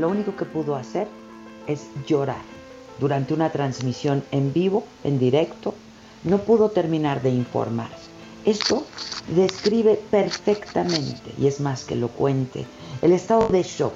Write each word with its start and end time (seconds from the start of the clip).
Lo 0.00 0.08
único 0.08 0.36
que 0.36 0.44
pudo 0.44 0.76
hacer 0.76 1.08
es 1.66 1.88
llorar 2.06 2.42
durante 2.98 3.34
una 3.34 3.50
transmisión 3.50 4.22
en 4.30 4.52
vivo, 4.52 4.84
en 5.04 5.18
directo, 5.18 5.74
no 6.24 6.38
pudo 6.38 6.70
terminar 6.70 7.22
de 7.22 7.30
informar. 7.30 7.90
Esto 8.44 8.86
describe 9.34 10.00
perfectamente, 10.10 11.32
y 11.38 11.46
es 11.46 11.60
más 11.60 11.84
que 11.84 11.94
elocuente, 11.94 12.66
el 13.02 13.12
estado 13.12 13.48
de 13.48 13.62
shock 13.62 13.94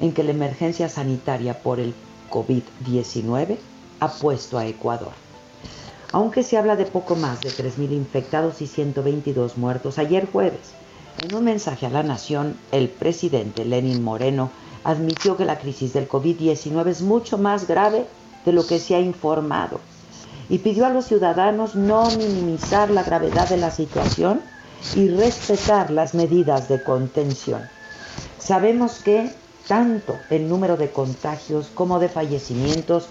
en 0.00 0.12
que 0.12 0.24
la 0.24 0.30
emergencia 0.30 0.88
sanitaria 0.88 1.60
por 1.62 1.80
el 1.80 1.94
COVID-19 2.30 3.58
ha 4.00 4.08
puesto 4.08 4.58
a 4.58 4.66
Ecuador. 4.66 5.12
Aunque 6.12 6.42
se 6.42 6.56
habla 6.56 6.74
de 6.74 6.86
poco 6.86 7.14
más 7.14 7.40
de 7.40 7.50
3.000 7.50 7.92
infectados 7.92 8.60
y 8.62 8.66
122 8.66 9.56
muertos, 9.56 9.98
ayer 9.98 10.28
jueves, 10.30 10.72
en 11.22 11.34
un 11.34 11.44
mensaje 11.44 11.86
a 11.86 11.90
la 11.90 12.02
nación, 12.02 12.56
el 12.72 12.88
presidente 12.88 13.64
Lenin 13.64 14.02
Moreno 14.02 14.50
admitió 14.84 15.36
que 15.36 15.44
la 15.44 15.58
crisis 15.58 15.92
del 15.92 16.08
COVID-19 16.08 16.86
es 16.88 17.02
mucho 17.02 17.38
más 17.38 17.66
grave 17.66 18.06
de 18.44 18.52
lo 18.52 18.66
que 18.66 18.78
se 18.78 18.94
ha 18.94 19.00
informado 19.00 19.80
y 20.50 20.58
pidió 20.58 20.84
a 20.84 20.90
los 20.90 21.06
ciudadanos 21.06 21.76
no 21.76 22.10
minimizar 22.10 22.90
la 22.90 23.04
gravedad 23.04 23.48
de 23.48 23.56
la 23.56 23.70
situación 23.70 24.40
y 24.96 25.08
respetar 25.08 25.90
las 25.90 26.14
medidas 26.14 26.68
de 26.68 26.82
contención. 26.82 27.62
Sabemos 28.38 28.98
que 28.98 29.30
tanto 29.68 30.16
el 30.30 30.48
número 30.48 30.76
de 30.76 30.90
contagios 30.90 31.68
como 31.72 32.00
de 32.00 32.08
fallecimientos, 32.08 33.08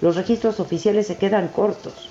los 0.00 0.16
registros 0.16 0.60
oficiales 0.60 1.06
se 1.06 1.18
quedan 1.18 1.48
cortos. 1.48 2.08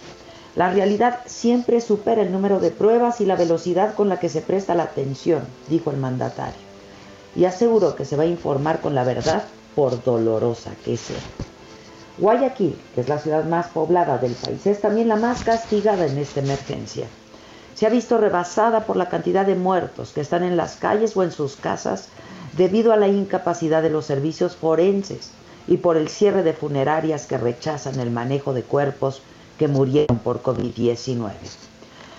La 0.55 0.71
realidad 0.71 1.21
siempre 1.25 1.81
supera 1.81 2.21
el 2.21 2.31
número 2.31 2.59
de 2.59 2.71
pruebas 2.71 3.21
y 3.21 3.25
la 3.25 3.37
velocidad 3.37 3.95
con 3.95 4.09
la 4.09 4.19
que 4.19 4.29
se 4.29 4.41
presta 4.41 4.75
la 4.75 4.83
atención, 4.83 5.41
dijo 5.69 5.89
el 5.89 5.97
mandatario. 5.97 6.70
Y 7.35 7.45
aseguró 7.45 7.95
que 7.95 8.05
se 8.05 8.15
va 8.17 8.23
a 8.23 8.27
informar 8.27 8.81
con 8.81 8.95
la 8.95 9.03
verdad, 9.03 9.43
por 9.75 10.03
dolorosa 10.03 10.71
que 10.83 10.97
sea. 10.97 11.19
Guayaquil, 12.17 12.77
que 12.93 13.01
es 13.01 13.09
la 13.09 13.19
ciudad 13.19 13.45
más 13.45 13.67
poblada 13.67 14.17
del 14.17 14.33
país, 14.33 14.65
es 14.67 14.81
también 14.81 15.07
la 15.07 15.15
más 15.15 15.43
castigada 15.43 16.05
en 16.05 16.17
esta 16.17 16.41
emergencia. 16.41 17.07
Se 17.73 17.87
ha 17.87 17.89
visto 17.89 18.17
rebasada 18.17 18.85
por 18.85 18.97
la 18.97 19.09
cantidad 19.09 19.45
de 19.45 19.55
muertos 19.55 20.11
que 20.11 20.21
están 20.21 20.43
en 20.43 20.57
las 20.57 20.75
calles 20.75 21.15
o 21.15 21.23
en 21.23 21.31
sus 21.31 21.55
casas 21.55 22.09
debido 22.57 22.91
a 22.91 22.97
la 22.97 23.07
incapacidad 23.07 23.81
de 23.81 23.89
los 23.89 24.05
servicios 24.05 24.55
forenses 24.55 25.31
y 25.67 25.77
por 25.77 25.95
el 25.95 26.09
cierre 26.09 26.43
de 26.43 26.53
funerarias 26.53 27.25
que 27.25 27.37
rechazan 27.37 27.99
el 27.99 28.11
manejo 28.11 28.53
de 28.53 28.63
cuerpos 28.63 29.21
que 29.57 29.67
murieron 29.67 30.19
por 30.19 30.43
COVID-19. 30.43 31.31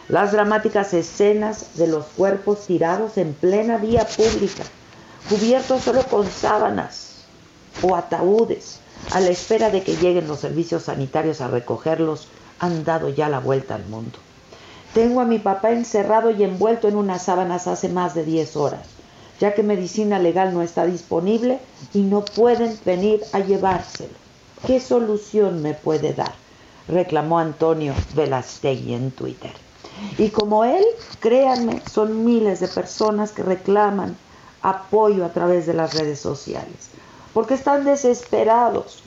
Las 0.09 0.33
dramáticas 0.33 0.95
escenas 0.95 1.77
de 1.77 1.87
los 1.87 2.07
cuerpos 2.07 2.67
tirados 2.67 3.19
en 3.19 3.35
plena 3.35 3.77
vía 3.77 4.07
pública, 4.07 4.65
cubiertos 5.29 5.83
solo 5.83 6.03
con 6.05 6.29
sábanas 6.31 7.25
o 7.83 7.95
ataúdes, 7.97 8.81
a 9.11 9.21
la 9.21 9.31
espera 9.31 9.71
de 9.71 9.83
que 9.83 9.97
lleguen 9.97 10.29
los 10.29 10.41
servicios 10.41 10.85
sanitarios 10.85 11.41
a 11.41 11.49
recogerlos, 11.49 12.29
han 12.59 12.85
dado 12.85 13.09
ya 13.09 13.29
la 13.29 13.41
vuelta 13.41 13.75
al 13.75 13.85
mundo. 13.87 14.19
Tengo 14.95 15.21
a 15.21 15.25
mi 15.25 15.39
papá 15.39 15.73
encerrado 15.73 16.31
y 16.31 16.45
envuelto 16.45 16.89
en 16.89 16.97
unas 16.97 17.23
sábanas 17.23 17.67
hace 17.67 17.89
más 17.89 18.15
de 18.15 18.25
10 18.25 18.57
horas, 18.57 18.87
ya 19.41 19.55
que 19.55 19.63
medicina 19.63 20.19
legal 20.19 20.53
no 20.53 20.63
está 20.63 20.87
disponible 20.87 21.59
y 21.95 22.03
no 22.03 22.25
pueden 22.25 22.79
venir 22.85 23.23
a 23.33 23.41
llevárselo. 23.41 24.15
¿Qué 24.67 24.81
solución 24.81 25.63
me 25.63 25.75
puede 25.75 26.13
dar? 26.13 26.33
reclamó 26.89 27.39
Antonio 27.39 27.95
Velastegui 28.15 28.95
en 28.95 29.11
Twitter. 29.13 29.53
Y 30.19 30.29
como 30.31 30.65
él, 30.65 30.85
créanme, 31.21 31.83
son 31.91 32.25
miles 32.25 32.61
de 32.61 32.69
personas 32.69 33.33
que 33.33 33.43
reclaman 33.43 34.17
apoyo 34.63 35.25
a 35.25 35.33
través 35.33 35.67
de 35.67 35.75
las 35.75 35.95
redes 35.95 36.21
sociales, 36.21 36.91
porque 37.35 37.55
están 37.55 37.85
desesperados 37.85 39.03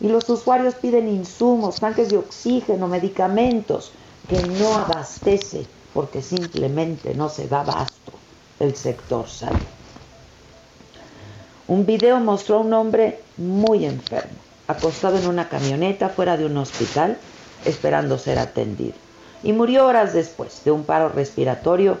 y 0.00 0.08
los 0.08 0.28
usuarios 0.28 0.74
piden 0.74 1.08
insumos, 1.08 1.76
tanques 1.76 2.10
de 2.10 2.18
oxígeno, 2.18 2.86
medicamentos 2.86 3.92
que 4.28 4.42
no 4.42 4.74
abastece 4.74 5.66
porque 5.94 6.20
simplemente 6.20 7.14
no 7.14 7.28
se 7.28 7.48
da 7.48 7.60
abasto 7.60 8.12
el 8.60 8.74
sector 8.76 9.28
salud. 9.28 9.56
Un 11.68 11.86
video 11.86 12.20
mostró 12.20 12.56
a 12.56 12.60
un 12.60 12.72
hombre 12.74 13.22
muy 13.38 13.86
enfermo, 13.86 14.38
acostado 14.68 15.18
en 15.18 15.26
una 15.26 15.48
camioneta 15.48 16.10
fuera 16.10 16.36
de 16.36 16.44
un 16.44 16.56
hospital, 16.58 17.16
esperando 17.64 18.18
ser 18.18 18.38
atendido. 18.38 18.94
Y 19.42 19.52
murió 19.52 19.86
horas 19.86 20.12
después 20.12 20.62
de 20.64 20.70
un 20.70 20.84
paro 20.84 21.08
respiratorio, 21.08 21.98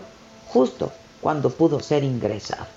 justo 0.48 0.92
cuando 1.20 1.50
pudo 1.50 1.80
ser 1.80 2.04
ingresado. 2.04 2.75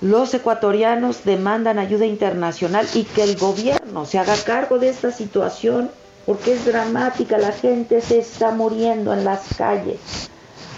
Los 0.00 0.32
ecuatorianos 0.32 1.24
demandan 1.24 1.78
ayuda 1.78 2.06
internacional 2.06 2.86
y 2.94 3.04
que 3.04 3.22
el 3.22 3.36
gobierno 3.36 4.06
se 4.06 4.18
haga 4.18 4.34
cargo 4.44 4.78
de 4.78 4.88
esta 4.88 5.10
situación 5.10 5.90
porque 6.24 6.54
es 6.54 6.64
dramática, 6.64 7.38
la 7.38 7.52
gente 7.52 8.00
se 8.00 8.18
está 8.18 8.50
muriendo 8.50 9.12
en 9.12 9.24
las 9.24 9.42
calles. 9.56 9.98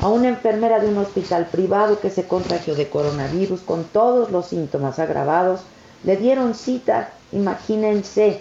A 0.00 0.08
una 0.08 0.28
enfermera 0.28 0.80
de 0.80 0.88
un 0.88 0.98
hospital 0.98 1.46
privado 1.46 2.00
que 2.00 2.10
se 2.10 2.24
contagió 2.24 2.74
de 2.74 2.88
coronavirus 2.88 3.60
con 3.60 3.84
todos 3.84 4.30
los 4.32 4.46
síntomas 4.46 4.98
agravados, 4.98 5.60
le 6.04 6.16
dieron 6.16 6.54
cita, 6.54 7.10
imagínense, 7.30 8.40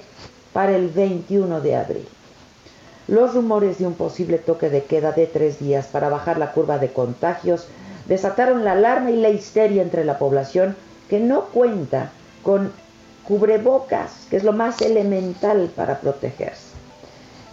para 0.54 0.76
el 0.76 0.90
21 0.90 1.62
de 1.62 1.76
abril. 1.76 2.08
Los 3.08 3.36
rumores 3.36 3.78
de 3.78 3.88
un 3.88 3.94
posible 3.94 4.38
toque 4.38 4.70
de 4.70 4.84
queda 4.86 5.12
de 5.12 5.28
tres 5.28 5.60
días 5.60 5.88
para 5.88 6.10
bajar 6.10 6.38
la 6.38 6.54
curva 6.54 6.80
de 6.80 6.92
contagios 6.92 7.68
desataron 8.12 8.66
la 8.66 8.74
alarma 8.74 9.10
y 9.10 9.16
la 9.16 9.30
histeria 9.30 9.82
entre 9.82 10.04
la 10.04 10.20
población 10.20 10.76
que 11.10 11.22
no 11.22 11.46
cuenta 11.46 12.12
con 12.44 12.74
cubrebocas, 13.26 14.28
que 14.30 14.36
es 14.36 14.44
lo 14.44 14.52
más 14.52 14.82
elemental 14.82 15.72
para 15.74 16.02
protegerse. 16.02 16.72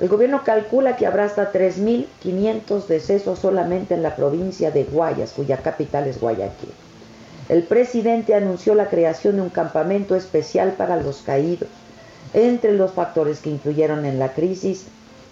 El 0.01 0.09
gobierno 0.09 0.43
calcula 0.43 0.97
que 0.97 1.07
habrá 1.07 1.27
hasta 1.27 1.53
3.500 1.53 2.87
decesos 2.89 3.39
solamente 3.39 3.95
en 3.95 4.03
la 4.03 4.17
provincia 4.17 4.73
de 4.73 4.83
Guayas, 4.83 5.31
cuya 5.31 5.59
capital 5.59 6.09
es 6.09 6.21
Guayaquil. 6.21 6.73
El 7.49 7.63
presidente 7.63 8.35
anunció 8.35 8.75
la 8.75 8.89
creación 8.89 9.37
de 9.37 9.43
un 9.43 9.51
campamento 9.51 10.17
especial 10.17 10.73
para 10.73 10.97
los 10.97 11.19
caídos. 11.23 11.69
Entre 12.35 12.73
los 12.73 12.91
factores 12.91 13.39
que 13.39 13.51
influyeron 13.51 14.05
en 14.05 14.19
la 14.19 14.33
crisis, 14.33 14.87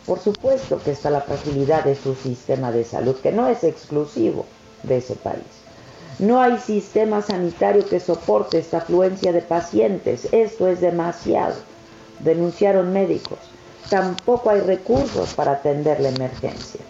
por 0.06 0.20
supuesto 0.20 0.81
que 0.84 0.93
está 0.93 1.11
la 1.11 1.20
fragilidad 1.20 1.82
de 1.82 1.96
su 1.96 2.14
sistema 2.14 2.70
de 2.70 2.84
salud, 2.84 3.17
que 3.17 3.32
no 3.32 3.49
es 3.49 3.64
exclusivo 3.64 4.46
de 4.87 4.99
ese 4.99 5.17
país. 5.17 5.44
No 6.19 6.41
hay 6.41 6.59
sistema 6.59 7.23
sanitario 7.23 7.87
que 7.87 8.00
soporte 8.00 8.59
esta 8.59 8.79
afluencia 8.79 9.33
de 9.33 9.43
pacientes. 9.43 10.29
Esto 10.33 10.69
es 10.69 10.81
demasiado, 10.81 11.56
denunciaron 12.21 12.93
médicos. 12.93 13.38
Tampoco 13.91 14.50
hay 14.50 14.61
recursos 14.61 15.35
para 15.35 15.53
atender 15.53 16.00
la 16.00 16.09
emergencia. 16.11 16.81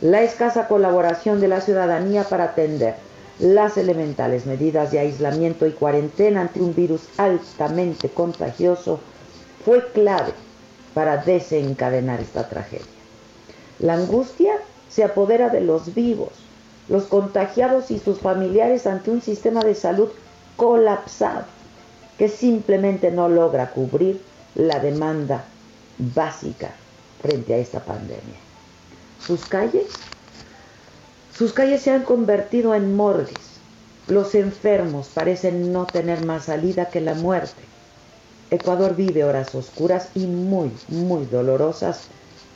la 0.00 0.22
escasa 0.22 0.68
colaboración 0.68 1.40
de 1.40 1.48
la 1.48 1.60
ciudadanía 1.60 2.24
para 2.24 2.44
atender 2.44 2.96
las 3.38 3.76
elementales 3.78 4.46
medidas 4.46 4.90
de 4.92 4.98
aislamiento 4.98 5.66
y 5.66 5.72
cuarentena 5.72 6.42
ante 6.42 6.60
un 6.60 6.74
virus 6.74 7.08
altamente 7.16 8.10
contagioso 8.10 9.00
fue 9.64 9.90
clave 9.92 10.32
para 10.92 11.16
desencadenar 11.18 12.20
esta 12.20 12.48
tragedia. 12.48 12.86
La 13.78 13.94
angustia 13.94 14.52
se 14.88 15.04
apodera 15.04 15.48
de 15.48 15.62
los 15.62 15.94
vivos, 15.94 16.30
los 16.88 17.04
contagiados 17.04 17.90
y 17.90 17.98
sus 17.98 18.18
familiares 18.18 18.86
ante 18.86 19.10
un 19.10 19.22
sistema 19.22 19.60
de 19.60 19.74
salud 19.74 20.08
colapsado 20.56 21.44
que 22.18 22.28
simplemente 22.28 23.10
no 23.10 23.28
logra 23.28 23.70
cubrir 23.70 24.20
la 24.54 24.78
demanda 24.78 25.44
básica 25.98 26.70
frente 27.20 27.54
a 27.54 27.58
esta 27.58 27.80
pandemia. 27.80 28.36
Sus 29.24 29.46
calles, 29.46 29.86
sus 31.36 31.52
calles 31.52 31.82
se 31.82 31.90
han 31.90 32.02
convertido 32.02 32.74
en 32.74 32.94
morgues. 32.94 33.54
Los 34.06 34.34
enfermos 34.34 35.08
parecen 35.08 35.72
no 35.72 35.86
tener 35.86 36.24
más 36.24 36.44
salida 36.44 36.90
que 36.90 37.00
la 37.00 37.14
muerte. 37.14 37.62
Ecuador 38.50 38.94
vive 38.94 39.24
horas 39.24 39.54
oscuras 39.54 40.08
y 40.14 40.26
muy, 40.26 40.70
muy 40.88 41.24
dolorosas 41.24 42.02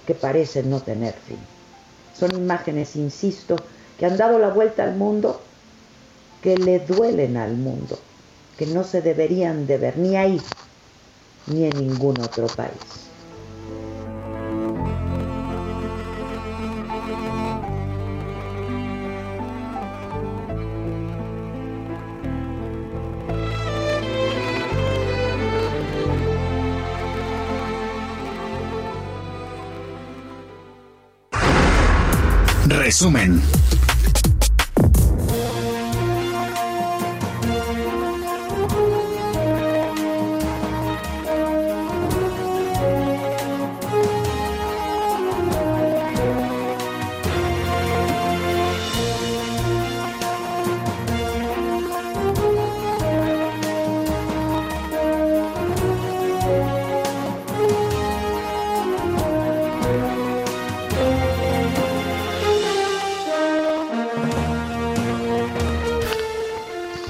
que 0.06 0.14
parecen 0.14 0.70
no 0.70 0.80
tener 0.80 1.14
fin. 1.14 1.38
Son 2.14 2.36
imágenes, 2.36 2.94
insisto, 2.96 3.56
que 3.98 4.06
han 4.06 4.16
dado 4.16 4.38
la 4.38 4.50
vuelta 4.50 4.84
al 4.84 4.94
mundo, 4.94 5.40
que 6.42 6.56
le 6.56 6.78
duelen 6.80 7.36
al 7.36 7.56
mundo, 7.56 7.98
que 8.56 8.66
no 8.66 8.84
se 8.84 9.02
deberían 9.02 9.66
de 9.66 9.78
ver 9.78 9.98
ni 9.98 10.16
ahí 10.16 10.40
ni 11.46 11.64
en 11.64 11.78
ningún 11.78 12.20
otro 12.20 12.46
país. 12.46 13.08
Resumen. 32.68 33.42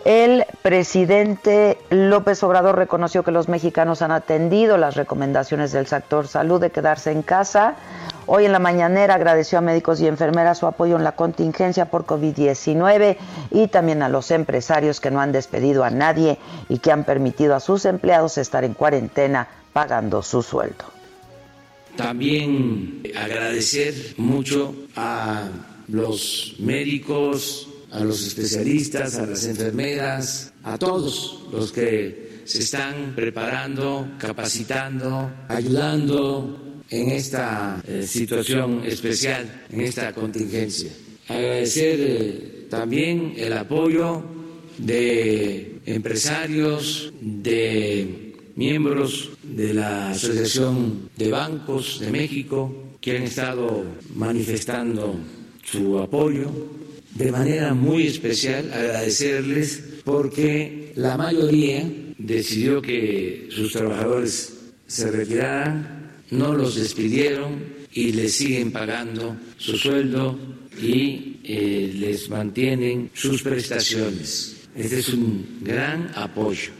El 0.05 0.45
presidente 0.61 1.77
López 1.89 2.43
Obrador 2.43 2.75
reconoció 2.75 3.23
que 3.23 3.31
los 3.31 3.47
mexicanos 3.47 4.01
han 4.01 4.11
atendido 4.11 4.77
las 4.77 4.95
recomendaciones 4.95 5.71
del 5.71 5.87
sector 5.87 6.27
salud 6.27 6.59
de 6.59 6.71
quedarse 6.71 7.11
en 7.11 7.21
casa. 7.21 7.75
Hoy 8.25 8.43
en 8.45 8.51
la 8.51 8.59
mañanera 8.59 9.15
agradeció 9.15 9.59
a 9.59 9.61
médicos 9.61 10.01
y 10.01 10.07
enfermeras 10.07 10.57
su 10.57 10.67
apoyo 10.67 10.97
en 10.97 11.05
la 11.05 11.13
contingencia 11.13 11.85
por 11.85 12.05
COVID-19 12.05 13.15
y 13.51 13.67
también 13.67 14.03
a 14.03 14.09
los 14.09 14.31
empresarios 14.31 14.99
que 14.99 15.09
no 15.09 15.21
han 15.21 15.31
despedido 15.31 15.85
a 15.85 15.89
nadie 15.89 16.37
y 16.67 16.79
que 16.79 16.91
han 16.91 17.05
permitido 17.05 17.55
a 17.55 17.61
sus 17.61 17.85
empleados 17.85 18.37
estar 18.37 18.65
en 18.65 18.73
cuarentena 18.73 19.47
pagando 19.71 20.21
su 20.21 20.41
sueldo. 20.41 20.83
También 21.95 23.03
agradecer 23.15 23.93
mucho 24.17 24.73
a 24.97 25.47
los 25.87 26.55
médicos, 26.59 27.69
a 27.93 28.03
los 28.03 28.25
especialistas, 28.25 29.15
a 29.15 29.25
las 29.25 29.45
enfermeras, 29.45 30.51
a 30.63 30.77
todos 30.77 31.43
los 31.51 31.71
que 31.71 32.41
se 32.43 32.59
están 32.59 33.13
preparando, 33.15 34.07
capacitando, 34.17 35.31
ayudando 35.47 36.81
en 36.89 37.11
esta 37.11 37.81
eh, 37.87 38.05
situación 38.07 38.83
especial, 38.85 39.65
en 39.71 39.81
esta 39.81 40.11
contingencia. 40.11 40.91
Agradecer 41.27 41.99
eh, 41.99 42.67
también 42.69 43.35
el 43.37 43.53
apoyo 43.53 44.23
de 44.79 45.79
empresarios, 45.85 47.13
de 47.21 48.33
miembros 48.55 49.31
de 49.43 49.73
la 49.73 50.09
Asociación 50.09 51.09
de 51.15 51.29
Bancos 51.29 51.99
de 51.99 52.11
México 52.11 52.75
que 52.99 53.17
han 53.17 53.23
estado 53.23 53.83
manifestando 54.15 55.15
su 55.63 55.99
apoyo 55.99 56.49
de 57.15 57.31
manera 57.31 57.73
muy 57.73 58.07
especial 58.07 58.71
agradecerles 58.73 59.83
porque 60.03 60.91
la 60.95 61.17
mayoría 61.17 61.89
decidió 62.17 62.81
que 62.81 63.47
sus 63.49 63.71
trabajadores 63.71 64.53
se 64.87 65.11
retiraran, 65.11 66.11
no 66.31 66.53
los 66.53 66.75
despidieron 66.75 67.63
y 67.91 68.11
les 68.11 68.35
siguen 68.35 68.71
pagando 68.71 69.37
su 69.57 69.77
sueldo 69.77 70.37
y 70.81 71.37
eh, 71.43 71.91
les 71.95 72.29
mantienen 72.29 73.11
sus 73.13 73.43
prestaciones. 73.43 74.67
Este 74.75 74.99
es 74.99 75.09
un 75.09 75.59
gran 75.61 76.11
apoyo. 76.15 76.71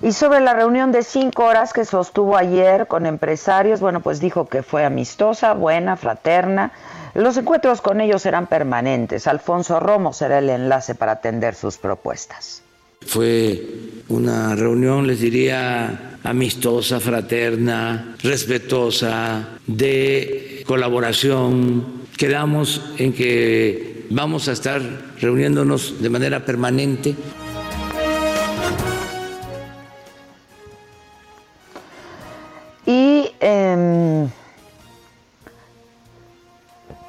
Y 0.00 0.12
sobre 0.12 0.40
la 0.40 0.54
reunión 0.54 0.92
de 0.92 1.02
cinco 1.02 1.44
horas 1.44 1.72
que 1.72 1.84
sostuvo 1.84 2.36
ayer 2.36 2.86
con 2.86 3.04
empresarios, 3.04 3.80
bueno, 3.80 4.00
pues 4.00 4.20
dijo 4.20 4.48
que 4.48 4.62
fue 4.62 4.84
amistosa, 4.84 5.54
buena, 5.54 5.96
fraterna. 5.96 6.72
Los 7.14 7.36
encuentros 7.36 7.80
con 7.80 8.00
ellos 8.00 8.22
serán 8.22 8.46
permanentes. 8.46 9.26
Alfonso 9.26 9.80
Romo 9.80 10.12
será 10.12 10.38
el 10.38 10.50
enlace 10.50 10.94
para 10.94 11.12
atender 11.12 11.56
sus 11.56 11.78
propuestas. 11.78 12.62
Fue 13.06 13.60
una 14.08 14.54
reunión, 14.54 15.06
les 15.06 15.20
diría, 15.20 16.18
amistosa, 16.22 17.00
fraterna, 17.00 18.14
respetuosa, 18.22 19.48
de 19.66 20.62
colaboración. 20.64 22.02
Quedamos 22.16 22.92
en 22.98 23.12
que 23.12 24.06
vamos 24.10 24.48
a 24.48 24.52
estar 24.52 24.80
reuniéndonos 25.20 26.00
de 26.00 26.08
manera 26.08 26.44
permanente. 26.44 27.16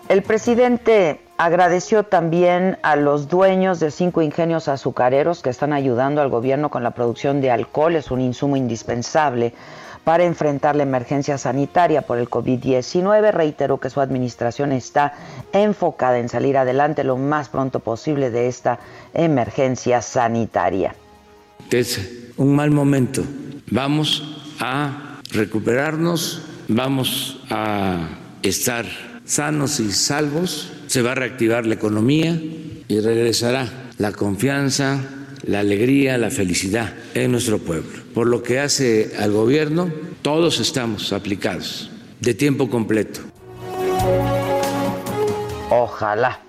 El 0.10 0.24
presidente 0.24 1.22
agradeció 1.38 2.01
también 2.01 2.80
a 2.82 2.96
los 2.96 3.30
dueños 3.30 3.80
de 3.80 3.92
cinco 3.92 4.24
ingenios 4.24 4.68
azucareros 4.68 5.44
que 5.44 5.51
están 5.51 5.72
ayudando 5.72 6.20
al 6.22 6.30
gobierno 6.30 6.70
con 6.70 6.82
la 6.82 6.92
producción 6.92 7.42
de 7.42 7.51
alcohol. 7.51 7.96
Es 7.96 8.10
un 8.10 8.20
insumo 8.20 8.58
indispensable 8.58 9.54
para 10.04 10.24
enfrentar 10.24 10.75
la 10.75 10.82
emergencia 10.82 11.38
sanitaria 11.38 12.01
por 12.01 12.18
el 12.18 12.28
COVID-19. 12.28 13.32
Reiteró 13.32 13.80
que 13.80 13.92
su 13.92 14.01
administración 14.01 14.72
está 14.72 15.13
enfocada 15.54 16.18
en 16.18 16.28
salir 16.28 16.58
adelante 16.58 17.04
lo 17.04 17.16
más 17.16 17.50
pronto 17.50 17.80
posible 17.80 18.32
de 18.32 18.48
esta 18.48 18.80
emergencia 19.13 20.01
sanitaria. 20.01 20.96
Es 21.70 22.32
un 22.36 22.56
mal 22.56 22.72
momento. 22.72 23.22
Vamos 23.70 24.56
a 24.60 25.20
recuperarnos, 25.32 26.42
vamos 26.68 27.44
a 27.51 28.10
estar 28.42 28.88
sanos 29.30 29.80
y 29.80 29.92
salvos, 29.92 30.72
se 30.88 31.04
va 31.04 31.12
a 31.12 31.16
reactivar 31.16 31.68
la 31.68 31.76
economía 31.76 32.42
y 32.88 33.00
regresará 33.00 33.92
la 34.00 34.12
confianza, 34.12 35.02
la 35.44 35.60
alegría, 35.60 36.18
la 36.18 36.32
felicidad 36.32 36.96
en 37.14 37.32
nuestro 37.32 37.60
pueblo. 37.60 38.02
Por 38.16 38.26
lo 38.26 38.42
que 38.42 38.60
hace 38.60 39.12
al 39.20 39.32
gobierno, 39.32 39.92
todos 40.24 40.60
estamos 40.60 41.14
aplicados 41.14 41.92
de 42.20 42.34
tiempo 42.34 42.72
completo. 42.72 43.20
Ojalá. 45.70 46.49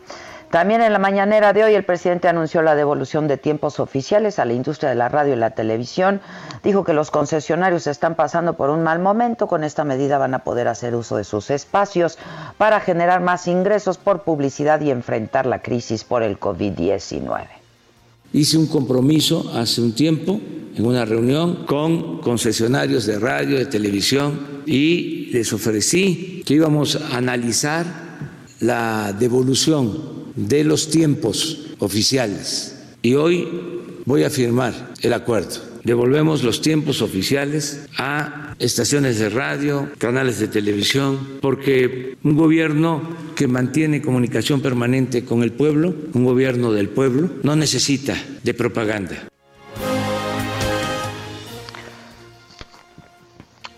También 0.50 0.82
en 0.82 0.92
la 0.92 0.98
mañanera 0.98 1.52
de 1.52 1.62
hoy 1.62 1.74
el 1.74 1.84
presidente 1.84 2.26
anunció 2.26 2.60
la 2.60 2.74
devolución 2.74 3.28
de 3.28 3.36
tiempos 3.36 3.78
oficiales 3.78 4.40
a 4.40 4.44
la 4.44 4.52
industria 4.52 4.88
de 4.88 4.96
la 4.96 5.08
radio 5.08 5.34
y 5.34 5.36
la 5.36 5.50
televisión. 5.50 6.20
Dijo 6.64 6.82
que 6.82 6.92
los 6.92 7.12
concesionarios 7.12 7.86
están 7.86 8.16
pasando 8.16 8.54
por 8.54 8.68
un 8.70 8.82
mal 8.82 8.98
momento. 8.98 9.46
Con 9.46 9.62
esta 9.62 9.84
medida 9.84 10.18
van 10.18 10.34
a 10.34 10.40
poder 10.40 10.66
hacer 10.66 10.96
uso 10.96 11.16
de 11.16 11.22
sus 11.22 11.50
espacios 11.50 12.18
para 12.58 12.80
generar 12.80 13.20
más 13.20 13.46
ingresos 13.46 13.96
por 13.96 14.24
publicidad 14.24 14.80
y 14.80 14.90
enfrentar 14.90 15.46
la 15.46 15.62
crisis 15.62 16.02
por 16.02 16.24
el 16.24 16.40
COVID-19. 16.40 17.46
Hice 18.32 18.58
un 18.58 18.66
compromiso 18.66 19.52
hace 19.54 19.80
un 19.80 19.94
tiempo 19.94 20.40
en 20.74 20.84
una 20.84 21.04
reunión 21.04 21.64
con 21.64 22.20
concesionarios 22.20 23.06
de 23.06 23.20
radio, 23.20 23.56
de 23.56 23.66
televisión 23.66 24.62
y 24.66 25.26
les 25.32 25.52
ofrecí 25.52 26.42
que 26.44 26.54
íbamos 26.54 26.96
a 26.96 27.16
analizar 27.16 27.86
la 28.58 29.12
devolución 29.12 30.19
de 30.48 30.64
los 30.64 30.90
tiempos 30.90 31.66
oficiales. 31.78 32.76
Y 33.02 33.14
hoy 33.14 33.48
voy 34.06 34.24
a 34.24 34.30
firmar 34.30 34.92
el 35.02 35.12
acuerdo. 35.12 35.70
Devolvemos 35.84 36.42
los 36.42 36.60
tiempos 36.60 37.00
oficiales 37.00 37.86
a 37.96 38.54
estaciones 38.58 39.18
de 39.18 39.30
radio, 39.30 39.88
canales 39.98 40.38
de 40.38 40.48
televisión, 40.48 41.38
porque 41.40 42.16
un 42.22 42.36
gobierno 42.36 43.02
que 43.34 43.46
mantiene 43.46 44.02
comunicación 44.02 44.60
permanente 44.60 45.24
con 45.24 45.42
el 45.42 45.52
pueblo, 45.52 45.94
un 46.12 46.24
gobierno 46.24 46.72
del 46.72 46.90
pueblo, 46.90 47.30
no 47.42 47.56
necesita 47.56 48.14
de 48.42 48.52
propaganda. 48.52 49.28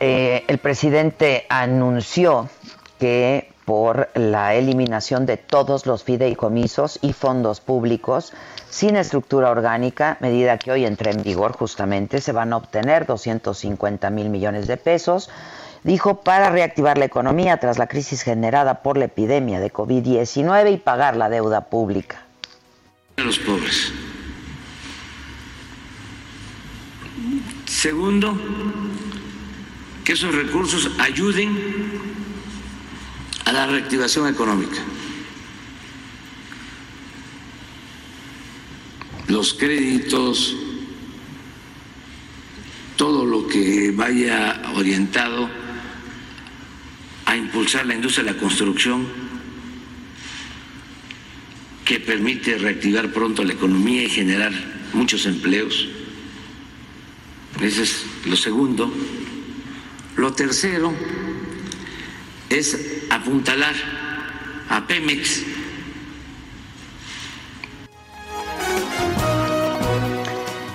Eh, 0.00 0.42
el 0.48 0.58
presidente 0.58 1.46
anunció 1.48 2.50
que 2.98 3.51
por 3.64 4.08
la 4.14 4.54
eliminación 4.54 5.26
de 5.26 5.36
todos 5.36 5.86
los 5.86 6.04
fideicomisos 6.04 6.98
y 7.02 7.12
fondos 7.12 7.60
públicos 7.60 8.32
sin 8.70 8.96
estructura 8.96 9.50
orgánica, 9.50 10.16
medida 10.20 10.58
que 10.58 10.72
hoy 10.72 10.86
entra 10.86 11.10
en 11.10 11.22
vigor 11.22 11.52
justamente, 11.52 12.20
se 12.20 12.32
van 12.32 12.52
a 12.52 12.56
obtener 12.56 13.06
250 13.06 14.10
mil 14.10 14.30
millones 14.30 14.66
de 14.66 14.76
pesos, 14.76 15.30
dijo, 15.84 16.22
para 16.22 16.50
reactivar 16.50 16.98
la 16.98 17.04
economía 17.04 17.58
tras 17.58 17.78
la 17.78 17.86
crisis 17.86 18.22
generada 18.22 18.82
por 18.82 18.96
la 18.96 19.04
epidemia 19.06 19.60
de 19.60 19.72
COVID-19 19.72 20.72
y 20.72 20.76
pagar 20.78 21.16
la 21.16 21.28
deuda 21.28 21.66
pública. 21.66 22.22
Los 23.16 23.38
pobres. 23.38 23.92
Segundo, 27.66 28.34
que 30.04 30.12
esos 30.14 30.34
recursos 30.34 30.90
ayuden 30.98 32.21
a 33.44 33.52
la 33.52 33.66
reactivación 33.66 34.28
económica. 34.28 34.80
Los 39.28 39.54
créditos, 39.54 40.56
todo 42.96 43.24
lo 43.24 43.46
que 43.48 43.92
vaya 43.92 44.62
orientado 44.74 45.48
a 47.24 47.36
impulsar 47.36 47.86
la 47.86 47.94
industria 47.94 48.24
de 48.24 48.32
la 48.32 48.38
construcción, 48.38 49.06
que 51.84 51.98
permite 51.98 52.58
reactivar 52.58 53.12
pronto 53.12 53.44
la 53.44 53.54
economía 53.54 54.04
y 54.04 54.08
generar 54.08 54.52
muchos 54.92 55.26
empleos. 55.26 55.88
Ese 57.60 57.82
es 57.82 58.04
lo 58.24 58.36
segundo. 58.36 58.92
Lo 60.16 60.32
tercero 60.32 60.92
es 62.48 63.01
apuntalar 63.14 63.74
a 64.68 64.86
Pemex. 64.86 65.44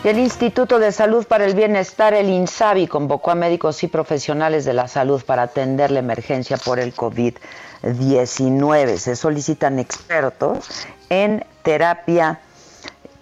El 0.04 0.20
Instituto 0.20 0.78
de 0.80 0.92
Salud 0.94 1.26
para 1.26 1.46
el 1.46 1.56
Bienestar, 1.56 2.14
el 2.14 2.30
INSABI, 2.30 2.88
convocó 2.88 3.32
a 3.32 3.36
médicos 3.36 3.84
y 3.84 3.88
profesionales 3.88 4.64
de 4.64 4.74
la 4.74 4.88
salud 4.88 5.22
para 5.26 5.42
atender 5.42 5.92
la 5.92 6.00
emergencia 6.00 6.56
por 6.58 6.80
el 6.80 6.96
COVID-19. 6.96 8.98
Se 8.98 9.18
solicitan 9.18 9.80
expertos 9.80 10.88
en 11.10 11.44
terapia 11.64 12.40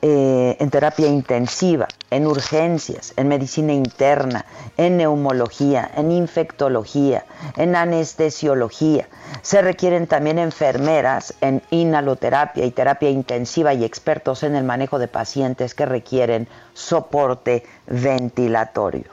eh, 0.07 0.57
en 0.59 0.69
terapia 0.69 1.07
intensiva, 1.07 1.87
en 2.11 2.27
urgencias, 2.27 3.13
en 3.17 3.27
medicina 3.27 3.73
interna, 3.73 4.45
en 4.77 4.97
neumología, 4.97 5.89
en 5.95 6.11
infectología, 6.11 7.25
en 7.57 7.75
anestesiología. 7.75 9.07
Se 9.41 9.63
requieren 9.63 10.05
también 10.05 10.37
enfermeras 10.37 11.33
en 11.41 11.63
inhaloterapia 11.71 12.65
y 12.65 12.69
terapia 12.69 13.09
intensiva 13.09 13.73
y 13.73 13.83
expertos 13.83 14.43
en 14.43 14.55
el 14.55 14.63
manejo 14.63 14.99
de 14.99 15.07
pacientes 15.07 15.73
que 15.73 15.87
requieren 15.87 16.47
soporte 16.75 17.63
ventilatorio. 17.87 19.09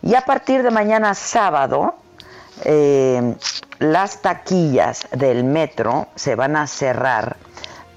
Y 0.00 0.14
a 0.14 0.22
partir 0.22 0.62
de 0.62 0.70
mañana 0.70 1.12
sábado, 1.12 1.96
eh, 2.64 3.34
las 3.80 4.22
taquillas 4.22 5.06
del 5.12 5.44
metro 5.44 6.06
se 6.14 6.36
van 6.36 6.56
a 6.56 6.66
cerrar 6.66 7.36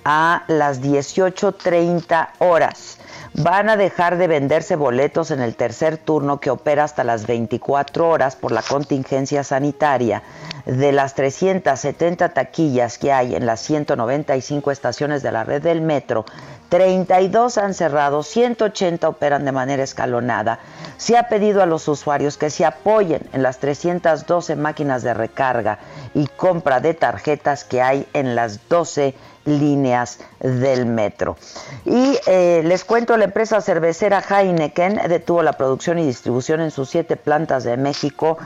a 0.03 0.43
las 0.47 0.81
18.30 0.81 2.29
horas. 2.39 2.97
Van 3.33 3.69
a 3.69 3.77
dejar 3.77 4.17
de 4.17 4.27
venderse 4.27 4.75
boletos 4.75 5.31
en 5.31 5.39
el 5.39 5.55
tercer 5.55 5.97
turno 5.97 6.39
que 6.41 6.49
opera 6.49 6.83
hasta 6.83 7.05
las 7.05 7.27
24 7.27 8.09
horas 8.09 8.35
por 8.35 8.51
la 8.51 8.61
contingencia 8.61 9.43
sanitaria. 9.43 10.21
De 10.65 10.91
las 10.91 11.15
370 11.15 12.29
taquillas 12.33 12.97
que 12.97 13.13
hay 13.13 13.35
en 13.35 13.45
las 13.45 13.61
195 13.61 14.71
estaciones 14.71 15.23
de 15.23 15.31
la 15.31 15.45
red 15.45 15.61
del 15.61 15.81
metro, 15.81 16.25
32 16.71 17.57
han 17.57 17.73
cerrado, 17.73 18.23
180 18.23 19.09
operan 19.09 19.43
de 19.43 19.51
manera 19.51 19.83
escalonada. 19.83 20.59
Se 20.95 21.17
ha 21.17 21.27
pedido 21.27 21.61
a 21.61 21.65
los 21.65 21.85
usuarios 21.89 22.37
que 22.37 22.49
se 22.49 22.63
apoyen 22.63 23.21
en 23.33 23.43
las 23.43 23.57
312 23.59 24.55
máquinas 24.55 25.03
de 25.03 25.13
recarga 25.13 25.79
y 26.13 26.27
compra 26.27 26.79
de 26.79 26.93
tarjetas 26.93 27.65
que 27.65 27.81
hay 27.81 28.07
en 28.13 28.35
las 28.35 28.69
12 28.69 29.15
líneas 29.45 30.19
del 30.39 30.85
metro. 30.85 31.37
Y 31.85 32.17
eh, 32.27 32.61
les 32.63 32.83
cuento, 32.83 33.17
la 33.17 33.25
empresa 33.25 33.61
cervecera 33.61 34.21
Heineken 34.21 35.01
detuvo 35.07 35.43
la 35.43 35.53
producción 35.53 35.99
y 35.99 36.05
distribución 36.05 36.61
en 36.61 36.71
sus 36.71 36.89
siete 36.89 37.15
plantas 37.15 37.63
de 37.63 37.77
México 37.77 38.37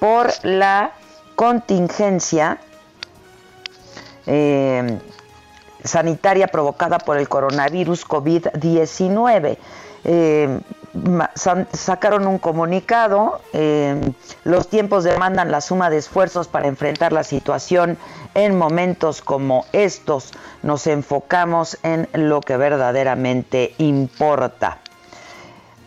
por 0.00 0.30
la 0.42 0.92
contingencia 1.36 2.58
eh, 4.26 4.98
sanitaria 5.82 6.46
provocada 6.48 6.98
por 6.98 7.16
el 7.16 7.28
coronavirus 7.28 8.06
COVID-19 8.06 9.58
sacaron 11.72 12.26
un 12.26 12.38
comunicado, 12.38 13.40
eh, 13.52 14.12
los 14.44 14.68
tiempos 14.68 15.04
demandan 15.04 15.50
la 15.50 15.60
suma 15.60 15.88
de 15.90 15.98
esfuerzos 15.98 16.48
para 16.48 16.68
enfrentar 16.68 17.12
la 17.12 17.24
situación 17.24 17.96
en 18.34 18.58
momentos 18.58 19.22
como 19.22 19.64
estos. 19.72 20.32
Nos 20.62 20.86
enfocamos 20.86 21.78
en 21.82 22.08
lo 22.12 22.40
que 22.40 22.56
verdaderamente 22.56 23.74
importa 23.78 24.78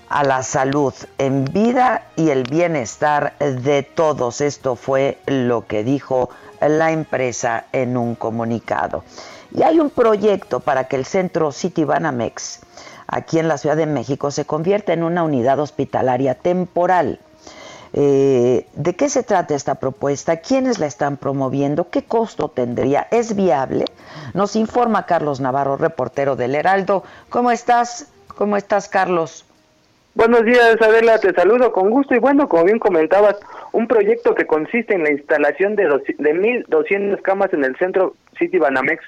a 0.09 0.23
la 0.23 0.43
salud 0.43 0.93
en 1.17 1.45
vida 1.45 2.07
y 2.15 2.29
el 2.29 2.43
bienestar 2.43 3.37
de 3.39 3.83
todos. 3.83 4.41
Esto 4.41 4.75
fue 4.75 5.19
lo 5.25 5.67
que 5.67 5.83
dijo 5.83 6.29
la 6.61 6.91
empresa 6.91 7.65
en 7.71 7.97
un 7.97 8.15
comunicado. 8.15 9.03
Y 9.51 9.63
hay 9.63 9.79
un 9.79 9.89
proyecto 9.89 10.59
para 10.59 10.85
que 10.85 10.95
el 10.95 11.05
centro 11.05 11.51
City 11.51 11.83
Banamex 11.83 12.61
aquí 13.07 13.39
en 13.39 13.47
la 13.47 13.57
Ciudad 13.57 13.77
de 13.77 13.85
México 13.85 14.31
se 14.31 14.45
convierte 14.45 14.93
en 14.93 15.03
una 15.03 15.23
unidad 15.23 15.59
hospitalaria 15.59 16.35
temporal. 16.35 17.19
Eh, 17.93 18.65
¿De 18.73 18.95
qué 18.95 19.07
se 19.07 19.23
trata 19.23 19.55
esta 19.55 19.75
propuesta? 19.75 20.37
¿Quiénes 20.37 20.79
la 20.79 20.85
están 20.85 21.15
promoviendo? 21.15 21.89
¿Qué 21.89 22.03
costo 22.03 22.49
tendría? 22.49 23.07
¿Es 23.11 23.35
viable? 23.35 23.85
Nos 24.33 24.57
informa 24.57 25.05
Carlos 25.05 25.39
Navarro, 25.39 25.77
reportero 25.77 26.35
del 26.35 26.55
Heraldo. 26.55 27.03
¿Cómo 27.29 27.51
estás? 27.51 28.11
¿Cómo 28.35 28.57
estás, 28.57 28.89
Carlos? 28.89 29.45
Buenos 30.13 30.45
días, 30.45 30.81
Adela, 30.81 31.19
te 31.19 31.33
saludo 31.33 31.73
con 31.73 31.89
gusto 31.89 32.15
y 32.15 32.19
bueno, 32.19 32.47
como 32.47 32.63
bien 32.63 32.79
comentabas, 32.79 33.35
un 33.73 33.85
proyecto 33.85 34.33
que 34.33 34.47
consiste 34.47 34.95
en 34.95 35.03
la 35.03 35.11
instalación 35.11 35.75
de, 35.75 35.83
de 35.83 36.33
1.200 36.67 37.21
camas 37.21 37.53
en 37.53 37.65
el 37.65 37.75
centro 37.75 38.15
City 38.37 38.57
Banamex 38.57 39.03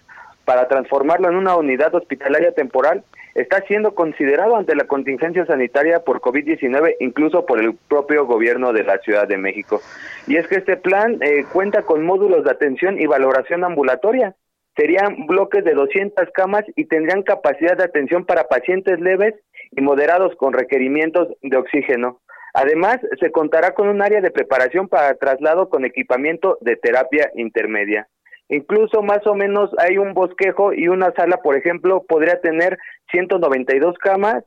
para 0.47 0.69
transformarlo 0.69 1.27
en 1.27 1.35
una 1.35 1.57
unidad 1.57 1.93
hospitalaria 1.93 2.53
temporal 2.53 3.03
está 3.35 3.59
siendo 3.67 3.93
considerado 3.93 4.55
ante 4.55 4.75
la 4.75 4.85
contingencia 4.85 5.45
sanitaria 5.45 6.05
por 6.05 6.21
COVID-19, 6.21 6.95
incluso 7.01 7.45
por 7.45 7.59
el 7.59 7.75
propio 7.89 8.25
gobierno 8.25 8.71
de 8.71 8.85
la 8.85 8.97
Ciudad 8.99 9.27
de 9.27 9.37
México. 9.37 9.81
Y 10.25 10.37
es 10.37 10.47
que 10.47 10.55
este 10.55 10.77
plan 10.77 11.17
eh, 11.21 11.43
cuenta 11.51 11.81
con 11.81 12.05
módulos 12.05 12.45
de 12.45 12.51
atención 12.51 12.97
y 12.97 13.07
valoración 13.07 13.65
ambulatoria. 13.65 14.35
Serían 14.77 15.27
bloques 15.27 15.65
de 15.65 15.73
200 15.73 16.29
camas 16.33 16.63
y 16.77 16.85
tendrían 16.85 17.23
capacidad 17.23 17.75
de 17.75 17.83
atención 17.83 18.23
para 18.23 18.45
pacientes 18.45 19.01
leves 19.01 19.35
y 19.71 19.81
moderados 19.81 20.33
con 20.37 20.53
requerimientos 20.53 21.27
de 21.41 21.57
oxígeno. 21.57 22.21
Además, 22.53 22.99
se 23.19 23.31
contará 23.31 23.73
con 23.73 23.89
un 23.89 24.01
área 24.01 24.21
de 24.21 24.31
preparación 24.31 24.87
para 24.87 25.13
traslado 25.15 25.67
con 25.67 25.83
equipamiento 25.83 26.57
de 26.61 26.77
terapia 26.77 27.31
intermedia. 27.35 28.07
Incluso 28.49 29.01
más 29.01 29.25
o 29.27 29.35
menos 29.35 29.71
hay 29.77 29.97
un 29.97 30.13
bosquejo 30.13 30.73
y 30.73 30.87
una 30.87 31.11
sala, 31.11 31.37
por 31.37 31.57
ejemplo, 31.57 32.03
podría 32.07 32.39
tener 32.39 32.77
192 33.11 33.97
camas, 33.97 34.43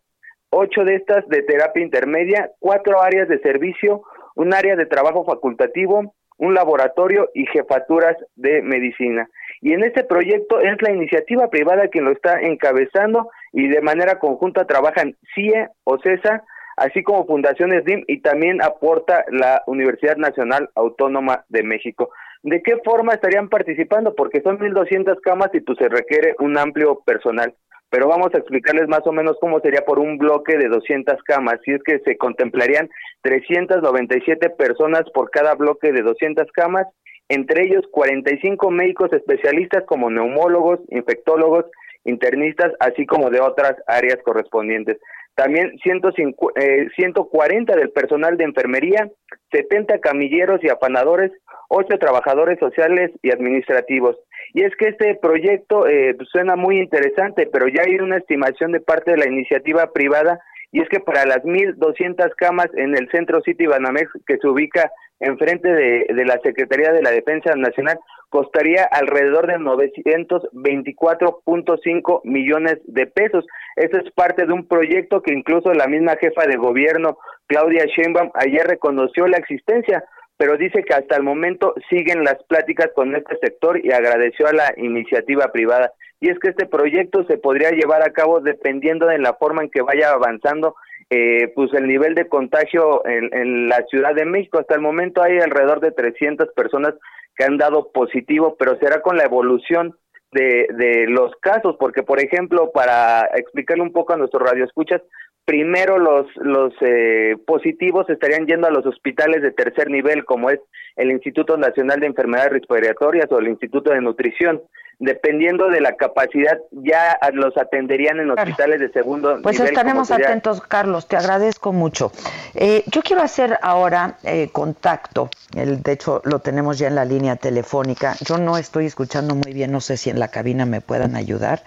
ocho 0.50 0.85
de 0.85 0.95
estas 0.97 1.26
de 1.28 1.42
terapia 1.42 1.83
intermedia, 1.83 2.50
cuatro 2.59 3.02
áreas 3.02 3.28
de 3.28 3.38
servicio, 3.40 4.02
un 4.37 4.54
área 4.54 4.76
de 4.76 4.87
trabajo 4.87 5.25
facultativo, 5.25 6.14
un 6.38 6.54
laboratorio 6.54 7.28
y 7.35 7.45
jefaturas 7.47 8.16
de 8.35 8.62
medicina. 8.62 9.28
Y 9.61 9.75
en 9.75 9.85
este 9.85 10.04
proyecto 10.04 10.59
es 10.61 10.80
la 10.80 10.92
iniciativa 10.92 11.49
privada 11.49 11.88
quien 11.88 12.07
lo 12.07 12.12
está 12.12 12.40
encabezando 12.40 13.28
y 13.52 13.69
de 13.69 13.83
manera 13.83 14.19
conjunta 14.19 14.66
trabajan 14.66 15.16
CIE, 15.35 15.69
OCESA, 15.85 16.42
así 16.76 17.02
como 17.02 17.26
Fundaciones 17.26 17.85
DIM 17.85 18.04
y 18.09 18.23
también 18.23 18.62
aporta 18.62 19.26
la 19.30 19.62
Universidad 19.66 20.16
Nacional 20.16 20.71
Autónoma 20.75 21.45
de 21.50 21.62
México. 21.62 22.11
¿De 22.43 22.63
qué 22.63 22.79
forma 22.85 23.13
estarían 23.13 23.49
participando? 23.49 24.15
Porque 24.15 24.41
son 24.41 24.59
1.200 24.59 25.21
camas 25.21 25.51
y 25.53 25.61
pues 25.61 25.79
se 25.79 25.89
requiere 25.89 26.35
un 26.39 26.57
amplio 26.57 27.01
personal. 27.05 27.55
Pero 27.91 28.09
vamos 28.09 28.33
a 28.33 28.39
explicarles 28.39 28.89
más 28.89 29.05
o 29.05 29.13
menos 29.13 29.37
cómo 29.41 29.61
sería 29.61 29.85
por 29.85 29.99
un 29.99 30.17
bloque 30.17 30.57
de 30.57 30.69
200 30.69 31.23
camas. 31.25 31.59
Si 31.65 31.73
es 31.73 31.83
que 31.83 31.99
se 32.01 32.17
contemplarían 32.17 32.89
397 33.23 34.51
personas 34.51 35.03
por 35.13 35.31
cada 35.31 35.55
bloque 35.55 35.93
de 35.93 36.03
200 36.03 36.47
camas, 36.53 36.87
entre 37.29 37.65
ellos 37.65 37.85
45 37.91 38.71
médicos 38.71 39.13
especialistas 39.13 39.85
como 39.87 40.09
neumólogos, 40.09 40.81
infectólogos, 40.89 41.67
internistas, 42.05 42.73
así 42.81 43.07
como 43.07 43.29
de 43.29 43.41
otras 43.41 43.75
áreas 43.87 44.19
correspondientes. 44.25 44.99
También 45.35 45.77
150, 45.83 46.61
eh, 46.61 46.89
140 46.97 47.77
del 47.77 47.91
personal 47.91 48.37
de 48.37 48.45
enfermería, 48.45 49.11
70 49.53 49.99
camilleros 49.99 50.63
y 50.63 50.69
apanadores, 50.69 51.33
8 51.71 51.99
trabajadores 51.99 52.59
sociales 52.59 53.12
y 53.23 53.31
administrativos. 53.31 54.17
Y 54.53 54.65
es 54.65 54.75
que 54.77 54.89
este 54.89 55.15
proyecto 55.15 55.87
eh, 55.87 56.15
pues, 56.17 56.29
suena 56.31 56.57
muy 56.57 56.79
interesante, 56.79 57.49
pero 57.50 57.69
ya 57.69 57.83
hay 57.87 57.95
una 57.95 58.17
estimación 58.17 58.73
de 58.73 58.81
parte 58.81 59.12
de 59.12 59.19
la 59.19 59.29
iniciativa 59.29 59.93
privada 59.93 60.41
y 60.73 60.83
es 60.83 60.89
que 60.89 61.00
para 61.00 61.25
las 61.27 61.43
1.200 61.45 62.35
camas 62.37 62.69
en 62.75 62.97
el 62.97 63.09
centro 63.11 63.41
City 63.43 63.67
Banamex 63.67 64.11
que 64.27 64.39
se 64.39 64.49
ubica 64.49 64.91
enfrente 65.21 65.69
de, 65.69 66.07
de 66.09 66.25
la 66.25 66.41
Secretaría 66.43 66.93
de 66.93 67.03
la 67.03 67.11
Defensa 67.11 67.55
Nacional 67.55 67.99
costaría 68.31 68.85
alrededor 68.85 69.47
de 69.47 69.59
924.5 69.59 72.21
millones 72.25 72.79
de 72.87 73.07
pesos. 73.07 73.45
Eso 73.77 73.99
es 73.99 74.11
parte 74.12 74.47
de 74.47 74.53
un 74.53 74.67
proyecto 74.67 75.23
que 75.23 75.35
incluso 75.35 75.73
la 75.73 75.87
misma 75.87 76.17
jefa 76.17 76.47
de 76.47 76.57
gobierno, 76.57 77.19
Claudia 77.47 77.85
Sheinbaum, 77.85 78.31
ayer 78.35 78.67
reconoció 78.67 79.27
la 79.27 79.39
existencia, 79.39 80.05
pero 80.41 80.57
dice 80.57 80.83
que 80.85 80.95
hasta 80.95 81.17
el 81.17 81.23
momento 81.23 81.75
siguen 81.91 82.25
las 82.25 82.43
pláticas 82.45 82.89
con 82.95 83.15
este 83.15 83.37
sector 83.43 83.79
y 83.85 83.93
agradeció 83.93 84.47
a 84.47 84.55
la 84.55 84.73
iniciativa 84.79 85.53
privada. 85.53 85.93
Y 86.19 86.31
es 86.31 86.39
que 86.39 86.49
este 86.49 86.65
proyecto 86.65 87.25
se 87.25 87.37
podría 87.37 87.73
llevar 87.73 88.03
a 88.03 88.15
cabo 88.15 88.41
dependiendo 88.41 89.05
de 89.05 89.19
la 89.19 89.35
forma 89.35 89.63
en 89.63 89.71
que 89.71 89.83
vaya 89.83 90.13
avanzando 90.13 90.77
eh, 91.11 91.53
pues 91.55 91.75
el 91.75 91.87
nivel 91.87 92.15
de 92.15 92.27
contagio 92.27 93.03
en, 93.05 93.69
la 93.69 93.85
Ciudad 93.91 94.15
de 94.15 94.25
México. 94.25 94.59
Hasta 94.59 94.77
el 94.77 94.81
momento 94.81 95.23
hay 95.23 95.41
alrededor 95.41 95.81
de 95.81 95.93
300 95.93 96.49
personas 96.55 96.95
que 97.37 97.45
han 97.45 97.59
dado 97.59 97.93
positivo, 97.93 98.57
pero 98.59 98.79
será 98.79 99.03
con 99.03 99.19
la 99.19 99.25
evolución 99.25 99.95
de, 100.33 100.69
de 100.71 101.07
los 101.07 101.37
casos, 101.43 101.77
porque 101.79 102.03
por 102.03 102.19
ejemplo, 102.19 102.71
para 102.73 103.29
explicarle 103.35 103.83
un 103.83 103.93
poco 103.93 104.15
a 104.15 104.17
nuestros 104.17 104.43
radioescuchas, 104.43 105.03
primero 105.45 105.99
los, 105.99 106.27
los 106.37 106.73
eh, 106.81 107.37
positivos 107.47 108.09
estarían 108.09 108.47
yendo 108.47 108.67
a 108.67 108.71
los 108.71 108.87
hospitales 108.87 109.43
de 109.43 109.53
tercer 109.53 109.91
nivel, 109.91 110.25
como 110.25 110.51
es 110.51 110.61
el 110.97 111.11
Instituto 111.11 111.57
Nacional 111.57 112.01
de 112.01 112.07
Enfermedades 112.07 112.53
Respiratorias 112.53 113.27
o 113.31 113.39
el 113.39 113.49
Instituto 113.49 113.91
de 113.91 114.01
Nutrición 114.01 114.61
dependiendo 115.00 115.71
de 115.71 115.80
la 115.80 115.97
capacidad, 115.97 116.58
ya 116.71 117.19
los 117.32 117.56
atenderían 117.56 118.21
en 118.21 118.30
hospitales 118.30 118.80
de 118.80 118.93
segundo 118.93 119.41
pues 119.43 119.56
nivel. 119.56 119.56
Pues 119.56 119.71
estaremos 119.71 120.10
atentos, 120.10 120.60
Carlos, 120.60 121.08
te 121.08 121.17
agradezco 121.17 121.73
mucho. 121.73 122.13
Eh, 122.54 122.84
yo 122.86 123.00
quiero 123.00 123.23
hacer 123.23 123.58
ahora 123.63 124.19
eh, 124.23 124.50
contacto, 124.52 125.30
el, 125.56 125.82
de 125.82 125.93
hecho 125.93 126.21
lo 126.25 126.41
tenemos 126.41 126.78
ya 126.78 126.89
en 126.89 126.95
la 126.95 127.06
línea 127.06 127.36
telefónica. 127.36 128.15
Yo 128.21 128.36
no 128.36 128.58
estoy 128.58 128.84
escuchando 128.84 129.34
muy 129.34 129.54
bien, 129.54 129.73
no 129.73 129.80
sé 129.80 129.97
si 129.97 130.10
en 130.10 130.21
la 130.21 130.28
cabina 130.28 130.67
me 130.67 130.82
puedan 130.82 131.17
ayudar, 131.17 131.63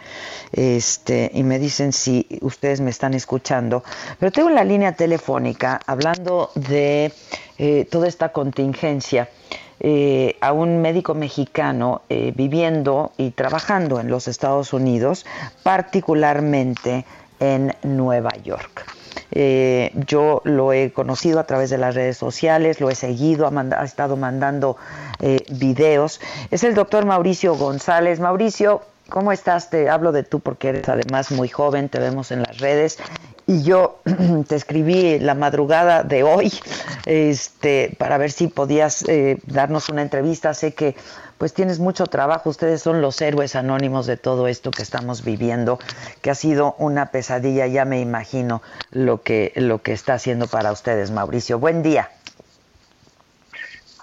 este, 0.52 1.32
y 1.34 1.42
me 1.44 1.58
dicen 1.58 1.92
si 1.92 2.28
ustedes 2.42 2.82
me 2.82 2.92
están 2.92 3.16
escuchando, 3.16 3.84
pero 4.20 4.32
tengo 4.32 4.50
en 4.50 4.56
la 4.56 4.64
línea 4.64 4.92
telefónica 4.92 5.80
hablando 5.88 6.52
de 6.54 7.12
eh, 7.58 7.88
toda 7.90 8.08
esta 8.08 8.30
contingencia 8.30 9.28
eh, 9.80 10.38
a 10.42 10.54
un 10.54 10.82
médico 10.82 11.14
mexicano 11.14 12.04
eh, 12.10 12.32
viviendo 12.36 13.12
y 13.18 13.32
trabajando 13.32 14.00
en 14.00 14.08
los 14.08 14.28
Estados 14.28 14.72
Unidos, 14.74 15.26
particularmente 15.64 17.06
en 17.40 17.76
Nueva 17.84 18.32
York. 18.44 18.86
Eh, 19.32 19.92
yo 20.08 20.42
lo 20.46 20.74
he 20.74 20.92
conocido 20.92 21.40
a 21.40 21.46
través 21.46 21.70
de 21.70 21.78
las 21.78 21.96
redes 21.96 22.18
sociales, 22.18 22.80
lo 22.80 22.90
he 22.90 22.96
seguido, 22.96 23.48
ha, 23.48 23.84
estado 23.84 24.16
mandando 24.16 24.78
videos. 25.50 26.22
Es 26.52 26.64
el 26.64 26.76
doctor 26.76 27.06
Mauricio 27.06 27.56
González. 27.56 28.20
Mauricio, 28.20 28.82
¿cómo 29.10 29.32
estás? 29.32 29.70
Te 29.70 29.90
hablo 29.90 30.12
de 30.12 30.24
tú 30.24 30.40
porque 30.40 30.70
eres 30.70 30.90
además 30.90 31.32
muy 31.32 31.50
joven, 31.50 31.90
te 31.90 32.00
vemos 32.00 32.32
en 32.32 32.44
las 32.44 32.60
redes. 32.60 32.98
Y 33.46 33.64
yo 33.64 34.00
te 34.48 34.56
escribí 34.56 35.20
la 35.20 35.36
madrugada 35.36 36.04
de 36.04 36.24
hoy 36.24 36.54
este 37.06 37.96
para 37.98 38.18
ver 38.18 38.32
si 38.32 38.48
podías 38.48 39.04
eh, 39.08 39.40
darnos 39.46 39.90
una 39.90 40.02
entrevista. 40.02 40.54
Sé 40.54 40.74
que 40.74 40.96
pues 41.38 41.54
tienes 41.54 41.80
mucho 41.80 42.06
trabajo. 42.06 42.50
Ustedes 42.50 42.82
son 42.82 43.02
los 43.02 43.22
héroes 43.22 43.56
anónimos 43.56 44.06
de 44.06 44.18
todo 44.18 44.48
esto 44.48 44.72
que 44.72 44.82
estamos 44.82 45.24
viviendo 45.24 45.80
que 46.22 46.32
ha 46.32 46.36
sido 46.36 46.76
una 46.78 47.08
pesadilla. 47.08 47.68
Ya 47.68 47.86
me 47.86 48.00
imagino 48.00 48.62
lo 48.92 49.22
que 49.22 49.52
lo 49.56 49.82
que 49.82 49.94
está 49.94 50.14
haciendo 50.14 50.48
para 50.48 50.72
ustedes 50.72 51.12
Mauricio. 51.12 51.60
Buen 51.60 51.84
día 51.84 52.10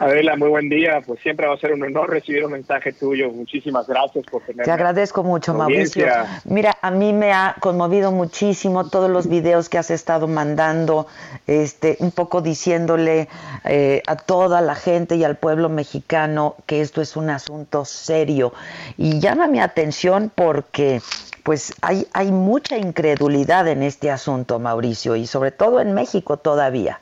Adela, 0.01 0.35
muy 0.35 0.49
buen 0.49 0.71
día. 0.71 1.03
Pues 1.07 1.21
siempre 1.21 1.47
va 1.47 1.53
a 1.53 1.59
ser 1.59 1.75
un 1.75 1.83
honor 1.83 2.09
recibir 2.09 2.43
un 2.47 2.53
mensaje 2.53 2.91
tuyo. 2.95 3.31
Muchísimas 3.31 3.87
gracias 3.87 4.25
por 4.25 4.41
tenerme. 4.41 4.65
Te 4.65 4.71
agradezco 4.71 5.23
mucho, 5.23 5.53
Mauricio. 5.53 6.07
Mira, 6.45 6.79
a 6.81 6.91
mí 6.91 7.13
me 7.13 7.35
ha 7.35 7.55
conmovido 7.61 8.11
muchísimo 8.11 8.89
todos 8.89 9.11
los 9.11 9.29
videos 9.29 9.69
que 9.69 9.77
has 9.77 9.91
estado 9.91 10.27
mandando, 10.27 11.07
este, 11.47 11.99
un 12.01 12.13
poco 12.13 12.41
diciéndole 12.41 13.29
eh, 13.65 14.03
a 14.07 14.17
toda 14.17 14.63
la 14.63 14.75
gente 14.75 15.17
y 15.17 15.25
al 15.25 15.37
pueblo 15.37 15.69
mexicano 15.69 16.57
que 16.65 16.81
esto 16.81 17.03
es 17.03 17.15
un 17.15 17.29
asunto 17.29 17.85
serio. 17.85 18.55
Y 18.97 19.21
llama 19.21 19.49
mi 19.49 19.61
atención 19.61 20.33
porque 20.35 21.03
pues 21.43 21.75
hay, 21.83 22.07
hay 22.15 22.33
mucha 22.33 22.79
incredulidad 22.79 23.69
en 23.69 23.83
este 23.83 24.11
asunto, 24.11 24.59
Mauricio, 24.59 25.15
y 25.15 25.27
sobre 25.27 25.51
todo 25.51 25.83
en 25.83 25.93
México 25.93 26.39
todavía. 26.39 27.01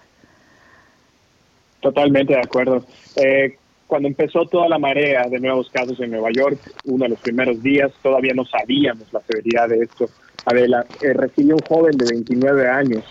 Totalmente 1.80 2.34
de 2.34 2.40
acuerdo. 2.40 2.84
Eh, 3.16 3.56
cuando 3.86 4.08
empezó 4.08 4.44
toda 4.46 4.68
la 4.68 4.78
marea 4.78 5.28
de 5.28 5.40
nuevos 5.40 5.70
casos 5.70 5.98
en 6.00 6.10
Nueva 6.10 6.30
York, 6.30 6.58
uno 6.84 7.04
de 7.04 7.10
los 7.10 7.20
primeros 7.20 7.62
días, 7.62 7.90
todavía 8.02 8.34
no 8.34 8.44
sabíamos 8.44 9.10
la 9.12 9.20
severidad 9.22 9.68
de 9.68 9.84
esto. 9.84 10.10
Adela, 10.44 10.84
eh, 11.00 11.12
recibí 11.14 11.52
un 11.52 11.60
joven 11.60 11.96
de 11.96 12.04
29 12.10 12.68
años 12.68 13.04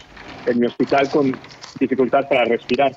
en 0.46 0.60
mi 0.60 0.68
hospital 0.68 1.10
con 1.10 1.36
dificultad 1.80 2.28
para 2.30 2.46
respirar. 2.46 2.92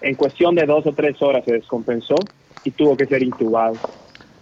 En 0.00 0.14
cuestión 0.14 0.54
de 0.54 0.66
dos 0.66 0.86
o 0.86 0.92
tres 0.92 1.20
horas 1.22 1.44
se 1.44 1.54
descompensó 1.54 2.16
y 2.62 2.70
tuvo 2.70 2.96
que 2.96 3.06
ser 3.06 3.22
intubado. 3.22 3.76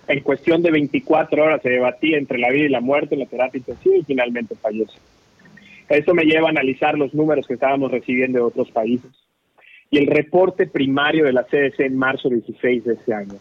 En 0.08 0.20
cuestión 0.20 0.62
de 0.62 0.72
24 0.72 1.44
horas 1.44 1.62
se 1.62 1.70
debatía 1.70 2.18
entre 2.18 2.38
la 2.38 2.50
vida 2.50 2.66
y 2.66 2.68
la 2.68 2.80
muerte 2.80 3.16
la 3.16 3.26
terapia 3.26 3.58
intensiva 3.58 3.96
y 3.96 4.02
finalmente 4.02 4.56
falleció. 4.56 5.00
Esto 5.88 6.14
me 6.14 6.24
lleva 6.24 6.48
a 6.48 6.50
analizar 6.50 6.98
los 6.98 7.14
números 7.14 7.46
que 7.46 7.54
estábamos 7.54 7.90
recibiendo 7.90 8.38
de 8.38 8.44
otros 8.44 8.70
países 8.70 9.21
y 9.92 9.98
el 9.98 10.06
reporte 10.06 10.66
primario 10.66 11.26
de 11.26 11.34
la 11.34 11.44
CDC 11.44 11.80
en 11.80 11.98
marzo 11.98 12.30
16 12.30 12.84
de 12.84 12.94
este 12.94 13.14
año 13.14 13.34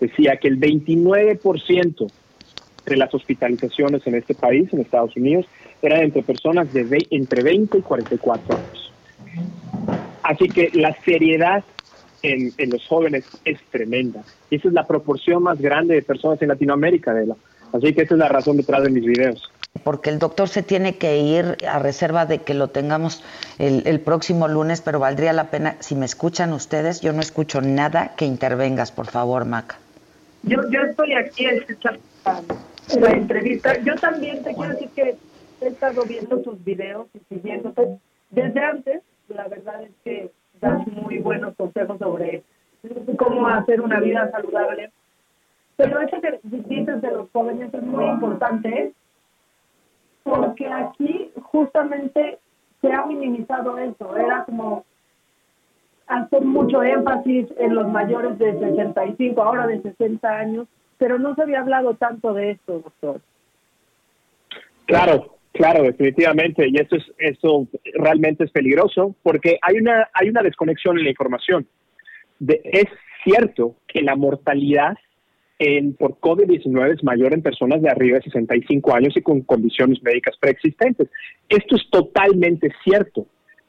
decía 0.00 0.38
que 0.38 0.48
el 0.48 0.58
29% 0.58 2.10
de 2.86 2.96
las 2.96 3.12
hospitalizaciones 3.12 4.06
en 4.06 4.14
este 4.14 4.34
país, 4.34 4.72
en 4.72 4.80
Estados 4.80 5.14
Unidos, 5.16 5.46
eran 5.82 6.00
entre 6.00 6.22
personas 6.22 6.72
de 6.72 7.06
entre 7.10 7.42
20 7.42 7.78
y 7.78 7.82
44 7.82 8.56
años. 8.56 8.92
Así 10.22 10.48
que 10.48 10.70
la 10.72 10.96
seriedad 11.04 11.62
en, 12.22 12.52
los 12.70 12.86
jóvenes 12.86 13.26
es 13.44 13.60
tremenda. 13.70 14.22
Y 14.50 14.56
esa 14.56 14.68
es 14.68 14.74
la 14.74 14.86
proporción 14.86 15.42
más 15.42 15.60
grande 15.60 15.94
de 15.94 16.02
personas 16.02 16.40
en 16.40 16.48
Latinoamérica, 16.48 17.12
de 17.12 17.26
la. 17.26 17.36
Así 17.74 17.92
que 17.92 18.02
esa 18.02 18.14
es 18.14 18.18
la 18.18 18.28
razón 18.28 18.56
detrás 18.56 18.82
de 18.82 18.90
mis 18.90 19.04
videos 19.04 19.42
porque 19.78 20.10
el 20.10 20.18
doctor 20.18 20.48
se 20.48 20.62
tiene 20.62 20.96
que 20.96 21.18
ir 21.18 21.56
a 21.68 21.78
reserva 21.78 22.26
de 22.26 22.38
que 22.38 22.54
lo 22.54 22.68
tengamos 22.68 23.22
el, 23.58 23.82
el, 23.86 24.00
próximo 24.00 24.48
lunes, 24.48 24.80
pero 24.80 24.98
valdría 24.98 25.32
la 25.32 25.50
pena, 25.50 25.76
si 25.80 25.94
me 25.94 26.06
escuchan 26.06 26.52
ustedes, 26.52 27.00
yo 27.00 27.12
no 27.12 27.20
escucho 27.20 27.60
nada, 27.60 28.14
que 28.16 28.24
intervengas, 28.24 28.92
por 28.92 29.06
favor, 29.06 29.44
Maca. 29.44 29.76
Yo, 30.42 30.58
yo 30.70 30.82
estoy 30.82 31.14
aquí 31.14 31.46
escuchando 31.46 32.00
la 33.00 33.10
entrevista. 33.10 33.78
Yo 33.82 33.94
también 33.96 34.42
te 34.42 34.54
quiero 34.54 34.72
decir 34.72 34.88
que 34.94 35.16
he 35.60 35.66
estado 35.66 36.04
viendo 36.04 36.38
tus 36.38 36.62
videos 36.64 37.06
y 37.14 37.34
siguiéndote 37.34 37.98
desde 38.30 38.64
antes 38.64 39.02
la 39.28 39.48
verdad 39.48 39.82
es 39.82 39.90
que 40.04 40.30
das 40.60 40.86
muy 40.86 41.18
buenos 41.18 41.54
consejos 41.56 41.98
sobre 41.98 42.42
cómo 43.16 43.46
hacer 43.48 43.80
una 43.80 44.00
vida 44.00 44.30
saludable. 44.30 44.90
Pero 45.76 46.00
eso 46.00 46.20
que 46.20 46.40
dices 46.42 47.00
de 47.00 47.10
los 47.10 47.30
jóvenes 47.30 47.72
es 47.72 47.82
muy 47.82 48.04
importante 48.04 48.92
porque 50.28 50.66
aquí 50.66 51.30
justamente 51.42 52.38
se 52.80 52.92
ha 52.92 53.06
minimizado 53.06 53.78
eso. 53.78 54.16
Era 54.16 54.44
como 54.44 54.84
hacer 56.06 56.42
mucho 56.42 56.82
énfasis 56.82 57.46
en 57.58 57.74
los 57.74 57.88
mayores 57.88 58.38
de 58.38 58.58
65, 58.58 59.42
ahora 59.42 59.66
de 59.66 59.82
60 59.82 60.28
años, 60.28 60.66
pero 60.96 61.18
no 61.18 61.34
se 61.34 61.42
había 61.42 61.60
hablado 61.60 61.94
tanto 61.94 62.32
de 62.32 62.52
esto, 62.52 62.80
doctor. 62.80 63.20
Claro, 64.86 65.36
claro, 65.52 65.82
definitivamente, 65.82 66.66
y 66.66 66.76
eso 66.76 66.96
es 66.96 67.04
eso 67.18 67.68
realmente 67.94 68.44
es 68.44 68.50
peligroso 68.50 69.14
porque 69.22 69.58
hay 69.60 69.76
una 69.76 70.08
hay 70.14 70.30
una 70.30 70.42
desconexión 70.42 70.98
en 70.98 71.04
la 71.04 71.10
información. 71.10 71.66
Es 72.48 72.86
cierto 73.22 73.74
que 73.86 74.00
la 74.00 74.16
mortalidad 74.16 74.96
en, 75.58 75.94
por 75.94 76.18
COVID-19 76.20 76.94
es 76.94 77.04
mayor 77.04 77.34
en 77.34 77.42
personas 77.42 77.82
de 77.82 77.90
arriba 77.90 78.18
de 78.18 78.24
65 78.24 78.94
años 78.94 79.16
y 79.16 79.22
con 79.22 79.42
condiciones 79.42 80.02
médicas 80.02 80.36
preexistentes. 80.40 81.08
Esto 81.48 81.76
es 81.76 81.82
totalmente 81.90 82.70
cierto, 82.84 83.26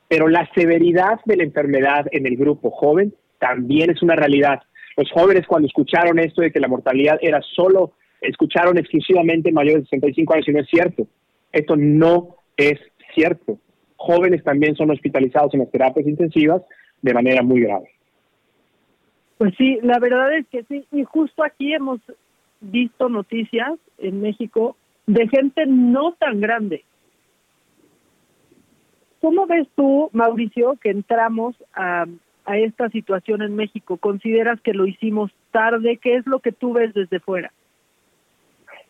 pero 0.08 0.28
la 0.28 0.48
severidad 0.54 1.20
de 1.26 1.38
la 1.38 1.44
enfermedad 1.44 2.06
en 2.12 2.28
el 2.28 2.38
grupo 2.38 2.72
joven 2.72 3.14
también 3.40 3.90
es 3.90 4.04
una 4.04 4.16
realidad. 4.16 4.62
Los 4.98 5.12
jóvenes 5.12 5.48
cuando 5.48 5.68
escucharon 5.68 6.20
esto 6.20 6.42
de 6.42 6.52
que 6.52 6.60
la 6.60 6.68
mortalidad 6.68 7.18
era 7.22 7.42
solo, 7.56 7.94
escucharon 8.22 8.78
exclusivamente 8.78 9.52
mayores 9.52 9.84
de 9.84 9.90
65 9.90 10.34
años 10.34 10.48
y 10.48 10.52
no 10.52 10.60
es 10.60 10.68
cierto. 10.70 11.08
Esto 11.52 11.76
no 11.76 12.36
es 12.58 12.80
cierto. 13.16 13.58
Jóvenes 13.96 14.44
también 14.44 14.76
son 14.76 14.92
hospitalizados 14.92 15.54
en 15.54 15.62
las 15.62 15.72
terapias 15.72 16.06
intensivas 16.06 16.62
de 17.02 17.14
manera 17.14 17.42
muy 17.42 17.62
grave. 17.62 17.90
Pues 19.40 19.54
sí, 19.58 19.80
la 19.82 20.00
verdad 20.00 20.38
es 20.38 20.46
que 20.50 20.64
sí. 20.66 20.86
Y 20.92 21.06
justo 21.06 21.46
aquí 21.46 21.74
hemos 21.74 22.02
visto 22.60 23.08
noticias 23.08 23.80
en 23.98 24.22
México 24.22 24.76
de 25.08 25.30
gente 25.30 25.66
no 25.66 26.12
tan 26.20 26.42
grande. 26.42 26.84
¿Cómo 29.22 29.48
ves 29.48 29.66
tú, 29.76 30.10
Mauricio, 30.12 30.76
que 30.82 30.90
entramos 30.90 31.56
a, 31.74 32.06
esta 32.48 32.90
situación 32.90 33.42
en 33.42 33.56
México? 33.56 33.96
¿Consideras 33.96 34.60
que 34.60 34.74
lo 34.74 34.86
hicimos 34.86 35.32
tarde? 35.52 36.00
¿Qué 36.02 36.16
es 36.16 36.28
lo 36.28 36.40
que 36.40 36.52
tú 36.52 36.74
ves 36.74 36.94
desde 36.94 37.22
fuera? 37.22 37.54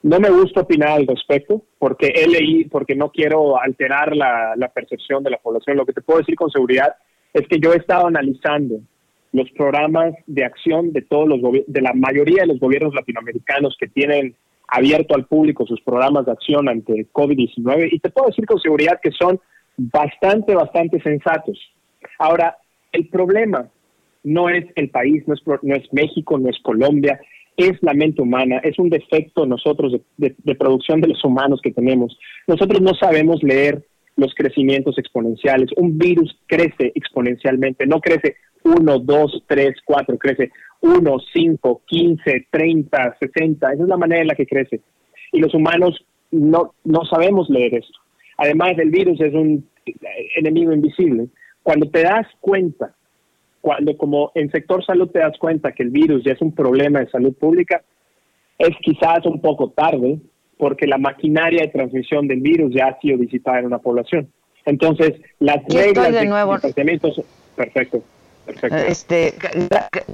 No 0.02 0.20
me 0.20 0.32
gusta 0.32 0.62
opinar 0.62 0.94
al 0.94 1.06
respecto 1.06 1.62
porque 1.78 2.08
he 2.08 2.28
leído, 2.28 2.70
porque 2.72 2.96
no 2.96 3.12
quiero 3.12 3.62
alterar 3.62 4.16
la 4.16 4.72
percepción 4.74 5.24
de 5.24 5.30
la 5.30 5.38
población. 5.38 5.78
Lo 5.78 5.86
que 5.86 5.94
te 5.94 6.02
puedo 6.02 6.20
decir 6.20 6.36
con 6.36 6.50
seguridad 6.50 6.96
es 7.34 7.48
que 7.48 7.60
yo 7.60 7.72
he 7.72 7.78
estado 7.78 8.08
analizando 8.08 8.80
los 9.32 9.50
programas 9.52 10.14
de 10.26 10.44
acción 10.44 10.92
de 10.92 11.02
todos 11.02 11.28
los 11.28 11.40
de 11.68 11.82
la 11.82 11.94
mayoría 11.94 12.42
de 12.42 12.48
los 12.48 12.60
gobiernos 12.60 12.94
latinoamericanos 12.96 13.76
que 13.80 13.88
tienen 13.88 14.36
abierto 14.68 15.16
al 15.16 15.26
público 15.26 15.66
sus 15.66 15.82
programas 15.82 16.26
de 16.26 16.32
acción 16.32 16.70
ante 16.70 17.08
COVID-19 17.12 17.90
y 17.92 18.00
te 18.00 18.10
puedo 18.10 18.28
decir 18.28 18.46
con 18.46 18.60
seguridad 18.60 19.00
que 19.02 19.12
son 19.12 19.40
bastante, 19.78 20.54
bastante 20.54 21.02
sensatos. 21.02 21.60
Ahora, 22.18 22.58
el 22.92 23.08
problema 23.10 23.70
no 24.24 24.50
es 24.50 24.66
el 24.76 24.90
país, 24.90 25.24
no 25.28 25.34
es, 25.34 25.42
no 25.64 25.76
es 25.76 25.92
México, 25.94 26.38
no 26.38 26.50
es 26.50 26.60
Colombia, 26.62 27.20
es 27.56 27.74
la 27.82 27.94
mente 27.94 28.22
humana, 28.22 28.60
es 28.64 28.78
un 28.80 28.90
defecto 28.90 29.46
nosotros 29.46 29.94
de, 30.18 30.36
de 30.38 30.56
producción 30.56 31.02
de 31.02 31.10
los 31.10 31.24
humanos 31.24 31.62
que 31.62 31.72
tenemos. 31.72 32.18
Nosotros 32.48 32.82
no 32.82 32.94
sabemos 32.94 33.42
leer 33.44 33.84
los 34.16 34.34
crecimientos 34.36 34.98
exponenciales. 34.98 35.70
Un 35.78 35.98
virus 35.98 36.38
crece 36.46 36.92
exponencialmente, 36.94 37.86
no 37.88 38.02
crece 38.02 38.36
1, 38.64 39.00
2, 39.00 39.44
3, 39.48 39.76
4, 39.86 40.18
crece 40.18 40.52
1, 40.82 41.18
5, 41.34 41.82
15, 41.86 42.48
30, 42.50 43.18
60. 43.20 43.74
Esa 43.74 43.84
es 43.84 43.90
la 43.90 43.98
manera 43.98 44.22
en 44.22 44.28
la 44.28 44.36
que 44.36 44.46
crece. 44.46 44.82
Y 45.32 45.40
los 45.40 45.54
humanos 45.54 46.06
no, 46.32 46.74
no 46.84 47.06
sabemos 47.06 47.50
leer 47.50 47.76
esto. 47.76 48.00
Además, 48.38 48.78
el 48.78 48.90
virus 48.90 49.20
es 49.20 49.34
un 49.34 49.68
enemigo 50.36 50.72
invisible. 50.72 51.28
Cuando 51.64 51.90
te 51.90 52.04
das 52.04 52.26
cuenta, 52.40 52.94
cuando 53.62 53.98
como 53.98 54.32
en 54.36 54.50
sector 54.52 54.84
salud 54.86 55.10
te 55.10 55.20
das 55.20 55.38
cuenta 55.38 55.74
que 55.74 55.84
el 55.84 55.90
virus 55.90 56.24
ya 56.24 56.34
es 56.34 56.42
un 56.42 56.54
problema 56.54 57.00
de 57.00 57.10
salud 57.10 57.34
pública, 57.34 57.84
es 58.58 58.76
quizás 58.82 59.26
un 59.26 59.42
poco 59.42 59.72
tarde, 59.72 60.20
porque 60.58 60.88
la 60.88 60.98
maquinaria 60.98 61.62
de 61.62 61.70
transmisión 61.70 62.28
del 62.28 62.42
virus 62.42 62.74
ya 62.74 62.88
ha 62.88 63.00
sido 63.00 63.18
disipada 63.18 63.60
en 63.60 63.66
una 63.68 63.80
población. 63.80 64.30
Entonces, 64.66 65.14
las 65.40 65.64
reglas 65.66 66.14
de, 66.14 66.26
nuevo. 66.26 66.58
perfecto. 67.56 68.04
Este, 68.88 69.36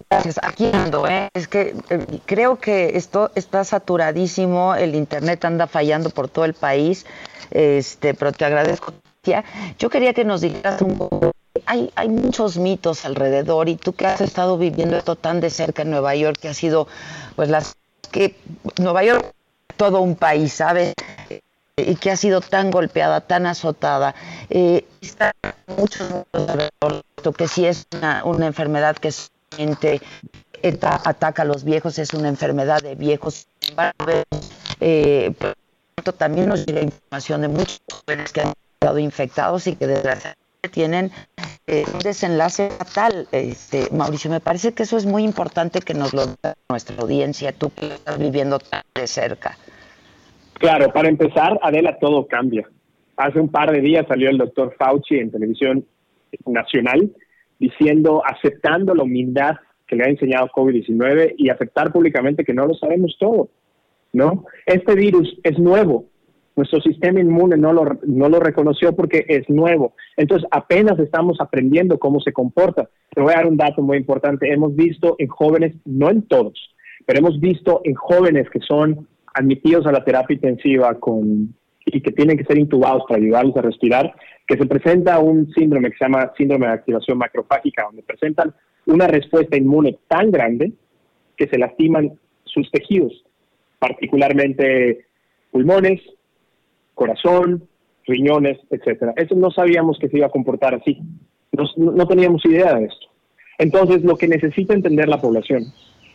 gracias. 0.09 0.39
Aquí 0.41 0.69
ando, 0.73 1.07
¿eh? 1.07 1.29
Es 1.33 1.47
que 1.47 1.75
eh, 1.89 2.05
creo 2.25 2.57
que 2.57 2.97
esto 2.97 3.31
está 3.35 3.63
saturadísimo, 3.63 4.75
el 4.75 4.95
internet 4.95 5.43
anda 5.45 5.67
fallando 5.67 6.09
por 6.09 6.29
todo 6.29 6.45
el 6.45 6.53
país, 6.53 7.05
este, 7.51 8.13
pero 8.13 8.31
te 8.31 8.45
agradezco. 8.45 8.93
Yo 9.79 9.89
quería 9.89 10.13
que 10.13 10.23
nos 10.23 10.41
dijeras 10.41 10.81
un 10.81 10.97
poco, 10.97 11.31
hay, 11.65 11.91
hay 11.95 12.09
muchos 12.09 12.57
mitos 12.57 13.05
alrededor 13.05 13.69
y 13.69 13.75
tú 13.75 13.93
que 13.93 14.05
has 14.05 14.21
estado 14.21 14.57
viviendo 14.57 14.97
esto 14.97 15.15
tan 15.15 15.39
de 15.39 15.49
cerca 15.49 15.81
en 15.81 15.89
Nueva 15.89 16.15
York, 16.15 16.37
que 16.39 16.49
ha 16.49 16.53
sido, 16.53 16.87
pues 17.35 17.49
las 17.49 17.75
que 18.11 18.35
Nueva 18.77 19.03
York 19.03 19.33
todo 19.77 20.01
un 20.01 20.15
país, 20.15 20.53
¿sabes? 20.53 20.93
Y 21.77 21.95
que 21.95 22.11
ha 22.11 22.15
sido 22.15 22.39
tan 22.39 22.71
golpeada, 22.71 23.21
tan 23.21 23.45
azotada. 23.45 24.15
Eh, 24.49 24.85
está 25.01 25.33
muchos 25.77 26.25
que 27.37 27.47
si 27.47 27.65
es 27.65 27.87
una, 28.23 28.47
enfermedad 28.47 28.95
que 28.95 29.11
solamente 29.11 30.01
ataca 30.81 31.41
a 31.41 31.45
los 31.45 31.65
viejos, 31.65 31.99
es 31.99 32.13
una 32.13 32.29
enfermedad 32.29 32.81
de 32.81 32.95
viejos. 32.95 33.47
Eh, 34.79 35.33
también 36.17 36.47
nos 36.47 36.65
llega 36.65 36.81
información 36.81 37.41
de 37.41 37.47
muchos 37.49 37.81
jóvenes 37.91 38.31
que 38.31 38.41
han 38.41 38.53
estado 38.75 38.99
infectados 38.99 39.67
y 39.67 39.75
que 39.75 39.87
desgraciadamente 39.87 40.69
tienen 40.71 41.11
eh, 41.67 41.83
un 41.91 41.99
desenlace 41.99 42.69
fatal. 42.69 43.27
Este, 43.33 43.89
Mauricio, 43.91 44.31
me 44.31 44.39
parece 44.39 44.73
que 44.73 44.83
eso 44.83 44.97
es 44.97 45.05
muy 45.05 45.23
importante 45.23 45.81
que 45.81 45.93
nos 45.93 46.13
lo 46.13 46.27
diga 46.27 46.55
nuestra 46.69 46.95
audiencia, 47.01 47.51
tú 47.51 47.69
que 47.71 47.95
estás 47.95 48.17
viviendo 48.17 48.59
tan 48.59 48.83
de 48.93 49.07
cerca. 49.07 49.57
Claro, 50.59 50.91
para 50.91 51.09
empezar, 51.09 51.59
Adela, 51.61 51.97
todo 51.99 52.27
cambia. 52.27 52.67
Hace 53.17 53.39
un 53.39 53.49
par 53.49 53.71
de 53.71 53.81
días 53.81 54.05
salió 54.07 54.29
el 54.29 54.37
doctor 54.37 54.75
Fauci 54.77 55.15
en 55.15 55.31
televisión 55.31 55.85
nacional 56.45 57.11
diciendo, 57.59 58.21
aceptando 58.25 58.93
la 58.93 59.03
humildad 59.03 59.55
que 59.87 59.95
le 59.95 60.03
ha 60.03 60.09
enseñado 60.09 60.49
COVID-19 60.49 61.35
y 61.37 61.49
aceptar 61.49 61.91
públicamente 61.91 62.43
que 62.43 62.53
no 62.53 62.65
lo 62.65 62.73
sabemos 62.73 63.15
todo, 63.19 63.49
¿no? 64.11 64.45
Este 64.65 64.95
virus 64.95 65.39
es 65.43 65.57
nuevo, 65.59 66.07
nuestro 66.55 66.81
sistema 66.81 67.19
inmune 67.19 67.57
no 67.57 67.73
lo, 67.73 67.99
no 68.05 68.29
lo 68.29 68.39
reconoció 68.39 68.95
porque 68.95 69.25
es 69.27 69.49
nuevo. 69.49 69.93
Entonces, 70.15 70.47
apenas 70.51 70.97
estamos 70.99 71.37
aprendiendo 71.39 71.99
cómo 71.99 72.19
se 72.21 72.31
comporta. 72.31 72.89
Te 73.13 73.21
voy 73.21 73.33
a 73.33 73.37
dar 73.37 73.47
un 73.47 73.57
dato 73.57 73.81
muy 73.81 73.97
importante. 73.97 74.51
Hemos 74.51 74.75
visto 74.75 75.15
en 75.19 75.27
jóvenes, 75.27 75.75
no 75.85 76.09
en 76.09 76.21
todos, 76.23 76.75
pero 77.05 77.19
hemos 77.19 77.39
visto 77.39 77.81
en 77.83 77.93
jóvenes 77.95 78.49
que 78.49 78.59
son 78.61 79.07
admitidos 79.35 79.85
a 79.85 79.91
la 79.91 80.03
terapia 80.03 80.33
intensiva 80.33 80.95
con, 80.95 81.53
y 81.85 82.01
que 82.01 82.11
tienen 82.11 82.37
que 82.37 82.45
ser 82.45 82.57
intubados 82.57 83.03
para 83.07 83.19
ayudarlos 83.19 83.55
a 83.57 83.61
respirar, 83.61 84.15
que 84.47 84.57
se 84.57 84.65
presenta 84.65 85.19
un 85.19 85.51
síndrome 85.53 85.91
que 85.91 85.97
se 85.97 86.05
llama 86.05 86.31
síndrome 86.37 86.67
de 86.67 86.73
activación 86.73 87.17
macrofágica, 87.17 87.83
donde 87.83 88.01
presentan 88.01 88.53
una 88.85 89.07
respuesta 89.07 89.57
inmune 89.57 89.97
tan 90.07 90.31
grande 90.31 90.71
que 91.35 91.47
se 91.47 91.57
lastiman 91.57 92.17
sus 92.45 92.71
tejidos, 92.71 93.25
particularmente 93.77 95.05
pulmones, 95.51 96.01
corazón, 96.93 97.67
riñones, 98.07 98.57
etcétera. 98.69 99.13
Eso 99.17 99.35
no 99.35 99.51
sabíamos 99.51 99.99
que 99.99 100.07
se 100.07 100.17
iba 100.17 100.27
a 100.27 100.31
comportar 100.31 100.75
así. 100.75 101.01
No, 101.51 101.65
no 101.91 102.07
teníamos 102.07 102.45
idea 102.45 102.73
de 102.75 102.85
esto. 102.85 103.07
Entonces, 103.57 104.03
lo 104.03 104.15
que 104.15 104.27
necesita 104.27 104.73
entender 104.73 105.09
la 105.09 105.19
población 105.19 105.63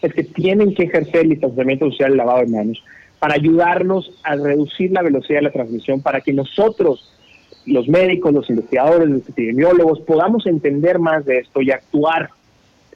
es 0.01 0.15
que 0.15 0.25
tienen 0.25 0.75
que 0.75 0.85
ejercer 0.85 1.23
el 1.23 1.31
distanciamiento 1.31 1.91
social 1.91 2.15
y 2.15 2.17
lavado 2.17 2.41
de 2.41 2.47
manos 2.47 2.83
para 3.21 3.35
ayudarnos 3.35 4.11
a 4.25 4.35
reducir 4.35 4.91
la 4.91 5.03
velocidad 5.03 5.39
de 5.39 5.45
la 5.45 5.53
transmisión, 5.53 6.01
para 6.01 6.23
que 6.23 6.33
nosotros, 6.33 7.13
los 7.67 7.87
médicos, 7.87 8.33
los 8.33 8.49
investigadores, 8.49 9.09
los 9.09 9.29
epidemiólogos, 9.29 10.01
podamos 10.01 10.47
entender 10.47 10.99
más 10.99 11.25
de 11.27 11.39
esto 11.39 11.61
y 11.61 11.71
actuar 11.71 12.31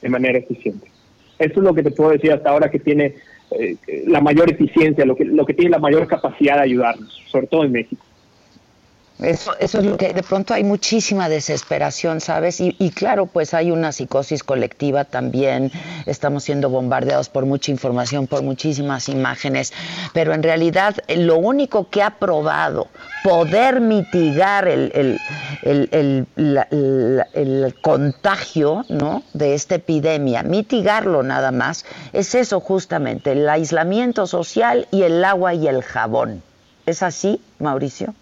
de 0.01 0.09
manera 0.09 0.39
eficiente. 0.39 0.87
Esto 1.37 1.59
es 1.59 1.63
lo 1.63 1.73
que 1.73 1.83
te 1.83 1.91
puedo 1.91 2.11
decir 2.11 2.31
hasta 2.31 2.49
ahora 2.49 2.71
que 2.71 2.79
tiene 2.79 3.15
eh, 3.51 3.77
la 4.07 4.21
mayor 4.21 4.51
eficiencia, 4.51 5.05
lo 5.05 5.15
que, 5.15 5.25
lo 5.25 5.45
que 5.45 5.53
tiene 5.53 5.71
la 5.71 5.79
mayor 5.79 6.07
capacidad 6.07 6.55
de 6.55 6.63
ayudarnos, 6.63 7.21
sobre 7.27 7.47
todo 7.47 7.63
en 7.63 7.71
México. 7.71 8.04
Eso, 9.19 9.53
eso 9.59 9.79
es 9.79 9.85
lo 9.85 9.95
que 9.95 10.13
de 10.13 10.23
pronto 10.23 10.53
hay 10.53 10.65
muchísima 10.65 11.29
desesperación, 11.29 12.19
¿sabes? 12.19 12.59
Y, 12.59 12.75
y, 12.79 12.89
claro, 12.89 13.27
pues 13.27 13.53
hay 13.53 13.71
una 13.71 13.93
psicosis 13.93 14.43
colectiva 14.43 15.05
también, 15.05 15.71
estamos 16.05 16.43
siendo 16.43 16.69
bombardeados 16.69 17.29
por 17.29 17.45
mucha 17.45 17.71
información, 17.71 18.27
por 18.27 18.43
muchísimas 18.43 19.07
imágenes, 19.07 19.71
pero 20.13 20.33
en 20.33 20.43
realidad 20.43 20.95
eh, 21.07 21.15
lo 21.15 21.37
único 21.37 21.89
que 21.89 22.03
ha 22.03 22.19
probado 22.19 22.89
poder 23.23 23.79
mitigar 23.79 24.67
el, 24.67 24.91
el, 25.63 25.87
el, 25.91 27.23
el 27.33 27.75
contagio 27.81 28.83
¿no? 28.89 29.23
de 29.33 29.53
esta 29.53 29.75
epidemia, 29.75 30.43
mitigarlo 30.43 31.23
nada 31.23 31.53
más, 31.53 31.85
es 32.11 32.35
eso 32.35 32.59
justamente, 32.59 33.31
el 33.31 33.47
aislamiento 33.47 34.27
social 34.27 34.89
y 34.91 35.03
el 35.03 35.23
agua 35.23 35.53
y 35.53 35.69
el 35.69 35.83
jabón. 35.83 36.43
¿Es 36.85 37.01
así, 37.01 37.41
Mauricio? 37.59 38.13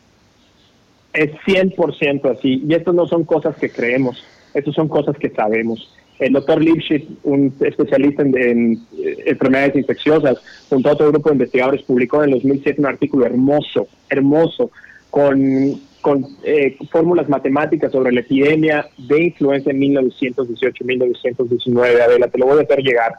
Es 1.14 1.32
100% 1.46 2.38
así. 2.38 2.64
Y 2.68 2.74
estas 2.74 2.96
no 2.96 3.06
son 3.08 3.24
cosas 3.24 3.56
que 3.58 3.70
creemos, 3.70 4.24
estas 4.54 4.74
son 4.74 4.88
cosas 4.88 5.16
que 5.18 5.30
sabemos. 5.30 5.94
El 6.20 6.34
doctor 6.34 6.62
Lipschitz, 6.62 7.08
un 7.24 7.54
especialista 7.60 8.22
en, 8.24 8.80
eh, 8.98 9.18
enfermedades 9.26 9.76
infecciosas, 9.76 10.38
junto 10.70 10.90
a 10.90 10.94
otro 10.94 11.12
grupo 11.12 11.30
de 11.30 11.36
investigadores, 11.36 11.84
publicó 11.84 12.24
en 12.24 12.30
el 12.30 12.36
2007 12.36 12.80
un 12.82 12.88
artículo 12.88 13.26
hermoso, 13.26 13.88
hermoso, 14.10 14.72
con, 15.10 15.80
con 16.02 16.26
eh, 16.44 16.78
fórmulas 16.92 17.28
matemáticas 17.30 17.92
sobre 17.92 18.12
la 18.12 18.20
epidemia 18.22 18.88
de 18.98 19.24
influenza 19.24 19.72
en 19.72 19.80
1918-1919. 19.80 22.02
Adela, 22.02 22.28
te 22.28 22.38
lo 22.38 22.46
voy 22.46 22.60
a 22.60 22.62
hacer 22.62 22.84
llegar. 22.84 23.14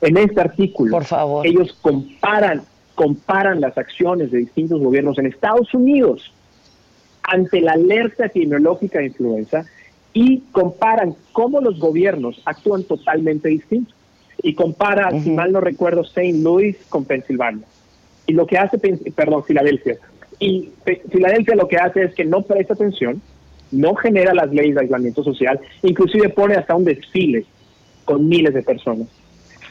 En 0.00 0.16
este 0.18 0.40
artículo, 0.40 0.92
Por 0.92 1.04
favor. 1.04 1.46
ellos 1.46 1.76
comparan, 1.80 2.62
comparan 2.94 3.60
las 3.60 3.76
acciones 3.78 4.30
de 4.30 4.38
distintos 4.38 4.80
gobiernos 4.80 5.18
en 5.18 5.26
Estados 5.26 5.72
Unidos 5.72 6.33
ante 7.24 7.60
la 7.60 7.72
alerta 7.72 8.26
epidemiológica 8.26 9.00
de 9.00 9.06
influenza 9.06 9.64
y 10.12 10.42
comparan 10.52 11.16
cómo 11.32 11.60
los 11.60 11.78
gobiernos 11.80 12.40
actúan 12.44 12.84
totalmente 12.84 13.48
distintos. 13.48 13.94
Y 14.42 14.54
compara, 14.54 15.10
si 15.22 15.30
mal 15.30 15.52
no 15.52 15.60
recuerdo, 15.60 16.02
St. 16.02 16.34
Louis 16.34 16.76
con 16.88 17.04
Pensilvania. 17.04 17.66
Y 18.26 18.34
lo 18.34 18.46
que 18.46 18.58
hace, 18.58 18.78
perdón, 18.78 19.44
Filadelfia. 19.44 19.96
Y 20.38 20.70
Filadelfia 21.10 21.54
lo 21.54 21.66
que 21.66 21.78
hace 21.78 22.04
es 22.04 22.14
que 22.14 22.24
no 22.24 22.42
presta 22.42 22.74
atención, 22.74 23.22
no 23.70 23.94
genera 23.94 24.34
las 24.34 24.50
leyes 24.52 24.74
de 24.74 24.82
aislamiento 24.82 25.24
social, 25.24 25.58
inclusive 25.82 26.28
pone 26.28 26.54
hasta 26.54 26.74
un 26.74 26.84
desfile 26.84 27.46
con 28.04 28.28
miles 28.28 28.52
de 28.54 28.62
personas. 28.62 29.08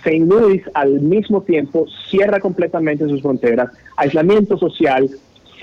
St. 0.03 0.25
Louis 0.25 0.61
al 0.73 0.99
mismo 0.99 1.41
tiempo 1.43 1.85
cierra 2.09 2.39
completamente 2.39 3.07
sus 3.07 3.21
fronteras, 3.21 3.69
aislamiento 3.95 4.57
social, 4.57 5.09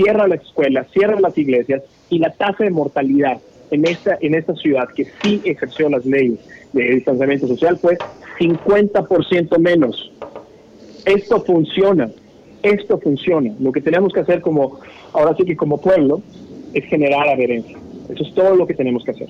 cierra 0.02 0.26
las 0.26 0.40
escuelas, 0.40 0.86
cierra 0.92 1.20
las 1.20 1.36
iglesias 1.36 1.82
y 2.08 2.18
la 2.18 2.30
tasa 2.30 2.64
de 2.64 2.70
mortalidad 2.70 3.38
en 3.70 3.86
esta, 3.86 4.18
en 4.20 4.34
esta 4.34 4.54
ciudad 4.54 4.88
que 4.94 5.06
sí 5.22 5.40
ejerció 5.44 5.88
las 5.88 6.04
leyes 6.04 6.38
de 6.72 6.82
distanciamiento 6.94 7.46
social 7.46 7.76
fue 7.78 7.98
50% 8.38 9.58
menos. 9.58 10.12
Esto 11.04 11.42
funciona, 11.42 12.10
esto 12.62 12.98
funciona. 12.98 13.54
Lo 13.60 13.72
que 13.72 13.80
tenemos 13.80 14.12
que 14.12 14.20
hacer 14.20 14.40
como, 14.40 14.80
ahora 15.12 15.34
sí 15.36 15.44
que 15.44 15.56
como 15.56 15.80
pueblo, 15.80 16.22
es 16.72 16.84
generar 16.84 17.28
adherencia. 17.28 17.76
Eso 18.08 18.22
es 18.24 18.34
todo 18.34 18.54
lo 18.56 18.66
que 18.66 18.74
tenemos 18.74 19.04
que 19.04 19.12
hacer. 19.12 19.28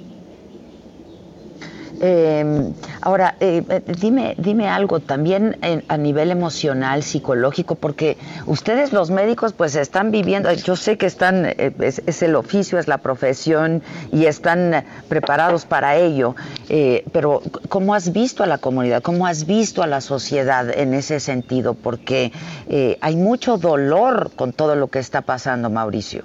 Eh, 2.00 2.72
ahora, 3.02 3.36
eh, 3.40 3.62
dime, 4.00 4.34
dime 4.38 4.68
algo 4.68 5.00
también 5.00 5.58
en, 5.60 5.84
a 5.88 5.98
nivel 5.98 6.30
emocional, 6.30 7.02
psicológico, 7.02 7.74
porque 7.74 8.16
ustedes 8.46 8.92
los 8.92 9.10
médicos 9.10 9.52
pues 9.52 9.76
están 9.76 10.10
viviendo, 10.10 10.50
yo 10.52 10.76
sé 10.76 10.96
que 10.96 11.06
están, 11.06 11.44
eh, 11.44 11.72
es, 11.80 12.02
es, 12.06 12.22
el 12.22 12.36
oficio, 12.36 12.78
es 12.78 12.88
la 12.88 12.98
profesión 12.98 13.82
y 14.12 14.24
están 14.24 14.84
preparados 15.08 15.66
para 15.66 15.96
ello, 15.96 16.34
eh, 16.68 17.04
pero 17.12 17.42
¿cómo 17.68 17.94
has 17.94 18.12
visto 18.12 18.42
a 18.42 18.46
la 18.46 18.58
comunidad? 18.58 19.02
¿Cómo 19.02 19.26
has 19.26 19.46
visto 19.46 19.82
a 19.82 19.86
la 19.86 20.00
sociedad 20.00 20.70
en 20.76 20.94
ese 20.94 21.20
sentido? 21.20 21.74
Porque 21.74 22.32
eh, 22.68 22.96
hay 23.00 23.16
mucho 23.16 23.58
dolor 23.58 24.30
con 24.36 24.52
todo 24.52 24.74
lo 24.74 24.88
que 24.88 25.00
está 25.00 25.20
pasando, 25.20 25.68
Mauricio. 25.68 26.24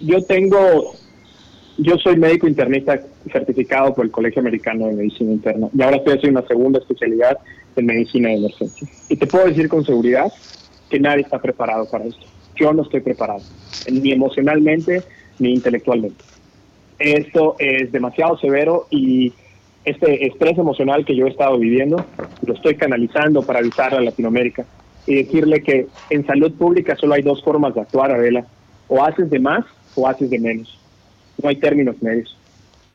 Yo 0.00 0.22
tengo 0.24 0.94
yo 1.78 1.96
soy 1.98 2.16
médico 2.16 2.46
internista 2.46 3.00
certificado 3.30 3.94
por 3.94 4.04
el 4.04 4.10
Colegio 4.10 4.40
Americano 4.40 4.86
de 4.86 4.94
Medicina 4.94 5.32
Interna 5.32 5.68
y 5.76 5.82
ahora 5.82 5.96
estoy 5.96 6.14
haciendo 6.14 6.40
una 6.40 6.48
segunda 6.48 6.78
especialidad 6.78 7.38
en 7.76 7.86
medicina 7.86 8.28
de 8.28 8.36
emergencia. 8.36 8.88
Y 9.08 9.16
te 9.16 9.26
puedo 9.26 9.46
decir 9.46 9.68
con 9.68 9.84
seguridad 9.84 10.32
que 10.90 11.00
nadie 11.00 11.22
está 11.22 11.40
preparado 11.40 11.88
para 11.90 12.04
esto. 12.04 12.24
Yo 12.56 12.72
no 12.72 12.82
estoy 12.82 13.00
preparado, 13.00 13.42
ni 13.90 14.12
emocionalmente 14.12 15.02
ni 15.38 15.52
intelectualmente. 15.52 16.22
Esto 16.98 17.56
es 17.58 17.90
demasiado 17.90 18.38
severo 18.38 18.86
y 18.90 19.32
este 19.84 20.26
estrés 20.26 20.56
emocional 20.56 21.04
que 21.04 21.16
yo 21.16 21.26
he 21.26 21.30
estado 21.30 21.58
viviendo 21.58 22.04
lo 22.46 22.54
estoy 22.54 22.76
canalizando 22.76 23.42
para 23.42 23.58
avisar 23.58 23.94
a 23.94 24.00
Latinoamérica 24.00 24.64
y 25.06 25.16
decirle 25.16 25.62
que 25.62 25.88
en 26.10 26.24
salud 26.24 26.52
pública 26.52 26.96
solo 26.96 27.14
hay 27.14 27.22
dos 27.22 27.42
formas 27.42 27.74
de 27.74 27.80
actuar, 27.80 28.12
Adela. 28.12 28.46
O 28.86 29.02
haces 29.02 29.28
de 29.28 29.40
más 29.40 29.64
o 29.94 30.06
haces 30.06 30.30
de 30.30 30.38
menos 30.38 30.78
no 31.42 31.48
hay 31.48 31.56
términos 31.56 32.00
medios. 32.02 32.36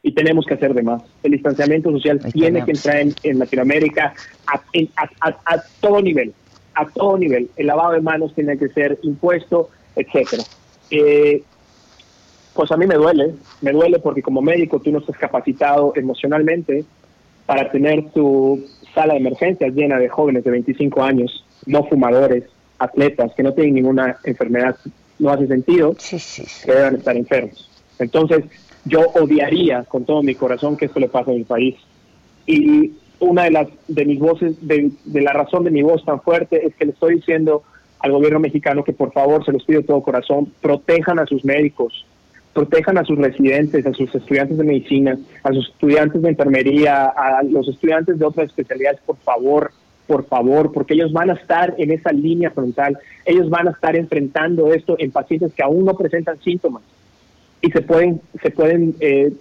Y 0.02 0.14
tenemos 0.14 0.46
que 0.46 0.54
hacer 0.54 0.74
de 0.74 0.82
más. 0.84 1.02
El 1.24 1.32
distanciamiento 1.34 1.92
social 1.92 2.20
Ahí 2.24 2.32
tiene 2.32 2.62
tenemos. 2.62 2.66
que 2.66 2.72
entrar 2.72 2.98
en, 3.02 3.14
en 3.24 3.40
Latinoamérica 3.40 4.14
a, 4.48 4.62
en, 4.74 4.90
a, 4.96 5.30
a, 5.30 5.56
a, 5.56 5.64
todo 5.82 6.02
nivel, 6.02 6.34
a 6.74 6.86
todo 6.86 7.18
nivel. 7.18 7.50
El 7.58 7.68
lavado 7.68 7.92
de 7.94 8.02
manos 8.02 8.34
tiene 8.34 8.58
que 8.58 8.70
ser 8.70 8.98
impuesto, 9.04 9.70
etcétera. 9.96 10.44
Eh, 10.92 11.44
pues 12.54 12.72
a 12.72 12.78
mí 12.78 12.86
me 12.88 12.96
duele, 12.96 13.36
me 13.62 13.72
duele 13.72 14.00
porque 14.00 14.22
como 14.22 14.42
médico 14.42 14.80
tú 14.80 14.92
no 14.92 15.00
estás 15.00 15.18
capacitado 15.18 15.94
emocionalmente 15.96 16.86
para 17.46 17.70
tener 17.72 18.10
tu 18.12 18.64
sala 18.94 19.14
de 19.14 19.20
emergencias 19.20 19.74
llena 19.74 19.98
de 19.98 20.10
jóvenes 20.10 20.44
de 20.44 20.52
25 20.52 21.04
años, 21.04 21.46
no 21.66 21.84
fumadores, 21.86 22.44
atletas 22.80 23.32
que 23.36 23.44
no 23.44 23.54
tienen 23.54 23.76
ninguna 23.76 24.18
enfermedad, 24.24 24.76
no 25.20 25.30
hace 25.32 25.48
sentido 25.48 25.96
sí, 25.98 26.18
sí, 26.20 26.44
sí. 26.46 26.66
que 26.66 26.74
deban 26.74 26.96
estar 26.96 27.16
enfermos. 27.16 27.70
Entonces, 28.00 28.44
yo 28.86 29.02
odiaría 29.16 29.84
con 29.84 30.06
todo 30.06 30.24
mi 30.24 30.36
corazón 30.36 30.78
que 30.78 30.86
esto 30.86 31.00
le 31.00 31.10
pase 31.10 31.32
a 31.32 31.36
mi 31.36 31.44
país. 31.44 31.76
Y 32.46 32.94
una 33.20 33.44
de 33.44 33.52
las 33.52 33.68
de 33.88 34.06
mis 34.06 34.20
voces, 34.20 34.56
de, 34.66 34.92
la 35.06 35.34
razón 35.34 35.64
de 35.64 35.72
mi 35.72 35.82
voz 35.82 36.04
tan 36.06 36.22
fuerte 36.22 36.66
es 36.66 36.76
que 36.76 36.86
le 36.86 36.92
estoy 36.92 37.16
diciendo 37.16 37.64
al 38.00 38.12
gobierno 38.12 38.40
mexicano 38.40 38.84
que 38.84 38.94
por 38.94 39.12
favor, 39.12 39.46
se 39.46 39.52
los 39.52 39.64
pido 39.66 39.82
de 39.82 39.88
todo 39.88 40.02
corazón, 40.02 40.52
protejan 40.62 41.20
a 41.20 41.26
sus 41.26 41.44
médicos, 41.44 42.06
protejan 42.54 42.98
a 42.98 43.04
sus 43.04 43.18
residentes, 43.18 43.86
a 43.86 43.94
sus 43.94 44.14
estudiantes 44.16 44.58
de 44.58 44.64
medicina, 44.64 45.18
a 45.44 45.52
sus 45.52 45.68
estudiantes 45.70 46.22
de 46.22 46.30
enfermería, 46.30 47.08
a 47.08 47.44
los 47.44 47.68
estudiantes 47.68 48.18
de 48.18 48.26
otras 48.26 48.48
especialidades, 48.48 49.02
por 49.06 49.18
favor, 49.18 49.72
por 50.08 50.26
favor, 50.26 50.72
porque 50.72 50.94
ellos 50.94 51.12
van 51.12 51.30
a 51.30 51.34
estar 51.34 51.76
en 51.78 51.92
esa 51.92 52.12
línea 52.12 52.52
frontal, 52.52 52.98
ellos 53.26 53.50
van 53.50 53.68
a 53.68 53.72
estar 53.72 53.96
enfrentando 53.96 54.74
esto 54.74 54.96
en 54.98 55.12
pacientes 55.12 55.54
que 55.54 55.62
aún 55.62 55.84
no 55.84 55.96
presentan 55.96 56.40
síntomas 56.40 56.82
y 57.62 57.72
se 57.72 57.82
pueden 57.82 58.22
se 58.42 58.50
pueden 58.52 58.96
eh, 59.00 59.32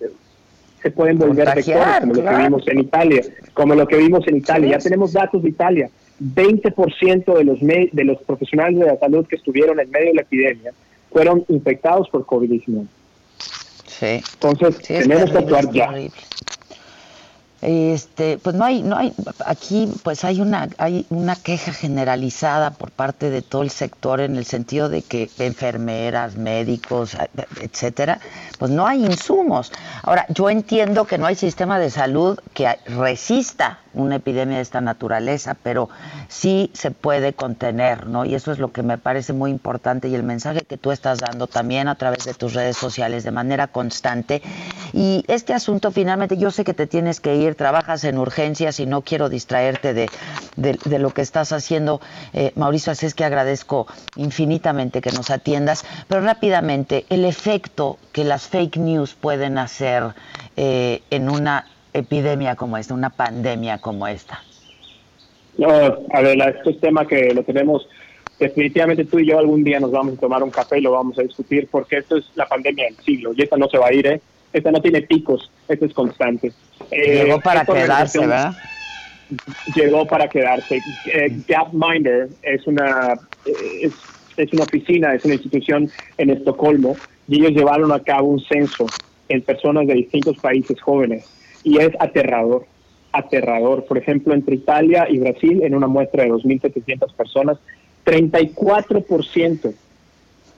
se 0.83 0.91
pueden 0.91 1.19
volver 1.19 1.55
vectores 1.55 2.01
como 2.01 2.13
claro. 2.15 2.31
lo 2.31 2.37
que 2.37 2.43
vimos 2.43 2.69
en 2.69 2.81
Italia 2.81 3.23
como 3.55 3.75
lo 3.75 3.87
que 3.87 3.97
vimos 3.97 4.29
en 4.29 4.37
Italia 4.37 4.67
sí. 4.67 4.73
ya 4.73 4.79
tenemos 4.79 5.13
datos 5.13 5.43
de 5.43 5.49
Italia 5.49 5.91
20% 6.21 7.37
de 7.37 7.45
los 7.45 7.61
de 7.61 8.05
los 8.05 8.23
profesionales 8.23 8.79
de 8.79 8.87
la 8.87 8.99
salud 8.99 9.27
que 9.27 9.37
estuvieron 9.37 9.79
en 9.81 9.91
medio 9.91 10.09
de 10.09 10.15
la 10.15 10.23
epidemia 10.23 10.73
fueron 11.13 11.45
infectados 11.49 12.09
por 12.11 12.25
COVID-19 12.25 12.87
sí. 13.87 14.21
entonces 14.35 14.77
sí, 14.83 14.95
tenemos 14.95 15.31
que 15.31 15.39
actuar 15.39 15.71
ya. 15.73 15.91
Este, 17.61 18.39
pues 18.39 18.55
no 18.55 18.65
hay, 18.65 18.83
no 18.83 18.97
hay, 18.97 19.13
aquí 19.45 19.93
pues 20.05 20.25
hay 20.25 20.41
una, 20.41 20.69
hay 20.79 21.07
una 21.11 21.35
queja 21.35 21.73
generalizada 21.73 22.71
por 22.71 22.93
parte 22.93 23.31
de 23.31 23.43
todo 23.43 23.63
el 23.63 23.71
sector 23.71 24.21
en 24.21 24.37
el 24.37 24.45
sentido 24.45 24.89
de 24.89 25.03
que 25.03 25.29
enfermeras, 25.39 26.37
médicos, 26.37 27.17
etcétera, 27.61 28.21
pues 28.59 28.71
no 28.71 28.87
hay 28.87 29.05
insumos. 29.05 29.73
Ahora, 30.03 30.25
yo 30.29 30.51
entiendo 30.51 31.05
que 31.05 31.19
no 31.19 31.27
hay 31.27 31.35
sistema 31.35 31.81
de 31.81 31.91
salud 31.91 32.39
que 32.55 32.79
resista 32.87 33.81
una 33.95 34.17
epidemia 34.17 34.57
de 34.57 34.63
esta 34.63 34.81
naturaleza, 34.81 35.57
pero 35.63 35.89
sí 36.29 36.71
se 36.75 36.91
puede 36.91 37.33
contener, 37.33 38.07
¿no? 38.07 38.25
Y 38.25 38.35
eso 38.35 38.53
es 38.53 38.59
lo 38.59 38.73
que 38.73 38.83
me 38.83 38.99
parece 38.99 39.33
muy 39.33 39.51
importante 39.51 40.09
y 40.09 40.15
el 40.15 40.23
mensaje 40.23 40.63
que 40.63 40.77
tú 40.77 40.93
estás 40.93 41.19
dando 41.19 41.47
también 41.47 41.89
a 41.89 41.95
través 41.95 42.25
de 42.25 42.35
tus 42.35 42.55
redes 42.55 42.77
sociales 42.77 43.25
de 43.25 43.31
manera 43.31 43.69
constante. 43.69 44.43
Y 44.93 45.25
este 45.29 45.55
asunto 45.55 45.91
finalmente, 45.91 46.37
yo 46.37 46.51
sé 46.51 46.65
que 46.65 46.75
te 46.75 46.87
tienes 46.87 47.21
que 47.21 47.37
ir, 47.37 47.55
trabajas 47.55 48.05
en 48.05 48.19
urgencias 48.19 48.81
y 48.81 48.87
no 48.87 49.03
quiero 49.03 49.29
distraerte 49.29 49.95
de, 49.95 50.09
de, 50.57 50.99
lo 50.99 51.11
que 51.11 51.23
estás 51.23 51.53
haciendo, 51.53 52.01
eh, 52.33 52.53
Mauricio, 52.57 52.93
así 52.93 53.07
es 53.07 53.15
que 53.15 53.25
agradezco 53.25 53.87
infinitamente 54.17 55.01
que 55.01 55.13
nos 55.13 55.31
atiendas, 55.31 55.85
pero 56.09 56.21
rápidamente, 56.23 57.07
el 57.09 57.25
efecto 57.25 57.99
que 58.13 58.25
las 58.25 58.49
fake 58.49 58.77
news 58.77 59.15
pueden 59.15 59.59
hacer 59.59 60.15
eh, 60.57 61.03
en 61.11 61.31
una 61.31 61.67
epidemia 61.93 62.57
como 62.57 62.77
esta, 62.77 62.95
una 62.95 63.11
pandemia 63.11 63.79
como 63.79 64.07
esta? 64.07 64.43
No, 65.57 65.69
Adela, 66.13 66.51
este 66.51 66.71
es 66.71 66.81
tema 66.81 67.07
que 67.07 67.35
lo 67.35 67.43
tenemos 67.43 67.89
definitivamente 68.39 69.05
tú 69.05 69.19
y 69.19 69.27
yo 69.27 69.39
algún 69.39 69.65
día 69.65 69.81
nos 69.81 69.91
vamos 69.91 70.15
a 70.17 70.21
tomar 70.21 70.43
un 70.43 70.51
café 70.51 70.79
y 70.79 70.83
lo 70.83 70.93
vamos 70.93 71.19
a 71.19 71.23
discutir 71.23 71.69
porque 71.71 71.99
esto 71.99 72.19
es 72.19 72.31
la 72.37 72.47
pandemia 72.47 72.85
del 72.85 72.97
siglo 73.05 73.33
y 73.35 73.43
esta 73.43 73.57
no 73.57 73.69
se 73.69 73.79
va 73.79 73.89
a 73.89 73.93
ir, 73.93 74.07
¿eh? 74.07 74.21
esta 74.53 74.71
no 74.71 74.81
tiene 74.81 75.03
picos, 75.03 75.51
esta 75.69 75.85
es 75.85 75.93
constante. 75.93 76.53
Eh, 76.91 77.25
llegó 77.25 77.41
para 77.41 77.65
quedarse, 77.65 78.21
¿verdad? 78.21 78.57
Llegó 79.75 80.07
para 80.07 80.29
quedarse. 80.29 80.81
Eh, 81.13 81.43
Gapminder 81.47 82.29
es 82.43 82.67
una, 82.67 83.15
es, 83.83 83.93
es 84.37 84.53
una 84.53 84.63
oficina, 84.63 85.15
es 85.15 85.25
una 85.25 85.35
institución 85.35 85.91
en 86.17 86.31
Estocolmo 86.31 86.97
y 87.27 87.41
ellos 87.41 87.53
llevaron 87.53 87.93
a 87.93 88.01
cabo 88.01 88.29
un 88.29 88.41
censo 88.41 88.87
en 89.29 89.43
personas 89.43 89.87
de 89.87 89.95
distintos 89.95 90.39
países 90.39 90.81
jóvenes 90.81 91.27
y 91.63 91.79
es 91.79 91.91
aterrador 91.99 92.67
aterrador. 93.13 93.85
Por 93.85 93.99
ejemplo, 93.99 94.35
entre 94.35 94.57
Italia 94.57 95.07
y 95.09 95.19
Brasil, 95.19 95.63
en 95.63 95.75
una 95.75 95.87
muestra 95.87 96.25
de 96.25 96.31
2.700 96.31 97.13
personas, 97.15 97.59
34% 98.05 99.75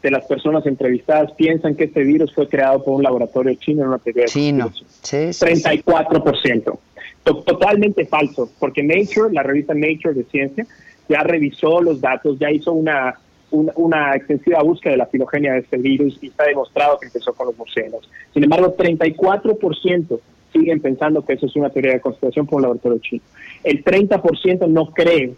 de 0.03 0.11
las 0.11 0.25
personas 0.25 0.65
entrevistadas 0.67 1.33
piensan 1.33 1.75
que 1.75 1.85
este 1.85 2.03
virus 2.03 2.33
fue 2.35 2.49
creado 2.49 2.83
por 2.83 2.95
un 2.95 3.03
laboratorio 3.03 3.55
chino 3.55 3.83
en 3.83 3.89
una 3.89 3.99
teoría 3.99 4.25
Chino, 4.27 4.73
sí, 5.03 5.17
34%. 5.17 6.79
Totalmente 7.23 8.07
falso, 8.07 8.51
porque 8.59 8.83
Nature, 8.83 9.33
la 9.33 9.43
revista 9.43 9.75
Nature 9.75 10.15
de 10.15 10.25
Ciencia, 10.25 10.67
ya 11.09 11.23
revisó 11.23 11.83
los 11.83 12.01
datos, 12.01 12.39
ya 12.39 12.51
hizo 12.51 12.73
una, 12.73 13.19
una, 13.51 13.73
una, 13.77 14.17
extensiva 14.17 14.63
búsqueda 14.63 14.93
de 14.93 14.99
la 14.99 15.07
filogenia 15.07 15.53
de 15.53 15.59
este 15.59 15.77
virus 15.77 16.19
y 16.23 16.29
está 16.29 16.45
demostrado 16.45 16.99
que 16.99 17.07
empezó 17.07 17.35
con 17.35 17.49
los 17.49 17.59
murciélagos. 17.59 18.09
Sin 18.33 18.45
embargo, 18.45 18.75
34% 18.75 20.19
siguen 20.53 20.81
pensando 20.81 21.25
que 21.25 21.35
eso 21.35 21.47
es 21.47 21.57
una 21.57 21.71
teoría 21.71 21.93
de 21.93 22.01
conspiración 22.01 22.47
por 22.47 22.57
un 22.57 22.63
laboratorio 22.63 22.99
chino. 22.99 23.23
El 23.65 23.85
30% 23.85 24.69
no 24.69 24.87
cree 24.93 25.35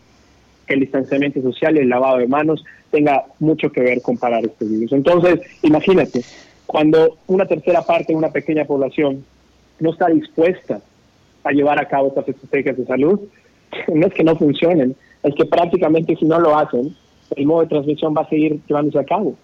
que 0.67 0.75
el 0.75 0.81
distanciamiento 0.81 1.43
social 1.43 1.77
y 1.77 1.81
el 1.81 1.89
lavado 1.89 2.19
de 2.19 2.27
manos 2.27 2.65
tenga 2.91 3.25
mucho 3.39 3.71
que 3.73 3.81
ver 3.81 4.03
con 4.03 4.19
parar 4.19 4.45
este 4.45 4.65
virus. 4.65 4.93
Entonces, 4.93 5.41
imagínate, 5.63 6.23
cuando 6.67 7.19
una 7.27 7.47
tercera 7.47 7.83
parte 7.83 8.13
de 8.13 8.19
una 8.19 8.31
pequeña 8.31 8.65
población 8.65 9.25
no 9.81 9.91
está 9.91 10.09
dispuesta 10.09 10.81
a 11.45 11.51
llevar 11.51 11.79
a 11.79 11.89
cabo 11.89 12.09
estas 12.09 12.29
estrategias 12.29 12.77
de 12.77 12.87
salud, 12.87 13.21
no 13.95 14.07
es 14.07 14.15
que 14.15 14.25
no 14.25 14.37
funcionen, 14.37 14.95
es 15.23 15.35
que 15.35 15.45
prácticamente 15.45 16.17
si 16.17 16.25
no 16.25 16.39
lo 16.39 16.57
hacen, 16.57 16.95
el 17.37 17.47
modo 17.47 17.63
de 17.63 17.69
transmisión 17.69 18.15
va 18.17 18.23
a 18.23 18.29
seguir 18.29 18.61
llevándose 18.67 18.99
a 18.99 19.05
cabo. 19.05 19.35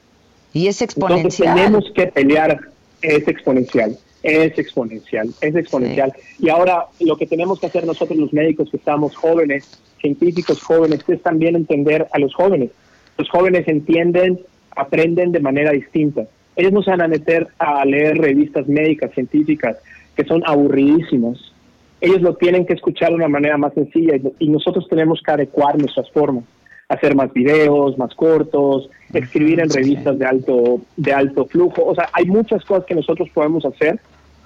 Y 0.52 0.66
es 0.66 0.80
exponencial. 0.82 1.48
Entonces 1.48 1.54
tenemos 1.54 1.92
que 1.94 2.06
pelear, 2.06 2.60
es 3.02 3.28
exponencial, 3.28 3.96
es 4.28 4.58
exponencial, 4.58 5.28
es 5.40 5.54
exponencial. 5.54 6.12
Y 6.38 6.48
ahora 6.48 6.86
lo 7.00 7.16
que 7.16 7.26
tenemos 7.26 7.60
que 7.60 7.66
hacer 7.66 7.86
nosotros 7.86 8.18
los 8.18 8.32
médicos 8.32 8.70
que 8.70 8.76
estamos 8.76 9.16
jóvenes 9.16 9.80
científicos 10.00 10.62
jóvenes 10.62 11.04
es 11.08 11.22
también 11.22 11.56
entender 11.56 12.06
a 12.12 12.18
los 12.18 12.34
jóvenes. 12.34 12.70
Los 13.16 13.28
jóvenes 13.28 13.66
entienden, 13.68 14.40
aprenden 14.76 15.32
de 15.32 15.40
manera 15.40 15.72
distinta. 15.72 16.26
Ellos 16.56 16.72
no 16.72 16.82
se 16.82 16.90
van 16.90 17.02
a 17.02 17.08
meter 17.08 17.48
a 17.58 17.84
leer 17.84 18.18
revistas 18.18 18.66
médicas, 18.68 19.12
científicas, 19.12 19.76
que 20.16 20.24
son 20.24 20.42
aburridísimas. 20.46 21.52
Ellos 22.00 22.22
lo 22.22 22.34
tienen 22.34 22.66
que 22.66 22.74
escuchar 22.74 23.10
de 23.10 23.16
una 23.16 23.28
manera 23.28 23.56
más 23.56 23.74
sencilla 23.74 24.14
y 24.38 24.48
nosotros 24.48 24.86
tenemos 24.88 25.20
que 25.24 25.32
adecuar 25.32 25.78
nuestras 25.78 26.10
formas, 26.10 26.44
hacer 26.88 27.14
más 27.14 27.32
videos, 27.32 27.98
más 27.98 28.14
cortos, 28.14 28.88
escribir 29.12 29.60
en 29.60 29.70
revistas 29.70 30.18
de 30.18 30.26
alto 30.26 30.80
de 30.96 31.12
alto 31.12 31.46
flujo. 31.46 31.84
O 31.84 31.94
sea, 31.94 32.08
hay 32.12 32.26
muchas 32.26 32.64
cosas 32.64 32.84
que 32.84 32.94
nosotros 32.94 33.28
podemos 33.30 33.64
hacer 33.64 34.00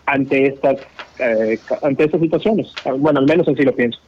ante 0.07 0.47
estas 0.47 0.79
eh, 1.19 1.59
ante 1.83 2.05
estas 2.05 2.21
situaciones. 2.21 2.73
Bueno, 2.99 3.21
al 3.21 3.27
menos 3.27 3.49
así 3.49 3.62
lo 3.62 3.75
pienso. 3.75 3.99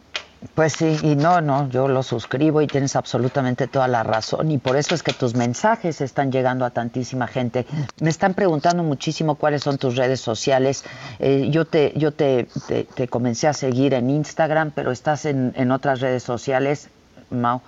Pues 0.54 0.74
sí, 0.74 0.96
y 1.02 1.16
no, 1.16 1.40
no, 1.40 1.70
yo 1.70 1.88
lo 1.88 2.02
suscribo 2.02 2.60
y 2.60 2.66
tienes 2.66 2.96
absolutamente 2.96 3.66
toda 3.66 3.88
la 3.88 4.02
razón. 4.02 4.50
Y 4.50 4.58
por 4.58 4.76
eso 4.76 4.94
es 4.94 5.02
que 5.02 5.12
tus 5.12 5.34
mensajes 5.34 6.02
están 6.02 6.30
llegando 6.30 6.66
a 6.66 6.70
tantísima 6.70 7.26
gente. 7.26 7.64
Me 8.00 8.10
están 8.10 8.34
preguntando 8.34 8.82
muchísimo 8.82 9.36
cuáles 9.36 9.62
son 9.62 9.78
tus 9.78 9.96
redes 9.96 10.20
sociales. 10.20 10.84
Eh, 11.18 11.48
yo 11.50 11.64
te, 11.64 11.94
yo 11.96 12.12
te, 12.12 12.46
te, 12.94 13.08
comencé 13.08 13.48
a 13.48 13.54
seguir 13.54 13.94
en 13.94 14.10
Instagram, 14.10 14.72
pero 14.74 14.90
estás 14.92 15.24
en, 15.24 15.54
en 15.56 15.70
otras 15.70 16.00
redes 16.00 16.22
sociales, 16.22 16.90
Mau. 17.30 17.62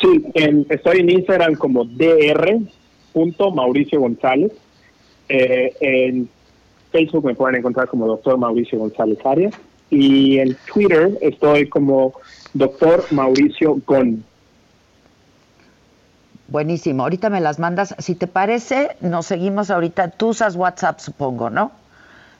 Sí, 0.00 0.24
estoy 0.70 1.00
en 1.00 1.10
Instagram 1.10 1.54
como 1.54 1.84
dr. 1.84 2.68
González. 3.98 4.52
Eh, 5.28 5.72
en 5.80 6.28
Facebook 6.94 7.24
me 7.24 7.34
pueden 7.34 7.56
encontrar 7.56 7.88
como 7.88 8.06
doctor 8.06 8.38
Mauricio 8.38 8.78
González 8.78 9.18
Arias 9.26 9.52
y 9.90 10.38
en 10.38 10.56
Twitter 10.72 11.18
estoy 11.20 11.68
como 11.68 12.14
doctor 12.52 13.04
Mauricio 13.10 13.78
Gon. 13.84 14.24
Buenísimo, 16.46 17.02
ahorita 17.02 17.30
me 17.30 17.40
las 17.40 17.58
mandas. 17.58 17.96
Si 17.98 18.14
te 18.14 18.28
parece, 18.28 18.96
nos 19.00 19.26
seguimos 19.26 19.72
ahorita. 19.72 20.10
Tú 20.10 20.28
usas 20.28 20.54
WhatsApp, 20.54 21.00
supongo, 21.00 21.50
¿no? 21.50 21.72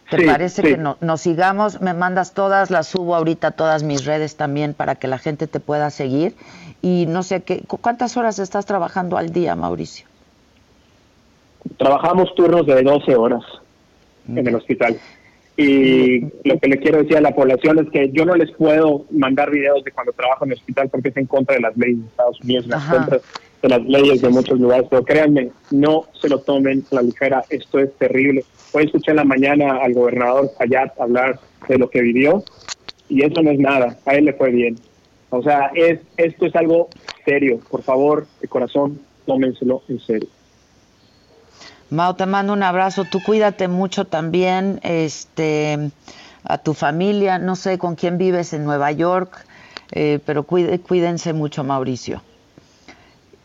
¿Te 0.09 0.25
parece 0.25 0.63
que 0.63 0.77
no, 0.77 0.99
nos 1.01 1.23
sigamos? 1.23 1.81
Me 1.81 1.93
mandas 1.93 2.33
todas, 2.33 2.71
las 2.71 2.87
subo 2.87 3.17
ahorita 3.17 3.51
todas 3.53 3.83
mis 3.83 4.05
redes 4.05 4.37
también 4.37 4.73
para 4.73 4.95
que 4.95 5.09
la 5.09 5.19
gente 5.19 5.49
te 5.49 5.59
pueda 5.59 5.91
seguir. 5.91 6.37
Y 6.81 7.07
no 7.09 7.25
sé, 7.25 7.43
qué, 7.43 7.65
¿cuántas 7.67 8.17
horas 8.17 8.39
estás 8.39 8.67
trabajando 8.67 9.17
al 9.17 9.33
día, 9.33 9.57
Mauricio? 9.57 10.07
Trabajamos 11.77 12.33
turnos 12.37 12.67
de 12.67 12.83
12 12.83 13.17
horas 13.17 13.43
en 14.29 14.47
el 14.47 14.55
hospital. 14.55 14.97
Y 15.57 16.21
lo 16.43 16.59
que 16.59 16.69
le 16.69 16.79
quiero 16.79 16.99
decir 16.99 17.17
a 17.17 17.21
la 17.21 17.35
población 17.35 17.79
es 17.79 17.91
que 17.91 18.11
yo 18.11 18.25
no 18.25 18.35
les 18.35 18.51
puedo 18.53 19.07
mandar 19.11 19.51
videos 19.51 19.85
de 19.85 19.93
cuando 19.93 20.13
trabajo 20.13 20.45
en 20.45 20.53
el 20.53 20.59
hospital 20.59 20.89
porque 20.89 21.11
es 21.11 21.17
en 21.17 21.27
contra 21.27 21.55
de 21.55 21.61
las 21.61 21.77
leyes 21.77 22.01
de 22.01 22.07
Estados 22.07 22.41
Unidos, 22.41 22.65
en 22.67 22.99
contra 22.99 23.21
de 23.63 23.69
las 23.69 23.85
leyes 23.85 24.21
de 24.21 24.29
muchos 24.31 24.59
lugares. 24.59 24.87
Pero 24.91 25.05
créanme, 25.05 25.51
no 25.71 26.07
se 26.21 26.29
lo 26.29 26.41
tomen 26.41 26.85
a 26.91 26.97
la 26.97 27.03
ligera, 27.03 27.45
esto 27.51 27.79
es 27.79 27.95
terrible. 27.99 28.45
Hoy 28.73 28.85
escuché 28.85 29.13
en 29.13 29.19
la 29.19 29.25
mañana 29.25 29.77
al 29.77 29.95
gobernador 29.95 30.51
Fayad 30.59 30.91
hablar 30.99 31.39
de 31.69 31.79
lo 31.79 31.89
que 31.89 32.01
vivió 32.01 32.43
y 33.09 33.23
eso 33.23 33.41
no 33.43 33.51
es 33.53 33.59
nada, 33.61 33.97
a 34.07 34.15
él 34.15 34.25
le 34.25 34.33
fue 34.33 34.51
bien. 34.51 34.77
O 35.31 35.43
sea, 35.43 35.71
es, 35.75 36.01
esto 36.17 36.47
es 36.47 36.57
algo 36.57 36.89
serio. 37.25 37.61
Por 37.71 37.83
favor, 37.83 38.27
de 38.41 38.49
corazón, 38.49 39.01
tómenselo 39.27 39.83
en 39.89 40.01
serio. 40.01 40.29
Mao, 41.95 42.15
te 42.15 42.27
mando 42.27 42.53
un 42.53 42.63
abrazo. 42.63 43.05
Tú 43.05 43.23
cuídate 43.23 43.69
mucho 43.69 44.05
también, 44.05 44.81
este, 44.83 45.91
a 46.43 46.59
tu 46.59 46.75
familia. 46.75 47.39
No 47.39 47.57
sé 47.57 47.79
con 47.79 47.95
quién 47.95 48.19
vives 48.19 48.53
en 48.53 48.65
Nueva 48.65 48.91
York, 48.93 49.47
eh, 49.93 50.19
pero 50.27 50.43
cuídense 50.43 51.33
mucho, 51.33 51.65
Mauricio. 51.65 52.23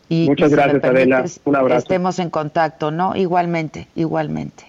Y, 0.08 0.26
Muchas 0.26 0.50
gracias, 0.50 0.82
Adela. 0.82 1.24
Un 1.44 1.56
abrazo. 1.56 1.78
Estemos 1.78 2.18
en 2.18 2.30
contacto, 2.30 2.90
¿no? 2.90 3.14
Igualmente, 3.14 3.86
igualmente. 3.94 4.66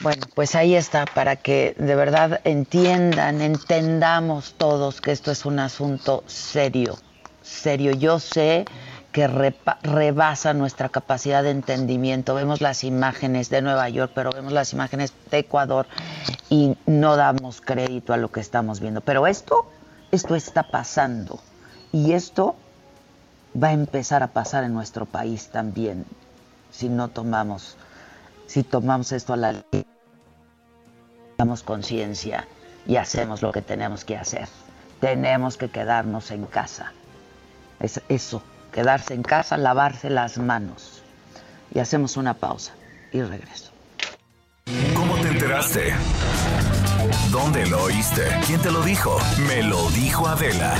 Bueno, 0.00 0.26
pues 0.34 0.54
ahí 0.54 0.74
está, 0.74 1.06
para 1.06 1.36
que 1.36 1.74
de 1.78 1.96
verdad 1.96 2.40
entiendan, 2.44 3.40
entendamos 3.40 4.54
todos 4.56 5.00
que 5.00 5.10
esto 5.10 5.32
es 5.32 5.46
un 5.46 5.58
asunto 5.58 6.22
serio, 6.26 6.96
serio. 7.42 7.92
Yo 7.92 8.20
sé 8.20 8.66
que 9.16 9.26
rebasa 9.82 10.52
nuestra 10.52 10.90
capacidad 10.90 11.42
de 11.42 11.48
entendimiento. 11.48 12.34
Vemos 12.34 12.60
las 12.60 12.84
imágenes 12.84 13.48
de 13.48 13.62
Nueva 13.62 13.88
York, 13.88 14.12
pero 14.14 14.30
vemos 14.30 14.52
las 14.52 14.74
imágenes 14.74 15.14
de 15.30 15.38
Ecuador 15.38 15.86
y 16.50 16.76
no 16.84 17.16
damos 17.16 17.62
crédito 17.62 18.12
a 18.12 18.18
lo 18.18 18.30
que 18.30 18.40
estamos 18.40 18.78
viendo. 18.78 19.00
Pero 19.00 19.26
esto, 19.26 19.70
esto 20.10 20.34
está 20.34 20.64
pasando 20.64 21.40
y 21.92 22.12
esto 22.12 22.56
va 23.56 23.68
a 23.68 23.72
empezar 23.72 24.22
a 24.22 24.26
pasar 24.26 24.64
en 24.64 24.74
nuestro 24.74 25.06
país 25.06 25.48
también 25.48 26.04
si 26.70 26.90
no 26.90 27.08
tomamos, 27.08 27.78
si 28.46 28.64
tomamos 28.64 29.12
esto 29.12 29.32
a 29.32 29.38
la 29.38 29.52
ley, 29.52 29.86
damos 31.38 31.62
conciencia 31.62 32.46
y 32.86 32.96
hacemos 32.96 33.40
lo 33.40 33.50
que 33.50 33.62
tenemos 33.62 34.04
que 34.04 34.18
hacer. 34.18 34.46
Tenemos 35.00 35.56
que 35.56 35.70
quedarnos 35.70 36.30
en 36.32 36.44
casa. 36.44 36.92
Es 37.80 38.02
eso 38.10 38.42
quedarse 38.76 39.14
en 39.14 39.22
casa, 39.22 39.56
lavarse 39.56 40.10
las 40.10 40.36
manos. 40.36 41.02
Y 41.74 41.78
hacemos 41.78 42.18
una 42.18 42.34
pausa 42.34 42.74
y 43.10 43.22
regreso. 43.22 43.72
¿Cómo 44.94 45.14
te 45.14 45.28
enteraste? 45.28 45.94
¿Dónde 47.30 47.64
lo 47.66 47.84
oíste? 47.84 48.22
¿Quién 48.46 48.60
te 48.60 48.70
lo 48.70 48.82
dijo? 48.82 49.18
Me 49.48 49.62
lo 49.62 49.88
dijo 49.92 50.28
Adela. 50.28 50.74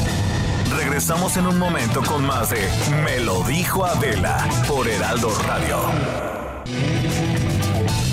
Regresamos 0.76 1.38
en 1.38 1.46
un 1.46 1.58
momento 1.58 2.02
con 2.02 2.26
más 2.26 2.50
de 2.50 2.68
Me 3.02 3.18
lo 3.20 3.42
dijo 3.44 3.86
Adela 3.86 4.46
por 4.68 4.86
Heraldo 4.86 5.30
Radio. 5.46 5.78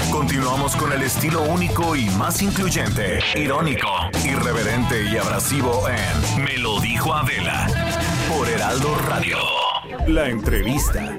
Continuamos 0.10 0.78
con 0.78 0.94
el 0.94 1.02
estilo 1.02 1.42
único 1.44 1.94
y 1.98 2.10
más 2.12 2.42
incluyente, 2.42 3.20
irónico, 3.36 3.90
irreverente 4.24 5.04
y 5.12 5.18
abrasivo 5.18 5.90
en 5.90 6.44
Me 6.46 6.58
lo 6.58 6.80
dijo 6.80 7.14
Adela 7.14 7.68
por 8.30 8.48
Heraldo 8.48 8.96
Radio. 9.10 9.63
La 10.08 10.28
entrevista. 10.30 11.18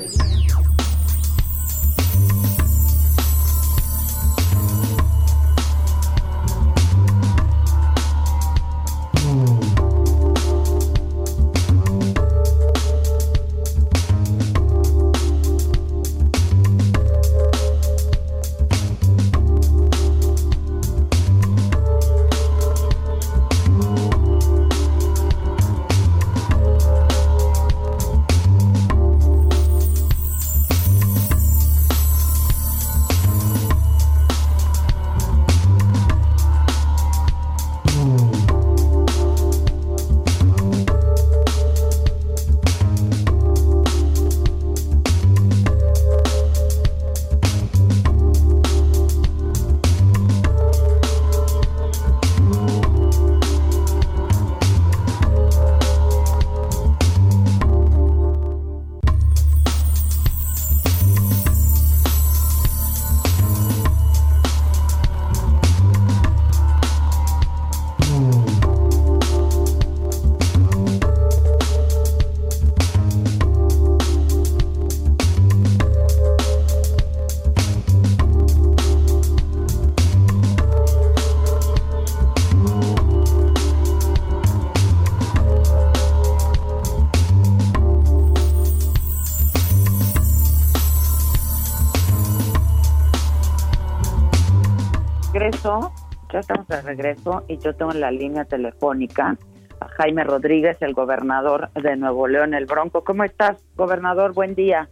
De 96.77 96.83
regreso 96.83 97.45
y 97.49 97.59
yo 97.59 97.75
tengo 97.75 97.93
en 97.93 98.01
la 98.01 98.11
línea 98.11 98.45
telefónica 98.45 99.37
a 99.81 99.89
Jaime 99.89 100.25
Rodríguez, 100.25 100.77
el 100.81 100.95
gobernador 100.95 101.71
de 101.73 101.97
Nuevo 101.97 102.29
León, 102.29 102.55
el 102.55 102.67
Bronco. 102.67 103.05
¿Cómo 103.05 103.25
estás, 103.25 103.59
gobernador? 103.77 104.33
Buen 104.33 104.55
día. 104.55 104.89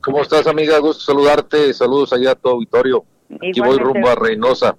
¿Cómo 0.00 0.20
estás, 0.20 0.46
amiga? 0.46 0.78
Gusto 0.78 1.02
saludarte. 1.02 1.72
Saludos 1.72 2.12
allá 2.12 2.32
a 2.32 2.34
tu 2.34 2.48
auditorio. 2.48 3.04
Aquí 3.36 3.60
voy 3.60 3.78
rumbo 3.78 4.08
a 4.08 4.14
Reynosa. 4.14 4.76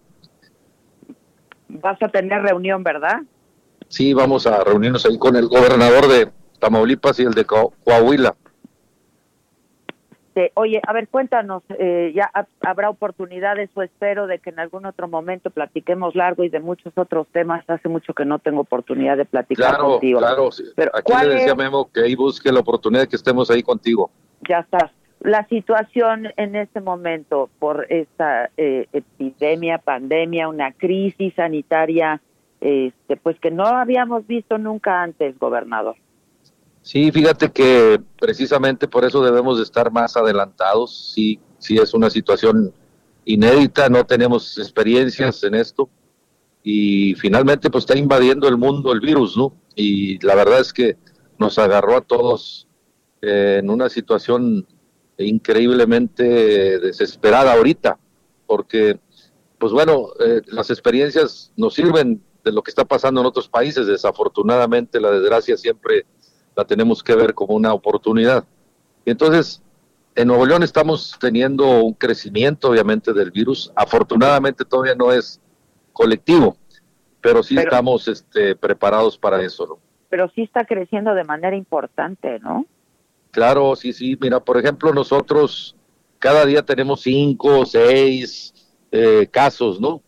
Vas 1.68 2.02
a 2.02 2.08
tener 2.10 2.42
reunión, 2.42 2.84
¿verdad? 2.84 3.22
Sí, 3.88 4.14
vamos 4.14 4.48
a 4.48 4.64
reunirnos 4.64 5.06
ahí 5.06 5.18
con 5.18 5.36
el 5.36 5.48
gobernador 5.48 6.08
de 6.08 6.30
Tamaulipas 6.60 7.20
y 7.20 7.24
el 7.24 7.34
de 7.34 7.46
Coahuila. 7.46 8.36
Este, 10.36 10.52
oye, 10.56 10.82
a 10.86 10.92
ver, 10.92 11.08
cuéntanos, 11.08 11.64
eh, 11.80 12.12
ya 12.14 12.30
habrá 12.60 12.90
oportunidades 12.90 13.70
o 13.74 13.82
espero 13.82 14.28
de 14.28 14.40
que 14.40 14.50
en 14.50 14.60
algún 14.60 14.86
otro 14.86 15.08
momento 15.08 15.50
platiquemos 15.50 16.14
largo 16.14 16.44
y 16.44 16.50
de 16.50 16.60
muchos 16.60 16.92
otros 16.98 17.26
temas. 17.32 17.64
Hace 17.70 17.88
mucho 17.88 18.14
que 18.14 18.26
no 18.26 18.40
tengo 18.40 18.60
oportunidad 18.60 19.16
de 19.16 19.24
platicar 19.24 19.70
claro, 19.70 19.92
contigo. 19.92 20.20
Claro, 20.20 20.50
Pero, 20.76 20.92
Aquí 20.94 21.14
le 21.26 21.36
decía 21.36 21.56
Memo 21.56 21.90
que 21.90 22.02
ahí 22.02 22.16
busque 22.16 22.52
la 22.52 22.60
oportunidad 22.60 23.04
de 23.04 23.08
que 23.08 23.16
estemos 23.16 23.50
ahí 23.50 23.64
contigo. 23.64 24.12
Ya 24.48 24.60
estás. 24.60 24.92
La 25.22 25.48
situación 25.48 26.28
en 26.36 26.58
este 26.58 26.82
momento 26.82 27.50
por 27.58 27.88
esta 27.90 28.50
eh, 28.58 28.88
epidemia, 28.92 29.78
pandemia, 29.78 30.50
una 30.50 30.74
crisis 30.74 31.34
sanitaria, 31.36 32.20
este, 32.60 33.16
pues 33.16 33.40
que 33.40 33.52
no 33.52 33.66
habíamos 33.66 34.28
visto 34.28 34.58
nunca 34.58 35.02
antes, 35.02 35.40
gobernador. 35.40 35.96
Sí, 36.86 37.12
fíjate 37.12 37.52
que 37.52 38.00
precisamente 38.20 38.88
por 38.88 39.06
eso 39.06 39.24
debemos 39.24 39.58
de 39.58 39.64
estar 39.64 39.92
más 39.92 40.16
adelantados. 40.16 41.14
Sí, 41.16 41.40
sí 41.58 41.78
es 41.78 41.96
una 41.96 42.12
situación 42.12 42.76
inédita, 43.26 43.90
no 43.90 44.06
tenemos 44.06 44.56
experiencias 44.60 45.44
en 45.44 45.56
esto 45.56 45.90
y 46.62 47.16
finalmente 47.16 47.72
pues 47.72 47.86
está 47.86 47.98
invadiendo 47.98 48.48
el 48.48 48.58
mundo 48.58 48.94
el 48.94 49.00
virus, 49.00 49.36
¿no? 49.36 49.52
Y 49.74 50.24
la 50.24 50.36
verdad 50.36 50.60
es 50.60 50.72
que 50.72 50.96
nos 51.40 51.58
agarró 51.58 51.98
a 51.98 52.02
todos 52.02 52.68
eh, 53.24 53.62
en 53.62 53.72
una 53.72 53.90
situación 53.90 54.68
increíblemente 55.18 56.78
desesperada 56.78 57.54
ahorita, 57.54 57.98
porque 58.46 59.00
pues 59.58 59.74
bueno, 59.74 60.10
eh, 60.20 60.44
las 60.46 60.70
experiencias 60.70 61.52
nos 61.58 61.74
sirven 61.74 62.22
de 62.44 62.52
lo 62.52 62.62
que 62.62 62.70
está 62.70 62.86
pasando 62.86 63.22
en 63.22 63.26
otros 63.26 63.50
países. 63.50 63.88
Desafortunadamente 63.88 65.02
la 65.02 65.10
desgracia 65.10 65.58
siempre 65.58 66.06
la 66.56 66.66
tenemos 66.66 67.04
que 67.04 67.16
ver 67.16 67.34
como 67.34 67.56
una 67.56 67.74
oportunidad. 67.74 68.46
Y 69.06 69.12
entonces, 69.12 69.62
en 70.16 70.28
Nuevo 70.28 70.46
León 70.46 70.64
estamos 70.64 71.16
teniendo 71.20 71.84
un 71.84 71.94
crecimiento, 71.94 72.70
obviamente, 72.70 73.14
del 73.14 73.32
virus. 73.32 73.72
Afortunadamente 73.76 74.64
todavía 74.64 74.96
no 74.96 75.12
es 75.12 75.42
colectivo, 75.92 76.58
pero 77.22 77.44
sí 77.44 77.58
estamos 77.58 78.08
este, 78.08 78.56
preparados 78.56 79.18
para 79.18 79.42
eso, 79.42 79.68
¿no? 79.68 79.80
Pero 80.10 80.30
sí 80.34 80.44
está 80.44 80.66
creciendo 80.66 81.14
de 81.14 81.24
manera 81.24 81.56
importante, 81.56 82.40
¿no? 82.40 82.66
Claro, 83.32 83.76
sí, 83.76 83.92
sí. 83.92 84.18
Mira, 84.22 84.40
por 84.40 84.58
ejemplo, 84.58 84.94
nosotros 84.94 85.76
cada 86.20 86.46
día 86.46 86.64
tenemos 86.64 87.02
cinco, 87.02 87.60
o 87.60 87.66
seis 87.66 88.54
eh, 88.92 89.28
casos, 89.30 89.82
¿no? 89.82 90.02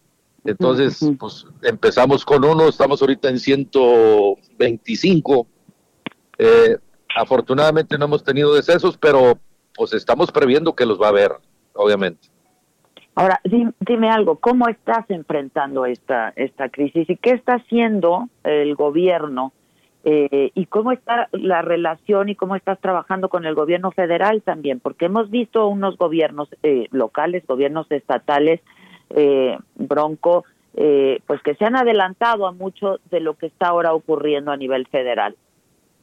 Entonces, 0.46 1.00
pues 1.20 1.46
empezamos 1.62 2.24
con 2.24 2.46
uno, 2.46 2.70
estamos 2.70 3.02
ahorita 3.02 3.28
en 3.28 3.38
125 3.38 5.48
eh, 6.38 6.78
afortunadamente 7.16 7.98
no 7.98 8.06
hemos 8.06 8.24
tenido 8.24 8.54
decesos, 8.54 8.98
pero 8.98 9.40
pues 9.76 9.94
estamos 9.94 10.32
previendo 10.32 10.76
que 10.76 10.86
los 10.86 11.02
va 11.02 11.08
a 11.08 11.10
haber, 11.10 11.32
obviamente. 11.74 12.30
Ahora, 13.16 13.42
dime, 13.44 14.12
algo, 14.12 14.36
¿cómo 14.36 14.68
estás 14.68 15.10
enfrentando 15.10 15.88
esta, 15.88 16.34
esta 16.36 16.70
crisis 16.70 17.10
y 17.10 17.16
qué 17.16 17.32
está 17.32 17.56
haciendo 17.56 18.30
el 18.44 18.76
gobierno 18.76 19.54
eh, 20.04 20.52
y 20.54 20.68
cómo 20.68 20.92
está 20.92 21.28
la 21.32 21.64
relación 21.64 22.30
y 22.30 22.36
cómo 22.36 22.56
estás 22.56 22.80
trabajando 22.80 23.28
con 23.30 23.46
el 23.48 23.56
gobierno 23.56 23.90
federal 23.90 24.44
también? 24.44 24.80
Porque 24.80 25.06
hemos 25.06 25.32
visto 25.32 25.68
unos 25.68 25.98
gobiernos 25.98 26.48
eh, 26.62 26.90
locales, 26.92 27.44
gobiernos 27.48 27.90
estatales, 27.92 28.62
eh, 29.10 29.58
Bronco, 29.74 30.46
pues 31.26 31.42
que 31.42 31.56
se 31.56 31.66
han 31.66 31.76
adelantado 31.76 32.46
a 32.46 32.52
mucho 32.52 33.00
de 33.10 33.20
lo 33.20 33.34
que 33.34 33.48
está 33.48 33.70
ahora 33.70 33.96
ocurriendo 33.96 34.52
a 34.52 34.58
nivel 34.58 34.86
federal. 34.86 35.36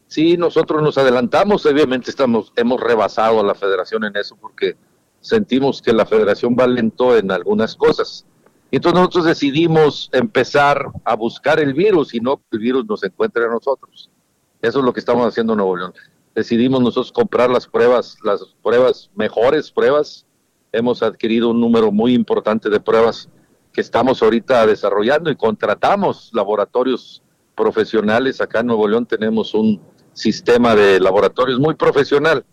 Sí, 0.07 0.36
nosotros 0.36 0.82
nos 0.82 0.98
adelantamos, 0.98 1.66
obviamente 1.66 2.11
estamos, 2.11 2.52
hemos 2.57 2.80
rebasado 2.80 3.40
a 3.40 3.42
la 3.42 3.55
federación 3.55 4.05
en 4.05 4.16
eso 4.16 4.36
porque 4.36 4.76
sentimos 5.20 5.80
que 5.80 5.92
la 5.92 6.07
federación 6.07 6.55
va 6.59 6.66
lento 6.66 7.16
en 7.16 7.30
algunas 7.30 7.74
cosas. 7.74 8.26
Entonces 8.70 8.98
nosotros 8.98 9.24
decidimos 9.24 10.11
empezar 10.12 10.90
a 11.05 11.14
buscar 11.14 11.61
el 11.61 11.74
virus 11.74 12.12
y 12.14 12.20
no 12.20 12.36
que 12.38 12.42
el 12.52 12.59
virus 12.59 12.86
nos 12.86 13.05
encuentre 13.05 13.44
a 13.44 13.48
nosotros. 13.48 14.11
Eso 14.61 14.78
es 14.80 14.84
lo 14.84 14.92
que 14.92 15.00
estamos 15.00 15.26
haciendo 15.26 15.52
en 15.52 15.59
Nuevo 15.59 15.76
León. 15.76 15.94
Decidimos 16.34 16.80
nosotros 16.80 17.12
comprar 17.12 17.50
las 17.50 17.68
pruebas, 17.68 18.18
las 18.24 18.44
pruebas, 18.62 19.11
mejores 19.14 19.70
pruebas. 19.70 20.26
Hemos 20.72 21.02
adquirido 21.02 21.50
un 21.50 21.61
número 21.61 21.92
muy 21.92 22.14
importante 22.14 22.68
de 22.68 22.80
pruebas 22.80 23.28
que 23.72 23.80
estamos 23.80 24.22
ahorita 24.22 24.66
desarrollando 24.66 25.30
y 25.30 25.36
contratamos 25.36 26.30
laboratorios 26.32 27.22
profesionales. 27.55 28.40
Acá 28.40 28.61
en 28.61 28.66
Nuevo 28.66 28.88
León 28.88 29.07
tenemos 29.07 29.55
un 29.55 29.80
sistema 30.15 30.75
de 30.75 30.99
laboratorios 31.01 31.61
muy 31.61 31.75
profesional. 31.75 32.45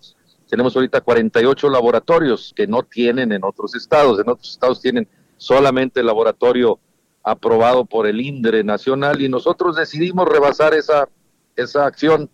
Tenemos 0.50 0.76
ahorita 0.76 1.00
48 1.00 1.70
laboratorios 1.70 2.54
que 2.56 2.68
no 2.68 2.84
tienen 2.84 3.32
en 3.32 3.46
otros 3.46 3.74
estados. 3.76 4.20
En 4.20 4.28
otros 4.30 4.50
estados 4.50 4.82
tienen 4.82 5.08
solamente 5.38 6.02
el 6.02 6.08
laboratorio 6.08 6.80
aprobado 7.24 7.86
por 7.86 8.08
el 8.08 8.20
INDRE 8.20 8.64
nacional 8.64 9.22
y 9.22 9.30
nosotros 9.30 9.76
decidimos 9.76 10.28
rebasar 10.28 10.74
esa, 10.74 11.08
esa 11.56 11.86
acción 11.86 12.30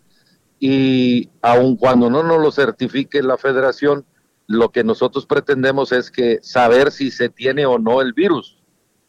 y 0.59 1.29
aun 1.41 1.75
cuando 1.75 2.09
no 2.09 2.23
nos 2.23 2.41
lo 2.41 2.51
certifique 2.51 3.21
la 3.21 3.37
federación, 3.37 4.05
lo 4.47 4.71
que 4.71 4.83
nosotros 4.83 5.25
pretendemos 5.25 5.91
es 5.91 6.09
que 6.09 6.39
saber 6.41 6.91
si 6.91 7.11
se 7.11 7.29
tiene 7.29 7.65
o 7.65 7.77
no 7.77 8.01
el 8.01 8.13
virus. 8.13 8.57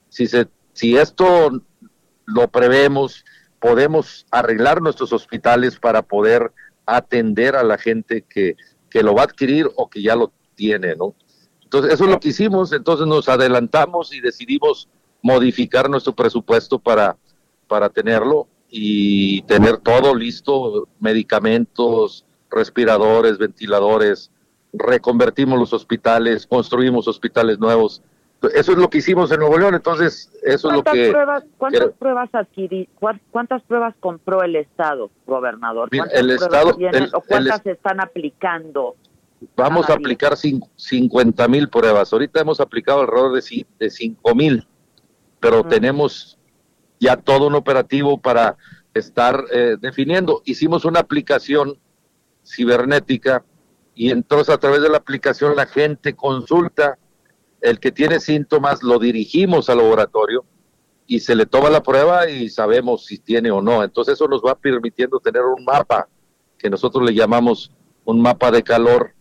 Si, 0.08 0.26
se, 0.26 0.48
si 0.72 0.96
esto 0.96 1.62
lo 2.26 2.48
prevemos, 2.48 3.24
podemos 3.60 4.26
arreglar 4.30 4.80
nuestros 4.82 5.12
hospitales 5.12 5.78
para 5.78 6.02
poder 6.02 6.52
atender 6.86 7.56
a 7.56 7.62
la 7.62 7.78
gente 7.78 8.22
que, 8.22 8.56
que 8.88 9.02
lo 9.02 9.14
va 9.14 9.22
a 9.22 9.24
adquirir 9.24 9.70
o 9.76 9.88
que 9.88 10.02
ya 10.02 10.16
lo 10.16 10.32
tiene, 10.54 10.94
¿no? 10.96 11.14
Entonces, 11.62 11.92
eso 11.92 12.04
es 12.04 12.10
lo 12.10 12.18
que 12.18 12.28
hicimos, 12.28 12.72
entonces 12.72 13.06
nos 13.06 13.28
adelantamos 13.28 14.14
y 14.14 14.20
decidimos 14.20 14.88
modificar 15.22 15.90
nuestro 15.90 16.14
presupuesto 16.14 16.78
para, 16.78 17.16
para 17.66 17.90
tenerlo 17.90 18.48
y 18.70 19.42
tener 19.42 19.78
todo 19.78 20.14
listo, 20.14 20.88
medicamentos, 20.98 22.24
respiradores, 22.50 23.38
ventiladores, 23.38 24.30
reconvertimos 24.72 25.58
los 25.58 25.72
hospitales, 25.72 26.46
construimos 26.46 27.08
hospitales 27.08 27.58
nuevos, 27.58 28.02
eso 28.54 28.72
es 28.72 28.78
lo 28.78 28.88
que 28.88 28.98
hicimos 28.98 29.32
en 29.32 29.40
Nuevo 29.40 29.58
León, 29.58 29.74
entonces 29.74 30.30
eso 30.42 30.70
es 30.70 30.76
lo 30.76 30.84
que... 30.84 31.10
Pruebas, 31.10 31.44
¿Cuántas 31.56 31.92
pruebas 31.92 32.28
adquirí, 32.32 32.88
cuántas 33.30 33.62
pruebas 33.62 33.94
compró 33.98 34.42
el 34.42 34.56
Estado, 34.56 35.10
gobernador? 35.26 35.88
el 36.12 36.30
Estado... 36.30 36.76
¿O 37.14 37.20
cuántas 37.20 37.62
se 37.62 37.72
están 37.72 38.00
aplicando? 38.00 38.96
Vamos 39.56 39.88
a 39.90 39.94
aplicar 39.94 40.36
50 40.36 41.48
mil 41.48 41.68
pruebas. 41.68 42.12
Ahorita 42.12 42.40
hemos 42.40 42.60
aplicado 42.60 43.00
alrededor 43.00 43.32
de, 43.32 43.66
de 43.78 43.90
5 43.90 44.34
mil, 44.34 44.66
pero 45.40 45.64
tenemos 45.64 46.38
ya 47.00 47.16
todo 47.16 47.46
un 47.46 47.54
operativo 47.54 48.18
para 48.18 48.56
estar 48.94 49.44
eh, 49.52 49.76
definiendo. 49.80 50.42
Hicimos 50.44 50.84
una 50.84 51.00
aplicación 51.00 51.78
cibernética 52.44 53.44
y 53.94 54.10
entonces 54.10 54.54
a 54.54 54.58
través 54.58 54.82
de 54.82 54.88
la 54.88 54.98
aplicación 54.98 55.56
la 55.56 55.66
gente 55.66 56.14
consulta 56.14 56.98
el 57.60 57.80
que 57.80 57.92
tiene 57.92 58.20
síntomas 58.20 58.82
lo 58.82 58.98
dirigimos 58.98 59.68
al 59.68 59.78
laboratorio 59.78 60.44
y 61.06 61.20
se 61.20 61.34
le 61.34 61.46
toma 61.46 61.70
la 61.70 61.82
prueba 61.82 62.28
y 62.28 62.48
sabemos 62.50 63.06
si 63.06 63.18
tiene 63.18 63.50
o 63.50 63.60
no. 63.60 63.82
Entonces 63.82 64.14
eso 64.14 64.28
nos 64.28 64.42
va 64.42 64.54
permitiendo 64.54 65.18
tener 65.20 65.42
un 65.42 65.64
mapa 65.64 66.08
que 66.58 66.68
nosotros 66.68 67.04
le 67.04 67.14
llamamos 67.14 67.72
un 68.04 68.20
mapa 68.20 68.50
de 68.50 68.62
calor 68.62 69.12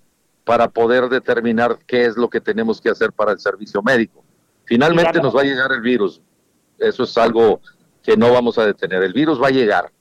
para 0.44 0.70
poder 0.70 1.10
determinar 1.10 1.80
qué 1.86 2.06
es 2.06 2.18
lo 2.18 2.30
que 2.30 2.42
tenemos 2.42 2.82
que 2.82 2.90
hacer 2.90 3.12
para 3.12 3.32
el 3.32 3.40
servicio 3.40 3.82
médico. 3.82 4.24
Finalmente 4.66 5.22
nos 5.22 5.36
va 5.36 5.42
a 5.42 5.46
llegar 5.46 5.72
el 5.72 5.82
virus. 5.82 6.22
Eso 6.78 7.04
es 7.04 7.18
algo 7.18 7.62
que 8.04 8.18
no 8.18 8.32
vamos 8.32 8.58
a 8.58 8.66
detener. 8.66 9.04
El 9.04 9.14
virus 9.14 9.42
va 9.42 9.48
a 9.48 9.52
llegar 9.52 9.92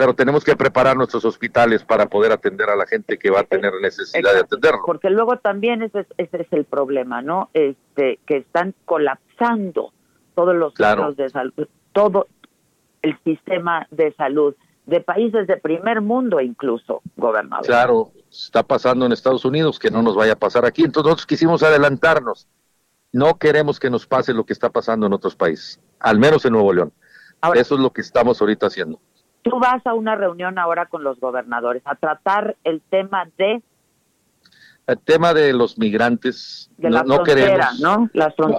pero 0.00 0.14
tenemos 0.14 0.42
que 0.42 0.56
preparar 0.56 0.96
nuestros 0.96 1.26
hospitales 1.26 1.84
para 1.84 2.06
poder 2.06 2.32
atender 2.32 2.70
a 2.70 2.74
la 2.74 2.86
gente 2.86 3.18
que 3.18 3.30
va 3.30 3.40
a 3.40 3.44
tener 3.44 3.70
necesidad 3.82 4.32
de 4.32 4.40
atenderlo. 4.40 4.80
Porque 4.86 5.10
luego 5.10 5.36
también 5.36 5.82
ese, 5.82 6.06
ese 6.16 6.40
es 6.40 6.52
el 6.52 6.64
problema, 6.64 7.20
¿no? 7.20 7.50
Este, 7.52 8.18
que 8.24 8.38
están 8.38 8.74
colapsando 8.86 9.92
todos 10.34 10.56
los 10.56 10.72
centros 10.72 11.16
de 11.16 11.28
salud, 11.28 11.68
todo 11.92 12.28
el 13.02 13.18
sistema 13.24 13.86
de 13.90 14.14
salud 14.14 14.54
de 14.86 15.02
países 15.02 15.46
de 15.46 15.58
primer 15.58 16.00
mundo 16.00 16.40
incluso, 16.40 17.02
gobernador. 17.18 17.66
Claro, 17.66 18.12
está 18.30 18.62
pasando 18.62 19.04
en 19.04 19.12
Estados 19.12 19.44
Unidos, 19.44 19.78
que 19.78 19.90
no 19.90 20.00
nos 20.00 20.16
vaya 20.16 20.32
a 20.32 20.36
pasar 20.36 20.64
aquí. 20.64 20.82
Entonces 20.82 21.08
nosotros 21.08 21.26
quisimos 21.26 21.62
adelantarnos 21.62 22.48
no 23.12 23.38
queremos 23.38 23.80
que 23.80 23.90
nos 23.90 24.06
pase 24.06 24.32
lo 24.32 24.46
que 24.46 24.52
está 24.52 24.70
pasando 24.70 25.06
en 25.06 25.12
otros 25.12 25.36
países, 25.36 25.78
al 25.98 26.18
menos 26.18 26.44
en 26.46 26.52
Nuevo 26.52 26.72
León. 26.72 26.92
Eso 27.54 27.74
es 27.74 27.80
lo 27.80 27.92
que 27.92 28.02
estamos 28.02 28.40
ahorita 28.40 28.66
haciendo. 28.66 29.00
Tú 29.42 29.58
vas 29.58 29.86
a 29.86 29.94
una 29.94 30.16
reunión 30.16 30.58
ahora 30.58 30.86
con 30.86 31.02
los 31.02 31.18
gobernadores 31.18 31.82
a 31.86 31.94
tratar 31.94 32.56
el 32.64 32.80
tema 32.82 33.26
de 33.38 33.62
el 34.86 34.98
tema 34.98 35.32
de 35.32 35.52
los 35.52 35.78
migrantes 35.78 36.68
no, 36.78 37.22
queremos. 37.22 37.78
¿no? 37.80 38.10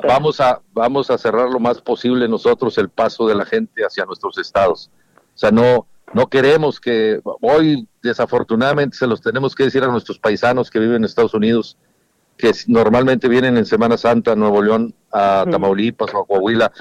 vamos 0.08 0.40
a 0.40 0.62
vamos 0.72 1.12
a 1.12 1.18
cerrar 1.18 1.50
lo 1.50 1.60
más 1.60 1.82
posible 1.82 2.28
nosotros 2.28 2.78
el 2.78 2.90
paso 2.90 3.28
de 3.28 3.36
la 3.36 3.46
gente 3.46 3.84
hacia 3.84 4.06
nuestros 4.06 4.38
estados. 4.38 4.90
O 5.18 5.38
sea 5.38 5.52
no 5.52 5.88
no 6.14 6.28
queremos 6.28 6.80
que 6.80 7.20
hoy 7.42 7.88
desafortunadamente 8.02 8.98
se 8.98 9.08
los 9.08 9.22
tenemos 9.22 9.56
que 9.56 9.64
decir 9.64 9.84
a 9.84 9.88
nuestros 9.88 10.20
paisanos 10.20 10.70
que 10.70 10.80
viven 10.80 10.98
en 10.98 11.06
Estados 11.06 11.34
Unidos 11.34 11.78
que 12.38 12.52
normalmente 12.68 13.28
vienen 13.28 13.58
en 13.58 13.66
Semana 13.66 13.98
Santa 13.98 14.32
a 14.32 14.36
Nuevo 14.36 14.62
León 14.62 14.94
a 15.12 15.46
Tamaulipas 15.50 16.14
o 16.14 16.22
a 16.22 16.26
Coahuila 16.26 16.72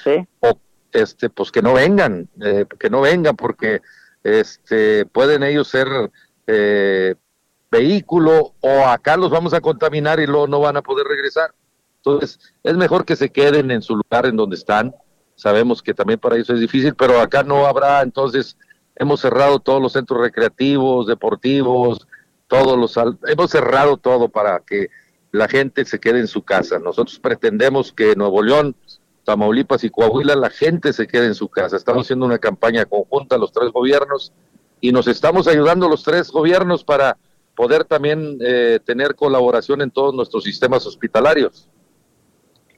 o 0.41 0.59
este 0.93 1.31
pues 1.31 1.51
que 1.51 1.63
no 1.63 1.75
vengan 1.75 2.29
eh, 2.43 2.67
que 2.79 2.91
no 2.91 3.01
vengan 3.01 3.37
porque 3.37 3.81
este 4.23 5.07
pueden 5.07 5.43
ellos 5.43 5.69
ser 5.69 5.87
eh, 6.47 7.15
vehículo 7.71 8.55
o 8.61 8.85
acá 8.87 9.17
los 9.17 9.31
vamos 9.31 9.55
a 9.55 9.61
contaminar 9.61 10.21
y 10.21 10.27
luego 10.27 10.49
no 10.49 10.61
van 10.61 10.77
a 10.77 10.83
poder 10.83 11.07
regresar. 11.07 11.55
Entonces, 11.97 12.39
es 12.63 12.77
mejor 12.77 13.05
que 13.05 13.15
se 13.15 13.31
queden 13.31 13.71
en 13.71 13.83
su 13.83 13.95
lugar 13.95 14.27
en 14.27 14.37
donde 14.37 14.57
están. 14.57 14.95
Sabemos 15.37 15.83
que 15.83 15.95
también 15.95 16.19
para 16.19 16.37
ellos 16.37 16.51
es 16.51 16.61
difícil, 16.61 16.95
pero 16.95 17.21
acá 17.21 17.43
no 17.43 17.67
habrá, 17.67 18.03
entonces 18.03 18.57
hemos 18.97 19.21
cerrado 19.21 19.61
todos 19.61 19.81
los 19.81 19.93
centros 19.93 20.21
recreativos, 20.21 21.07
deportivos, 21.07 22.07
todos 22.47 22.77
los 22.77 22.95
hemos 23.27 23.51
cerrado 23.51 23.97
todo 23.97 24.29
para 24.29 24.61
que 24.61 24.89
la 25.33 25.47
gente 25.49 25.85
se 25.85 26.01
quede 26.01 26.21
en 26.21 26.27
su 26.27 26.43
casa. 26.43 26.79
Nosotros 26.79 27.19
pretendemos 27.19 27.93
que 27.93 28.17
Nuevo 28.17 28.43
León, 28.43 28.75
Tamaulipas 29.25 29.85
y 29.85 29.91
Coahuila 29.91 30.35
la 30.35 30.51
gente 30.51 30.93
se 30.93 31.07
quede 31.07 31.27
en 31.27 31.35
su 31.35 31.49
casa. 31.49 31.77
Estamos 31.77 32.07
haciendo 32.07 32.27
una 32.27 32.39
campaña 32.39 32.85
conjunta 32.85 33.39
los 33.39 33.53
tres 33.53 33.71
gobiernos 33.73 34.33
y 34.81 34.93
nos 34.93 35.07
estamos 35.07 35.47
ayudando 35.47 35.89
los 35.89 36.03
tres 36.03 36.31
gobiernos 36.31 36.85
para 36.85 37.17
poder 37.55 37.85
también 37.85 38.39
eh, 38.41 38.81
tener 38.85 39.15
colaboración 39.15 39.83
en 39.83 39.91
todos 39.91 40.15
nuestros 40.15 40.45
sistemas 40.45 40.87
hospitalarios. 40.87 41.69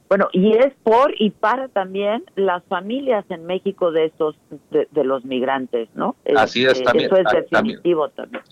Bueno, 0.09 0.29
y 0.33 0.53
es 0.59 0.75
por 0.83 1.15
y 1.19 1.31
para 1.31 1.69
también 1.69 2.25
las 2.37 2.63
familias 2.65 3.25
en 3.31 3.47
México 3.47 3.93
de 3.93 4.07
esos 4.07 4.37
de, 4.71 5.05
los 5.05 5.25
migrantes, 5.25 5.89
¿no? 5.95 6.17
Así 6.37 6.67
es, 6.67 6.73
este, 6.73 6.85
también. 6.85 7.07
Eso 7.07 7.17
es 7.17 7.27
ah, 7.29 7.41
definitivo 7.41 8.09
también. 8.11 8.43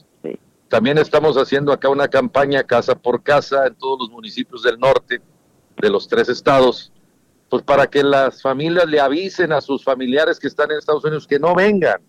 También 0.68 0.98
estamos 0.98 1.36
haciendo 1.36 1.72
acá 1.72 1.88
una 1.88 2.06
campaña 2.08 2.62
casa 2.62 2.94
por 2.94 3.22
casa 3.22 3.66
en 3.66 3.74
todos 3.74 3.98
los 3.98 4.10
municipios 4.10 4.62
del 4.62 4.78
norte 4.78 5.20
de 5.76 5.90
los 5.90 6.06
tres 6.06 6.28
estados, 6.28 6.92
pues 7.50 7.62
para 7.64 7.88
que 7.88 8.02
las 8.02 8.40
familias 8.40 8.86
le 8.86 9.00
avisen 9.00 9.52
a 9.52 9.60
sus 9.60 9.84
familiares 9.84 10.38
que 10.38 10.46
están 10.46 10.70
en 10.70 10.78
Estados 10.78 11.04
Unidos 11.04 11.26
que 11.26 11.38
no 11.38 11.54
vengan, 11.54 12.00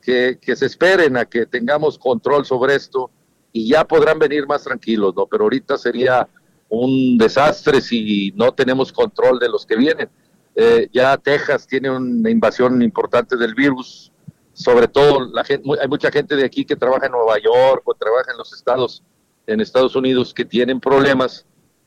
que, 0.00 0.38
que 0.40 0.54
se 0.56 0.66
esperen 0.66 1.16
a 1.16 1.24
que 1.24 1.44
tengamos 1.44 1.98
control 1.98 2.46
sobre 2.46 2.76
esto 2.76 3.10
y 3.52 3.68
ya 3.68 3.84
podrán 3.84 4.18
venir 4.18 4.46
más 4.46 4.62
tranquilos, 4.62 5.14
¿no? 5.16 5.26
Pero 5.26 5.44
ahorita 5.44 5.76
sería 5.76 6.28
un 6.68 7.18
desastre 7.18 7.80
si 7.80 8.32
no 8.36 8.52
tenemos 8.52 8.92
control 8.92 9.38
de 9.38 9.48
los 9.48 9.66
que 9.66 9.76
vienen. 9.76 10.08
Eh, 10.54 10.88
ya 10.92 11.16
Texas 11.16 11.66
tiene 11.66 11.90
una 11.90 12.30
invasión 12.30 12.80
importante 12.80 13.36
del 13.36 13.54
virus, 13.54 14.12
sobre 14.52 14.88
todo 14.88 15.28
la 15.32 15.44
gente, 15.44 15.68
hay 15.80 15.88
mucha 15.88 16.10
gente 16.10 16.34
de 16.34 16.44
aquí 16.44 16.64
que 16.64 16.76
trabaja 16.76 17.06
en 17.06 17.12
Nueva 17.12 17.38
York 17.38 17.82
o 17.84 17.94
trabaja 17.94 18.32
en 18.32 18.38
los 18.38 18.52
estados, 18.52 19.02
en 19.46 19.60
Estados 19.60 19.96
Unidos 19.96 20.32
que 20.32 20.44
tienen 20.44 20.80
problemas, 20.80 21.44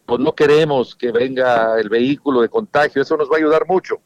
pues 0.10 0.20
no 0.20 0.34
queremos 0.34 0.95
que 0.95 1.12
venga 1.12 1.80
el 1.80 1.88
vehículo 1.88 2.41
de 2.41 2.49
contagio, 2.49 3.01
eso 3.01 3.16
nos 3.16 3.30
va 3.30 3.36
a 3.36 3.38
ayudar 3.38 3.68
mucho. 3.68 3.97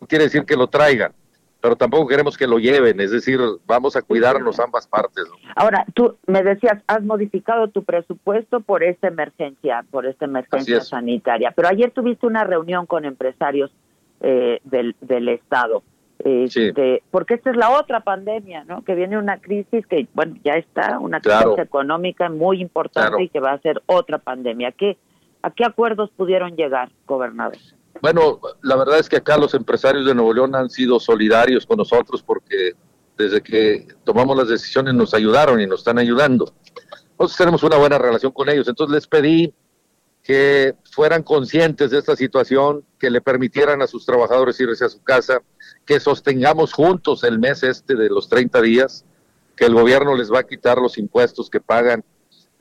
No 0.00 0.06
quiere 0.06 0.24
decir 0.24 0.44
que 0.44 0.56
lo 0.56 0.68
traigan, 0.68 1.12
pero 1.60 1.76
tampoco 1.76 2.06
queremos 2.06 2.38
que 2.38 2.46
lo 2.46 2.58
lleven, 2.58 2.98
es 3.00 3.10
decir, 3.10 3.38
vamos 3.66 3.94
a 3.94 4.02
cuidarnos 4.02 4.58
ambas 4.58 4.86
partes. 4.86 5.24
Ahora, 5.54 5.84
tú 5.94 6.16
me 6.26 6.42
decías, 6.42 6.82
has 6.86 7.02
modificado 7.02 7.68
tu 7.68 7.84
presupuesto 7.84 8.60
por 8.60 8.82
esta 8.82 9.08
emergencia, 9.08 9.84
por 9.90 10.06
esta 10.06 10.24
emergencia 10.24 10.80
sanitaria, 10.80 11.52
pero 11.54 11.68
ayer 11.68 11.90
tuviste 11.90 12.26
una 12.26 12.44
reunión 12.44 12.86
con 12.86 13.04
empresarios 13.04 13.70
eh, 14.20 14.60
del, 14.64 14.96
del 15.02 15.28
Estado. 15.28 15.82
Este, 16.18 17.02
Porque 17.10 17.34
esta 17.34 17.50
es 17.50 17.56
la 17.56 17.70
otra 17.70 18.00
pandemia, 18.00 18.64
¿no? 18.64 18.82
Que 18.82 18.94
viene 18.94 19.18
una 19.18 19.38
crisis 19.38 19.86
que, 19.86 20.06
bueno, 20.14 20.36
ya 20.42 20.52
está, 20.52 20.98
una 20.98 21.20
crisis 21.20 21.58
económica 21.58 22.30
muy 22.30 22.62
importante 22.62 23.24
y 23.24 23.28
que 23.28 23.40
va 23.40 23.52
a 23.52 23.58
ser 23.58 23.82
otra 23.84 24.16
pandemia. 24.16 24.72
¿Qué, 24.72 24.96
¿A 25.44 25.50
qué 25.50 25.62
acuerdos 25.62 26.10
pudieron 26.16 26.56
llegar, 26.56 26.90
gobernador? 27.06 27.58
Bueno, 28.00 28.40
la 28.62 28.76
verdad 28.76 28.98
es 28.98 29.10
que 29.10 29.16
acá 29.16 29.36
los 29.36 29.52
empresarios 29.52 30.06
de 30.06 30.14
Nuevo 30.14 30.32
León 30.32 30.54
han 30.54 30.70
sido 30.70 30.98
solidarios 30.98 31.66
con 31.66 31.76
nosotros 31.76 32.22
porque 32.22 32.72
desde 33.18 33.42
que 33.42 33.86
tomamos 34.04 34.38
las 34.38 34.48
decisiones 34.48 34.94
nos 34.94 35.12
ayudaron 35.12 35.60
y 35.60 35.66
nos 35.66 35.80
están 35.80 35.98
ayudando. 35.98 36.54
Nosotros 37.18 37.36
tenemos 37.36 37.62
una 37.62 37.76
buena 37.76 37.98
relación 37.98 38.32
con 38.32 38.48
ellos, 38.48 38.66
entonces 38.68 38.94
les 38.94 39.06
pedí 39.06 39.52
que 40.22 40.76
fueran 40.90 41.22
conscientes 41.22 41.90
de 41.90 41.98
esta 41.98 42.16
situación, 42.16 42.82
que 42.98 43.10
le 43.10 43.20
permitieran 43.20 43.82
a 43.82 43.86
sus 43.86 44.06
trabajadores 44.06 44.58
irse 44.60 44.86
a 44.86 44.88
su 44.88 45.02
casa, 45.02 45.42
que 45.84 46.00
sostengamos 46.00 46.72
juntos 46.72 47.22
el 47.22 47.38
mes 47.38 47.62
este 47.62 47.96
de 47.96 48.08
los 48.08 48.30
30 48.30 48.62
días, 48.62 49.04
que 49.56 49.66
el 49.66 49.74
gobierno 49.74 50.16
les 50.16 50.32
va 50.32 50.38
a 50.38 50.46
quitar 50.46 50.78
los 50.78 50.96
impuestos 50.96 51.50
que 51.50 51.60
pagan, 51.60 52.02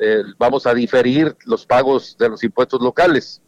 eh, 0.05 0.23
vamos 0.37 0.67
a 0.67 0.73
diferir 0.73 1.33
los 1.45 1.65
pagos 1.65 2.17
de 2.17 2.27
los 2.27 2.43
impuestos 2.43 2.81
locales 2.81 3.41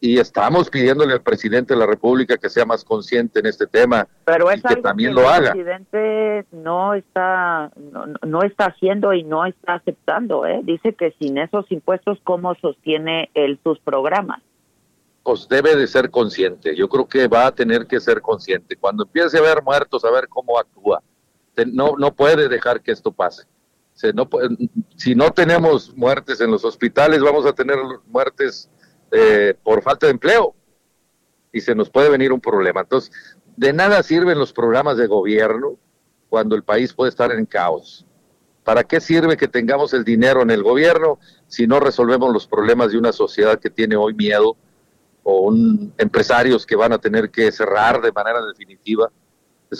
y 0.00 0.18
estamos 0.18 0.68
pidiéndole 0.68 1.14
al 1.14 1.22
presidente 1.22 1.72
de 1.72 1.80
la 1.80 1.86
República 1.86 2.36
que 2.36 2.50
sea 2.50 2.66
más 2.66 2.84
consciente 2.84 3.40
en 3.40 3.46
este 3.46 3.66
tema 3.66 4.06
Pero 4.26 4.52
y 4.52 4.60
que 4.60 4.76
también 4.76 5.14
lo 5.14 5.26
haga. 5.26 5.52
El 5.52 5.64
presidente 5.64 6.46
no 6.52 6.92
está 6.92 7.72
no, 8.26 8.42
está 8.42 8.66
haciendo 8.66 9.14
y 9.14 9.22
no 9.22 9.46
está 9.46 9.76
aceptando, 9.76 10.44
¿eh? 10.44 10.60
Dice 10.62 10.92
que 10.92 11.14
sin 11.18 11.38
esos 11.38 11.64
impuestos 11.72 12.18
cómo 12.22 12.54
sostiene 12.56 13.30
él 13.32 13.58
sus 13.64 13.78
programas. 13.78 14.42
Pues 15.22 15.48
debe 15.48 15.74
de 15.74 15.86
ser 15.86 16.10
consciente. 16.10 16.76
Yo 16.76 16.86
creo 16.86 17.08
que 17.08 17.26
va 17.26 17.46
a 17.46 17.54
tener 17.54 17.86
que 17.86 17.98
ser 17.98 18.20
consciente. 18.20 18.76
Cuando 18.76 19.04
empiece 19.04 19.38
a 19.38 19.40
ver 19.40 19.62
muertos, 19.62 20.04
a 20.04 20.10
ver 20.10 20.28
cómo 20.28 20.58
actúa. 20.58 21.02
No 21.72 21.94
no 21.96 22.12
puede 22.12 22.50
dejar 22.50 22.82
que 22.82 22.92
esto 22.92 23.10
pase. 23.10 23.44
No, 24.14 24.28
si 24.96 25.14
no 25.14 25.30
tenemos 25.32 25.94
muertes 25.96 26.40
en 26.40 26.50
los 26.50 26.64
hospitales, 26.64 27.20
vamos 27.20 27.46
a 27.46 27.52
tener 27.52 27.78
muertes 28.06 28.70
eh, 29.12 29.54
por 29.62 29.82
falta 29.82 30.06
de 30.06 30.12
empleo 30.12 30.54
y 31.52 31.60
se 31.60 31.74
nos 31.74 31.88
puede 31.88 32.08
venir 32.08 32.32
un 32.32 32.40
problema. 32.40 32.80
Entonces, 32.80 33.12
de 33.56 33.72
nada 33.72 34.02
sirven 34.02 34.38
los 34.38 34.52
programas 34.52 34.96
de 34.96 35.06
gobierno 35.06 35.78
cuando 36.28 36.56
el 36.56 36.64
país 36.64 36.92
puede 36.92 37.10
estar 37.10 37.30
en 37.30 37.46
caos. 37.46 38.04
¿Para 38.64 38.82
qué 38.82 39.00
sirve 39.00 39.36
que 39.36 39.46
tengamos 39.46 39.92
el 39.94 40.04
dinero 40.04 40.42
en 40.42 40.50
el 40.50 40.62
gobierno 40.62 41.20
si 41.46 41.66
no 41.66 41.78
resolvemos 41.78 42.32
los 42.32 42.46
problemas 42.46 42.90
de 42.90 42.98
una 42.98 43.12
sociedad 43.12 43.60
que 43.60 43.70
tiene 43.70 43.94
hoy 43.94 44.14
miedo 44.14 44.56
o 45.22 45.42
un, 45.42 45.94
empresarios 45.98 46.66
que 46.66 46.74
van 46.74 46.92
a 46.92 46.98
tener 46.98 47.30
que 47.30 47.52
cerrar 47.52 48.00
de 48.00 48.10
manera 48.10 48.44
definitiva? 48.44 49.12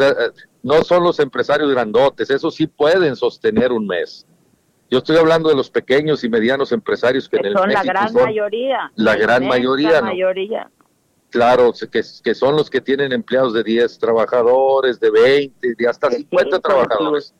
Eh, 0.00 0.14
no 0.62 0.82
son 0.82 1.02
los 1.02 1.18
empresarios 1.20 1.70
grandotes, 1.70 2.30
esos 2.30 2.54
sí 2.54 2.66
pueden 2.66 3.16
sostener 3.16 3.72
un 3.72 3.86
mes. 3.86 4.26
Yo 4.90 4.98
estoy 4.98 5.16
hablando 5.16 5.48
de 5.48 5.56
los 5.56 5.70
pequeños 5.70 6.24
y 6.24 6.28
medianos 6.28 6.72
empresarios 6.72 7.28
que, 7.28 7.38
en 7.38 7.46
el 7.46 7.52
son 7.54 7.70
la 7.70 7.82
gran 7.82 8.12
mayoría. 8.12 8.92
La 8.96 9.16
gran 9.16 9.46
mayoría. 9.46 10.00
mayoría. 10.02 10.70
Claro, 11.30 11.72
que, 11.72 12.02
que, 12.22 12.34
son 12.34 12.54
los 12.54 12.70
que 12.70 12.80
tienen 12.80 13.12
empleados 13.12 13.54
de 13.54 13.64
10 13.64 13.98
trabajadores, 13.98 15.00
de 15.00 15.10
20, 15.10 15.74
de 15.74 15.88
hasta 15.88 16.10
50 16.10 16.60
trabajadores. 16.60 17.34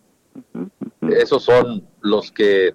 Esos 1.03 1.45
son 1.45 1.87
los 2.01 2.33
que... 2.33 2.75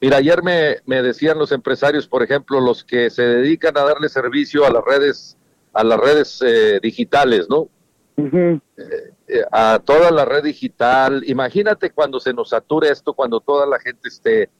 Mira, 0.00 0.16
ayer 0.16 0.42
me, 0.42 0.76
me 0.86 1.02
decían 1.02 1.38
los 1.38 1.52
empresarios, 1.52 2.08
por 2.08 2.22
ejemplo, 2.22 2.58
los 2.60 2.84
que 2.84 3.10
se 3.10 3.22
dedican 3.22 3.76
a 3.76 3.82
darle 3.82 4.08
servicio 4.08 4.64
a 4.64 4.70
las 4.70 4.82
redes, 4.84 5.36
a 5.74 5.84
las 5.84 6.00
redes 6.00 6.42
eh, 6.42 6.80
digitales, 6.82 7.48
¿no? 7.50 7.68
Eh, 8.16 9.44
a 9.52 9.78
toda 9.78 10.10
la 10.10 10.24
red 10.24 10.44
digital. 10.44 11.22
Imagínate 11.26 11.90
cuando 11.90 12.18
se 12.18 12.32
nos 12.32 12.50
sature 12.50 12.90
esto, 12.90 13.12
cuando 13.12 13.40
toda 13.40 13.66
la 13.66 13.78
gente 13.78 14.08
esté 14.08 14.50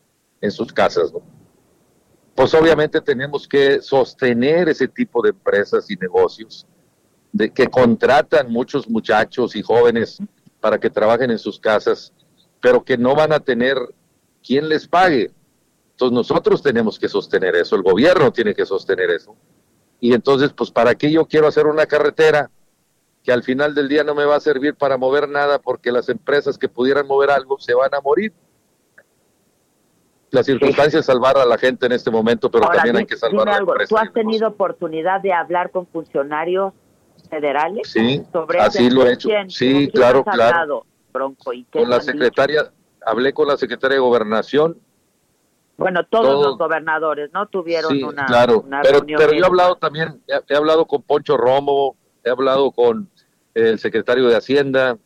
en 0.41 0.51
sus 0.51 0.73
casas. 0.73 1.13
Pues 2.35 2.53
obviamente 2.53 3.01
tenemos 3.01 3.49
que 3.49 3.81
sostener 3.81 4.69
ese 4.69 4.89
tipo 4.89 5.23
de 5.23 5.31
empresas 5.31 5.91
y 5.91 5.97
negocios 5.97 6.67
de 7.33 7.51
que 7.51 7.67
contratan 7.69 8.51
muchos 8.51 8.89
muchachos 8.89 9.57
y 9.57 9.63
jóvenes 9.63 10.19
para 10.61 10.79
que 10.79 10.91
trabajen 10.91 11.31
en 11.31 11.39
sus 11.39 11.59
casas, 11.59 12.13
pero 12.61 12.85
que 12.85 12.99
no 12.99 13.15
van 13.15 13.33
a 13.33 13.41
tener 13.41 13.77
quien 14.43 14.69
les 14.69 14.87
pague. 14.87 15.31
Entonces 15.93 16.15
nosotros 16.15 16.63
tenemos 16.63 16.99
que 16.99 17.09
sostener 17.09 17.57
eso, 17.57 17.77
el 17.77 17.83
gobierno 17.83 18.33
tiene 18.33 18.55
que 18.55 18.67
sostener 18.67 19.11
eso. 19.11 19.35
Y 19.99 20.13
entonces, 20.13 20.53
pues, 20.53 20.71
¿para 20.71 20.95
qué 20.95 21.11
yo 21.11 21.25
quiero 21.27 21.47
hacer 21.47 21.67
una 21.67 21.87
carretera 21.87 22.51
que 23.27 23.33
al 23.33 23.43
final 23.43 23.75
del 23.75 23.89
día 23.89 24.05
no 24.05 24.15
me 24.15 24.25
va 24.25 24.37
a 24.37 24.41
servir 24.41 24.77
para 24.77 24.97
mover 24.97 25.29
nada 25.29 25.59
porque 25.59 25.91
las 25.91 26.09
empresas 26.09 26.57
que 26.57 26.69
pudieran 26.69 27.09
mover 27.09 27.31
algo 27.33 27.59
se 27.59 27.75
van 27.75 27.93
a 27.93 28.01
morir. 28.01 28.33
las 30.31 30.45
circunstancias 30.47 31.07
salvar 31.07 31.39
a 31.39 31.45
la 31.47 31.57
gente 31.57 31.87
en 31.87 31.93
este 31.93 32.11
momento, 32.11 32.51
pero 32.51 32.65
Ahora, 32.65 32.77
también 32.77 32.97
hay 32.99 33.07
que 33.07 33.17
salvar 33.17 33.49
a 33.49 33.53
la 33.53 33.57
algo, 33.59 33.73
empresa. 33.73 33.89
¿Tú 33.89 33.97
has 33.97 34.13
tenido 34.13 34.49
oportunidad 34.49 35.21
de 35.23 35.33
hablar 35.33 35.71
con 35.71 35.87
funcionarios 35.87 36.73
federales? 37.31 37.89
Sí, 37.91 38.23
sobre 38.33 38.59
así 38.61 38.87
ese- 38.87 38.95
lo 38.95 39.07
he 39.07 39.13
hecho. 39.15 39.29
¿Quién? 39.29 39.49
Sí, 39.51 39.73
¿Con 39.73 39.79
quién 39.81 39.91
claro, 39.93 40.25
claro. 40.25 40.43
hablado, 40.45 40.87
Bronco? 41.13 41.53
¿Y 41.53 41.65
qué 41.65 41.79
Con 41.81 41.89
la 41.91 42.01
dicho? 42.01 42.13
secretaria, 42.13 42.71
hablé 43.07 43.33
con 43.33 43.49
la 43.49 43.57
secretaria 43.57 43.95
de 43.95 44.01
Gobernación. 44.01 44.79
Bueno, 45.79 46.05
todos 46.07 46.27
todo- 46.27 46.43
los 46.51 46.59
gobernadores, 46.59 47.31
¿no? 47.33 47.47
Tuvieron 47.47 47.93
Sí, 47.93 48.03
una, 48.03 48.27
claro. 48.27 48.61
una 48.61 48.83
Pero, 48.83 48.99
reunión 48.99 49.19
pero 49.19 49.33
yo 49.33 49.43
he 49.45 49.47
hablado 49.47 49.77
también, 49.77 50.23
he, 50.27 50.53
he 50.53 50.57
hablado 50.57 50.87
con 50.87 51.03
Poncho 51.03 51.37
Romo, 51.37 51.97
he 52.25 52.31
hablado 52.31 52.73
con 52.73 53.09
el 53.57 53.79
secretario 53.79 54.29
de 54.29 54.37
Hacienda, 54.37 54.99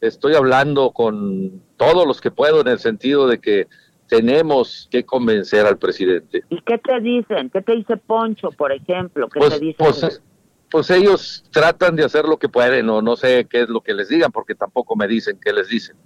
estoy 0.00 0.34
hablando 0.34 0.90
con 0.90 1.62
todos 1.76 2.06
los 2.06 2.20
que 2.20 2.32
puedo 2.32 2.60
en 2.60 2.68
el 2.68 2.80
sentido 2.80 3.28
de 3.28 3.38
que 3.38 3.68
tenemos 4.08 4.88
que 4.90 5.04
convencer 5.04 5.64
al 5.64 5.78
presidente. 5.78 6.42
¿Y 6.50 6.60
qué 6.62 6.78
te 6.78 7.00
dicen? 7.00 7.50
¿Qué 7.50 7.62
te 7.62 7.72
dice 7.72 7.96
Poncho, 7.96 8.50
por 8.50 8.72
ejemplo? 8.72 9.28
¿Qué 9.28 9.38
Pues, 9.38 9.60
te 9.60 9.74
pues, 9.78 10.22
pues 10.70 10.90
ellos 10.90 11.44
tratan 11.52 11.94
de 11.94 12.04
hacer 12.04 12.24
lo 12.24 12.36
que 12.36 12.48
pueden 12.48 12.90
o 12.90 13.00
no 13.00 13.14
sé 13.14 13.46
qué 13.48 13.62
es 13.62 13.68
lo 13.68 13.80
que 13.80 13.94
les 13.94 14.08
digan 14.08 14.32
porque 14.32 14.56
tampoco 14.56 14.96
me 14.96 15.06
dicen 15.06 15.38
qué 15.40 15.52
les 15.52 15.68
dicen. 15.68 15.96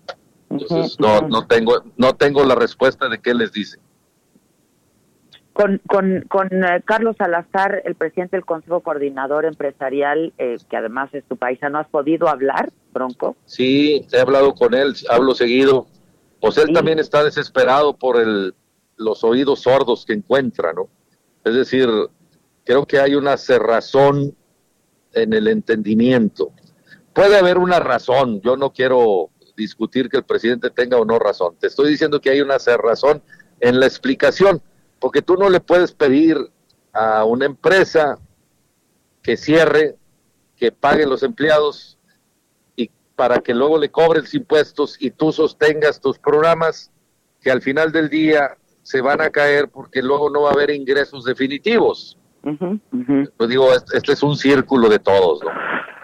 Entonces 0.51 1.01
no, 1.01 1.22
no 1.22 1.47
tengo 1.47 1.82
no 1.97 2.14
tengo 2.14 2.45
la 2.45 2.55
respuesta 2.55 3.09
de 3.09 3.18
qué 3.18 3.32
les 3.32 3.51
dicen. 3.53 3.80
Con, 5.59 5.80
con, 5.88 6.24
con 6.28 6.46
eh, 6.52 6.82
Carlos 6.84 7.16
Salazar, 7.18 7.82
el 7.84 7.96
presidente 7.96 8.36
del 8.36 8.44
Consejo 8.44 8.78
Coordinador 8.78 9.44
Empresarial, 9.44 10.32
eh, 10.38 10.56
que 10.70 10.76
además 10.76 11.12
es 11.12 11.24
tu 11.24 11.36
paisano, 11.36 11.80
¿has 11.80 11.88
podido 11.88 12.28
hablar, 12.28 12.70
Bronco? 12.92 13.36
Sí, 13.44 14.06
he 14.12 14.20
hablado 14.20 14.54
con 14.54 14.72
él, 14.72 14.94
hablo 15.11 15.34
seguido. 15.34 15.88
Pues 16.40 16.59
él 16.59 16.72
también 16.72 17.00
está 17.00 17.24
desesperado 17.24 17.96
por 17.96 18.20
el, 18.20 18.54
los 18.98 19.24
oídos 19.24 19.62
sordos 19.62 20.06
que 20.06 20.12
encuentra, 20.12 20.72
¿no? 20.72 20.88
Es 21.44 21.54
decir, 21.54 21.88
creo 22.64 22.86
que 22.86 23.00
hay 23.00 23.16
una 23.16 23.36
cerrazón 23.36 24.36
en 25.12 25.32
el 25.32 25.48
entendimiento. 25.48 26.52
Puede 27.12 27.36
haber 27.36 27.59
una 27.59 27.80
razón, 27.80 28.40
yo 28.42 28.56
no 28.56 28.72
quiero 28.72 29.30
discutir 29.56 30.09
que 30.09 30.18
el 30.18 30.24
presidente 30.24 30.70
tenga 30.70 30.98
o 30.98 31.04
no 31.04 31.18
razón. 31.18 31.56
Te 31.59 31.66
estoy 31.66 31.90
diciendo 31.90 32.20
que 32.20 32.30
hay 32.30 32.42
una 32.42 32.61
cerrazón 32.61 33.24
en 33.59 33.80
la 33.80 33.86
explicación, 33.86 34.62
porque 34.99 35.22
tú 35.22 35.36
no 35.36 35.49
le 35.49 35.61
puedes 35.61 35.92
pedir 35.92 36.36
a 36.92 37.24
una 37.24 37.46
empresa 37.46 38.18
que 39.22 39.36
cierre, 39.36 39.96
que 40.57 40.72
pague 40.72 41.07
los 41.07 41.22
empleados 41.22 41.99
y 42.76 42.90
para 43.14 43.40
que 43.40 43.55
luego 43.55 43.78
le 43.78 43.90
cobres 43.90 44.34
impuestos 44.34 44.96
y 45.01 45.11
tú 45.11 45.32
sostengas 45.32 46.01
tus 46.01 46.18
programas 46.18 46.90
que 47.40 47.51
al 47.51 47.62
final 47.62 47.92
del 47.92 48.09
día 48.09 48.57
se 48.82 49.01
van 49.01 49.20
a 49.20 49.30
caer 49.30 49.68
porque 49.68 50.03
luego 50.03 50.30
no 50.30 50.42
va 50.42 50.51
a 50.51 50.55
haber 50.55 50.70
ingresos 50.70 51.24
definitivos. 51.24 52.16
Pues 53.36 53.51
digo, 53.51 53.72
este, 53.72 53.99
este 53.99 54.12
es 54.12 54.22
un 54.22 54.36
círculo 54.36 54.88
de 54.88 54.99
todos, 54.99 55.42
¿no? 55.42 55.51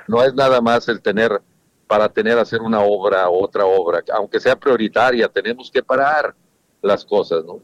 No 0.06 0.22
es 0.22 0.34
nada 0.34 0.60
más 0.60 0.88
el 0.88 1.00
tener 1.00 1.40
para 1.86 2.08
tener 2.08 2.38
hacer 2.38 2.60
una 2.60 2.80
obra 2.80 3.28
otra 3.28 3.64
obra, 3.64 4.02
aunque 4.12 4.40
sea 4.40 4.56
prioritaria, 4.56 5.28
tenemos 5.28 5.70
que 5.70 5.82
parar 5.82 6.34
las 6.82 7.04
cosas, 7.04 7.44
¿no? 7.44 7.60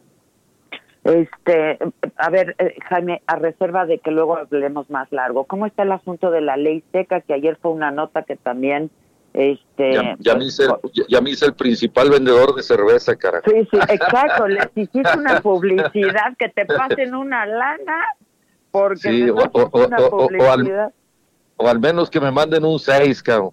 Este, 1.05 1.79
a 2.17 2.29
ver, 2.31 2.55
eh, 2.59 2.77
Jaime, 2.89 3.23
a 3.27 3.37
reserva 3.37 3.87
de 3.87 3.99
que 4.01 4.11
luego 4.11 4.37
hablemos 4.37 4.91
más 4.91 5.11
largo, 5.13 5.45
¿cómo 5.45 5.65
está 5.67 5.83
el 5.85 5.93
asunto 5.93 6.31
de 6.31 6.43
la 6.43 6.57
ley 6.59 6.85
seca? 6.93 7.21
Que 7.23 7.33
ayer 7.35 7.57
fue 7.61 7.71
una 7.73 7.91
nota 7.91 8.23
que 8.23 8.37
también, 8.37 8.91
este, 9.33 9.95
Ya, 9.95 10.17
ya 10.19 10.35
me 10.35 10.45
hice, 10.45 10.65
ya- 10.93 11.05
ya 11.09 11.21
me 11.23 11.31
hice 11.31 11.47
el 11.47 11.55
principal 11.55 12.11
vendedor 12.11 12.55
de 12.55 12.63
cerveza, 12.63 13.17
carajo. 13.17 13.45
Sí, 13.51 13.67
sí, 13.71 13.79
exacto. 13.89 14.47
Les 14.47 14.69
hiciste 14.75 15.17
una 15.17 15.41
publicidad 15.41 16.37
que 16.39 16.51
te 16.51 16.67
pasen 16.67 17.15
una 17.15 17.47
lana 17.47 18.05
porque 18.71 19.01
Sí, 19.11 19.31
o- 19.31 19.71
una 19.87 19.97
al- 19.97 20.11
publicidad. 20.11 20.93
O 21.57 21.67
al 21.69 21.79
menos 21.81 22.11
que 22.11 22.21
me 22.21 22.31
manden 22.31 22.65
un 22.65 22.79
6, 22.79 23.23
cabrón. 23.23 23.53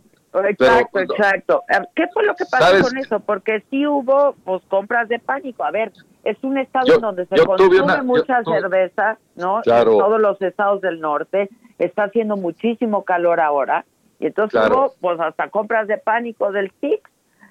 Exacto, 0.49 0.89
pero- 0.93 1.13
exacto. 1.13 1.63
¿Qué 1.95 2.05
fue 2.13 2.25
lo 2.25 2.35
que 2.35 2.45
pasó 2.45 2.65
¿Sabes? 2.65 2.81
con 2.83 2.97
eso? 2.97 3.19
Porque 3.21 3.63
sí 3.71 3.87
hubo 3.87 4.35
pues 4.43 4.61
compras 4.67 5.07
de 5.09 5.17
pánico. 5.19 5.63
A 5.63 5.71
ver, 5.71 5.91
es 6.29 6.43
un 6.43 6.57
estado 6.57 6.85
Yo- 6.87 6.95
en 6.95 7.01
donde 7.01 7.25
se 7.25 7.35
consume 7.45 7.81
una- 7.81 8.03
mucha 8.03 8.41
tuve- 8.43 8.59
cerveza, 8.61 9.17
¿no? 9.35 9.61
Claro. 9.63 9.93
En 9.93 9.97
todos 9.99 10.19
los 10.19 10.41
estados 10.41 10.81
del 10.81 10.99
norte 10.99 11.49
está 11.79 12.03
haciendo 12.03 12.35
muchísimo 12.37 13.03
calor 13.05 13.39
ahora 13.39 13.85
y 14.19 14.25
entonces 14.27 14.59
Claro. 14.59 14.75
hubo 14.77 14.93
pues 14.99 15.19
hasta 15.19 15.49
compras 15.49 15.87
de 15.87 15.97
pánico 15.97 16.51
del 16.51 16.71
TIC. 16.73 17.07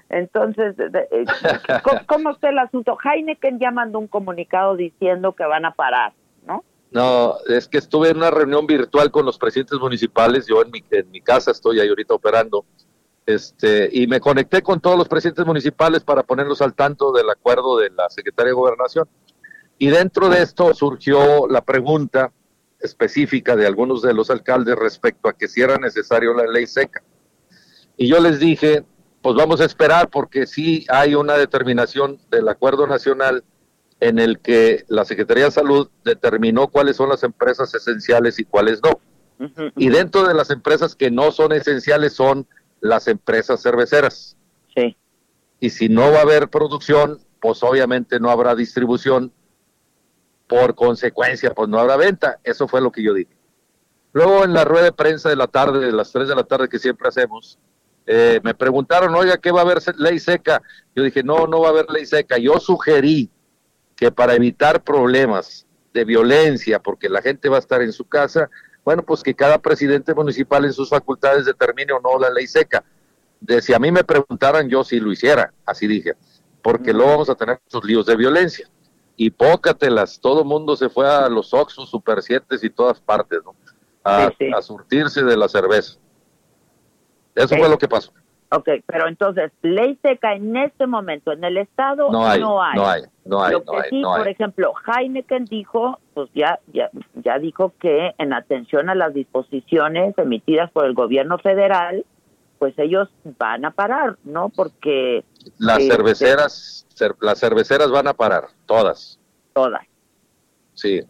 Entonces, 0.08 0.76
de- 0.76 0.88
de- 0.90 1.08
eh, 1.10 1.24
¿cómo, 1.82 2.00
¿cómo 2.06 2.30
está 2.30 2.48
el 2.50 2.58
asunto? 2.58 2.96
Heineken 3.02 3.58
ya 3.58 3.70
mandó 3.70 3.98
un 3.98 4.06
comunicado 4.06 4.76
diciendo 4.76 5.32
que 5.32 5.44
van 5.44 5.64
a 5.64 5.72
parar, 5.72 6.12
¿no? 6.46 6.62
No, 6.92 7.34
es 7.48 7.66
que 7.66 7.78
estuve 7.78 8.10
en 8.10 8.18
una 8.18 8.30
reunión 8.30 8.66
virtual 8.66 9.10
con 9.10 9.26
los 9.26 9.36
presidentes 9.38 9.78
municipales, 9.80 10.46
yo 10.46 10.62
en 10.62 10.70
mi, 10.70 10.84
en 10.90 11.10
mi 11.10 11.20
casa 11.20 11.50
estoy 11.50 11.80
ahí 11.80 11.88
ahorita 11.88 12.14
operando, 12.14 12.64
este, 13.26 13.90
y 13.92 14.06
me 14.06 14.20
conecté 14.20 14.62
con 14.62 14.80
todos 14.80 14.96
los 14.96 15.08
presidentes 15.08 15.44
municipales 15.44 16.04
para 16.04 16.22
ponerlos 16.22 16.62
al 16.62 16.74
tanto 16.74 17.12
del 17.12 17.28
acuerdo 17.28 17.76
de 17.78 17.90
la 17.90 18.08
Secretaría 18.08 18.50
de 18.50 18.54
Gobernación. 18.54 19.08
Y 19.78 19.88
dentro 19.88 20.28
de 20.28 20.42
esto 20.42 20.72
surgió 20.72 21.48
la 21.48 21.60
pregunta 21.62 22.32
específica 22.80 23.56
de 23.56 23.66
algunos 23.66 24.00
de 24.02 24.14
los 24.14 24.30
alcaldes 24.30 24.76
respecto 24.76 25.28
a 25.28 25.32
que 25.32 25.48
si 25.48 25.60
era 25.60 25.76
necesario 25.76 26.34
la 26.34 26.46
ley 26.46 26.66
seca. 26.66 27.02
Y 27.96 28.08
yo 28.08 28.20
les 28.20 28.38
dije, 28.38 28.84
pues 29.22 29.34
vamos 29.34 29.60
a 29.60 29.64
esperar 29.64 30.08
porque 30.08 30.46
sí 30.46 30.86
hay 30.88 31.14
una 31.14 31.34
determinación 31.34 32.18
del 32.30 32.48
acuerdo 32.48 32.86
nacional 32.86 33.42
en 33.98 34.18
el 34.18 34.38
que 34.38 34.84
la 34.88 35.04
Secretaría 35.04 35.46
de 35.46 35.50
Salud 35.50 35.88
determinó 36.04 36.68
cuáles 36.68 36.96
son 36.96 37.08
las 37.08 37.22
empresas 37.22 37.74
esenciales 37.74 38.38
y 38.38 38.44
cuáles 38.44 38.80
no. 38.82 39.00
Y 39.76 39.88
dentro 39.88 40.26
de 40.26 40.34
las 40.34 40.50
empresas 40.50 40.94
que 40.94 41.10
no 41.10 41.32
son 41.32 41.52
esenciales 41.52 42.14
son 42.14 42.46
las 42.80 43.08
empresas 43.08 43.62
cerveceras. 43.62 44.36
Sí. 44.74 44.96
Y 45.60 45.70
si 45.70 45.88
no 45.88 46.12
va 46.12 46.18
a 46.18 46.22
haber 46.22 46.48
producción, 46.48 47.18
pues 47.40 47.62
obviamente 47.62 48.20
no 48.20 48.30
habrá 48.30 48.54
distribución. 48.54 49.32
Por 50.46 50.74
consecuencia, 50.74 51.52
pues 51.54 51.68
no 51.68 51.78
habrá 51.78 51.96
venta. 51.96 52.38
Eso 52.44 52.68
fue 52.68 52.80
lo 52.80 52.92
que 52.92 53.02
yo 53.02 53.14
dije. 53.14 53.34
Luego 54.12 54.44
en 54.44 54.54
la 54.54 54.64
rueda 54.64 54.84
de 54.84 54.92
prensa 54.92 55.28
de 55.28 55.36
la 55.36 55.46
tarde, 55.46 55.84
de 55.84 55.92
las 55.92 56.12
3 56.12 56.28
de 56.28 56.34
la 56.34 56.44
tarde 56.44 56.68
que 56.68 56.78
siempre 56.78 57.08
hacemos, 57.08 57.58
eh, 58.06 58.40
me 58.44 58.54
preguntaron, 58.54 59.14
oiga, 59.14 59.36
¿qué 59.38 59.50
va 59.50 59.60
a 59.60 59.64
haber 59.64 59.82
ley 59.98 60.18
seca? 60.20 60.62
Yo 60.94 61.02
dije, 61.02 61.22
no, 61.22 61.46
no 61.46 61.60
va 61.60 61.68
a 61.68 61.70
haber 61.70 61.90
ley 61.90 62.06
seca. 62.06 62.38
Yo 62.38 62.58
sugerí 62.60 63.30
que 63.96 64.12
para 64.12 64.34
evitar 64.34 64.84
problemas 64.84 65.66
de 65.92 66.04
violencia, 66.04 66.78
porque 66.78 67.08
la 67.08 67.20
gente 67.20 67.48
va 67.48 67.56
a 67.56 67.60
estar 67.60 67.82
en 67.82 67.92
su 67.92 68.04
casa, 68.04 68.48
bueno, 68.86 69.02
pues 69.02 69.22
que 69.22 69.34
cada 69.34 69.58
presidente 69.58 70.14
municipal 70.14 70.64
en 70.64 70.72
sus 70.72 70.88
facultades 70.88 71.44
determine 71.44 71.92
o 71.92 72.00
no 72.00 72.18
la 72.20 72.30
ley 72.30 72.46
seca. 72.46 72.84
De 73.40 73.60
si 73.60 73.74
a 73.74 73.78
mí 73.80 73.90
me 73.90 74.04
preguntaran, 74.04 74.68
yo 74.70 74.84
sí 74.84 74.98
lo 75.00 75.10
hiciera, 75.12 75.52
así 75.66 75.86
dije, 75.88 76.14
porque 76.62 76.92
luego 76.92 77.10
vamos 77.10 77.28
a 77.28 77.34
tener 77.34 77.60
muchos 77.64 77.84
líos 77.84 78.06
de 78.06 78.16
violencia. 78.16 78.70
Y 79.16 79.30
pócatelas, 79.30 80.20
todo 80.20 80.40
el 80.42 80.46
mundo 80.46 80.76
se 80.76 80.88
fue 80.88 81.08
a 81.08 81.28
los 81.28 81.52
Oxxos, 81.52 81.90
Super 81.90 82.22
7 82.22 82.56
y 82.62 82.70
todas 82.70 83.00
partes, 83.00 83.40
¿no? 83.44 83.56
A, 84.04 84.30
a 84.56 84.62
surtirse 84.62 85.24
de 85.24 85.36
la 85.36 85.48
cerveza. 85.48 85.98
Eso 87.34 87.48
Sí. 87.48 87.56
fue 87.58 87.68
lo 87.68 87.76
que 87.78 87.88
pasó. 87.88 88.12
Ok, 88.52 88.68
pero 88.86 89.08
entonces, 89.08 89.50
ley 89.62 89.98
seca 90.02 90.34
en 90.34 90.56
este 90.56 90.86
momento 90.86 91.32
en 91.32 91.42
el 91.42 91.56
Estado 91.56 92.10
No 92.12 92.26
hay, 92.26 92.40
no 92.40 92.62
hay. 92.62 92.76
no 92.76 92.88
hay, 92.88 93.02
no 93.24 93.42
hay, 93.42 93.52
Lo 93.52 93.58
no 93.60 93.64
que 93.72 93.76
hay, 93.78 93.90
sí, 93.90 94.00
no 94.00 94.14
hay. 94.14 94.18
por 94.20 94.28
ejemplo, 94.28 94.72
Heineken 94.86 95.44
dijo, 95.46 95.98
pues 96.14 96.30
ya, 96.34 96.60
ya, 96.72 96.88
ya 97.16 97.38
dijo 97.40 97.72
que 97.80 98.14
en 98.18 98.32
atención 98.32 98.88
a 98.88 98.94
las 98.94 99.12
disposiciones 99.14 100.16
emitidas 100.18 100.70
por 100.70 100.84
el 100.86 100.94
gobierno 100.94 101.38
federal, 101.38 102.04
pues 102.58 102.72
ellos 102.78 103.08
van 103.38 103.64
a 103.64 103.72
parar, 103.72 104.16
¿no? 104.24 104.48
Porque 104.48 105.24
Las 105.58 105.80
eh, 105.80 105.88
cerveceras, 105.90 106.86
cer- 106.96 107.16
las 107.20 107.40
cerveceras 107.40 107.90
van 107.90 108.06
a 108.06 108.14
parar, 108.14 108.46
todas. 108.64 109.18
Todas. 109.52 109.82
Sí. 110.74 111.02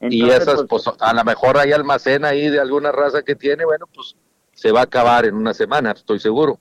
y 0.00 0.20
Entonces, 0.22 0.42
esas, 0.42 0.64
pues, 0.68 0.84
a 1.00 1.14
lo 1.14 1.24
mejor 1.24 1.56
hay 1.56 1.72
almacén 1.72 2.24
ahí 2.24 2.48
de 2.50 2.60
alguna 2.60 2.92
raza 2.92 3.22
que 3.22 3.34
tiene, 3.34 3.64
bueno, 3.64 3.86
pues 3.94 4.14
se 4.52 4.70
va 4.72 4.80
a 4.80 4.84
acabar 4.84 5.24
en 5.24 5.34
una 5.34 5.54
semana, 5.54 5.92
estoy 5.92 6.18
seguro. 6.20 6.58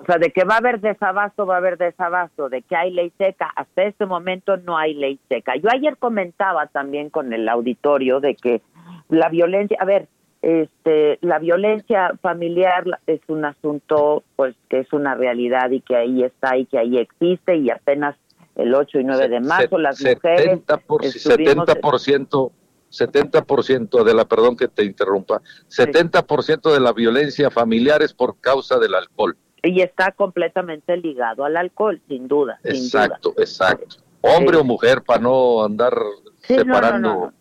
O 0.00 0.04
sea, 0.04 0.18
de 0.18 0.30
que 0.30 0.44
va 0.44 0.54
a 0.54 0.58
haber 0.58 0.80
desabasto, 0.80 1.46
va 1.46 1.54
a 1.54 1.58
haber 1.58 1.78
desabasto, 1.78 2.48
de 2.48 2.62
que 2.62 2.76
hay 2.76 2.90
ley 2.92 3.12
seca, 3.18 3.50
hasta 3.54 3.82
este 3.82 4.06
momento 4.06 4.56
no 4.56 4.76
hay 4.76 4.94
ley 4.94 5.18
seca. 5.28 5.56
Yo 5.56 5.68
ayer 5.72 5.96
comentaba 5.96 6.66
también 6.66 7.10
con 7.10 7.32
el 7.32 7.48
auditorio 7.48 8.20
de 8.20 8.34
que 8.34 8.62
la 9.08 9.28
violencia, 9.28 9.76
a 9.80 9.84
ver, 9.84 10.08
este, 10.42 11.18
la 11.20 11.38
violencia 11.38 12.12
familiar 12.22 12.84
es 13.06 13.20
un 13.28 13.44
asunto, 13.44 14.22
pues, 14.36 14.54
que 14.68 14.80
es 14.80 14.92
una 14.92 15.14
realidad 15.14 15.70
y 15.70 15.80
que 15.80 15.96
ahí 15.96 16.22
está 16.22 16.56
y 16.56 16.66
que 16.66 16.78
ahí 16.78 16.98
existe 16.98 17.56
y 17.56 17.70
apenas 17.70 18.16
el 18.54 18.74
8 18.74 19.00
y 19.00 19.04
9 19.04 19.28
de 19.28 19.40
marzo 19.40 19.78
las 19.78 20.00
mujeres 20.00 20.60
70%, 20.66 20.80
por, 20.86 21.04
estuvimos- 21.04 21.66
70%, 21.66 22.52
70% 22.90 24.04
de 24.04 24.14
la, 24.14 24.24
perdón 24.24 24.56
que 24.56 24.68
te 24.68 24.84
interrumpa, 24.84 25.40
70% 25.68 26.72
de 26.72 26.80
la 26.80 26.92
violencia 26.92 27.50
familiar 27.50 28.02
es 28.02 28.14
por 28.14 28.40
causa 28.40 28.78
del 28.78 28.94
alcohol. 28.94 29.36
Y 29.62 29.82
está 29.82 30.12
completamente 30.12 30.96
ligado 30.96 31.44
al 31.44 31.56
alcohol, 31.56 32.00
sin 32.08 32.28
duda, 32.28 32.58
sin 32.62 32.90
duda. 32.90 33.04
Exacto, 33.04 33.34
exacto. 33.36 33.96
hombre 34.20 34.56
o 34.56 34.64
mujer, 34.64 35.02
para 35.02 35.20
no 35.20 35.64
andar 35.64 35.94
separando. 36.40 37.32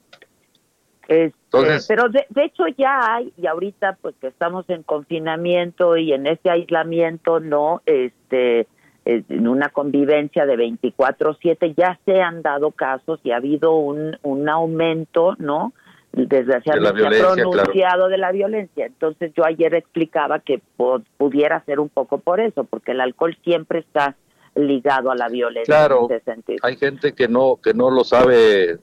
Este, 1.08 1.38
pero 1.88 2.10
de, 2.10 2.26
hecho 2.44 2.64
ya 2.78 3.16
hay, 3.16 3.34
y 3.38 3.48
ahorita 3.48 3.98
pues 4.02 4.16
que 4.20 4.28
estamos 4.28 4.70
en 4.70 4.84
confinamiento 4.84 5.96
y 5.96 6.12
en 6.12 6.28
ese 6.28 6.50
aislamiento, 6.50 7.40
¿no? 7.40 7.82
Este, 7.86 8.68
en 9.06 9.48
una 9.48 9.70
convivencia 9.70 10.46
de 10.46 10.58
24/7 10.58 11.76
ya 11.78 11.98
se 12.04 12.22
han 12.22 12.42
dado 12.42 12.72
casos 12.72 13.22
y 13.24 13.32
ha 13.32 13.38
habido 13.38 13.76
un, 13.76 14.18
un 14.22 14.50
aumento, 14.50 15.36
¿no? 15.38 15.72
Desgraciadamente 16.26 17.20
pronunciado 17.20 18.08
de 18.08 18.18
la 18.18 18.32
violencia. 18.32 18.86
Entonces 18.86 19.32
yo 19.36 19.46
ayer 19.46 19.76
explicaba 19.76 20.40
que 20.40 20.62
pudiera 21.18 21.64
ser 21.66 21.80
un 21.80 21.90
poco 21.90 22.18
por 22.18 22.40
eso, 22.40 22.64
porque 22.64 22.92
el 22.92 23.02
alcohol 23.02 23.38
siempre 23.44 23.80
está 23.80 24.16
ligado 24.56 25.12
a 25.12 25.16
la 25.16 25.30
violencia. 25.30 25.66
Claro, 25.66 26.08
hay 26.64 26.76
gente 26.78 27.14
que 27.14 27.28
no 27.28 27.60
que 27.62 27.74
no 27.74 27.92
lo 27.92 28.04
sabe 28.04 28.72
eh, 28.72 28.80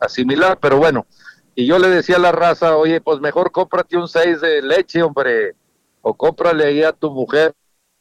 asimilar, 0.00 0.58
pero 0.60 0.76
bueno, 0.76 1.06
y 1.54 1.66
yo 1.66 1.78
le 1.78 1.88
decía 1.88 2.16
a 2.16 2.20
la 2.20 2.32
raza, 2.32 2.76
oye, 2.76 3.00
pues 3.00 3.20
mejor 3.20 3.50
cómprate 3.50 3.96
un 3.96 4.08
6 4.08 4.40
de 4.40 4.62
leche, 4.62 5.02
hombre, 5.02 5.54
o 6.02 6.14
cómprale 6.14 6.64
ahí 6.64 6.82
a 6.82 6.92
tu 6.92 7.10
mujer, 7.10 7.54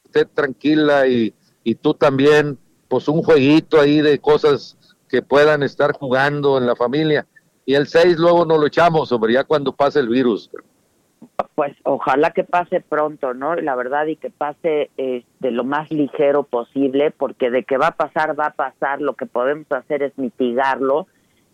esté 0.03 0.25
tranquila 0.25 1.07
y, 1.07 1.33
y 1.63 1.75
tú 1.75 1.93
también, 1.93 2.57
pues 2.87 3.07
un 3.07 3.23
jueguito 3.23 3.79
ahí 3.79 4.01
de 4.01 4.19
cosas 4.19 4.77
que 5.07 5.21
puedan 5.21 5.63
estar 5.63 5.93
jugando 5.93 6.57
en 6.57 6.67
la 6.67 6.75
familia. 6.75 7.25
Y 7.69 7.75
el 7.75 7.85
6 7.85 8.17
luego 8.17 8.45
no 8.45 8.57
lo 8.57 8.65
echamos, 8.65 9.11
hombre, 9.11 9.33
ya 9.33 9.43
cuando 9.43 9.73
pase 9.73 9.99
el 9.99 10.09
virus. 10.09 10.49
Pues 11.53 11.77
ojalá 11.83 12.31
que 12.31 12.43
pase 12.43 12.81
pronto, 12.81 13.35
¿no? 13.35 13.53
La 13.53 13.75
verdad, 13.75 14.07
y 14.07 14.15
que 14.15 14.31
pase 14.31 14.89
eh, 14.97 15.23
de 15.39 15.51
lo 15.51 15.63
más 15.63 15.91
ligero 15.91 16.41
posible, 16.41 17.11
porque 17.11 17.51
de 17.51 17.65
que 17.65 17.77
va 17.77 17.89
a 17.89 17.95
pasar, 17.95 18.33
va 18.39 18.47
a 18.47 18.53
pasar. 18.53 19.01
Lo 19.01 19.13
que 19.13 19.27
podemos 19.27 19.71
hacer 19.71 20.01
es 20.01 20.17
mitigarlo 20.17 21.05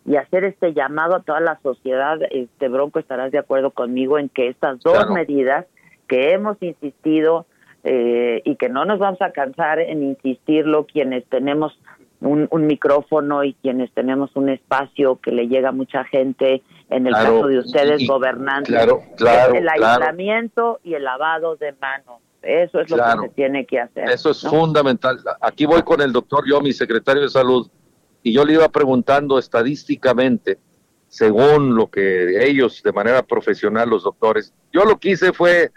y 0.06 0.16
hacer 0.16 0.46
este 0.46 0.74
llamado 0.74 1.18
a 1.18 1.22
toda 1.22 1.42
la 1.42 1.60
sociedad. 1.62 2.18
Este 2.32 2.70
Bronco, 2.70 3.00
estarás 3.00 3.34
de 3.34 3.40
acuerdo 3.40 3.72
conmigo 3.72 4.18
en 4.18 4.30
que 4.30 4.48
estas 4.48 4.80
dos 4.80 5.10
medidas 5.10 5.66
que 6.08 6.32
hemos 6.32 6.56
insistido 6.64 7.46
eh, 7.84 8.42
y 8.46 8.56
que 8.56 8.70
no 8.70 8.86
nos 8.86 9.00
vamos 9.00 9.22
a 9.22 9.34
cansar 9.34 9.82
en 9.82 10.02
insistirlo 10.02 10.86
quienes 10.86 11.26
tenemos 11.26 11.78
un, 12.22 12.68
micrófono 12.68 13.44
y 13.44 13.54
quienes 13.54 13.92
tenemos 13.92 14.36
un 14.36 14.50
espacio 14.50 15.20
que 15.22 15.32
le 15.32 15.48
llega 15.48 15.70
a 15.70 15.72
mucha 15.72 16.04
gente, 16.06 16.64
en 16.90 17.08
el 17.08 17.14
caso 17.14 17.48
de 17.48 17.60
ustedes 17.60 18.08
gobernantes, 18.08 18.74
claro, 18.74 19.02
claro, 19.18 19.56
el 19.56 19.68
aislamiento 19.68 20.80
y 20.84 20.94
el 20.94 21.04
lavado 21.04 21.56
de 21.56 21.74
manos. 21.74 22.22
Eso 22.42 22.80
es 22.80 22.90
lo 22.92 22.98
que 22.98 23.28
se 23.28 23.30
tiene 23.30 23.66
que 23.66 23.80
hacer. 23.80 24.10
Eso 24.10 24.30
es 24.30 24.42
fundamental. 24.42 25.20
Aquí 25.42 25.66
voy 25.66 25.82
con 25.82 26.02
el 26.02 26.14
doctor 26.14 26.44
yo, 26.48 26.62
mi 26.62 26.74
secretario 26.74 27.24
de 27.24 27.30
salud, 27.30 27.68
y 28.22 28.34
yo 28.34 28.46
le 28.46 28.54
iba 28.54 28.70
preguntando 28.70 29.40
estadísticamente, 29.40 30.60
según 31.08 31.76
lo 31.76 31.90
que 31.90 32.46
ellos 32.48 32.82
de 32.84 32.92
manera 32.92 33.24
profesional, 33.24 33.90
los 33.90 34.04
doctores, 34.04 34.54
yo 34.72 34.86
lo 34.86 35.00
que 35.00 35.12
hice 35.12 35.34
fue 35.34 35.72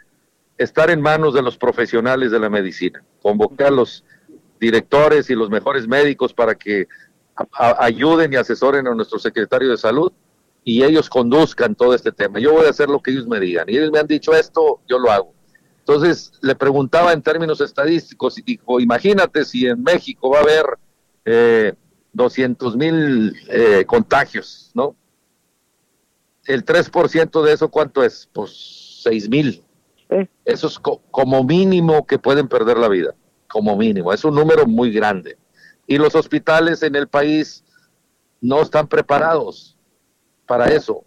estar 0.58 0.90
en 0.90 1.00
manos 1.00 1.34
de 1.34 1.42
los 1.42 1.56
profesionales 1.56 2.30
de 2.30 2.40
la 2.40 2.50
medicina, 2.50 3.02
convoqué 3.22 3.64
a 3.64 3.70
los 3.70 4.04
directores 4.58 5.30
y 5.30 5.34
los 5.34 5.50
mejores 5.50 5.86
médicos 5.86 6.32
para 6.32 6.54
que 6.54 6.88
ayuden 7.52 8.32
y 8.32 8.36
asesoren 8.36 8.86
a 8.86 8.94
nuestro 8.94 9.18
secretario 9.18 9.70
de 9.70 9.76
salud 9.76 10.12
y 10.64 10.82
ellos 10.82 11.08
conduzcan 11.08 11.74
todo 11.74 11.94
este 11.94 12.12
tema. 12.12 12.40
Yo 12.40 12.52
voy 12.52 12.66
a 12.66 12.70
hacer 12.70 12.88
lo 12.88 13.00
que 13.00 13.12
ellos 13.12 13.26
me 13.26 13.40
digan. 13.40 13.68
Y 13.68 13.76
ellos 13.76 13.90
me 13.90 14.00
han 14.00 14.06
dicho 14.06 14.34
esto, 14.34 14.80
yo 14.88 14.98
lo 14.98 15.10
hago. 15.10 15.32
Entonces 15.78 16.32
le 16.42 16.54
preguntaba 16.54 17.12
en 17.12 17.22
términos 17.22 17.60
estadísticos 17.60 18.38
y 18.38 18.42
dijo, 18.42 18.78
imagínate 18.78 19.44
si 19.44 19.66
en 19.66 19.82
México 19.82 20.30
va 20.30 20.40
a 20.40 20.42
haber 20.42 20.66
eh, 21.24 21.72
200 22.12 22.76
mil 22.76 23.34
eh, 23.48 23.84
contagios, 23.86 24.70
¿no? 24.74 24.94
El 26.44 26.64
3% 26.64 27.42
de 27.42 27.52
eso, 27.52 27.70
¿cuánto 27.70 28.02
es? 28.02 28.28
Pues 28.32 29.00
6 29.04 29.28
mil. 29.28 29.64
Eso 30.44 30.66
es 30.66 30.78
como 30.78 31.44
mínimo 31.44 32.06
que 32.06 32.18
pueden 32.18 32.48
perder 32.48 32.78
la 32.78 32.88
vida, 32.88 33.14
como 33.48 33.76
mínimo. 33.76 34.12
Es 34.12 34.24
un 34.24 34.34
número 34.34 34.66
muy 34.66 34.92
grande. 34.92 35.38
Y 35.86 35.98
los 35.98 36.14
hospitales 36.14 36.82
en 36.82 36.94
el 36.96 37.08
país 37.08 37.64
no 38.40 38.62
están 38.62 38.86
preparados 38.88 39.76
para 40.46 40.66
eso. 40.66 41.04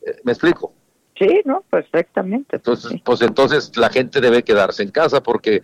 Eh, 0.00 0.20
¿Me 0.24 0.32
explico? 0.32 0.72
Sí, 1.18 1.42
no, 1.44 1.62
perfectamente. 1.68 2.56
Entonces, 2.56 3.00
pues 3.04 3.20
entonces 3.22 3.76
la 3.76 3.90
gente 3.90 4.20
debe 4.20 4.42
quedarse 4.42 4.82
en 4.82 4.90
casa 4.90 5.22
porque 5.22 5.62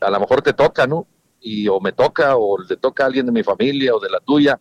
a 0.00 0.10
lo 0.10 0.20
mejor 0.20 0.42
te 0.42 0.52
toca, 0.52 0.86
¿no? 0.86 1.06
y 1.44 1.68
o 1.68 1.78
me 1.78 1.92
toca 1.92 2.36
o 2.36 2.58
le 2.58 2.76
toca 2.76 3.04
a 3.04 3.06
alguien 3.06 3.26
de 3.26 3.32
mi 3.32 3.42
familia 3.42 3.94
o 3.94 4.00
de 4.00 4.08
la 4.08 4.18
tuya, 4.20 4.58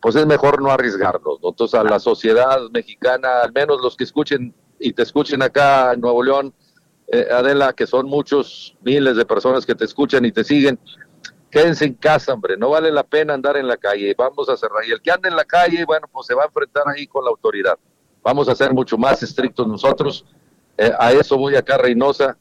pues 0.00 0.14
es 0.14 0.26
mejor 0.26 0.62
no 0.62 0.70
arriesgarnos. 0.70 1.38
Entonces 1.42 1.80
a 1.80 1.82
la 1.82 1.98
sociedad 1.98 2.58
mexicana, 2.70 3.40
al 3.42 3.52
menos 3.52 3.80
los 3.82 3.96
que 3.96 4.04
escuchen 4.04 4.54
y 4.78 4.92
te 4.92 5.02
escuchen 5.02 5.42
acá 5.42 5.94
en 5.94 6.00
Nuevo 6.00 6.22
León, 6.22 6.54
eh, 7.08 7.28
Adela, 7.30 7.72
que 7.72 7.86
son 7.86 8.06
muchos 8.06 8.76
miles 8.82 9.16
de 9.16 9.24
personas 9.24 9.64
que 9.64 9.74
te 9.74 9.84
escuchan 9.84 10.24
y 10.24 10.32
te 10.32 10.44
siguen, 10.44 10.78
quédense 11.50 11.84
en 11.84 11.94
casa, 11.94 12.32
hombre, 12.32 12.56
no 12.56 12.70
vale 12.70 12.90
la 12.90 13.04
pena 13.04 13.34
andar 13.34 13.56
en 13.56 13.66
la 13.66 13.76
calle, 13.76 14.14
vamos 14.16 14.48
a 14.48 14.56
cerrar. 14.56 14.84
Y 14.86 14.92
el 14.92 15.00
que 15.00 15.10
ande 15.10 15.28
en 15.28 15.36
la 15.36 15.44
calle, 15.44 15.84
bueno, 15.84 16.08
pues 16.10 16.26
se 16.26 16.34
va 16.34 16.42
a 16.42 16.46
enfrentar 16.46 16.84
ahí 16.88 17.06
con 17.06 17.24
la 17.24 17.30
autoridad. 17.30 17.78
Vamos 18.22 18.48
a 18.48 18.54
ser 18.54 18.72
mucho 18.72 18.98
más 18.98 19.22
estrictos 19.22 19.66
nosotros. 19.66 20.24
Eh, 20.76 20.92
a 20.98 21.12
eso 21.12 21.36
voy 21.38 21.54
acá, 21.54 21.78
Reynosa 21.78 22.36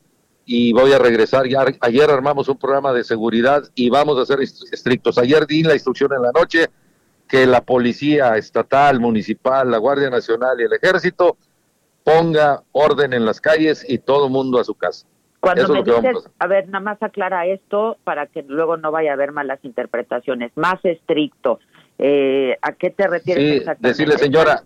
y 0.45 0.73
voy 0.73 0.93
a 0.93 0.99
regresar. 0.99 1.47
Ya, 1.47 1.65
ayer 1.81 2.09
armamos 2.09 2.47
un 2.47 2.57
programa 2.57 2.93
de 2.93 3.03
seguridad 3.03 3.63
y 3.73 3.89
vamos 3.89 4.17
a 4.17 4.25
ser 4.25 4.41
estrictos. 4.41 5.17
Ayer 5.17 5.45
di 5.47 5.63
la 5.63 5.73
instrucción 5.73 6.13
en 6.13 6.21
la 6.21 6.31
noche 6.31 6.69
que 7.27 7.45
la 7.45 7.61
policía 7.61 8.37
estatal, 8.37 8.99
municipal, 8.99 9.69
la 9.69 9.79
Guardia 9.79 10.09
Nacional 10.09 10.59
y 10.59 10.63
el 10.63 10.73
Ejército 10.73 11.37
ponga 12.05 12.61
orden 12.71 13.13
en 13.13 13.25
las 13.25 13.41
calles 13.41 13.83
y 13.89 13.97
todo 13.97 14.29
mundo 14.29 14.59
a 14.59 14.63
su 14.63 14.75
casa. 14.75 15.07
Cuando 15.39 15.67
me 15.67 15.83
dices, 15.83 16.29
a, 16.39 16.47
ver, 16.47 16.69
nada 16.69 16.79
más 16.79 17.03
aclara 17.03 17.45
esto 17.47 17.97
para 18.03 18.27
que 18.27 18.43
luego 18.43 18.77
no 18.77 18.91
vaya 18.91 19.11
a 19.11 19.13
haber 19.13 19.31
malas 19.31 19.59
interpretaciones. 19.63 20.51
Más 20.55 20.83
estricto. 20.85 21.59
Eh, 21.97 22.57
¿A 22.61 22.73
qué 22.73 22.91
te 22.91 23.07
refieres 23.07 23.43
sí, 23.43 23.57
exactamente? 23.57 23.87
Decirle, 23.87 24.17
señora, 24.17 24.63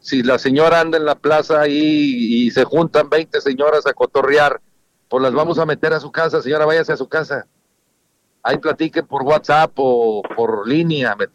si 0.00 0.22
la 0.22 0.38
señora 0.38 0.80
anda 0.80 0.98
en 0.98 1.06
la 1.06 1.14
plaza 1.14 1.66
y, 1.66 2.44
y 2.44 2.50
se 2.50 2.64
juntan 2.64 3.08
20 3.08 3.40
señoras 3.40 3.86
a 3.86 3.94
cotorrear, 3.94 4.60
pues 5.08 5.22
las 5.22 5.32
vamos 5.32 5.58
a 5.58 5.66
meter 5.66 5.92
a 5.94 6.00
su 6.00 6.12
casa, 6.12 6.42
señora, 6.42 6.66
váyase 6.66 6.92
a 6.92 6.96
su 6.96 7.08
casa. 7.08 7.46
Ahí 8.42 8.58
platiquen 8.58 9.06
por 9.06 9.22
WhatsApp 9.22 9.72
o 9.76 10.22
por 10.36 10.68
línea, 10.68 11.14
¿me 11.16 11.26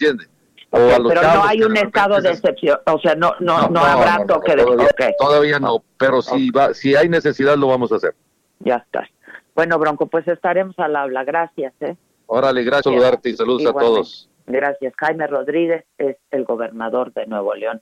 pero 0.76 1.22
no 1.22 1.44
hay 1.44 1.62
un 1.62 1.78
estado 1.78 2.20
de 2.22 2.30
excepción, 2.30 2.80
o 2.86 3.00
sea, 3.00 3.16
no 3.16 3.34
no 3.40 3.70
no, 3.70 3.80
habrá 3.80 4.26
toque 4.26 4.56
de 4.56 4.64
todavía, 4.64 5.16
todavía 5.18 5.60
no, 5.60 5.84
pero 5.98 6.22
si 6.22 6.52
va, 6.52 6.74
si 6.74 6.96
hay 6.96 7.10
necesidad 7.10 7.56
lo 7.58 7.68
vamos 7.68 7.92
a 7.92 7.96
hacer. 7.96 8.14
Ya 8.60 8.76
está. 8.76 9.08
Bueno, 9.56 9.80
Bronco, 9.80 10.08
pues 10.08 10.28
estaremos 10.28 10.78
al 10.80 10.96
habla. 10.96 11.24
Gracias, 11.24 11.74
¿eh? 11.82 11.96
Órale, 12.28 12.64
gracias, 12.64 12.94
saludarte 12.94 13.30
y 13.30 13.34
saludos 13.36 13.66
a 13.66 13.74
todos. 13.74 14.30
Gracias. 14.48 14.94
Jaime 14.98 15.28
Rodríguez 15.28 15.86
es 15.98 16.18
el 16.32 16.44
gobernador 16.44 17.14
de 17.14 17.26
Nuevo 17.26 17.56
León, 17.56 17.82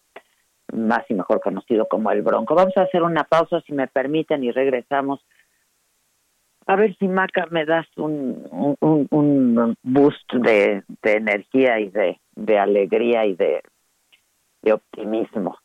más 0.72 1.04
y 1.10 1.14
mejor 1.14 1.42
conocido 1.42 1.88
como 1.88 2.12
el 2.12 2.22
Bronco. 2.22 2.56
Vamos 2.56 2.78
a 2.78 2.84
hacer 2.84 3.02
una 3.02 3.24
pausa, 3.24 3.62
si 3.62 3.74
me 3.74 3.88
permiten, 3.88 4.44
y 4.44 4.52
regresamos 4.52 5.20
a 6.66 6.76
ver 6.76 6.96
si 6.98 7.08
Maca 7.08 7.46
me 7.52 7.66
das 7.66 7.88
un, 7.98 8.48
un, 8.80 9.78
boost 9.84 10.34
de, 10.34 10.84
energía 11.04 11.80
y 11.80 11.90
de, 11.90 12.20
de 12.36 12.60
alegría 12.60 13.26
y 13.26 13.36
de, 13.36 13.62
de, 14.62 14.74
optimismo. 14.74 15.58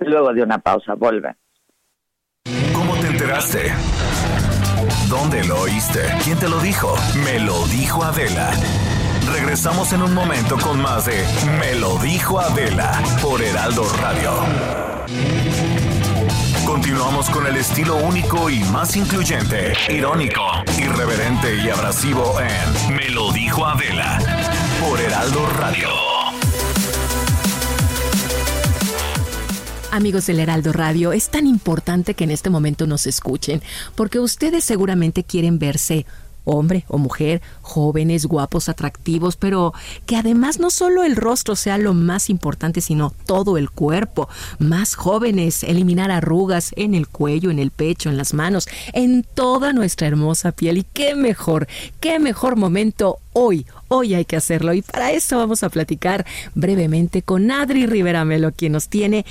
Luego 0.00 0.32
de 0.32 0.42
una 0.42 0.58
pausa, 0.58 0.94
vuelve. 0.94 1.34
¿Cómo 2.74 2.94
te 3.00 3.08
enteraste? 3.08 3.58
¿Dónde 5.08 5.44
lo 5.44 5.62
oíste? 5.62 6.00
¿Quién 6.24 6.38
te 6.38 6.48
lo 6.48 6.60
dijo? 6.60 6.94
Me 7.24 7.40
lo 7.40 7.66
dijo 7.66 8.02
Adela. 8.04 8.50
Regresamos 9.32 9.92
en 9.92 10.02
un 10.02 10.14
momento 10.14 10.56
con 10.62 10.80
más 10.80 11.06
de 11.06 11.24
Me 11.58 11.78
lo 11.80 11.98
dijo 11.98 12.38
Adela 12.38 12.92
por 13.22 13.42
Heraldo 13.42 13.82
Radio. 14.00 15.47
Continuamos 16.78 17.28
con 17.30 17.44
el 17.44 17.56
estilo 17.56 17.96
único 17.96 18.48
y 18.48 18.60
más 18.60 18.96
incluyente, 18.96 19.72
irónico, 19.88 20.40
irreverente 20.78 21.56
y 21.56 21.68
abrasivo 21.70 22.36
en 22.40 22.94
Me 22.94 23.08
lo 23.08 23.32
dijo 23.32 23.66
Adela 23.66 24.20
por 24.80 25.00
Heraldo 25.00 25.44
Radio. 25.58 25.88
Amigos 29.90 30.26
del 30.26 30.38
Heraldo 30.38 30.72
Radio, 30.72 31.10
es 31.10 31.30
tan 31.30 31.48
importante 31.48 32.14
que 32.14 32.22
en 32.22 32.30
este 32.30 32.48
momento 32.48 32.86
nos 32.86 33.08
escuchen, 33.08 33.60
porque 33.96 34.20
ustedes 34.20 34.64
seguramente 34.64 35.24
quieren 35.24 35.58
verse 35.58 36.06
hombre 36.48 36.84
o 36.88 36.98
mujer, 36.98 37.42
jóvenes, 37.60 38.26
guapos, 38.26 38.68
atractivos, 38.68 39.36
pero 39.36 39.74
que 40.06 40.16
además 40.16 40.58
no 40.58 40.70
solo 40.70 41.04
el 41.04 41.16
rostro 41.16 41.56
sea 41.56 41.78
lo 41.78 41.94
más 41.94 42.30
importante, 42.30 42.80
sino 42.80 43.12
todo 43.26 43.58
el 43.58 43.70
cuerpo. 43.70 44.28
Más 44.58 44.94
jóvenes, 44.94 45.62
eliminar 45.62 46.10
arrugas 46.10 46.72
en 46.76 46.94
el 46.94 47.06
cuello, 47.06 47.50
en 47.50 47.58
el 47.58 47.70
pecho, 47.70 48.08
en 48.08 48.16
las 48.16 48.34
manos, 48.34 48.66
en 48.92 49.22
toda 49.22 49.72
nuestra 49.72 50.06
hermosa 50.06 50.52
piel. 50.52 50.78
Y 50.78 50.84
qué 50.84 51.14
mejor, 51.14 51.68
qué 52.00 52.18
mejor 52.18 52.56
momento 52.56 53.18
hoy, 53.32 53.66
hoy 53.88 54.14
hay 54.14 54.24
que 54.24 54.36
hacerlo. 54.36 54.72
Y 54.72 54.82
para 54.82 55.12
eso 55.12 55.38
vamos 55.38 55.62
a 55.62 55.68
platicar 55.68 56.26
brevemente 56.54 57.22
con 57.22 57.50
Adri 57.50 57.86
Rivera 57.86 58.24
Melo, 58.24 58.52
quien 58.52 58.72
nos 58.72 58.88
tiene 58.88 59.24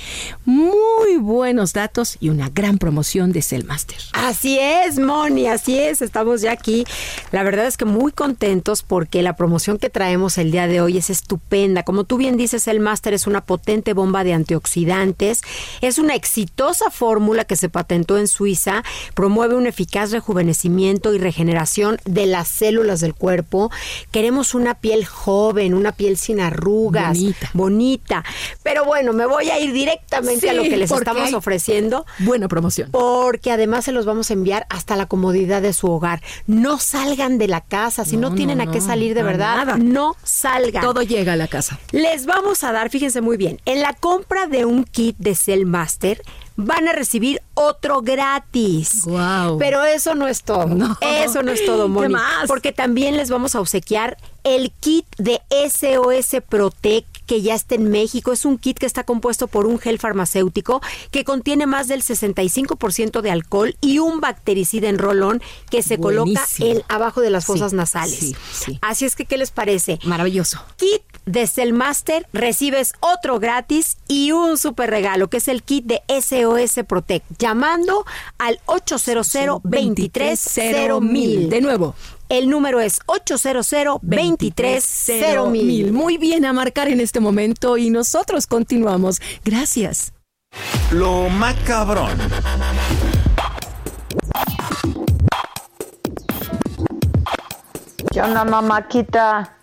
muy 0.44 1.16
buenos 1.18 1.72
datos 1.72 2.16
y 2.20 2.28
una 2.28 2.48
gran 2.48 2.78
promoción 2.78 3.32
de 3.32 3.42
Cellmaster. 3.42 3.98
Así 4.12 4.58
es, 4.58 4.98
Moni, 4.98 5.46
así 5.46 5.78
es. 5.78 6.02
Estamos 6.02 6.40
ya 6.40 6.52
aquí. 6.52 6.84
La 7.32 7.42
verdad 7.42 7.66
es 7.66 7.76
que 7.76 7.84
muy 7.84 8.12
contentos 8.12 8.82
porque 8.82 9.22
la 9.22 9.36
promoción 9.36 9.78
que 9.78 9.90
traemos 9.90 10.38
el 10.38 10.50
día 10.50 10.66
de 10.66 10.80
hoy 10.80 10.98
es 10.98 11.10
estupenda. 11.10 11.82
Como 11.82 12.04
tú 12.04 12.16
bien 12.16 12.36
dices, 12.36 12.64
Cellmaster 12.64 13.14
es 13.14 13.26
una 13.26 13.42
potente 13.42 13.92
bomba 13.92 14.24
de 14.24 14.32
antioxidantes. 14.32 15.42
Es 15.80 15.98
una 15.98 16.14
exitosa 16.14 16.90
fórmula 16.90 17.44
que 17.44 17.56
se 17.56 17.68
patentó 17.68 18.18
en 18.18 18.28
Suiza. 18.28 18.82
Promueve 19.14 19.54
un 19.54 19.66
eficaz 19.66 20.10
rejuvenecimiento 20.10 21.14
y 21.14 21.18
regeneración 21.18 21.98
de 22.04 22.26
las 22.26 22.48
células 22.48 23.00
del 23.00 23.14
cuerpo. 23.14 23.70
Queremos 24.10 24.54
una 24.54 24.74
piel 24.74 25.04
joven, 25.06 25.74
una 25.74 25.92
piel 25.92 26.16
sin 26.16 26.40
arrugas, 26.40 27.16
Bonita. 27.18 27.50
bonita. 27.54 28.24
Pero 28.62 28.84
bueno, 28.84 29.12
me 29.12 29.26
voy 29.26 29.50
a 29.50 29.58
ir 29.58 29.72
directamente 29.72 30.50
a 30.50 30.54
lo 30.54 30.62
que 30.62 30.76
les 30.76 30.90
estamos 30.90 31.32
ofreciendo. 31.34 32.06
Buena 32.20 32.48
promoción. 32.48 32.90
Porque 32.90 33.50
además 33.52 33.84
se 33.84 33.92
los 33.92 34.06
vamos 34.06 34.30
a 34.30 34.34
enviar 34.34 34.66
hasta 34.70 34.96
la 34.96 35.06
comodidad 35.06 35.62
de 35.62 35.72
su 35.72 35.90
hogar. 35.90 36.22
No 36.46 36.78
salgan 36.78 37.38
de 37.38 37.48
la 37.48 37.60
casa. 37.60 38.04
Si 38.04 38.16
no, 38.16 38.30
No, 38.30 38.36
tienen 38.36 38.58
no, 38.58 38.64
a 38.64 38.70
qué 38.70 38.80
salir 38.80 39.14
de 39.14 39.22
verdad, 39.22 39.56
nada. 39.56 39.76
no 39.78 40.16
salgan. 40.22 40.82
Todo 40.82 41.02
llega 41.02 41.32
a 41.32 41.36
la 41.36 41.48
casa. 41.48 41.78
Les 41.92 42.26
vamos 42.26 42.62
a 42.64 42.72
dar, 42.72 42.90
fíjense 42.90 43.20
muy 43.20 43.36
bien, 43.36 43.60
en 43.64 43.80
la 43.80 43.94
compra 43.94 44.46
de 44.46 44.64
un 44.64 44.84
kit 44.84 45.16
de 45.18 45.34
Cellmaster 45.34 46.22
van 46.58 46.88
a 46.88 46.92
recibir 46.92 47.40
otro 47.54 48.02
gratis. 48.02 49.04
Guau. 49.04 49.58
Pero 49.58 49.84
eso 49.84 50.16
no 50.16 50.26
es 50.26 50.42
todo. 50.42 50.66
No. 50.66 50.98
Eso 51.00 51.42
no 51.44 51.52
es 51.52 51.64
todo, 51.64 51.84
¿Qué 51.84 51.88
Moni. 51.88 52.12
más? 52.12 52.48
Porque 52.48 52.72
también 52.72 53.16
les 53.16 53.30
vamos 53.30 53.54
a 53.54 53.60
obsequiar 53.60 54.16
el 54.42 54.72
kit 54.80 55.06
de 55.18 55.40
SOS 55.50 56.42
Protec 56.48 57.04
que 57.28 57.42
ya 57.42 57.54
está 57.54 57.76
en 57.76 57.88
México. 57.90 58.32
Es 58.32 58.44
un 58.44 58.58
kit 58.58 58.78
que 58.78 58.86
está 58.86 59.04
compuesto 59.04 59.46
por 59.46 59.66
un 59.66 59.78
gel 59.78 60.00
farmacéutico 60.00 60.80
que 61.12 61.22
contiene 61.22 61.66
más 61.66 61.86
del 61.86 62.02
65% 62.02 63.20
de 63.20 63.30
alcohol 63.30 63.76
y 63.80 64.00
un 64.00 64.20
bactericida 64.20 64.88
en 64.88 64.98
rolón 64.98 65.40
que 65.70 65.82
se 65.82 65.98
coloca 65.98 66.44
en, 66.58 66.82
abajo 66.88 67.20
de 67.20 67.30
las 67.30 67.44
Sí, 67.44 67.52
fosas 67.52 67.72
nasales. 67.72 68.18
sí, 68.18 68.34
sí. 68.52 68.78
Así 68.82 69.04
es 69.04 69.14
que, 69.14 69.26
¿qué 69.26 69.36
les 69.38 69.50
parece? 69.52 70.00
Maravilloso. 70.04 70.60
kit 70.76 71.02
de 71.26 71.46
Cellmaster 71.46 72.26
recibes 72.32 72.94
otro 73.00 73.38
gratis 73.38 73.98
y 74.08 74.32
un 74.32 74.56
super 74.56 74.88
regalo 74.88 75.28
que 75.28 75.36
es 75.36 75.48
el 75.48 75.62
kit 75.62 75.84
de 75.84 76.02
SOS 76.08 76.84
Protect 76.88 77.26
llamando 77.38 78.06
al 78.38 78.58
800 78.64 79.28
230 79.62 81.48
De 81.50 81.60
nuevo. 81.60 81.94
El 82.28 82.50
número 82.50 82.80
es 82.80 83.00
800 83.06 83.70
230 84.02 85.92
Muy 85.92 86.18
bien 86.18 86.44
a 86.44 86.52
marcar 86.52 86.88
en 86.88 87.00
este 87.00 87.20
momento 87.20 87.78
y 87.78 87.88
nosotros 87.88 88.46
continuamos. 88.46 89.20
Gracias. 89.44 90.12
Lo 90.92 91.28
macabrón. 91.30 92.18
¿Qué 98.12 98.20
onda, 98.20 98.44
mamáquita? 98.44 99.57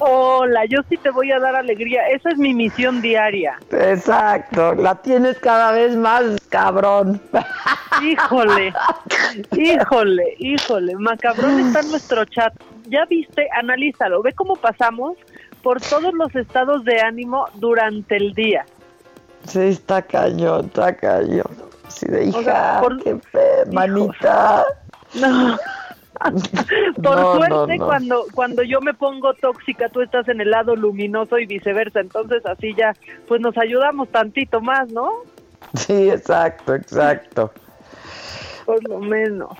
Hola, 0.00 0.64
yo 0.66 0.78
sí 0.88 0.96
te 0.96 1.10
voy 1.10 1.32
a 1.32 1.38
dar 1.38 1.56
alegría. 1.56 2.08
Esa 2.08 2.30
es 2.30 2.38
mi 2.38 2.54
misión 2.54 3.00
diaria. 3.00 3.58
Exacto, 3.70 4.74
la 4.74 4.94
tienes 4.96 5.38
cada 5.38 5.72
vez 5.72 5.96
más, 5.96 6.24
cabrón. 6.48 7.20
Híjole, 8.02 8.72
híjole, 9.56 10.34
híjole. 10.38 10.94
Macabrón 10.96 11.58
está 11.60 11.80
en 11.80 11.90
nuestro 11.90 12.24
chat. 12.26 12.52
Ya 12.86 13.04
viste, 13.06 13.48
analízalo. 13.56 14.22
Ve 14.22 14.32
cómo 14.32 14.56
pasamos 14.56 15.16
por 15.62 15.80
todos 15.80 16.14
los 16.14 16.34
estados 16.36 16.84
de 16.84 17.00
ánimo 17.00 17.46
durante 17.54 18.16
el 18.16 18.32
día. 18.34 18.64
Sí, 19.46 19.60
está 19.60 20.02
cañón, 20.02 20.66
está 20.66 20.94
cañón. 20.96 21.46
Sí, 21.88 22.06
de 22.06 22.26
hija, 22.26 22.38
O 22.38 22.42
sea, 22.42 22.78
por- 22.80 23.02
qué 23.02 23.16
fe, 23.16 23.64
manita. 23.72 24.64
No. 25.14 25.56
Por 27.02 27.16
No, 27.16 27.34
suerte, 27.36 27.50
no, 27.50 27.66
no. 27.78 27.86
cuando 27.86 28.24
cuando 28.34 28.62
yo 28.62 28.80
me 28.80 28.94
pongo 28.94 29.34
tóxica, 29.34 29.88
tú 29.88 30.00
estás 30.00 30.28
en 30.28 30.40
el 30.40 30.50
lado 30.50 30.74
luminoso 30.76 31.38
y 31.38 31.46
viceversa. 31.46 32.00
Entonces, 32.00 32.44
así 32.46 32.74
ya, 32.74 32.96
pues 33.26 33.40
nos 33.40 33.56
ayudamos 33.58 34.08
tantito 34.10 34.60
más, 34.60 34.90
¿no? 34.90 35.10
Sí, 35.74 36.08
exacto, 36.10 36.74
exacto, 36.74 37.52
Por 38.64 38.86
lo 38.88 38.98
menos. 39.00 39.50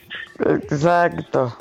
exacto. 0.40 1.56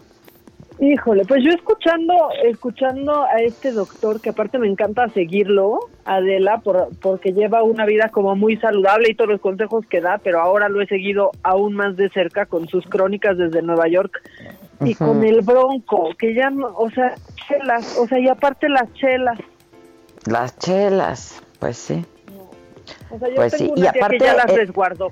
Híjole, 0.80 1.26
pues 1.26 1.44
yo 1.44 1.50
escuchando, 1.50 2.14
escuchando 2.44 3.24
a 3.24 3.42
este 3.42 3.72
doctor, 3.72 4.22
que 4.22 4.30
aparte 4.30 4.60
me 4.60 4.68
encanta 4.68 5.10
seguirlo, 5.10 5.80
Adela, 6.06 6.60
por, 6.60 6.90
porque 7.02 7.34
lleva 7.34 7.64
una 7.64 7.84
vida 7.88 8.10
como 8.10 8.36
muy 8.36 8.58
saludable 8.58 9.10
y 9.10 9.16
todos 9.16 9.32
los 9.32 9.42
consejos 9.42 9.88
que 9.88 10.02
da, 10.02 10.20
pero 10.24 10.40
ahora 10.40 10.70
lo 10.70 10.80
he 10.80 10.86
seguido 10.86 11.32
aún 11.42 11.74
más 11.74 11.96
de 11.96 12.10
cerca 12.10 12.46
con 12.46 12.68
sus 12.68 12.86
crónicas 12.86 13.40
desde 13.40 13.64
Nueva 13.64 13.88
York 13.88 14.22
y 14.82 14.96
con 14.96 15.24
el 15.24 15.42
bronco, 15.42 16.10
que 16.18 16.34
ya 16.34 16.50
no, 16.50 16.68
o 16.76 16.90
sea, 16.92 17.16
chelas, 17.48 17.98
o 17.98 18.08
sea, 18.08 18.20
y 18.20 18.28
aparte 18.28 18.70
las 18.70 18.92
chelas. 18.94 19.40
Las 20.26 20.58
chelas, 20.60 21.42
pues 21.60 21.78
sí. 21.78 22.06
O 23.10 23.18
sea, 23.20 23.30
yo 23.30 23.36
Pues 23.36 23.54
tengo 23.54 23.76
sí, 23.76 23.80
y 23.80 23.82
tía 23.82 23.90
aparte, 23.92 24.18
que 24.18 24.26
ya 24.26 24.34
las 24.34 24.52
eh, 24.52 24.58
resguardó. 24.58 25.12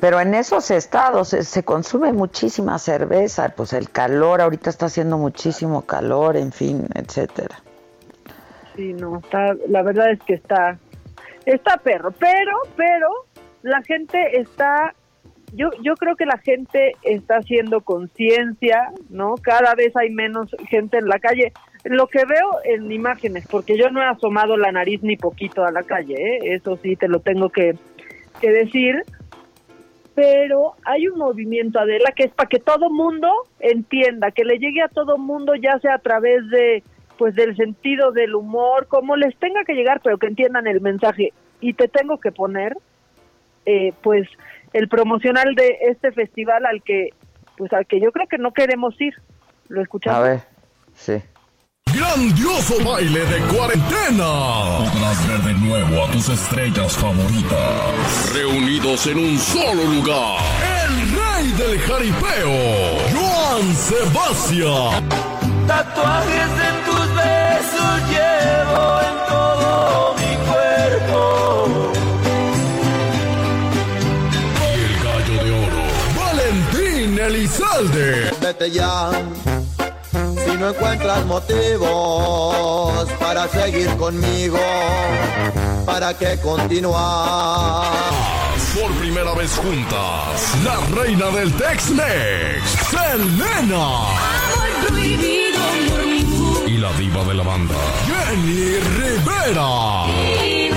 Pero 0.00 0.20
en 0.20 0.34
esos 0.34 0.70
estados 0.70 1.28
se, 1.28 1.42
se 1.42 1.64
consume 1.64 2.12
muchísima 2.12 2.78
cerveza, 2.78 3.48
pues 3.56 3.72
el 3.72 3.90
calor, 3.90 4.40
ahorita 4.40 4.70
está 4.70 4.86
haciendo 4.86 5.18
muchísimo 5.18 5.82
calor, 5.82 6.36
en 6.36 6.52
fin, 6.52 6.86
etcétera. 6.94 7.56
Sí, 8.76 8.92
no, 8.92 9.18
está, 9.18 9.54
la 9.68 9.82
verdad 9.82 10.12
es 10.12 10.20
que 10.20 10.34
está, 10.34 10.78
está 11.46 11.78
perro, 11.78 12.12
pero, 12.12 12.52
pero, 12.76 13.08
la 13.62 13.82
gente 13.82 14.38
está, 14.40 14.94
yo, 15.54 15.70
yo 15.82 15.94
creo 15.94 16.16
que 16.16 16.26
la 16.26 16.38
gente 16.38 16.94
está 17.02 17.36
haciendo 17.36 17.80
conciencia, 17.80 18.92
¿no? 19.08 19.34
Cada 19.36 19.74
vez 19.74 19.96
hay 19.96 20.10
menos 20.10 20.54
gente 20.68 20.98
en 20.98 21.08
la 21.08 21.18
calle. 21.18 21.52
Lo 21.84 22.06
que 22.06 22.24
veo 22.24 22.58
en 22.64 22.90
imágenes, 22.90 23.46
porque 23.48 23.76
yo 23.78 23.90
no 23.90 24.02
he 24.02 24.06
asomado 24.06 24.56
la 24.56 24.72
nariz 24.72 25.02
ni 25.02 25.16
poquito 25.16 25.64
a 25.64 25.72
la 25.72 25.82
calle, 25.82 26.14
¿eh? 26.14 26.54
eso 26.54 26.76
sí 26.82 26.96
te 26.96 27.08
lo 27.08 27.20
tengo 27.20 27.50
que, 27.50 27.76
decir, 28.42 29.02
pero 30.14 30.74
hay 30.84 31.08
un 31.08 31.18
movimiento, 31.18 31.80
Adela, 31.80 32.12
que 32.14 32.24
es 32.24 32.32
para 32.32 32.48
que 32.48 32.60
todo 32.60 32.90
mundo 32.90 33.28
entienda, 33.58 34.30
que 34.30 34.44
le 34.44 34.58
llegue 34.58 34.82
a 34.82 34.88
todo 34.88 35.18
mundo, 35.18 35.54
ya 35.54 35.78
sea 35.80 35.94
a 35.94 35.98
través 35.98 36.48
de 36.50 36.82
pues 37.16 37.34
del 37.34 37.56
sentido 37.56 38.12
del 38.12 38.36
humor, 38.36 38.86
como 38.86 39.16
les 39.16 39.36
tenga 39.38 39.64
que 39.64 39.74
llegar, 39.74 40.00
pero 40.04 40.18
que 40.18 40.28
entiendan 40.28 40.68
el 40.68 40.80
mensaje. 40.80 41.32
Y 41.60 41.72
te 41.72 41.88
tengo 41.88 42.18
que 42.18 42.30
poner, 42.30 42.76
eh, 43.66 43.92
pues, 44.02 44.28
el 44.72 44.88
promocional 44.88 45.54
de 45.54 45.78
este 45.88 46.12
festival 46.12 46.66
al 46.66 46.82
que, 46.82 47.10
pues, 47.56 47.72
al 47.72 47.86
que 47.86 48.00
yo 48.00 48.12
creo 48.12 48.26
que 48.26 48.38
no 48.38 48.52
queremos 48.52 49.00
ir. 49.00 49.14
¿Lo 49.68 49.82
escuchamos? 49.82 50.18
A 50.18 50.22
ver, 50.22 50.40
sí. 50.94 51.22
Grandioso 51.94 52.74
baile 52.84 53.20
de 53.20 53.40
cuarentena. 53.54 54.78
Podrás 54.78 55.26
ver 55.26 55.40
de 55.40 55.54
nuevo 55.54 56.04
a 56.04 56.10
tus 56.10 56.28
estrellas 56.28 56.96
favoritas. 56.96 58.32
Reunidos 58.34 59.06
en 59.06 59.18
un 59.18 59.38
solo 59.38 59.84
lugar. 59.84 60.38
El 60.86 60.94
rey 61.16 61.52
del 61.52 61.78
jaripeo. 61.80 62.58
Joan 63.14 63.74
Sebastián. 63.74 65.08
Tatuajes 65.66 66.50
de 66.58 66.70
tus 66.84 67.14
besos 67.14 68.10
llevo 68.10 69.00
en 69.00 69.17
Elizalde. 77.48 78.30
Vete 78.40 78.70
ya. 78.70 79.10
Si 80.12 80.56
no 80.56 80.70
encuentras 80.70 81.24
motivos 81.26 83.08
para 83.18 83.48
seguir 83.48 83.88
conmigo, 83.96 84.58
¿para 85.86 86.14
qué 86.14 86.38
continuar? 86.42 87.92
Por 88.78 88.92
primera 88.98 89.32
vez 89.34 89.52
juntas, 89.56 90.54
la 90.64 90.80
reina 91.00 91.26
del 91.30 91.52
Tex-Mex, 91.52 92.62
Selena. 92.90 93.88
Y 96.66 96.78
la 96.78 96.92
diva 96.92 97.24
de 97.24 97.34
la 97.34 97.42
banda, 97.42 97.74
Jenny 98.06 98.76
Rivera. 98.96 100.67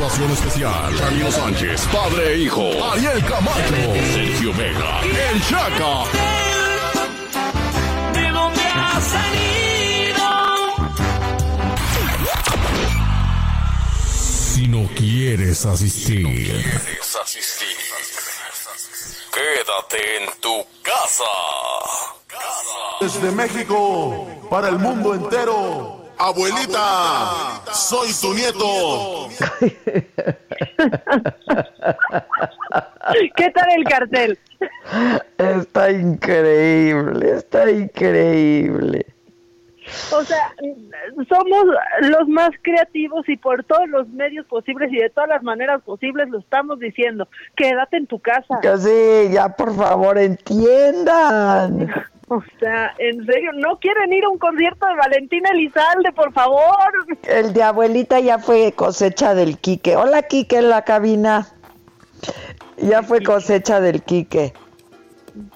Actuación 0.00 0.30
especial, 0.30 0.96
Camilo 0.96 1.30
Sánchez, 1.30 1.86
padre 1.92 2.32
e 2.32 2.38
hijo, 2.38 2.70
Ariel 2.90 3.22
Camacho, 3.22 3.74
Sergio 4.14 4.54
Vega, 4.54 5.02
El 5.02 5.42
Chaca. 5.42 6.04
¿De 8.14 8.30
dónde 8.30 8.62
has 8.62 9.04
salido? 9.04 10.24
Si 14.10 14.68
no 14.68 14.88
quieres 14.96 15.66
asistir, 15.66 16.64
Quédate 19.34 20.16
en 20.16 20.40
tu 20.40 20.66
casa. 20.80 21.24
Desde 23.02 23.30
México, 23.32 24.26
para 24.48 24.70
el 24.70 24.78
mundo 24.78 25.14
entero. 25.14 25.99
Abuelita, 26.22 27.62
soy 27.72 28.10
tu 28.20 28.34
nieto. 28.34 29.30
¿Qué 33.36 33.50
tal 33.50 33.70
el 33.74 33.84
cartel? 33.84 34.38
Está 35.38 35.90
increíble, 35.90 37.36
está 37.36 37.70
increíble. 37.70 39.06
O 40.12 40.22
sea, 40.22 40.54
somos 41.26 41.64
los 42.02 42.28
más 42.28 42.50
creativos 42.60 43.26
y 43.26 43.38
por 43.38 43.64
todos 43.64 43.88
los 43.88 44.06
medios 44.10 44.44
posibles 44.46 44.92
y 44.92 44.96
de 44.96 45.08
todas 45.08 45.30
las 45.30 45.42
maneras 45.42 45.80
posibles 45.82 46.28
lo 46.28 46.40
estamos 46.40 46.78
diciendo. 46.80 47.28
Quédate 47.56 47.96
en 47.96 48.06
tu 48.06 48.18
casa. 48.18 48.60
Que 48.60 48.76
sí, 48.76 49.32
ya 49.32 49.48
por 49.48 49.74
favor 49.74 50.18
entiendan. 50.18 52.09
O 52.32 52.40
sea, 52.60 52.94
en 52.98 53.26
serio, 53.26 53.50
no 53.54 53.80
quieren 53.80 54.12
ir 54.12 54.24
a 54.24 54.28
un 54.28 54.38
concierto 54.38 54.86
de 54.86 54.94
Valentina 54.94 55.50
Elizalde, 55.50 56.12
por 56.12 56.32
favor. 56.32 56.62
El 57.24 57.52
de 57.52 57.64
abuelita 57.64 58.20
ya 58.20 58.38
fue 58.38 58.70
cosecha 58.70 59.34
del 59.34 59.58
Quique. 59.58 59.96
Hola 59.96 60.22
Quique 60.22 60.58
en 60.58 60.68
la 60.68 60.84
cabina. 60.84 61.48
Ya 62.76 63.02
fue 63.02 63.20
cosecha 63.20 63.80
del 63.80 64.04
Quique. 64.04 64.52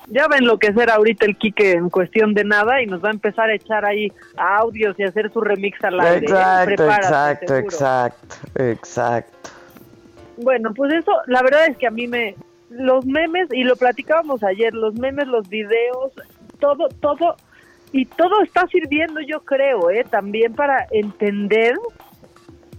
Ya 0.08 0.26
va 0.26 0.34
a 0.34 0.38
enloquecer 0.38 0.90
ahorita 0.90 1.26
el 1.26 1.36
Quique 1.36 1.74
en 1.74 1.90
cuestión 1.90 2.34
de 2.34 2.42
nada 2.42 2.82
y 2.82 2.86
nos 2.86 3.04
va 3.04 3.10
a 3.10 3.12
empezar 3.12 3.50
a 3.50 3.54
echar 3.54 3.84
ahí 3.84 4.12
audios 4.36 4.98
y 4.98 5.04
hacer 5.04 5.32
su 5.32 5.42
remix 5.42 5.82
al 5.84 6.00
aire. 6.00 6.26
Exacto, 6.26 6.72
exacto, 6.72 7.56
exacto, 7.56 8.36
exacto. 8.56 9.50
Bueno, 10.38 10.74
pues 10.74 10.92
eso, 10.92 11.12
la 11.28 11.40
verdad 11.42 11.68
es 11.68 11.76
que 11.76 11.86
a 11.86 11.92
mí 11.92 12.08
me... 12.08 12.34
Los 12.70 13.06
memes, 13.06 13.46
y 13.52 13.62
lo 13.62 13.76
platicábamos 13.76 14.42
ayer, 14.42 14.74
los 14.74 14.94
memes, 14.94 15.28
los 15.28 15.48
videos, 15.48 16.10
todo, 16.64 16.88
todo, 17.00 17.36
y 17.92 18.06
todo 18.06 18.42
está 18.42 18.66
sirviendo, 18.68 19.20
yo 19.20 19.40
creo, 19.40 19.90
¿eh? 19.90 20.02
También 20.08 20.54
para 20.54 20.86
entender, 20.90 21.76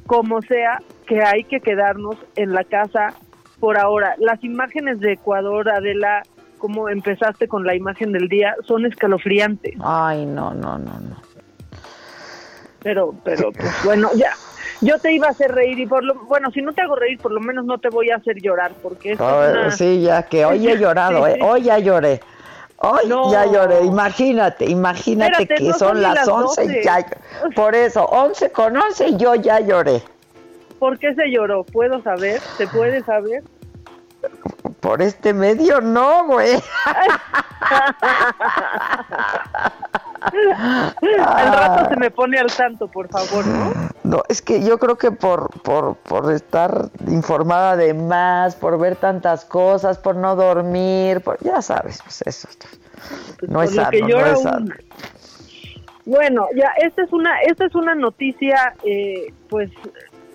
como 0.07 0.41
sea, 0.41 0.79
que 1.05 1.21
hay 1.23 1.43
que 1.43 1.59
quedarnos 1.59 2.15
en 2.35 2.53
la 2.53 2.63
casa 2.63 3.13
por 3.59 3.77
ahora. 3.77 4.15
Las 4.17 4.43
imágenes 4.43 4.99
de 5.01 5.13
Ecuador, 5.13 5.69
Adela, 5.69 6.23
como 6.57 6.89
empezaste 6.89 7.47
con 7.47 7.63
la 7.63 7.75
imagen 7.75 8.11
del 8.11 8.27
día, 8.27 8.55
son 8.65 8.87
escalofriantes. 8.87 9.75
Ay, 9.83 10.25
no, 10.25 10.51
no, 10.55 10.79
no, 10.79 10.99
no. 10.99 11.15
Pero, 12.81 13.13
pero, 13.23 13.51
pues 13.51 13.71
bueno, 13.83 14.09
ya. 14.15 14.31
Yo 14.81 14.97
te 14.99 15.13
iba 15.13 15.27
a 15.27 15.31
hacer 15.31 15.51
reír 15.51 15.77
y 15.79 15.85
por 15.85 16.03
lo, 16.03 16.15
bueno, 16.25 16.49
si 16.51 16.61
no 16.61 16.73
te 16.73 16.81
hago 16.81 16.95
reír, 16.95 17.19
por 17.19 17.31
lo 17.31 17.39
menos 17.39 17.65
no 17.65 17.77
te 17.77 17.89
voy 17.89 18.09
a 18.09 18.15
hacer 18.17 18.41
llorar, 18.41 18.73
porque 18.81 19.11
esto 19.13 19.25
A 19.27 19.45
es 19.47 19.51
una- 19.53 19.71
Sí, 19.71 20.01
ya 20.01 20.23
que 20.23 20.43
hoy 20.43 20.67
he 20.67 20.77
llorado, 20.79 21.25
Sí, 21.25 21.31
¿eh? 21.31 21.35
sí. 21.35 21.39
Hoy 21.43 21.61
ya 21.61 21.77
lloré. 21.79 22.19
No. 23.07 23.31
ya 23.31 23.45
lloré. 23.45 23.83
Imagínate, 23.83 24.65
imagínate 24.65 25.43
Espérate, 25.43 25.63
que 25.63 25.69
no 25.69 25.77
son 25.77 26.01
las 26.01 26.15
las 26.15 26.27
11 26.27 26.63
y 26.63 26.67
12. 26.67 26.83
ya. 26.83 27.05
Por 27.55 27.75
eso, 27.75 28.05
11 28.05 28.51
con 28.51 28.77
11 28.77 29.07
y 29.09 29.17
yo 29.17 29.35
ya 29.35 29.59
lloré. 29.59 30.01
¿Por 30.79 30.99
qué 30.99 31.13
se 31.15 31.29
lloró? 31.31 31.63
¿Puedo 31.63 32.01
saber? 32.01 32.39
¿Se 32.57 32.67
puede 32.67 33.03
saber? 33.03 33.43
Por 34.79 35.01
este 35.01 35.33
medio 35.33 35.81
no, 35.81 36.25
güey. 36.27 36.55
Al 40.21 41.53
rato 41.53 41.89
se 41.89 41.95
me 41.97 42.09
pone 42.09 42.39
al 42.39 42.51
tanto, 42.51 42.87
por 42.87 43.07
favor, 43.09 43.45
¿no? 43.45 43.73
No, 44.05 44.21
es 44.29 44.41
que 44.41 44.63
yo 44.63 44.77
creo 44.77 44.97
que 44.97 45.11
por, 45.11 45.49
por, 45.61 45.95
por 45.95 46.31
estar 46.31 46.89
informada 47.07 47.75
de 47.75 47.93
más, 47.95 48.55
por 48.55 48.77
ver 48.77 48.95
tantas 48.95 49.45
cosas, 49.45 49.97
por 49.97 50.15
no 50.15 50.35
dormir, 50.35 51.21
por, 51.21 51.39
ya 51.43 51.61
sabes, 51.61 52.01
pues 52.03 52.21
eso. 52.25 52.47
No 53.47 53.63
es 53.63 53.73
sano, 53.73 53.89
que 53.89 54.01
no 54.01 54.25
es 54.25 54.41
sano. 54.41 54.73
Bueno, 56.05 56.47
ya, 56.55 56.71
esta 56.77 57.01
es 57.01 57.11
una, 57.11 57.41
esta 57.41 57.65
es 57.65 57.73
una 57.73 57.95
noticia, 57.95 58.75
eh, 58.83 59.33
pues, 59.49 59.71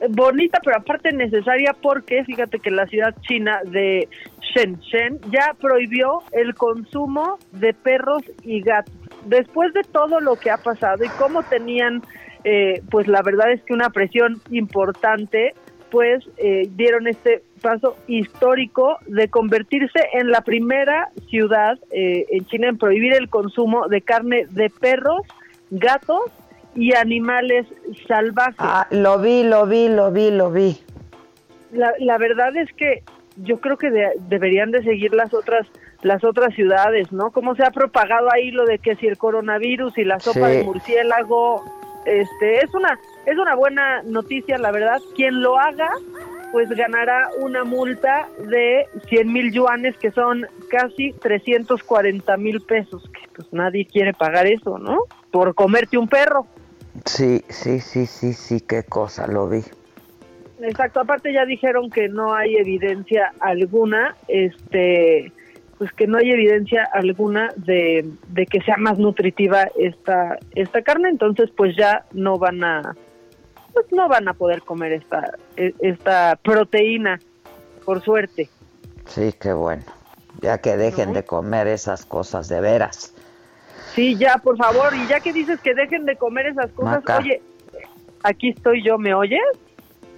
bonita, 0.08 0.58
pero 0.64 0.78
aparte 0.78 1.12
necesaria 1.12 1.72
porque 1.80 2.24
fíjate 2.24 2.58
que 2.58 2.72
la 2.72 2.86
ciudad 2.86 3.14
china 3.20 3.60
de 3.66 4.08
Shenzhen 4.40 5.20
ya 5.30 5.54
prohibió 5.60 6.22
el 6.32 6.54
consumo 6.54 7.38
de 7.52 7.72
perros 7.72 8.22
y 8.42 8.62
gatos. 8.62 8.92
Después 9.26 9.72
de 9.74 9.82
todo 9.82 10.18
lo 10.18 10.34
que 10.34 10.50
ha 10.50 10.56
pasado 10.56 11.04
y 11.04 11.08
cómo 11.10 11.44
tenían, 11.44 12.02
eh, 12.44 12.82
pues 12.90 13.06
la 13.08 13.22
verdad 13.22 13.50
es 13.52 13.62
que 13.62 13.72
una 13.72 13.90
presión 13.90 14.40
importante, 14.50 15.54
pues 15.90 16.24
eh, 16.38 16.68
dieron 16.76 17.06
este 17.06 17.42
paso 17.60 17.96
histórico 18.06 18.96
de 19.06 19.28
convertirse 19.28 20.00
en 20.14 20.30
la 20.30 20.40
primera 20.42 21.08
ciudad 21.28 21.78
eh, 21.90 22.26
en 22.30 22.46
China 22.46 22.68
en 22.68 22.78
prohibir 22.78 23.12
el 23.14 23.28
consumo 23.28 23.88
de 23.88 24.00
carne 24.00 24.46
de 24.50 24.70
perros, 24.70 25.22
gatos 25.70 26.22
y 26.74 26.94
animales 26.94 27.66
salvajes. 28.06 28.54
Ah, 28.58 28.86
lo 28.90 29.18
vi, 29.18 29.42
lo 29.42 29.66
vi, 29.66 29.88
lo 29.88 30.10
vi, 30.12 30.30
lo 30.30 30.50
vi. 30.50 30.78
La, 31.72 31.92
la 31.98 32.16
verdad 32.18 32.56
es 32.56 32.72
que 32.72 33.02
yo 33.36 33.60
creo 33.60 33.76
que 33.76 33.90
de- 33.90 34.12
deberían 34.28 34.70
de 34.70 34.82
seguir 34.82 35.12
las 35.14 35.34
otras 35.34 35.66
las 36.02 36.24
otras 36.24 36.54
ciudades, 36.54 37.12
¿no? 37.12 37.30
Cómo 37.30 37.54
se 37.54 37.62
ha 37.62 37.70
propagado 37.72 38.32
ahí 38.32 38.50
lo 38.52 38.64
de 38.64 38.78
que 38.78 38.96
si 38.96 39.06
el 39.06 39.18
coronavirus 39.18 39.98
y 39.98 40.04
la 40.04 40.18
sopa 40.18 40.48
Sí. 40.50 40.56
de 40.56 40.64
murciélago, 40.64 41.62
este, 42.04 42.64
es 42.64 42.74
una 42.74 42.98
es 43.26 43.38
una 43.38 43.54
buena 43.54 44.02
noticia, 44.02 44.58
la 44.58 44.72
verdad. 44.72 45.00
Quien 45.14 45.42
lo 45.42 45.58
haga, 45.58 45.90
pues 46.52 46.68
ganará 46.70 47.28
una 47.38 47.64
multa 47.64 48.28
de 48.48 48.86
100 49.08 49.32
mil 49.32 49.52
yuanes, 49.52 49.96
que 49.98 50.10
son 50.10 50.46
casi 50.70 51.12
340 51.12 52.36
mil 52.36 52.60
pesos, 52.62 53.08
que 53.12 53.28
pues 53.34 53.52
nadie 53.52 53.86
quiere 53.86 54.12
pagar 54.14 54.46
eso, 54.46 54.78
¿no? 54.78 55.04
Por 55.30 55.54
comerte 55.54 55.98
un 55.98 56.08
perro. 56.08 56.46
Sí, 57.04 57.44
sí, 57.48 57.80
sí, 57.80 58.06
sí, 58.06 58.32
sí, 58.32 58.60
qué 58.60 58.82
cosa, 58.82 59.26
lo 59.26 59.48
vi. 59.48 59.62
Exacto, 60.62 61.00
aparte 61.00 61.32
ya 61.32 61.46
dijeron 61.46 61.88
que 61.90 62.08
no 62.08 62.34
hay 62.34 62.56
evidencia 62.56 63.32
alguna, 63.40 64.16
este, 64.28 65.32
pues 65.80 65.90
que 65.94 66.06
no 66.06 66.18
hay 66.18 66.30
evidencia 66.30 66.86
alguna 66.92 67.54
de, 67.56 68.06
de 68.28 68.44
que 68.44 68.60
sea 68.60 68.76
más 68.76 68.98
nutritiva 68.98 69.62
esta 69.78 70.36
esta 70.54 70.82
carne, 70.82 71.08
entonces 71.08 71.48
pues 71.56 71.74
ya 71.74 72.04
no 72.12 72.36
van 72.36 72.62
a 72.62 72.94
pues 73.72 73.86
no 73.90 74.06
van 74.06 74.28
a 74.28 74.34
poder 74.34 74.60
comer 74.60 74.92
esta 74.92 75.38
e- 75.56 75.72
esta 75.80 76.36
proteína, 76.36 77.18
por 77.86 78.02
suerte. 78.02 78.50
Sí, 79.06 79.32
qué 79.40 79.54
bueno. 79.54 79.84
Ya 80.42 80.58
que 80.58 80.76
dejen 80.76 81.14
de 81.14 81.24
comer 81.24 81.66
esas 81.66 82.04
cosas 82.04 82.46
de 82.50 82.60
veras. 82.60 83.14
Sí, 83.94 84.16
ya, 84.18 84.34
por 84.36 84.58
favor, 84.58 84.94
y 84.94 85.06
ya 85.08 85.20
que 85.20 85.32
dices 85.32 85.58
que 85.62 85.72
dejen 85.74 86.04
de 86.04 86.14
comer 86.16 86.48
esas 86.48 86.70
cosas, 86.72 86.96
Maca. 86.98 87.18
oye, 87.20 87.40
aquí 88.22 88.50
estoy 88.50 88.84
yo, 88.84 88.98
¿me 88.98 89.14
oyes? 89.14 89.40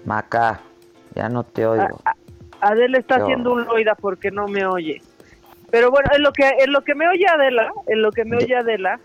Maca, 0.04 0.60
ya 1.14 1.28
no 1.28 1.44
te 1.44 1.64
oigo. 1.66 2.00
Adela 2.60 2.98
está 2.98 3.18
Yo- 3.18 3.24
haciendo 3.26 3.52
un 3.52 3.64
loida 3.64 3.94
porque 3.94 4.32
no 4.32 4.48
me 4.48 4.66
oye. 4.66 5.00
Pero 5.72 5.90
bueno, 5.90 6.08
en 6.14 6.22
lo 6.22 6.32
que 6.32 6.48
en 6.60 6.72
lo 6.72 6.82
que 6.82 6.94
me 6.94 7.08
oye 7.08 7.26
Adela, 7.26 7.72
en 7.88 8.02
lo 8.02 8.12
que 8.12 8.24
me 8.24 8.36
oye 8.36 8.54
Adela, 8.54 9.00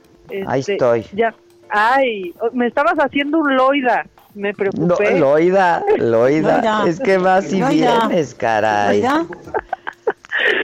Ahí 0.45 0.59
este, 0.59 0.73
estoy. 0.73 1.03
Ya. 1.13 1.33
Ay, 1.69 2.33
me 2.53 2.67
estabas 2.67 2.95
haciendo 2.99 3.39
un 3.39 3.55
loida. 3.55 4.05
Me 4.35 4.51
No, 4.51 4.57
preocupé. 4.57 5.17
Loida, 5.19 5.83
Loida, 5.97 6.57
Loida. 6.57 6.83
es 6.87 6.99
que 6.99 7.17
vas 7.17 7.51
y 7.51 7.59
Loida. 7.61 7.71
vienes, 8.07 8.35
caray. 8.35 9.01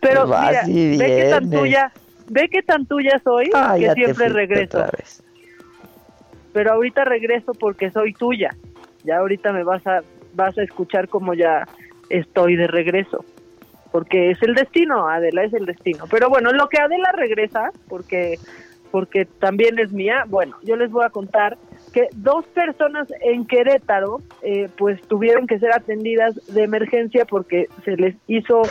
Pero 0.01 0.27
vas 0.27 0.67
mira, 0.67 0.67
y 0.67 0.97
ve 0.97 1.05
qué 1.07 1.29
tan 1.29 1.49
vienes. 1.49 1.59
tuya, 1.61 1.91
ve 2.29 2.49
qué 2.49 2.61
tan 2.61 2.85
tuya 2.85 3.19
soy 3.23 3.49
Ah, 3.53 3.75
que 3.79 3.91
siempre 3.93 4.29
regreso. 4.29 4.77
otra 4.77 4.91
vez. 4.97 5.23
Pero 6.53 6.73
ahorita 6.73 7.03
regreso 7.05 7.53
porque 7.53 7.89
soy 7.91 8.13
tuya. 8.13 8.49
Ya 9.03 9.17
ahorita 9.17 9.51
me 9.53 9.63
vas 9.63 9.85
a 9.87 10.01
vas 10.35 10.57
a 10.57 10.63
escuchar 10.63 11.07
como 11.09 11.33
ya 11.33 11.67
estoy 12.09 12.55
de 12.55 12.67
regreso. 12.67 13.25
Porque 13.93 14.31
es 14.31 14.43
el 14.43 14.55
destino, 14.55 15.07
Adela 15.07 15.45
es 15.45 15.53
el 15.53 15.65
destino. 15.65 16.03
Pero 16.11 16.27
bueno, 16.27 16.49
en 16.49 16.57
lo 16.57 16.67
que 16.67 16.81
Adela 16.81 17.13
regresa, 17.13 17.71
porque 17.87 18.37
porque 18.91 19.25
también 19.25 19.79
es 19.79 19.91
mía, 19.91 20.25
bueno, 20.27 20.55
yo 20.61 20.75
les 20.75 20.91
voy 20.91 21.03
a 21.03 21.09
contar 21.09 21.57
que 21.93 22.09
dos 22.13 22.45
personas 22.45 23.07
en 23.21 23.47
Querétaro 23.47 24.21
eh, 24.43 24.69
pues 24.77 25.01
tuvieron 25.07 25.47
que 25.47 25.57
ser 25.57 25.73
atendidas 25.73 26.35
de 26.53 26.63
emergencia 26.63 27.25
porque 27.25 27.69
se 27.85 27.97
les 27.97 28.15
hizo 28.27 28.61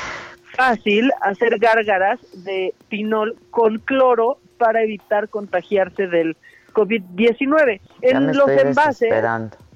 fácil 0.54 1.10
hacer 1.22 1.58
gárgaras 1.58 2.20
de 2.44 2.72
pinol 2.88 3.36
con 3.50 3.78
cloro 3.78 4.38
para 4.58 4.84
evitar 4.84 5.28
contagiarse 5.28 6.06
del 6.06 6.36
COVID-19. 6.72 7.80
Ya 8.00 8.08
En 8.10 8.36
los 8.36 8.48
envases. 8.48 9.12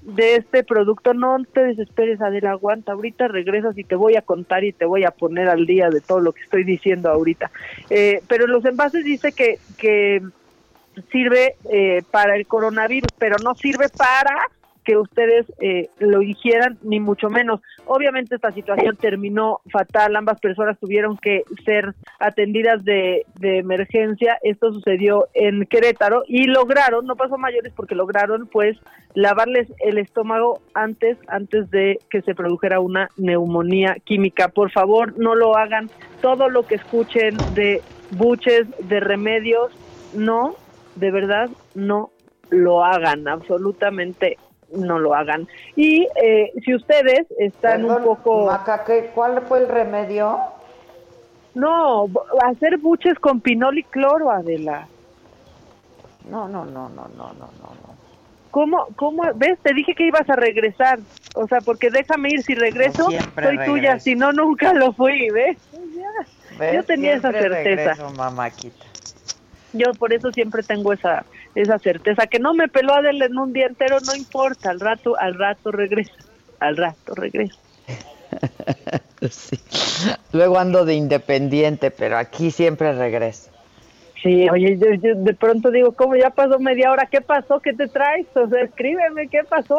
De 0.07 0.37
este 0.37 0.63
producto, 0.63 1.15
no 1.15 1.37
te 1.53 1.65
desesperes, 1.65 2.21
Adela, 2.21 2.53
aguanta, 2.53 2.93
ahorita 2.93 3.27
regresas 3.27 3.77
y 3.77 3.83
te 3.83 3.97
voy 3.97 4.15
a 4.15 4.23
contar 4.23 4.63
y 4.63 4.73
te 4.73 4.85
voy 4.85 5.05
a 5.05 5.11
poner 5.11 5.49
al 5.49 5.67
día 5.67 5.91
de 5.91 6.01
todo 6.01 6.21
lo 6.21 6.33
que 6.33 6.43
estoy 6.43 6.63
diciendo 6.63 7.11
ahorita. 7.11 7.51
Eh, 7.91 8.23
pero 8.29 8.47
los 8.47 8.65
envases 8.65 9.05
dice 9.05 9.33
que, 9.33 9.59
que 9.77 10.23
sirve 11.11 11.57
eh, 11.73 12.03
para 12.11 12.37
el 12.37 12.47
coronavirus, 12.47 13.11
pero 13.19 13.37
no 13.43 13.57
sirve 13.57 13.89
para 13.89 14.49
que 14.87 14.97
ustedes 14.97 15.47
eh, 15.61 15.91
lo 15.99 16.23
hicieran, 16.23 16.79
ni 16.83 17.01
mucho 17.01 17.29
menos. 17.29 17.61
Obviamente 17.87 18.37
esta 18.37 18.53
situación 18.53 18.97
terminó 18.97 19.61
fatal, 19.71 20.15
ambas 20.15 20.39
personas 20.39 20.79
tuvieron 20.79 21.19
que 21.19 21.43
ser 21.65 21.93
atendidas 22.21 22.85
de, 22.85 23.27
emergencia, 23.43 24.39
esto 24.43 24.73
sucedió 24.73 25.27
en 25.35 25.67
Querétaro 25.67 26.23
y 26.29 26.45
lograron, 26.45 27.05
no 27.07 27.17
pasó 27.17 27.37
mayores 27.37 27.73
porque 27.75 27.95
lograron 27.95 28.47
pues 28.47 28.77
lavarles 29.15 29.69
el 29.81 29.99
estómago 29.99 30.61
antes, 30.75 31.19
antes 31.27 31.71
de 31.71 31.99
que 32.09 32.23
se 32.23 32.35
produjera 32.35 32.79
una 32.79 33.09
neumonía 33.17 33.97
química. 34.05 34.49
Por 34.49 34.71
favor, 34.71 35.19
no 35.19 35.35
lo 35.35 35.57
hagan, 35.57 35.91
todo 36.23 36.49
lo 36.49 36.65
que 36.67 36.77
escuchen 36.77 37.37
de 37.55 37.83
buches, 38.13 38.67
de 38.89 39.01
remedios, 39.01 39.73
no, 40.15 40.55
de 40.95 41.11
verdad, 41.11 41.51
no 41.75 42.11
lo 42.51 42.85
hagan, 42.85 43.27
absolutamente 43.27 44.39
no 44.73 44.99
lo 44.99 45.15
hagan. 45.15 45.47
Y 45.75 46.07
eh, 46.23 46.53
si 46.65 46.75
ustedes 46.75 47.27
están 47.39 47.85
un 47.85 48.03
poco... 48.03 48.47
Maca, 48.47 48.85
¿qué- 48.85 49.11
¿cuál 49.15 49.43
fue 49.43 49.61
el 49.61 49.69
remedio? 49.69 50.39
No, 51.55 52.07
hacer 52.45 52.79
buches 52.79 53.19
con 53.19 53.41
pinol 53.41 53.79
y 53.79 53.85
cloro, 53.85 54.31
Adela. 54.31 54.89
No, 56.31 56.49
no, 56.49 56.65
no, 56.65 56.89
no, 56.89 57.09
no, 57.09 57.33
no, 57.33 57.33
no. 57.33 57.47
no. 57.59 57.97
¿Cómo, 58.51 58.87
cómo, 58.97 59.23
ves? 59.37 59.59
Te 59.63 59.75
dije 59.75 59.95
que 59.95 60.07
ibas 60.07 60.29
a 60.29 60.37
regresar. 60.37 60.99
O 61.35 61.47
sea, 61.47 61.61
porque 61.61 61.91
déjame 61.91 62.31
ir, 62.31 62.43
si 62.43 62.55
regreso, 62.55 63.09
soy 63.43 63.59
tuya, 63.67 63.99
si 64.01 64.15
no, 64.15 64.33
nunca 64.33 64.73
lo 64.73 64.93
fui, 64.95 65.31
¿ves? 65.31 65.59
Yo 66.73 66.83
tenía 66.85 67.15
esa 67.15 67.31
certeza. 67.33 67.95
regreso. 67.95 68.13
Yo 69.73 69.95
por 69.95 70.13
eso 70.13 70.31
siempre 70.33 70.63
tengo 70.63 70.93
esa 70.95 71.27
esa 71.57 71.79
certeza. 71.79 72.27
Que 72.27 72.39
no 72.39 72.55
me 72.55 72.69
peló 72.69 72.95
Adela 72.95 73.27
en 73.27 73.37
un 73.37 73.53
día 73.53 73.67
entero, 73.67 73.99
no 74.07 74.15
importa. 74.15 74.71
Al 74.71 74.79
rato, 74.79 75.19
al 75.19 75.35
rato 75.35 75.73
regresa. 75.73 76.13
Al 76.61 76.77
rato 76.77 77.15
regresa. 77.15 77.57
Sí. 79.31 79.59
Luego 80.33 80.59
ando 80.59 80.85
de 80.85 80.95
independiente, 80.95 81.91
pero 81.91 82.19
aquí 82.19 82.51
siempre 82.51 82.93
regreso. 82.93 83.51
Sí, 84.23 84.49
oye, 84.51 84.79
yo, 84.79 84.93
yo 84.93 85.15
de 85.15 85.35
pronto 85.35 85.71
digo, 85.71 85.93
¿cómo 85.93 86.17
ya 86.17 86.31
pasó 86.31 86.59
media 86.59 86.91
hora? 86.91 87.07
¿Qué 87.11 87.23
pasó? 87.23 87.61
¿Qué 87.61 87.73
te 87.73 87.89
traes? 87.89 88.27
O 88.35 88.47
sea, 88.47 88.63
escríbeme, 88.63 89.29
¿qué 89.29 89.43
pasó? 89.45 89.79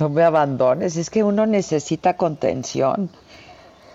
No 0.00 0.08
me 0.08 0.22
abandones, 0.22 0.96
es 0.96 1.10
que 1.10 1.24
uno 1.24 1.44
necesita 1.44 2.16
contención. 2.16 3.10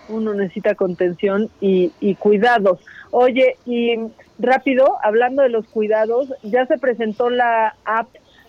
Uno 0.08 0.34
necesita 0.34 0.74
contención 0.74 1.48
y, 1.60 1.92
y 2.00 2.14
cuidados. 2.16 2.80
Oye, 3.10 3.56
y 3.64 3.96
rápido, 4.38 4.98
hablando 5.02 5.42
de 5.42 5.48
los 5.48 5.66
cuidados, 5.66 6.32
ya 6.42 6.66
se 6.66 6.78
presentó 6.78 7.30
la 7.30 7.74
app 7.84 8.08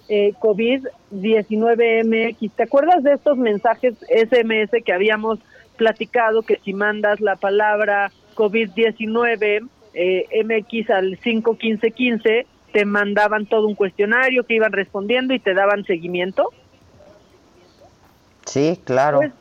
eh, 0.10 0.34
COVID-19MX. 0.40 2.52
¿Te 2.56 2.64
acuerdas 2.64 3.04
de 3.04 3.14
estos 3.14 3.38
mensajes 3.38 3.96
SMS 4.10 4.72
que 4.84 4.94
habíamos 4.94 5.40
platicado? 5.76 6.42
Que 6.44 6.60
si 6.64 6.74
mandas 6.74 7.20
la 7.20 7.36
palabra 7.36 8.12
COVID-19 8.36 9.68
eh, 9.94 10.26
MX 10.44 10.90
al 10.92 11.18
51515, 11.18 12.46
te 12.72 12.86
mandaban 12.86 13.48
todo 13.48 13.68
un 13.68 13.76
cuestionario 13.76 14.46
que 14.46 14.56
iban 14.56 14.72
respondiendo 14.72 15.34
y 15.34 15.40
te 15.40 15.54
daban 15.54 15.84
seguimiento. 15.86 16.54
Sí, 18.46 18.80
claro. 18.86 19.18
Pues, 19.18 19.34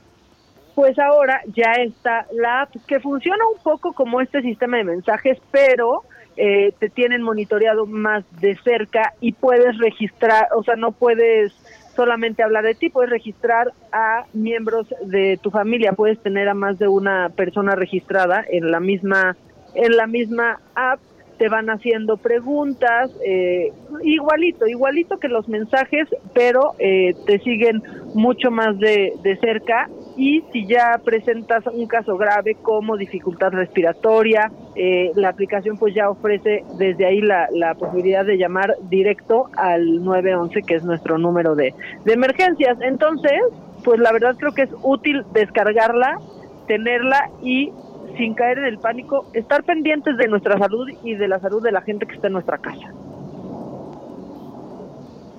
pues 0.75 0.99
ahora 0.99 1.43
ya 1.55 1.75
está 1.75 2.27
la 2.33 2.63
app 2.63 2.75
que 2.87 2.99
funciona 3.01 3.45
un 3.55 3.63
poco 3.63 3.93
como 3.93 4.21
este 4.21 4.43
sistema 4.43 4.79
de 4.79 4.85
mensajes, 4.85 5.39
pero 5.51 6.03
eh, 6.37 6.73
te 6.79 6.89
tienen 6.91 7.23
monitoreado 7.23 7.87
más 7.87 8.25
de 8.41 8.57
cerca 8.57 9.15
y 9.21 9.33
puedes 9.33 9.79
registrar, 9.79 10.49
o 10.55 10.63
sea, 10.63 10.77
no 10.77 10.93
puedes 10.93 11.53
solamente 11.95 12.43
hablar 12.43 12.65
de 12.65 12.75
ti, 12.75 12.91
puedes 12.91 13.11
registrar 13.11 13.73
a 13.91 14.27
miembros 14.35 14.87
de 15.03 15.39
tu 15.43 15.51
familia, 15.51 15.93
puedes 15.93 16.23
tener 16.23 16.49
a 16.49 16.55
más 16.55 16.79
de 16.79 16.89
una 16.89 17.31
persona 17.31 17.75
registrada 17.75 18.45
en 18.49 18.71
la 18.71 18.81
misma 18.81 19.37
en 19.75 19.97
la 19.97 20.07
misma 20.07 20.61
app. 20.75 21.01
Te 21.39 21.51
van 21.51 21.69
haciendo 21.69 22.17
preguntas, 22.17 23.11
eh, 23.23 23.71
igualito, 24.03 24.67
igualito 24.67 25.19
que 25.19 25.29
los 25.29 25.49
mensajes, 25.49 26.09
pero 26.33 26.75
eh, 26.79 27.15
te 27.27 27.39
siguen 27.41 27.83
mucho 28.15 28.51
más 28.51 28.79
de, 28.79 29.13
de 29.23 29.37
cerca 29.37 29.91
y 30.17 30.41
si 30.53 30.67
ya 30.67 30.99
presentas 31.05 31.67
un 31.67 31.87
caso 31.87 32.17
grave 32.17 32.57
como 32.63 32.97
dificultad 32.97 33.51
respiratoria, 33.53 34.51
eh, 34.75 35.13
la 35.15 35.29
aplicación 35.29 35.77
pues 35.77 35.95
ya 35.95 36.09
ofrece 36.09 36.65
desde 36.79 37.05
ahí 37.07 37.21
la, 37.21 37.49
la 37.53 37.75
posibilidad 37.75 38.25
de 38.25 38.39
llamar 38.39 38.77
directo 38.89 39.51
al 39.57 40.03
911 40.03 40.63
que 40.63 40.75
es 40.77 40.85
nuestro 40.85 41.19
número 41.19 41.55
de, 41.55 41.75
de 42.05 42.13
emergencias. 42.13 42.79
Entonces, 42.81 43.41
pues 43.85 44.01
la 44.01 44.11
verdad 44.11 44.37
creo 44.39 44.53
que 44.53 44.63
es 44.63 44.71
útil 44.83 45.23
descargarla, 45.33 46.19
tenerla 46.67 47.31
y 47.43 47.71
sin 48.17 48.35
caer 48.35 48.59
en 48.59 48.65
el 48.65 48.79
pánico, 48.79 49.27
estar 49.35 49.65
pendientes 49.65 50.17
de 50.17 50.29
nuestra 50.29 50.59
salud 50.59 50.89
y 51.05 51.15
de 51.15 51.29
la 51.29 51.39
salud 51.41 51.63
de 51.63 51.73
la 51.73 51.83
gente 51.83 52.07
que 52.07 52.15
está 52.15 52.29
en 52.29 52.33
nuestra 52.33 52.57
casa. 52.57 52.91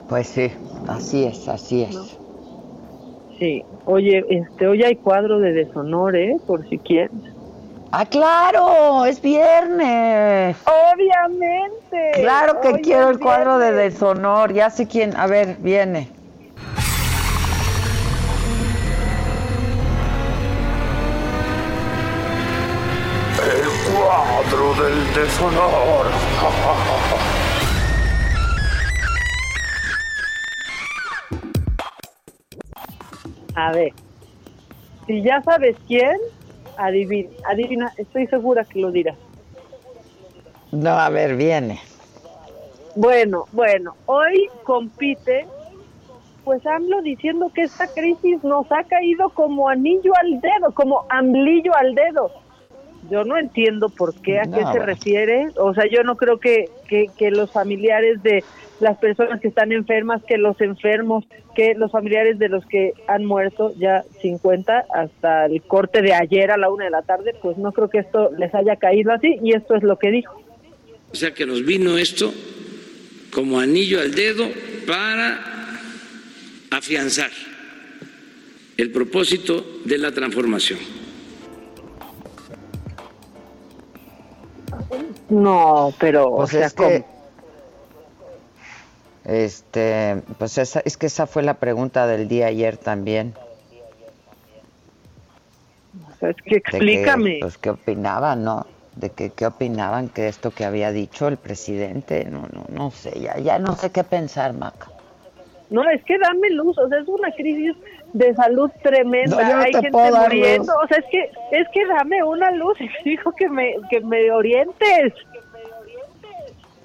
Pues 0.08 0.28
sí, 0.28 0.52
así 0.88 1.24
es, 1.26 1.48
así 1.48 1.82
es. 1.84 2.20
Sí, 3.40 3.64
oye, 3.86 4.26
este, 4.30 4.68
hoy 4.68 4.84
hay 4.84 4.96
cuadro 4.96 5.40
de 5.40 5.54
deshonor, 5.54 6.16
¿eh? 6.16 6.38
Por 6.48 6.68
si 6.70 6.78
quieres. 6.80 7.12
Ah, 7.92 8.06
claro, 8.06 9.06
es 9.06 9.22
viernes. 9.22 10.58
Obviamente. 10.66 12.12
Claro 12.16 12.60
que 12.62 12.70
Hoy 12.70 12.82
quiero 12.82 13.10
el 13.10 13.20
cuadro 13.20 13.60
de 13.60 13.72
deshonor. 13.72 14.54
Ya 14.54 14.70
sé 14.70 14.88
quién. 14.88 15.16
A 15.16 15.28
ver, 15.28 15.58
viene. 15.60 16.10
El 23.40 23.94
cuadro 23.94 24.84
del 24.84 25.14
deshonor. 25.14 26.08
A 33.58 33.72
ver, 33.72 33.92
si 35.08 35.24
ya 35.24 35.42
sabes 35.42 35.76
quién, 35.88 36.16
adivina, 36.78 37.30
adivina, 37.50 37.92
estoy 37.98 38.28
segura 38.28 38.64
que 38.64 38.80
lo 38.80 38.92
dirás. 38.92 39.18
No, 40.72 40.92
a 40.92 41.10
ver, 41.10 41.36
viene. 41.36 41.80
Bueno, 42.96 43.46
bueno, 43.54 43.96
hoy 44.06 44.48
compite, 44.64 45.48
pues 46.44 46.64
AMLO 46.68 47.02
diciendo 47.02 47.52
que 47.52 47.64
esta 47.64 47.88
crisis 47.88 48.44
nos 48.44 48.72
ha 48.72 48.84
caído 48.84 49.32
como 49.32 49.70
anillo 49.70 50.12
al 50.22 50.40
dedo, 50.40 50.72
como 50.76 51.08
amblillo 51.10 51.76
al 51.76 51.96
dedo. 51.96 52.30
Yo 53.10 53.24
no 53.24 53.40
entiendo 53.40 53.90
por 53.90 54.14
qué, 54.22 54.40
a 54.40 54.44
No, 54.44 54.56
qué 54.56 54.66
se 54.72 54.80
refiere. 54.86 55.48
O 55.56 55.74
sea, 55.74 55.86
yo 55.90 56.04
no 56.04 56.16
creo 56.16 56.40
que, 56.40 56.70
que, 56.88 57.08
que 57.18 57.32
los 57.32 57.50
familiares 57.52 58.22
de 58.22 58.44
las 58.80 58.98
personas 58.98 59.42
que 59.42 59.48
están 59.48 59.72
enfermas, 59.72 60.22
que 60.28 60.38
los 60.38 60.60
enfermos, 60.62 61.26
que 61.56 61.74
los 61.76 61.92
familiares 61.92 62.38
de 62.40 62.50
los 62.50 62.66
que 62.66 62.94
han 63.08 63.26
muerto, 63.26 63.74
ya 63.78 64.04
50 64.22 64.86
hasta 64.94 65.46
el 65.46 65.62
corte 65.64 66.02
de 66.02 66.14
ayer 66.14 66.52
a 66.52 66.58
la 66.58 66.70
una 66.70 66.86
de 66.86 66.92
la 66.92 67.02
tarde, 67.02 67.34
pues 67.42 67.58
no 67.58 67.72
creo 67.72 67.90
que 67.90 68.00
esto 68.00 68.32
les 68.38 68.54
haya 68.54 68.76
caído 68.76 69.12
así 69.12 69.40
y 69.42 69.54
esto 69.54 69.76
es 69.76 69.84
lo 69.84 69.98
que 69.98 70.12
dijo. 70.12 70.42
O 71.12 71.16
sea 71.16 71.34
que 71.34 71.46
nos 71.46 71.66
vino 71.66 71.98
esto 71.98 72.32
como 73.32 73.60
anillo 73.60 74.00
al 74.02 74.14
dedo 74.14 74.46
para 74.86 75.40
afianzar 76.72 77.32
el 78.78 78.92
propósito 78.92 79.66
de 79.86 79.98
la 79.98 80.12
transformación. 80.12 80.80
No, 85.30 85.94
pero, 86.00 86.36
Pues 86.36 86.50
o 86.50 86.58
sea, 86.58 86.68
es 86.68 86.74
que, 86.74 87.06
este, 89.28 90.22
pues 90.38 90.58
esa, 90.58 90.80
es 90.86 90.96
que 90.96 91.08
esa 91.08 91.28
fue 91.28 91.44
la 91.44 91.56
pregunta 91.56 92.08
del 92.08 92.30
día 92.30 92.48
ayer 92.48 92.78
también. 92.78 93.34
es 96.14 96.18
que 96.18 96.28
de 96.28 96.36
que, 96.36 96.56
explícame. 96.56 97.40
pues 97.42 97.58
qué 97.58 97.72
opinaban, 97.72 98.46
¿no? 98.46 98.66
De 98.96 99.10
que 99.10 99.30
qué 99.32 99.46
opinaban 99.46 100.08
que 100.08 100.30
esto 100.30 100.52
que 100.52 100.64
había 100.64 100.92
dicho 100.92 101.28
el 101.28 101.36
presidente, 101.36 102.26
no, 102.26 102.48
no, 102.54 102.66
no 102.70 102.90
sé, 102.92 103.20
ya, 103.20 103.38
ya 103.38 103.60
no 103.60 103.76
sé 103.76 103.92
qué 103.92 104.06
pensar, 104.06 104.54
Maca. 104.54 104.88
No, 105.70 105.88
es 105.90 106.02
que 106.06 106.18
dame 106.18 106.50
luz, 106.52 106.78
o 106.78 106.88
sea, 106.88 106.98
es 106.98 107.08
una 107.10 107.30
crisis 107.34 107.76
de 108.14 108.34
salud 108.34 108.72
tremenda, 108.82 109.36
No, 109.36 109.58
no 109.58 109.62
hay 109.62 109.74
te 109.74 109.82
gente 109.82 110.12
muriendo, 110.12 110.74
o 110.82 110.88
sea, 110.88 111.00
es 111.00 111.06
que 111.12 111.30
es 111.52 111.68
que 111.74 111.86
dame 111.86 112.24
una 112.24 112.50
luz, 112.52 112.78
dijo 113.04 113.34
que 113.34 113.50
me 113.50 113.76
que 113.90 114.00
me 114.00 114.32
orientes. 114.32 115.14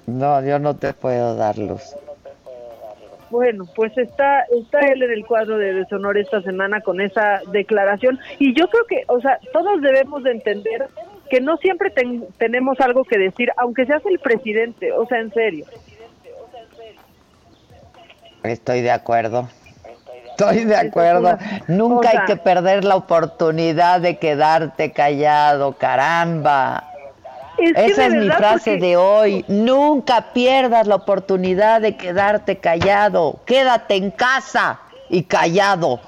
No, 0.05 0.43
yo 0.45 0.59
no 0.59 0.75
te 0.75 0.91
puedo 0.91 1.37
dar 1.37 1.57
luz. 1.57 1.95
Bueno, 3.33 3.65
pues 3.75 3.97
está 3.97 4.41
está 4.55 4.77
él 4.81 5.01
en 5.01 5.11
el 5.11 5.25
cuadro 5.25 5.57
de 5.57 5.73
deshonor 5.73 6.19
esta 6.19 6.43
semana 6.43 6.81
con 6.81 7.01
esa 7.01 7.41
declaración 7.51 8.19
y 8.37 8.53
yo 8.53 8.67
creo 8.67 8.85
que, 8.85 9.05
o 9.07 9.19
sea, 9.21 9.39
todos 9.51 9.81
debemos 9.81 10.21
de 10.23 10.33
entender 10.33 10.85
que 11.31 11.41
no 11.41 11.57
siempre 11.57 11.89
ten- 11.89 12.27
tenemos 12.37 12.79
algo 12.79 13.03
que 13.03 13.17
decir, 13.17 13.49
aunque 13.57 13.87
seas 13.87 14.05
el 14.05 14.19
presidente, 14.19 14.91
o 14.91 15.07
sea, 15.07 15.17
en 15.19 15.33
serio. 15.33 15.65
Estoy 18.43 18.81
de 18.81 18.91
acuerdo. 18.91 19.49
Estoy 20.29 20.65
de 20.65 20.75
acuerdo. 20.75 21.35
Nunca 21.67 22.09
hay 22.11 22.25
que 22.27 22.35
perder 22.37 22.83
la 22.83 22.97
oportunidad 22.97 23.99
de 23.99 24.17
quedarte 24.19 24.91
callado, 24.91 25.73
caramba. 25.73 26.83
Esa 27.57 28.07
es 28.07 28.13
mi 28.13 28.29
frase 28.29 28.77
de 28.77 28.97
hoy. 28.97 29.45
Nunca 29.47 30.33
pierdas 30.33 30.87
la 30.87 30.95
oportunidad 30.95 31.81
de 31.81 31.95
quedarte 31.95 32.57
callado. 32.57 33.39
Quédate 33.45 33.95
en 33.95 34.11
casa 34.11 34.79
y 35.09 35.23
callado. 35.23 35.99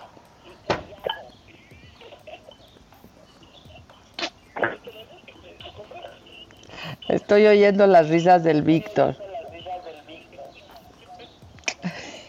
Estoy 7.07 7.45
oyendo 7.45 7.85
las 7.85 8.09
risas 8.09 8.43
del 8.43 8.61
Víctor. 8.63 9.15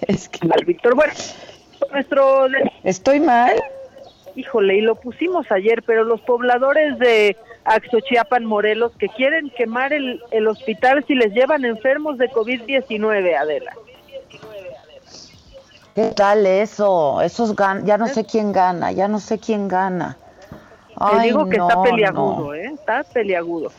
Es 0.06 0.28
que... 0.28 0.46
Al 0.52 0.64
Víctor, 0.64 0.94
bueno, 0.94 1.12
nuestro... 1.90 2.46
¿Estoy 2.84 3.18
mal? 3.18 3.60
Híjole, 4.36 4.76
y 4.76 4.80
lo 4.82 4.94
pusimos 4.94 5.50
ayer, 5.50 5.82
pero 5.82 6.04
los 6.04 6.20
pobladores 6.20 6.98
de 6.98 7.36
Axochiapan, 7.66 8.44
Morelos, 8.44 8.92
que 8.98 9.08
quieren 9.08 9.50
quemar 9.50 9.92
el, 9.92 10.22
el 10.30 10.46
hospital 10.46 11.04
si 11.06 11.14
les 11.14 11.32
llevan 11.32 11.64
enfermos 11.64 12.18
de 12.18 12.30
COVID-19, 12.30 13.36
Adela. 13.36 13.72
¿Qué 15.94 16.12
tal 16.14 16.46
eso? 16.46 17.22
Esos 17.22 17.56
gan 17.56 17.86
ya 17.86 17.96
no 17.96 18.06
sé 18.06 18.26
quién 18.26 18.52
gana, 18.52 18.92
ya 18.92 19.08
no 19.08 19.18
sé 19.18 19.38
quién 19.38 19.66
gana. 19.66 20.18
Te 21.10 21.20
digo 21.20 21.48
que 21.48 21.56
está 21.56 21.82
peliagudo, 21.82 22.54
¿eh? 22.54 22.70
Está 22.74 23.02
peliagudo. 23.02 23.72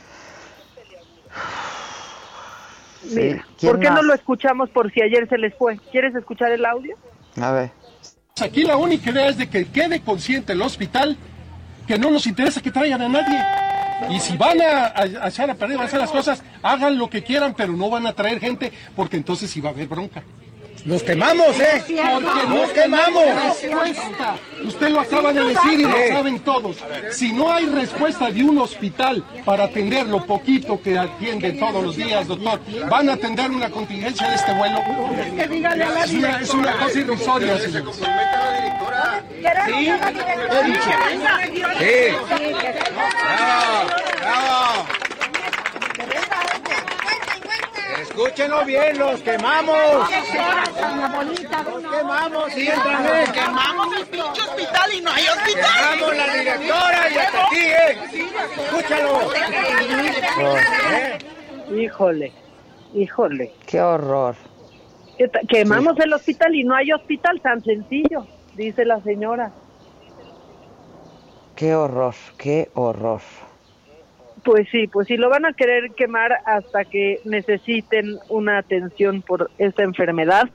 Mira, 3.04 3.46
¿por 3.62 3.80
qué 3.80 3.90
no 3.90 4.02
lo 4.02 4.14
escuchamos 4.14 4.70
por 4.72 4.92
si 4.92 5.02
ayer 5.02 5.30
se 5.30 5.38
les 5.38 5.54
fue? 5.56 5.78
¿Quieres 5.92 6.14
escuchar 6.16 6.52
el 6.52 6.66
audio? 6.66 6.96
A 7.40 7.52
ver. 7.52 7.72
Aquí 8.42 8.64
la 8.64 8.78
única 8.78 9.12
idea 9.12 9.28
es 9.28 9.38
de 9.38 9.48
que 9.48 9.66
quede 9.66 10.02
consciente 10.02 10.54
el 10.54 10.62
hospital 10.62 11.18
que 11.88 11.98
no 11.98 12.10
nos 12.12 12.28
interesa 12.28 12.62
que 12.62 12.72
traigan 12.72 13.02
a 13.02 13.10
nadie. 13.10 13.44
Y 14.10 14.20
si 14.20 14.38
van 14.38 14.62
a, 14.62 14.94
a, 14.96 15.28
echar 15.28 15.50
a 15.50 15.56
perder, 15.56 15.78
van 15.78 15.86
a 15.86 15.88
hacer 15.88 16.00
las 16.00 16.12
cosas, 16.12 16.44
hagan 16.62 16.98
lo 16.98 17.10
que 17.10 17.24
quieran, 17.24 17.54
pero 17.56 17.74
no 17.74 17.90
van 17.90 18.06
a 18.08 18.14
traer 18.14 18.40
gente 18.40 18.72
porque 18.96 19.18
entonces 19.18 19.50
sí 19.50 19.62
va 19.62 19.70
a 19.70 19.74
haber 19.74 19.88
bronca. 19.88 20.24
Nos 20.88 21.04
quemamos, 21.04 21.60
¿eh? 21.60 21.84
Porque 21.86 22.48
nos 22.48 22.70
quemamos. 22.70 23.26
Respuesta. 23.44 24.38
Usted 24.64 24.90
lo 24.90 25.02
acaba 25.02 25.34
de 25.34 25.44
decir 25.44 25.82
y 25.82 25.84
lo 25.84 25.98
saben 26.08 26.40
todos. 26.40 26.78
Si 27.12 27.34
no 27.34 27.52
hay 27.52 27.66
respuesta 27.66 28.32
de 28.32 28.42
un 28.42 28.58
hospital 28.60 29.22
para 29.44 29.66
atender 29.66 30.08
lo 30.08 30.26
poquito 30.26 30.82
que 30.82 30.98
atienden 30.98 31.60
todos 31.60 31.84
los 31.84 31.98
días, 31.98 32.26
doctor, 32.26 32.62
¿van 32.90 33.10
a 33.10 33.14
atender 33.14 33.52
una 33.52 33.70
contingencia 33.70 34.30
de 34.30 34.36
este 34.36 34.54
vuelo? 34.54 34.80
Es 36.02 36.14
una, 36.14 36.40
es 36.40 36.54
una 36.54 36.72
cosa 36.78 37.00
irrisoria, 37.00 37.60
señores. 37.60 37.96
Sí, 37.98 39.90
he 40.54 40.64
dicho. 40.64 40.90
Sí. 41.80 42.16
Bravo, 43.36 43.90
bravo. 44.22 44.88
Escúchenlo 48.02 48.64
bien, 48.64 48.98
los 49.00 49.20
quemamos. 49.22 49.76
Los 49.98 50.10
quemamos, 51.98 52.54
sí, 52.54 52.70
Quemamos 53.34 53.98
el 53.98 54.06
pinche 54.06 54.42
hospital 54.42 54.94
y 54.94 55.02
no 55.02 55.12
hay 55.12 55.28
hospital. 55.28 55.98
Quemamos 55.98 56.18
la 56.18 56.34
directora 56.34 57.10
y 57.10 57.18
hasta 57.18 57.46
aquí, 57.46 57.60
¿eh? 57.60 57.98
Escúchalo. 58.66 59.32
Híjole, 61.76 62.34
híjole. 62.94 63.54
Qué 63.66 63.82
horror. 63.82 64.36
Quemamos 65.50 66.00
el 66.00 66.14
hospital 66.14 66.54
y 66.54 66.64
no 66.64 66.76
hay 66.76 66.92
hospital, 66.92 67.42
tan 67.42 67.64
sencillo, 67.64 68.28
dice 68.56 68.86
la 68.86 69.02
señora. 69.02 69.52
Qué 71.56 71.74
horror, 71.74 72.14
qué 72.38 72.70
horror. 72.76 73.22
Pues 74.48 74.70
sí, 74.72 74.88
pues 74.88 75.10
sí, 75.10 75.18
lo 75.18 75.30
van 75.30 75.46
a 75.46 75.52
querer 75.52 75.92
quemar 75.92 76.38
hasta 76.46 76.86
que 76.86 77.20
necesiten 77.26 78.18
una 78.30 78.60
atención 78.60 79.22
por 79.22 79.52
esta 79.58 79.84
enfermedad 79.84 80.50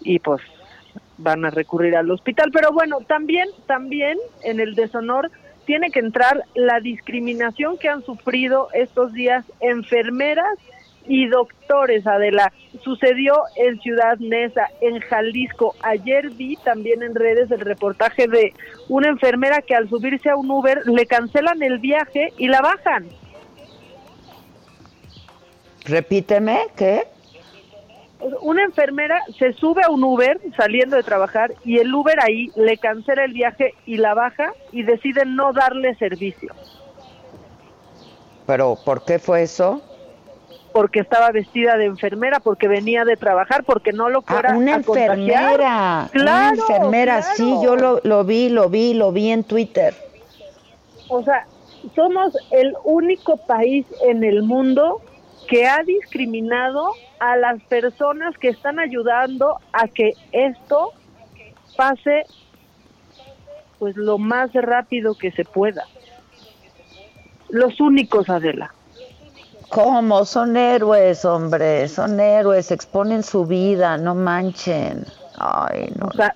y 0.00 0.20
pues 0.20 0.40
van 1.18 1.44
a 1.44 1.50
recurrir 1.50 1.96
al 1.96 2.10
hospital. 2.10 2.50
Pero 2.50 2.72
bueno, 2.72 3.00
también, 3.06 3.46
también 3.66 4.16
en 4.42 4.58
el 4.58 4.74
deshonor 4.74 5.30
tiene 5.66 5.90
que 5.90 5.98
entrar 5.98 6.44
la 6.54 6.80
discriminación 6.80 7.76
que 7.76 7.90
han 7.90 8.02
sufrido 8.06 8.68
estos 8.72 9.12
días 9.12 9.44
enfermeras 9.60 10.56
y 11.06 11.26
doctores, 11.26 12.06
Adela. 12.06 12.54
Sucedió 12.82 13.34
en 13.56 13.78
Ciudad 13.80 14.16
Neza, 14.16 14.70
en 14.80 14.98
Jalisco. 15.00 15.74
Ayer 15.82 16.30
vi 16.30 16.56
también 16.64 17.02
en 17.02 17.14
redes 17.14 17.50
el 17.50 17.60
reportaje 17.60 18.28
de 18.28 18.54
una 18.88 19.08
enfermera 19.08 19.60
que 19.60 19.74
al 19.74 19.90
subirse 19.90 20.30
a 20.30 20.36
un 20.36 20.50
Uber 20.50 20.86
le 20.86 21.04
cancelan 21.04 21.62
el 21.62 21.80
viaje 21.80 22.32
y 22.38 22.48
la 22.48 22.62
bajan. 22.62 23.04
Repíteme, 25.86 26.58
¿qué? 26.76 27.06
Una 28.40 28.64
enfermera 28.64 29.22
se 29.38 29.52
sube 29.52 29.82
a 29.84 29.90
un 29.90 30.02
Uber 30.02 30.40
saliendo 30.56 30.96
de 30.96 31.02
trabajar 31.02 31.52
y 31.64 31.78
el 31.78 31.94
Uber 31.94 32.18
ahí 32.22 32.50
le 32.56 32.76
cancela 32.78 33.24
el 33.24 33.32
viaje 33.32 33.74
y 33.84 33.98
la 33.98 34.14
baja 34.14 34.52
y 34.72 34.82
decide 34.82 35.24
no 35.26 35.52
darle 35.52 35.94
servicio. 35.96 36.54
¿Pero 38.46 38.78
por 38.84 39.04
qué 39.04 39.18
fue 39.18 39.42
eso? 39.42 39.82
Porque 40.72 41.00
estaba 41.00 41.30
vestida 41.30 41.76
de 41.76 41.84
enfermera, 41.86 42.40
porque 42.40 42.68
venía 42.68 43.04
de 43.04 43.16
trabajar, 43.16 43.64
porque 43.64 43.92
no 43.92 44.08
lo 44.08 44.22
fuera 44.22 44.52
ah, 44.52 44.56
una 44.56 44.74
a 44.74 44.76
enfermera, 44.76 46.08
Claro, 46.12 46.12
una 46.22 46.48
enfermera, 46.50 47.20
claro. 47.20 47.34
sí, 47.36 47.54
yo 47.62 47.76
lo, 47.76 48.00
lo 48.02 48.24
vi, 48.24 48.48
lo 48.48 48.68
vi, 48.68 48.94
lo 48.94 49.12
vi 49.12 49.30
en 49.30 49.44
Twitter. 49.44 49.94
O 51.08 51.22
sea, 51.22 51.46
somos 51.94 52.36
el 52.50 52.74
único 52.84 53.36
país 53.36 53.86
en 54.06 54.24
el 54.24 54.42
mundo 54.42 55.00
que 55.46 55.66
ha 55.66 55.82
discriminado 55.82 56.92
a 57.18 57.36
las 57.36 57.62
personas 57.64 58.36
que 58.38 58.48
están 58.48 58.78
ayudando 58.78 59.58
a 59.72 59.88
que 59.88 60.12
esto 60.32 60.92
pase 61.76 62.24
pues 63.78 63.96
lo 63.96 64.18
más 64.18 64.52
rápido 64.54 65.14
que 65.14 65.30
se 65.32 65.44
pueda. 65.44 65.84
Los 67.48 67.80
únicos, 67.80 68.28
Adela. 68.28 68.72
¿Cómo? 69.68 70.24
Son 70.24 70.56
héroes, 70.56 71.24
hombre, 71.24 71.88
son 71.88 72.18
héroes, 72.20 72.70
exponen 72.70 73.22
su 73.22 73.44
vida, 73.44 73.98
no 73.98 74.14
manchen. 74.14 75.04
Ay, 75.38 75.92
no. 75.98 76.06
O 76.06 76.12
sea, 76.12 76.32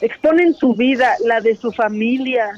exponen 0.00 0.54
su 0.54 0.74
vida, 0.74 1.14
la 1.24 1.40
de 1.40 1.56
su 1.56 1.72
familia, 1.72 2.50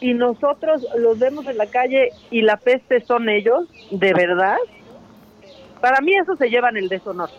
y 0.00 0.14
nosotros 0.14 0.82
los 0.96 1.18
vemos 1.18 1.46
en 1.46 1.56
la 1.56 1.68
calle 1.68 2.14
y 2.30 2.42
la 2.42 2.58
peste 2.58 3.04
son 3.06 3.28
ellos, 3.28 3.68
¿de 3.90 4.12
verdad? 4.14 4.56
Para 5.80 6.00
mí 6.00 6.14
eso 6.16 6.36
se 6.36 6.48
llevan 6.48 6.76
el 6.76 6.88
deshonor. 6.88 7.30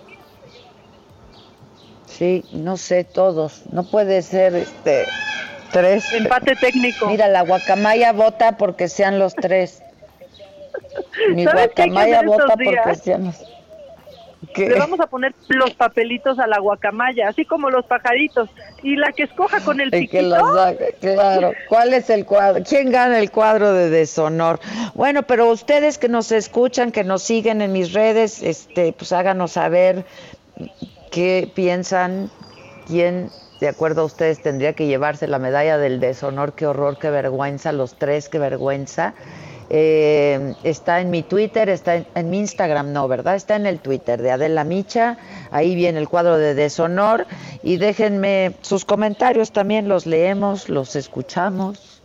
Sí, 2.06 2.46
no 2.52 2.78
sé, 2.78 3.04
todos. 3.04 3.64
No 3.72 3.84
puede 3.84 4.22
ser 4.22 4.56
este 4.56 5.06
tres. 5.72 6.12
Empate 6.14 6.56
técnico. 6.56 7.08
Mira, 7.08 7.28
la 7.28 7.44
guacamaya 7.44 8.14
vota 8.14 8.58
porque 8.58 8.88
sean 8.88 9.20
los 9.20 9.36
tres. 9.36 9.84
Mi 11.34 11.44
¿Sabes 11.44 11.72
qué 11.76 11.84
hay 11.84 11.92
que 11.92 11.96
guacamaya 11.96 12.22
vota 12.24 12.58
porque 12.58 12.96
días? 12.96 12.96
sean 12.96 13.26
los. 13.26 13.47
¿Qué? 14.54 14.70
Le 14.70 14.78
vamos 14.78 15.00
a 15.00 15.08
poner 15.08 15.34
los 15.48 15.74
papelitos 15.74 16.38
a 16.40 16.48
la 16.48 16.60
guacamaya, 16.60 17.28
así 17.28 17.46
como 17.46 17.70
los 17.70 17.86
pajaritos. 17.86 18.50
Y 18.84 18.96
la 18.96 19.12
que 19.12 19.24
escoja 19.24 19.60
con 19.62 19.82
el 19.82 19.90
que 19.90 20.02
piquito, 20.02 20.54
saque, 20.54 20.96
claro. 21.02 21.54
¿Cuál 21.68 21.94
es 21.94 22.10
el 22.10 22.26
cuadro? 22.26 22.64
¿Quién 22.64 22.92
gana 22.92 23.20
el 23.20 23.32
cuadro 23.32 23.74
de 23.74 23.90
deshonor? 23.90 24.60
Bueno, 24.94 25.24
pero 25.24 25.50
ustedes 25.50 25.98
que 25.98 26.08
nos 26.08 26.32
escuchan, 26.32 26.92
que 26.92 27.04
nos 27.04 27.24
siguen 27.24 27.62
en 27.62 27.72
mis 27.72 27.94
redes, 27.94 28.44
este, 28.44 28.94
pues 28.94 29.12
háganos 29.12 29.54
saber 29.54 30.06
qué 31.12 31.52
piensan, 31.56 32.30
quién, 32.86 33.30
de 33.60 33.70
acuerdo 33.70 34.02
a 34.02 34.06
ustedes, 34.06 34.42
tendría 34.42 34.74
que 34.74 34.86
llevarse 34.86 35.28
la 35.28 35.40
medalla 35.40 35.80
del 35.80 36.00
deshonor. 36.00 36.54
Qué 36.54 36.68
horror, 36.68 37.00
qué 37.00 37.10
vergüenza, 37.10 37.72
los 37.72 37.98
tres, 37.98 38.30
qué 38.30 38.38
vergüenza. 38.38 39.16
Eh, 39.70 40.54
está 40.64 41.02
en 41.02 41.10
mi 41.10 41.24
Twitter, 41.24 41.68
está 41.68 41.98
en, 41.98 42.08
en 42.16 42.30
mi 42.30 42.40
Instagram, 42.40 42.94
no, 42.94 43.08
¿verdad? 43.08 43.36
Está 43.36 43.58
en 43.58 43.66
el 43.66 43.80
Twitter 43.80 44.22
de 44.22 44.32
Adela 44.32 44.64
Micha, 44.64 45.18
ahí 45.52 45.76
viene 45.76 46.00
el 46.00 46.08
cuadro 46.08 46.38
de 46.38 46.54
deshonor 46.54 47.26
y 47.64 47.78
déjenme 47.78 48.54
sus 48.62 48.86
comentarios 48.86 49.52
también, 49.52 49.90
los 49.90 50.06
leemos, 50.06 50.70
los 50.70 50.96
escuchamos 50.96 52.02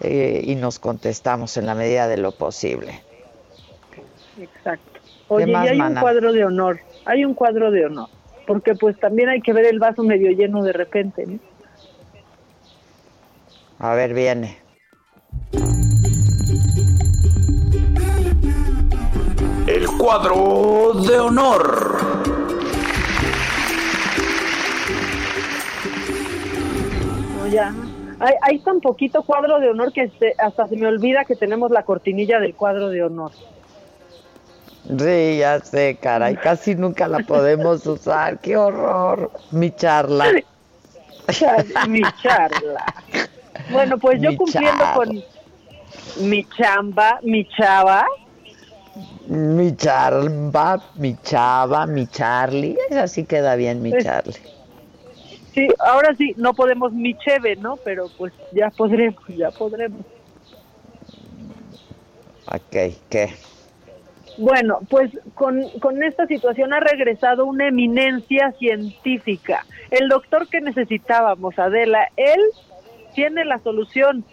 eh, 0.00 0.40
y 0.42 0.54
nos 0.54 0.78
contestamos 0.78 1.56
en 1.58 1.66
la 1.66 1.74
medida 1.74 2.08
de 2.08 2.16
lo 2.16 2.32
posible. 2.32 3.02
Exacto. 4.40 5.00
Oye, 5.28 5.50
y 5.50 5.54
hay 5.54 5.80
un 5.80 5.94
cuadro 5.96 6.32
de 6.32 6.44
honor, 6.44 6.80
hay 7.04 7.24
un 7.24 7.34
cuadro 7.34 7.70
de 7.70 7.86
honor, 7.86 8.08
porque 8.46 8.74
pues 8.74 8.98
también 8.98 9.28
hay 9.28 9.42
que 9.42 9.52
ver 9.52 9.66
el 9.66 9.78
vaso 9.78 10.02
medio 10.02 10.30
lleno 10.30 10.62
de 10.62 10.72
repente, 10.72 11.26
¿no? 11.26 11.38
A 13.78 13.94
ver, 13.94 14.14
viene. 14.14 14.58
cuadro 20.02 20.94
de 20.94 21.20
honor. 21.20 21.96
Ya. 27.52 27.72
Hay, 28.18 28.34
hay, 28.42 28.58
tan 28.60 28.80
poquito 28.80 29.22
cuadro 29.22 29.60
de 29.60 29.70
honor 29.70 29.92
que 29.92 30.08
se, 30.18 30.34
hasta 30.38 30.66
se 30.66 30.76
me 30.76 30.88
olvida 30.88 31.24
que 31.24 31.36
tenemos 31.36 31.70
la 31.70 31.84
cortinilla 31.84 32.40
del 32.40 32.56
cuadro 32.56 32.88
de 32.88 33.04
honor. 33.04 33.30
Sí, 34.98 35.38
ya 35.38 35.60
sé, 35.60 35.98
caray. 36.02 36.34
Casi 36.34 36.74
nunca 36.74 37.06
la 37.06 37.20
podemos 37.20 37.86
usar. 37.86 38.40
¡Qué 38.40 38.56
horror! 38.56 39.30
Mi 39.52 39.70
charla. 39.70 40.32
mi 41.88 42.02
charla. 42.20 42.84
Bueno, 43.70 43.98
pues 43.98 44.20
yo 44.20 44.36
cumpliendo 44.36 44.84
con 44.96 45.22
mi 46.22 46.44
chamba, 46.56 47.20
mi 47.22 47.46
chava, 47.50 48.04
mi 49.26 49.76
charla, 49.76 50.80
mi 50.96 51.16
chava, 51.22 51.86
mi 51.86 52.06
Charlie. 52.06 52.76
Esa 52.90 53.06
sí 53.06 53.24
queda 53.24 53.54
bien, 53.56 53.80
mi 53.82 53.90
Pues- 53.90 54.04
Charlie. 54.04 54.34
sí, 55.54 55.68
ahora 55.78 56.14
sí, 56.16 56.34
no 56.36 56.54
podemos 56.54 56.92
mi 56.92 57.14
cheve, 57.18 57.56
¿no? 57.56 57.76
Pero 57.84 58.08
pues 58.18 58.32
ya 58.52 58.70
podremos, 58.70 59.22
ya 59.28 59.50
podremos. 59.50 60.00
Ok, 62.46 62.94
¿qué? 63.08 63.32
Bueno, 64.38 64.80
pues 64.88 65.10
con, 65.34 65.68
con 65.80 66.02
esta 66.02 66.26
situación 66.26 66.72
ha 66.72 66.80
regresado 66.80 67.44
una 67.46 67.68
eminencia 67.68 68.52
científica. 68.58 69.64
El 69.90 70.08
doctor 70.08 70.48
que 70.48 70.60
necesitábamos, 70.60 71.58
Adela, 71.58 72.08
él 72.16 72.40
tiene 73.14 73.44
la 73.44 73.58
solución. 73.58 74.24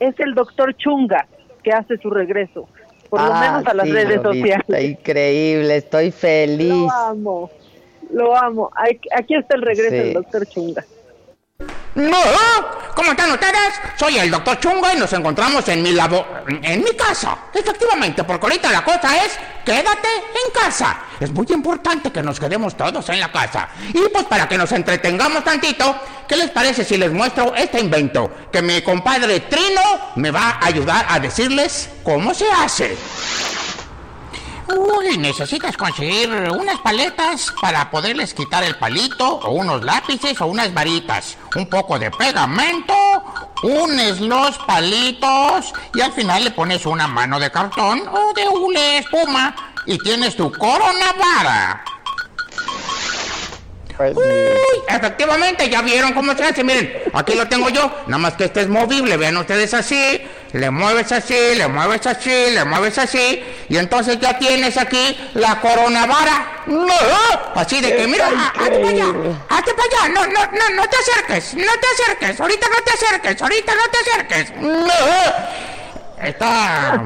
Es 0.00 0.18
el 0.20 0.34
doctor 0.34 0.74
Chunga 0.76 1.26
que 1.62 1.72
hace 1.72 1.96
su 1.98 2.10
regreso, 2.10 2.68
por 3.12 3.20
lo 3.20 3.34
menos 3.34 3.66
a 3.66 3.74
las 3.74 3.86
sí, 3.86 3.92
redes 3.92 4.22
sociales. 4.22 4.64
Está 4.66 4.80
increíble, 4.80 5.76
estoy 5.76 6.10
feliz. 6.10 6.70
Lo 6.70 6.90
amo, 6.90 7.50
lo 8.10 8.34
amo. 8.34 8.70
Aquí 9.14 9.34
está 9.34 9.54
el 9.54 9.60
regreso 9.60 9.90
Sí. 9.90 9.96
del 9.96 10.12
doctor 10.14 10.46
Chunga. 10.46 10.82
No, 11.94 12.18
¿cómo 12.94 13.10
están 13.10 13.32
ustedes? 13.32 13.74
Soy 13.96 14.18
el 14.18 14.30
doctor 14.30 14.58
Chungo 14.58 14.86
y 14.94 14.98
nos 14.98 15.12
encontramos 15.12 15.66
en 15.68 15.82
mi 15.82 15.92
labo... 15.92 16.26
en 16.48 16.82
mi 16.82 16.96
casa. 16.96 17.36
Efectivamente, 17.52 18.24
porque 18.24 18.46
ahorita 18.46 18.72
la 18.72 18.82
cosa 18.82 19.16
es 19.24 19.38
quédate 19.64 20.08
en 20.08 20.52
casa. 20.52 21.00
Es 21.20 21.30
muy 21.30 21.46
importante 21.50 22.10
que 22.10 22.22
nos 22.22 22.40
quedemos 22.40 22.76
todos 22.76 23.08
en 23.10 23.20
la 23.20 23.30
casa. 23.30 23.68
Y 23.92 24.08
pues 24.12 24.24
para 24.24 24.48
que 24.48 24.56
nos 24.56 24.72
entretengamos 24.72 25.44
tantito, 25.44 25.94
¿qué 26.26 26.36
les 26.36 26.50
parece 26.50 26.84
si 26.84 26.96
les 26.96 27.12
muestro 27.12 27.54
este 27.54 27.80
invento? 27.80 28.30
Que 28.50 28.62
mi 28.62 28.80
compadre 28.82 29.40
Trino 29.40 30.12
me 30.16 30.30
va 30.30 30.58
a 30.60 30.66
ayudar 30.66 31.06
a 31.08 31.20
decirles 31.20 31.90
cómo 32.02 32.32
se 32.32 32.50
hace. 32.50 32.96
Uy, 34.68 35.18
necesitas 35.18 35.76
conseguir 35.76 36.30
unas 36.30 36.78
paletas 36.80 37.52
para 37.60 37.90
poderles 37.90 38.32
quitar 38.32 38.62
el 38.64 38.76
palito, 38.76 39.26
o 39.26 39.50
unos 39.52 39.82
lápices, 39.82 40.40
o 40.40 40.46
unas 40.46 40.72
varitas, 40.72 41.36
un 41.56 41.66
poco 41.66 41.98
de 41.98 42.10
pegamento, 42.10 42.94
unes 43.62 44.20
los 44.20 44.58
palitos 44.58 45.72
y 45.94 46.00
al 46.00 46.12
final 46.12 46.44
le 46.44 46.50
pones 46.52 46.86
una 46.86 47.06
mano 47.06 47.38
de 47.38 47.50
cartón 47.50 48.02
o 48.08 48.32
de 48.34 48.48
hule 48.48 48.98
espuma 48.98 49.54
y 49.86 49.98
tienes 49.98 50.36
tu 50.36 50.50
corona 50.52 51.12
vara. 51.18 51.84
Uy, 53.98 54.82
efectivamente, 54.88 55.68
ya 55.68 55.82
vieron 55.82 56.12
cómo 56.12 56.34
se 56.34 56.44
hace. 56.44 56.64
Miren, 56.64 56.92
aquí 57.12 57.34
lo 57.34 57.46
tengo 57.46 57.68
yo. 57.68 57.90
Nada 58.06 58.18
más 58.18 58.34
que 58.34 58.44
este 58.44 58.62
es 58.62 58.68
movible. 58.68 59.16
Vean 59.16 59.36
ustedes 59.36 59.74
así. 59.74 60.22
Le 60.52 60.70
mueves 60.70 61.10
así, 61.12 61.54
le 61.56 61.66
mueves 61.66 62.06
así, 62.06 62.50
le 62.50 62.64
mueves 62.64 62.98
así. 62.98 63.42
Y 63.68 63.76
entonces 63.78 64.18
ya 64.20 64.38
tienes 64.38 64.76
aquí 64.76 65.16
la 65.34 65.60
corona 65.60 66.06
vara. 66.06 66.62
No, 66.66 66.92
así 67.54 67.80
de 67.80 67.96
que, 67.96 68.06
mira, 68.06 68.28
Está 68.28 68.48
hazte 68.48 68.78
para 68.78 68.88
allá. 68.88 69.06
Hazte 69.48 69.74
para 69.74 69.88
allá. 69.88 70.08
No, 70.14 70.26
no, 70.26 70.46
no, 70.46 70.76
no 70.76 70.88
te 70.88 70.96
acerques. 70.96 71.54
No 71.54 71.72
te 71.72 71.86
acerques. 72.02 72.40
Ahorita 72.40 72.66
no 72.68 72.84
te 72.84 72.90
acerques. 72.92 73.42
Ahorita 73.42 73.72
no 73.74 73.82
te 73.90 73.98
acerques. 74.10 74.52
No. 74.60 76.26
Está. 76.26 77.02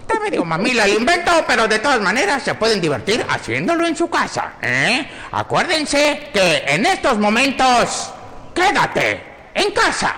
Está 0.00 0.20
medio 0.20 0.44
mamila 0.44 0.84
el 0.84 0.94
invento, 0.94 1.44
pero 1.46 1.66
de 1.66 1.78
todas 1.80 2.00
maneras 2.00 2.42
se 2.42 2.54
pueden 2.54 2.80
divertir 2.80 3.24
haciéndolo 3.28 3.86
en 3.86 3.94
su 3.94 4.08
casa, 4.08 4.54
¿eh? 4.62 5.06
Acuérdense 5.32 6.30
que 6.32 6.64
en 6.66 6.86
estos 6.86 7.18
momentos, 7.18 8.10
quédate 8.54 9.22
en 9.54 9.70
casa, 9.72 10.14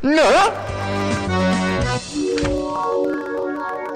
¿no? 0.00 0.22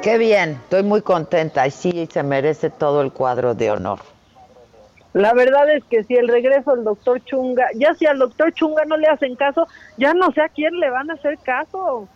Qué 0.09 0.17
bien, 0.17 0.53
estoy 0.63 0.85
muy 0.85 1.03
contenta 1.03 1.67
y 1.67 1.71
sí 1.71 2.09
se 2.11 2.23
merece 2.23 2.71
todo 2.71 3.03
el 3.03 3.13
cuadro 3.13 3.55
de 3.55 3.71
honor. 3.71 3.99
La 5.13 5.35
verdad 5.35 5.71
es 5.71 5.85
que 5.85 6.03
si 6.05 6.15
el 6.15 6.29
regreso 6.29 6.75
del 6.75 6.85
doctor 6.85 7.23
Chunga, 7.25 7.67
ya 7.75 7.93
si 7.93 8.07
al 8.07 8.19
doctor 8.19 8.55
Chunga 8.55 8.87
no 8.87 8.97
le 8.97 9.07
hacen 9.07 9.37
caso, 9.37 9.69
ya 9.99 10.15
no 10.15 10.33
sé 10.33 10.41
a 10.41 10.49
quién 10.49 10.81
le 10.81 10.89
van 10.89 11.11
a 11.11 11.13
hacer 11.13 11.37
caso. 11.41 12.09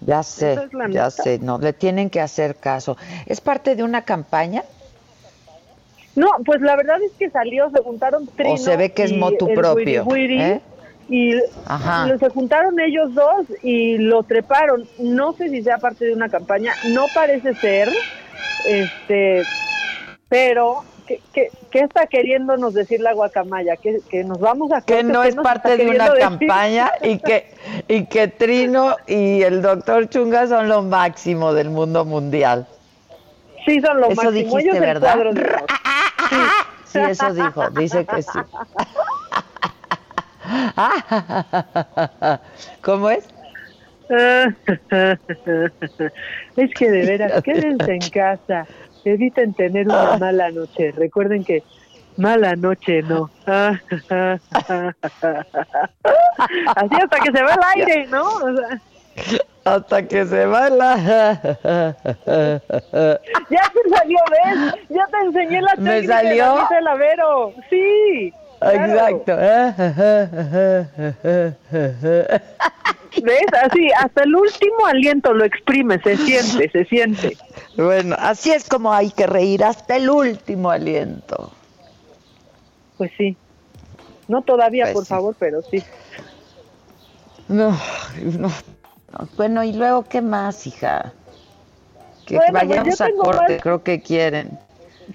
Ya 0.00 0.22
sé, 0.22 0.52
es 0.52 0.92
ya 0.92 1.10
sé, 1.10 1.40
no, 1.40 1.58
le 1.58 1.72
tienen 1.72 2.08
que 2.08 2.20
hacer 2.20 2.54
caso. 2.54 2.96
¿Es 3.26 3.40
parte 3.40 3.74
de 3.74 3.82
una 3.82 4.02
campaña? 4.02 4.62
No, 6.14 6.28
pues 6.46 6.60
la 6.60 6.76
verdad 6.76 7.02
es 7.02 7.10
que 7.18 7.30
salió, 7.30 7.68
se 7.70 7.82
juntaron 7.82 8.28
Trino 8.28 8.56
se 8.58 8.76
ve 8.76 8.92
que 8.92 9.02
es 9.02 9.12
motu 9.12 9.52
propio, 9.54 10.06
¿eh? 10.14 10.60
Y 11.08 11.34
Ajá. 11.66 12.06
se 12.18 12.28
juntaron 12.28 12.78
ellos 12.80 13.14
dos 13.14 13.46
y 13.62 13.96
lo 13.98 14.22
treparon. 14.24 14.86
No 14.98 15.32
sé 15.32 15.48
si 15.48 15.62
sea 15.62 15.78
parte 15.78 16.04
de 16.04 16.12
una 16.12 16.28
campaña, 16.28 16.74
no 16.90 17.06
parece 17.14 17.54
ser, 17.54 17.90
este, 18.66 19.42
pero 20.28 20.84
¿qué, 21.06 21.20
qué, 21.32 21.48
qué 21.70 21.80
está 21.80 22.06
queriéndonos 22.06 22.74
decir 22.74 23.00
la 23.00 23.14
guacamaya? 23.14 23.76
¿Que, 23.76 24.00
que 24.10 24.22
nos 24.24 24.38
vamos 24.38 24.70
a 24.72 24.82
Que 24.82 25.02
no 25.02 25.22
¿Qué 25.22 25.28
es 25.28 25.36
parte 25.36 25.78
de 25.78 25.88
una 25.88 26.10
decir? 26.10 26.20
campaña 26.20 26.90
y 27.02 27.18
que, 27.18 27.46
y 27.88 28.04
que 28.04 28.28
Trino 28.28 28.96
y 29.06 29.42
el 29.42 29.62
doctor 29.62 30.10
Chunga 30.10 30.46
son 30.46 30.68
lo 30.68 30.82
máximo 30.82 31.54
del 31.54 31.70
mundo 31.70 32.04
mundial. 32.04 32.66
Sí, 33.64 33.80
son 33.80 33.98
lo 34.00 34.08
Eso 34.08 34.16
máximo. 34.24 34.30
dijiste, 34.32 34.60
Ellos 34.60 34.74
el 34.74 34.80
¿verdad? 34.80 35.20
honor. 35.20 35.34
Sí, 36.90 36.98
eso 37.00 37.34
dijo, 37.34 37.68
dice 37.70 38.06
que 38.06 38.22
sí. 38.22 38.38
¿Cómo 42.82 43.10
es? 43.10 43.28
Es 46.56 46.74
que 46.74 46.90
de 46.90 47.06
veras, 47.06 47.42
quédense 47.42 47.92
en 47.92 48.10
casa, 48.10 48.66
eviten 49.04 49.52
tener 49.54 49.86
una 49.86 50.16
mala 50.18 50.50
noche. 50.50 50.92
Recuerden 50.96 51.44
que 51.44 51.62
mala 52.16 52.56
noche 52.56 53.02
no. 53.02 53.30
Así 53.46 53.60
hasta 57.02 57.20
que 57.22 57.32
se 57.32 57.42
va 57.42 57.52
el 57.54 57.60
aire, 57.76 58.06
¿no? 58.08 58.22
O 58.28 58.56
sea, 58.56 58.80
Hasta 59.64 60.02
que 60.08 60.24
se 60.26 60.46
va 60.46 60.70
la... 60.70 60.96
ya 63.50 63.62
te 63.72 63.88
salió, 63.96 64.18
¿ves? 64.30 64.74
Ya 64.88 65.06
te 65.06 65.18
enseñé 65.26 65.60
la 65.62 65.74
¿Me 65.76 65.90
técnica 65.90 66.22
de 66.22 66.28
salió? 66.28 66.54
la 66.56 66.68
del 66.76 66.86
avero. 66.88 67.52
Sí. 67.68 68.32
Exacto. 68.60 69.36
¿Ves? 73.22 73.46
Así, 73.62 73.88
hasta 73.98 74.22
el 74.24 74.34
último 74.36 74.86
aliento 74.86 75.32
lo 75.32 75.44
exprime, 75.44 76.00
se 76.02 76.16
siente, 76.16 76.70
se 76.70 76.84
siente. 76.84 77.36
Bueno, 77.76 78.14
así 78.18 78.52
es 78.52 78.68
como 78.68 78.92
hay 78.92 79.10
que 79.10 79.26
reír 79.26 79.64
hasta 79.64 79.96
el 79.96 80.10
último 80.10 80.70
aliento. 80.70 81.50
Pues 82.96 83.10
sí. 83.16 83.36
No 84.28 84.42
todavía, 84.42 84.84
Pues 84.84 84.94
por 84.94 85.04
sí. 85.04 85.08
favor, 85.08 85.34
pero 85.38 85.62
sí. 85.62 85.82
No, 87.48 87.70
no, 88.22 88.48
no. 88.48 89.28
Bueno, 89.36 89.64
y 89.64 89.72
luego, 89.72 90.04
¿qué 90.04 90.20
más, 90.20 90.66
hija? 90.66 91.12
Que 92.26 92.36
Bueno, 92.36 92.52
pues 92.52 92.68
vayamos 92.68 92.98
yo 92.98 93.04
a 93.04 93.08
corte, 93.24 93.52
más- 93.54 93.62
creo 93.62 93.82
que 93.82 94.02
quieren. 94.02 94.58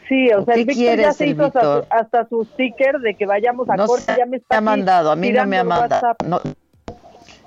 Sí, 0.07 0.31
o 0.31 0.43
sea, 0.43 0.55
¿Qué 0.55 0.61
el 0.61 0.65
Víctor 0.67 0.97
ya 0.97 1.13
se 1.13 1.27
hizo 1.27 1.45
hasta 1.45 1.85
hasta 1.89 2.27
su 2.27 2.45
sticker 2.45 2.99
de 2.99 3.15
que 3.15 3.25
vayamos 3.25 3.69
a 3.69 3.75
No 3.75 3.85
corte, 3.85 4.13
se 4.13 4.17
ya 4.17 4.25
me 4.25 4.37
está 4.37 4.55
ha 4.55 4.57
aquí 4.57 4.65
mandado, 4.65 5.11
a 5.11 5.15
mí 5.15 5.31
no 5.31 5.45
me 5.45 5.57
ha 5.57 5.63
mandado. 5.63 6.15
No. 6.25 6.41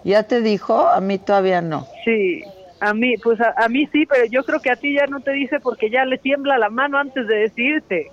¿Ya 0.05 0.23
te 0.23 0.41
dijo? 0.41 0.87
A 0.87 1.01
mí 1.01 1.19
todavía 1.19 1.61
no. 1.61 1.87
Sí, 2.05 2.43
a 2.81 2.95
mí, 2.95 3.17
pues 3.17 3.41
a, 3.41 3.55
a 3.57 3.69
mí 3.69 3.89
sí, 3.93 4.07
pero 4.07 4.25
yo 4.27 4.45
creo 4.45 4.61
que 4.61 4.71
a 4.71 4.77
ti 4.77 4.95
ya 4.95 5.07
no 5.07 5.21
te 5.21 5.33
dice 5.33 5.59
porque 5.61 5.91
ya 5.91 6.05
le 6.05 6.19
tiembla 6.19 6.59
la 6.59 6.71
mano 6.71 6.99
antes 6.99 7.27
de 7.27 7.35
decirte. 7.35 8.13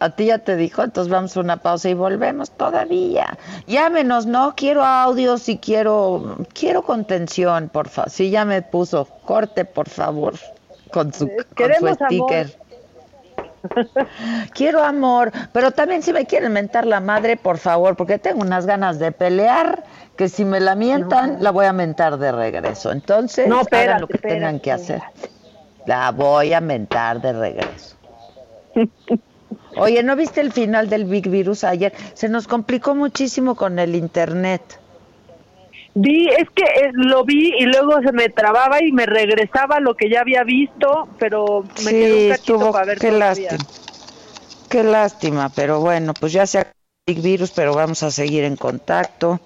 A 0.00 0.10
ti 0.10 0.26
ya 0.26 0.38
te 0.38 0.56
dijo, 0.56 0.82
entonces 0.82 1.12
vamos 1.12 1.36
a 1.36 1.40
una 1.40 1.58
pausa 1.58 1.88
y 1.88 1.94
volvemos 1.94 2.50
todavía. 2.50 3.38
Llámenos, 3.68 4.26
no 4.26 4.54
quiero 4.56 4.82
audios 4.84 5.48
y 5.48 5.58
quiero 5.58 6.38
quiero 6.54 6.82
contención, 6.82 7.68
por 7.68 7.88
favor. 7.88 8.10
Sí, 8.10 8.30
ya 8.30 8.44
me 8.44 8.62
puso 8.62 9.04
corte, 9.24 9.64
por 9.64 9.88
favor, 9.88 10.34
con 10.92 11.12
su, 11.12 11.28
con 11.56 11.74
su 11.74 11.86
amor. 11.86 11.96
sticker. 11.96 12.56
Quiero 14.54 14.82
amor, 14.82 15.30
pero 15.52 15.70
también 15.70 16.02
si 16.02 16.12
me 16.12 16.26
quieren 16.26 16.52
mentar 16.52 16.86
la 16.86 17.00
madre, 17.00 17.36
por 17.36 17.58
favor, 17.58 17.96
porque 17.96 18.18
tengo 18.18 18.42
unas 18.42 18.66
ganas 18.66 18.98
de 18.98 19.12
pelear, 19.12 19.84
que 20.16 20.28
si 20.28 20.44
me 20.44 20.60
la 20.60 20.74
mientan, 20.74 21.38
la 21.40 21.50
voy 21.50 21.66
a 21.66 21.72
mentar 21.72 22.18
de 22.18 22.32
regreso. 22.32 22.92
Entonces, 22.92 23.46
No, 23.46 23.56
hagan 23.56 23.62
espérate, 23.62 24.00
lo 24.00 24.08
que 24.08 24.18
tengan 24.18 24.60
que 24.60 24.72
hacer. 24.72 25.00
La 25.86 26.10
voy 26.10 26.52
a 26.52 26.60
mentar 26.60 27.20
de 27.20 27.32
regreso. 27.32 27.96
Oye, 29.76 30.02
¿no 30.02 30.16
viste 30.16 30.40
el 30.40 30.52
final 30.52 30.88
del 30.88 31.04
Big 31.04 31.28
Virus 31.28 31.64
ayer? 31.64 31.92
Se 32.14 32.28
nos 32.28 32.46
complicó 32.46 32.94
muchísimo 32.94 33.54
con 33.54 33.78
el 33.78 33.94
internet. 33.94 34.62
Vi, 35.94 36.28
es 36.28 36.48
que 36.50 36.64
eh, 36.64 36.90
lo 36.94 37.24
vi 37.24 37.52
y 37.58 37.66
luego 37.66 38.00
se 38.02 38.12
me 38.12 38.28
trababa 38.30 38.82
y 38.82 38.92
me 38.92 39.04
regresaba 39.06 39.78
lo 39.80 39.94
que 39.94 40.08
ya 40.08 40.20
había 40.20 40.42
visto, 40.42 41.08
pero 41.18 41.64
me 41.84 41.90
sí, 41.90 41.90
quedó 41.90 42.16
un 42.16 42.28
cachito 42.28 42.54
estuvo, 42.54 42.72
para 42.72 42.86
ver 42.86 42.98
qué 42.98 43.10
todavía. 43.10 43.50
lástima. 43.52 43.70
Qué 44.70 44.82
lástima, 44.84 45.50
pero 45.54 45.80
bueno, 45.80 46.14
pues 46.14 46.32
ya 46.32 46.46
se 46.46 46.60
acabó 46.60 46.74
el 47.06 47.20
Virus, 47.20 47.50
pero 47.50 47.74
vamos 47.74 48.02
a 48.02 48.10
seguir 48.10 48.44
en 48.44 48.56
contacto. 48.56 49.40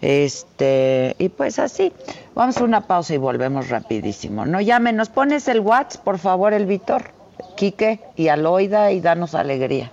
Este, 0.00 1.14
y 1.18 1.28
pues 1.28 1.58
así. 1.58 1.92
Vamos 2.34 2.56
a 2.56 2.64
una 2.64 2.86
pausa 2.86 3.14
y 3.14 3.18
volvemos 3.18 3.68
rapidísimo. 3.68 4.46
No 4.46 4.60
llame, 4.60 4.92
nos 4.92 5.10
pones 5.10 5.46
el 5.48 5.60
WhatsApp, 5.60 6.02
por 6.02 6.18
favor, 6.18 6.54
el 6.54 6.64
Víctor, 6.66 7.10
Quique 7.56 8.00
y 8.16 8.28
Aloida 8.28 8.92
y 8.92 9.00
danos 9.00 9.34
alegría. 9.34 9.92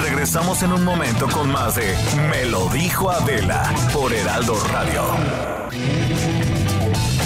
Regresamos 0.00 0.62
en 0.62 0.72
un 0.72 0.84
momento 0.84 1.28
con 1.28 1.50
más 1.50 1.74
de 1.74 1.94
Me 2.30 2.46
lo 2.46 2.68
dijo 2.68 3.10
Adela 3.10 3.72
por 3.92 4.12
Heraldo 4.12 4.54
Radio. 4.72 5.02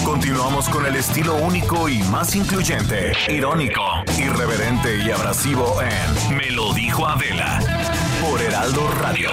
Continuamos 0.04 0.68
con 0.68 0.84
el 0.86 0.96
estilo 0.96 1.36
único 1.36 1.88
y 1.88 1.98
más 2.04 2.34
incluyente, 2.34 3.12
irónico, 3.28 3.82
irreverente 4.18 4.98
y 5.04 5.10
abrasivo 5.10 5.76
en 5.82 6.36
Me 6.36 6.50
lo 6.50 6.72
dijo 6.72 7.06
Adela 7.06 7.60
por 8.20 8.40
Heraldo 8.42 8.88
Radio. 9.02 9.30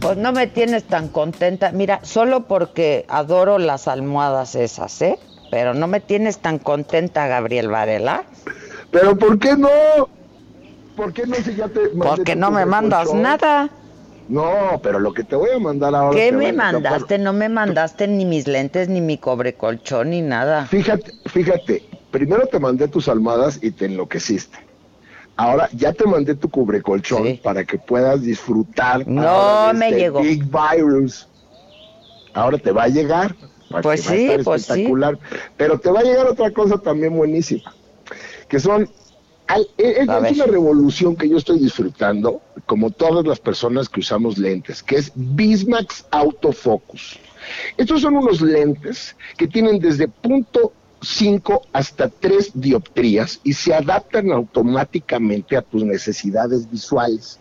Pues 0.00 0.16
no 0.16 0.32
me 0.32 0.46
tienes 0.46 0.84
tan 0.84 1.08
contenta. 1.08 1.72
Mira, 1.72 1.98
solo 2.04 2.44
porque 2.44 3.04
adoro 3.08 3.58
las 3.58 3.88
almohadas 3.88 4.54
esas, 4.54 5.02
¿eh? 5.02 5.18
Pero 5.50 5.74
no 5.74 5.86
me 5.86 6.00
tienes 6.00 6.38
tan 6.38 6.58
contenta, 6.58 7.26
Gabriel 7.26 7.68
Varela. 7.68 8.24
Pero 8.90 9.16
¿por 9.16 9.38
qué 9.38 9.56
no? 9.56 9.68
¿Por 10.96 11.12
qué 11.12 11.26
no 11.26 11.34
si 11.36 11.54
ya 11.54 11.68
te 11.68 11.88
Porque 11.88 12.34
no 12.34 12.50
me 12.50 12.66
mandas 12.66 13.06
colchón? 13.06 13.22
nada. 13.22 13.70
No, 14.28 14.80
pero 14.82 14.98
lo 14.98 15.12
que 15.12 15.22
te 15.22 15.36
voy 15.36 15.50
a 15.54 15.58
mandar 15.58 15.94
ahora... 15.94 16.16
¿Qué 16.16 16.32
me 16.32 16.52
mandaste? 16.52 17.18
No 17.18 17.32
me 17.32 17.48
mandaste 17.48 18.08
ni 18.08 18.24
mis 18.24 18.48
lentes, 18.48 18.88
ni 18.88 19.00
mi 19.00 19.18
cobre 19.18 19.54
colchón, 19.54 20.10
ni 20.10 20.20
nada. 20.20 20.66
Fíjate, 20.66 21.12
fíjate, 21.26 21.84
primero 22.10 22.46
te 22.46 22.58
mandé 22.58 22.88
tus 22.88 23.08
almohadas 23.08 23.62
y 23.62 23.70
te 23.70 23.84
enloqueciste. 23.84 24.58
Ahora 25.36 25.68
ya 25.72 25.92
te 25.92 26.06
mandé 26.06 26.34
tu 26.34 26.48
cubrecolchón 26.48 27.38
para 27.42 27.62
que 27.64 27.78
puedas 27.78 28.22
disfrutar. 28.22 29.06
No 29.06 29.68
de 29.68 29.74
me 29.74 29.88
este 29.90 30.00
llegó. 30.00 30.22
Big 30.22 30.44
Virus. 30.44 31.28
Ahora 32.32 32.56
te 32.58 32.72
va 32.72 32.84
a 32.84 32.88
llegar. 32.88 33.36
Pues 33.82 34.06
a 34.08 34.12
sí, 34.12 34.28
pues 34.44 34.62
sí. 34.62 34.70
espectacular. 34.72 35.18
Pero 35.56 35.78
te 35.78 35.90
va 35.90 36.00
a 36.00 36.04
llegar 36.04 36.26
otra 36.26 36.50
cosa 36.50 36.78
también 36.78 37.16
buenísima, 37.16 37.74
que 38.48 38.60
son 38.60 38.88
al- 39.46 39.68
e- 39.78 40.00
es, 40.00 40.08
una 40.08 40.46
revolución 40.46 41.16
que 41.16 41.28
yo 41.28 41.36
estoy 41.36 41.58
disfrutando, 41.58 42.40
como 42.66 42.90
todas 42.90 43.24
las 43.26 43.38
personas 43.38 43.88
que 43.88 44.00
usamos 44.00 44.38
lentes, 44.38 44.82
que 44.82 44.96
es 44.96 45.12
Bismax 45.14 46.06
Autofocus. 46.10 47.18
Estos 47.76 48.00
son 48.00 48.16
unos 48.16 48.40
lentes 48.40 49.16
que 49.36 49.46
tienen 49.46 49.78
desde 49.78 50.08
punto 50.08 50.72
5 51.02 51.62
hasta 51.72 52.08
3 52.08 52.50
dioptrías 52.54 53.38
y 53.44 53.52
se 53.52 53.74
adaptan 53.74 54.32
automáticamente 54.32 55.56
a 55.56 55.62
tus 55.62 55.84
necesidades 55.84 56.68
visuales. 56.70 57.38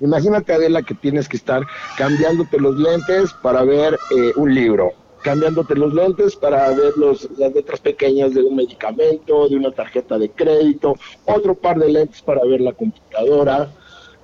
Imagínate, 0.00 0.52
Adela, 0.52 0.82
que 0.82 0.94
tienes 0.94 1.28
que 1.28 1.36
estar 1.36 1.66
cambiándote 1.96 2.58
los 2.58 2.76
lentes 2.76 3.32
para 3.34 3.62
ver 3.64 4.00
eh, 4.10 4.32
un 4.36 4.54
libro, 4.54 4.92
cambiándote 5.24 5.74
los 5.74 5.94
lentes 5.94 6.36
para 6.36 6.68
ver 6.70 6.92
los, 6.98 7.26
las 7.38 7.52
letras 7.54 7.80
pequeñas 7.80 8.34
de 8.34 8.42
un 8.42 8.56
medicamento, 8.56 9.48
de 9.48 9.56
una 9.56 9.72
tarjeta 9.72 10.18
de 10.18 10.28
crédito, 10.30 10.94
otro 11.24 11.54
par 11.54 11.78
de 11.78 11.88
lentes 11.90 12.20
para 12.20 12.44
ver 12.44 12.60
la 12.60 12.72
computadora. 12.72 13.72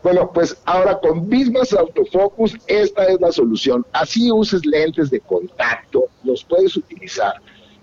Bueno, 0.02 0.30
pues 0.32 0.56
ahora 0.66 0.98
con 1.00 1.26
Bismas 1.28 1.72
Autofocus, 1.72 2.54
esta 2.66 3.06
es 3.06 3.18
la 3.20 3.32
solución. 3.32 3.84
Así 3.92 4.30
uses 4.30 4.64
lentes 4.66 5.10
de 5.10 5.20
contacto, 5.20 6.04
los 6.22 6.44
puedes 6.44 6.76
utilizar. 6.76 7.32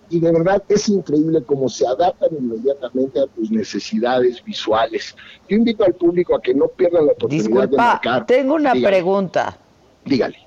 Y 0.10 0.20
de 0.20 0.32
verdad 0.32 0.64
es 0.70 0.88
increíble 0.88 1.44
cómo 1.44 1.68
se 1.70 1.86
adaptan 1.88 2.30
inmediatamente 2.40 3.20
a 3.20 3.26
tus 3.28 3.50
necesidades 3.50 4.44
visuales. 4.44 5.16
Yo 5.50 5.58
invito 5.58 5.84
al 5.84 5.96
público 5.96 6.36
a 6.36 6.42
que 6.42 6.54
no 6.54 6.68
pierdan 6.68 7.08
la 7.08 7.14
oportunidad 7.14 7.44
de 7.46 7.50
Disculpa, 7.50 7.84
marcar. 7.84 8.26
tengo 8.28 8.54
una 8.54 8.74
Dígale, 8.74 8.96
pregunta. 8.96 9.58
Dígale. 10.06 10.47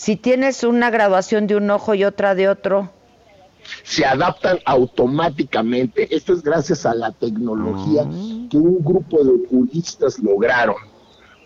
Si 0.00 0.16
tienes 0.16 0.64
una 0.64 0.88
graduación 0.88 1.46
de 1.46 1.56
un 1.56 1.70
ojo 1.70 1.94
y 1.94 2.04
otra 2.04 2.34
de 2.34 2.48
otro, 2.48 2.90
se 3.82 4.06
adaptan 4.06 4.58
automáticamente. 4.64 6.16
Esto 6.16 6.32
es 6.32 6.42
gracias 6.42 6.86
a 6.86 6.94
la 6.94 7.12
tecnología 7.12 8.04
que 8.48 8.56
un 8.56 8.82
grupo 8.82 9.22
de 9.22 9.32
oculistas 9.32 10.18
lograron 10.18 10.76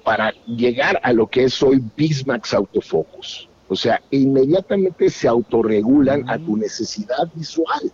para 0.05 0.33
llegar 0.47 1.01
a 1.03 1.13
lo 1.13 1.27
que 1.27 1.43
es 1.43 1.61
hoy 1.65 1.83
Bismax 1.97 2.55
Autofocus. 2.55 3.49
O 3.69 3.75
sea, 3.75 4.01
inmediatamente 4.13 5.11
se 5.11 5.27
autorregulan 5.27 6.31
a 6.31 6.39
tu 6.39 6.57
necesidad 6.57 7.29
visual. 7.35 7.91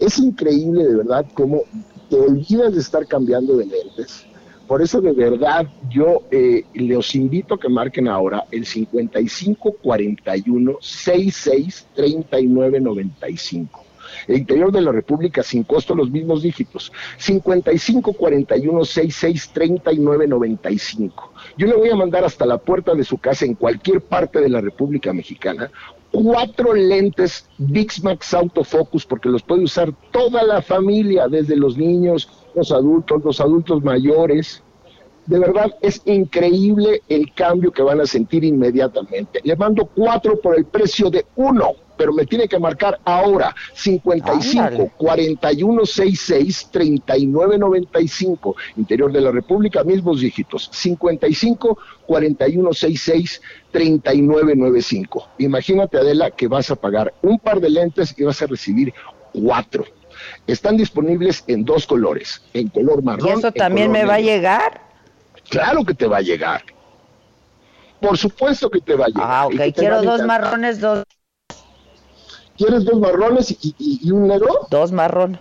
Es 0.00 0.18
increíble 0.18 0.82
de 0.82 0.96
verdad 0.96 1.24
cómo 1.34 1.62
te 2.08 2.16
olvidas 2.16 2.74
de 2.74 2.80
estar 2.80 3.06
cambiando 3.06 3.56
de 3.56 3.66
lentes. 3.66 4.26
Por 4.70 4.82
eso 4.82 5.00
de 5.00 5.10
verdad 5.10 5.66
yo 5.88 6.22
eh, 6.30 6.62
les 6.74 7.16
invito 7.16 7.54
a 7.54 7.58
que 7.58 7.68
marquen 7.68 8.06
ahora 8.06 8.44
el 8.52 8.64
55 8.64 9.78
41 9.82 10.76
66 10.80 11.88
39 11.92 12.80
95. 12.80 13.84
El 14.28 14.38
interior 14.38 14.70
de 14.70 14.80
la 14.80 14.92
República 14.92 15.42
sin 15.42 15.64
costo 15.64 15.96
los 15.96 16.08
mismos 16.08 16.42
dígitos. 16.42 16.92
55 17.16 18.12
41 18.12 18.84
66 18.84 19.50
39 19.52 20.28
95. 20.28 21.32
Yo 21.58 21.66
le 21.66 21.74
voy 21.74 21.90
a 21.90 21.96
mandar 21.96 22.22
hasta 22.24 22.46
la 22.46 22.58
puerta 22.58 22.94
de 22.94 23.02
su 23.02 23.18
casa 23.18 23.46
en 23.46 23.56
cualquier 23.56 24.00
parte 24.00 24.40
de 24.40 24.50
la 24.50 24.60
República 24.60 25.12
Mexicana 25.12 25.68
cuatro 26.10 26.74
lentes 26.74 27.48
Bixmax 27.58 28.34
Autofocus 28.34 29.06
porque 29.06 29.28
los 29.28 29.42
puede 29.42 29.64
usar 29.64 29.92
toda 30.10 30.42
la 30.42 30.62
familia, 30.62 31.28
desde 31.28 31.56
los 31.56 31.76
niños, 31.76 32.28
los 32.54 32.72
adultos, 32.72 33.24
los 33.24 33.40
adultos 33.40 33.82
mayores. 33.82 34.62
De 35.26 35.38
verdad 35.38 35.76
es 35.80 36.02
increíble 36.06 37.02
el 37.08 37.32
cambio 37.34 37.70
que 37.70 37.82
van 37.82 38.00
a 38.00 38.06
sentir 38.06 38.42
inmediatamente. 38.44 39.40
Le 39.44 39.54
mando 39.54 39.84
cuatro 39.86 40.40
por 40.40 40.56
el 40.56 40.64
precio 40.64 41.10
de 41.10 41.26
uno, 41.36 41.72
pero 41.96 42.12
me 42.12 42.24
tiene 42.24 42.48
que 42.48 42.58
marcar 42.58 42.98
ahora 43.04 43.54
55 43.74 44.62
Ándale. 44.62 44.92
41 44.96 45.84
66 45.84 46.68
39 46.72 47.58
95. 47.58 48.56
Interior 48.78 49.12
de 49.12 49.20
la 49.20 49.30
República, 49.30 49.84
mismos 49.84 50.20
dígitos. 50.20 50.70
55 50.72 51.78
41 52.06 52.72
66 52.72 53.42
39 53.70 54.56
95. 54.56 55.28
Imagínate, 55.38 55.98
Adela, 55.98 56.30
que 56.30 56.48
vas 56.48 56.70
a 56.70 56.76
pagar 56.76 57.12
un 57.22 57.38
par 57.38 57.60
de 57.60 57.68
lentes 57.68 58.14
y 58.18 58.24
vas 58.24 58.40
a 58.40 58.46
recibir 58.46 58.94
cuatro. 59.32 59.84
Están 60.50 60.76
disponibles 60.76 61.44
en 61.46 61.64
dos 61.64 61.86
colores, 61.86 62.42
en 62.54 62.68
color 62.68 63.02
marrón. 63.02 63.28
¿y 63.28 63.30
eso 63.30 63.52
también 63.52 63.92
me 63.92 64.04
va 64.04 64.14
a 64.14 64.20
llegar? 64.20 64.80
Claro 65.48 65.84
que 65.84 65.94
te 65.94 66.06
va 66.06 66.18
a 66.18 66.22
llegar. 66.22 66.62
Por 68.00 68.16
supuesto 68.16 68.68
que 68.70 68.80
te 68.80 68.94
va 68.96 69.04
a 69.06 69.08
llegar. 69.08 69.26
Ah, 69.30 69.46
ok, 69.46 69.74
quiero 69.74 70.02
dos 70.02 70.22
marrones, 70.22 70.80
dos, 70.80 71.04
¿Quieres 72.56 72.84
dos 72.84 72.98
marrones 72.98 73.50
y, 73.52 73.74
y- 73.78 74.00
y 74.02 74.10
un 74.10 74.26
negro? 74.26 74.66
dos 74.70 74.92
marrones. 74.92 75.40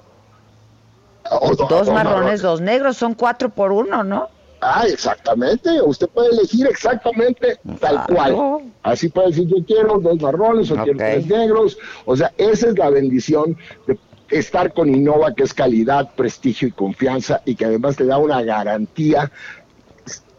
Do- 1.57 1.67
Dos 1.69 1.89
marrones, 1.89 2.41
dos 2.41 2.59
negros, 2.61 2.97
son 2.97 3.13
cuatro 3.13 3.49
por 3.49 3.71
uno, 3.71 4.03
¿no? 4.03 4.29
Ah, 4.61 4.83
exactamente. 4.87 5.81
Usted 5.81 6.07
puede 6.09 6.29
elegir 6.29 6.67
exactamente 6.67 7.59
tal 7.79 8.05
cual. 8.07 8.61
Así 8.83 9.09
puede 9.09 9.27
decir, 9.27 9.47
yo 9.47 9.63
quiero 9.65 9.99
dos 9.99 10.19
marrones 10.21 10.69
o 10.71 10.75
quiero 10.75 10.97
tres 10.97 11.27
negros. 11.27 11.77
O 12.05 12.15
sea, 12.15 12.31
esa 12.37 12.69
es 12.69 12.77
la 12.77 12.89
bendición 12.89 13.55
de 13.87 13.97
estar 14.29 14.73
con 14.73 14.93
Innova, 14.93 15.33
que 15.33 15.43
es 15.43 15.53
calidad, 15.53 16.13
prestigio 16.15 16.67
y 16.67 16.71
confianza 16.71 17.41
y 17.45 17.55
que 17.55 17.65
además 17.65 17.95
te 17.95 18.05
da 18.05 18.17
una 18.17 18.41
garantía 18.41 19.31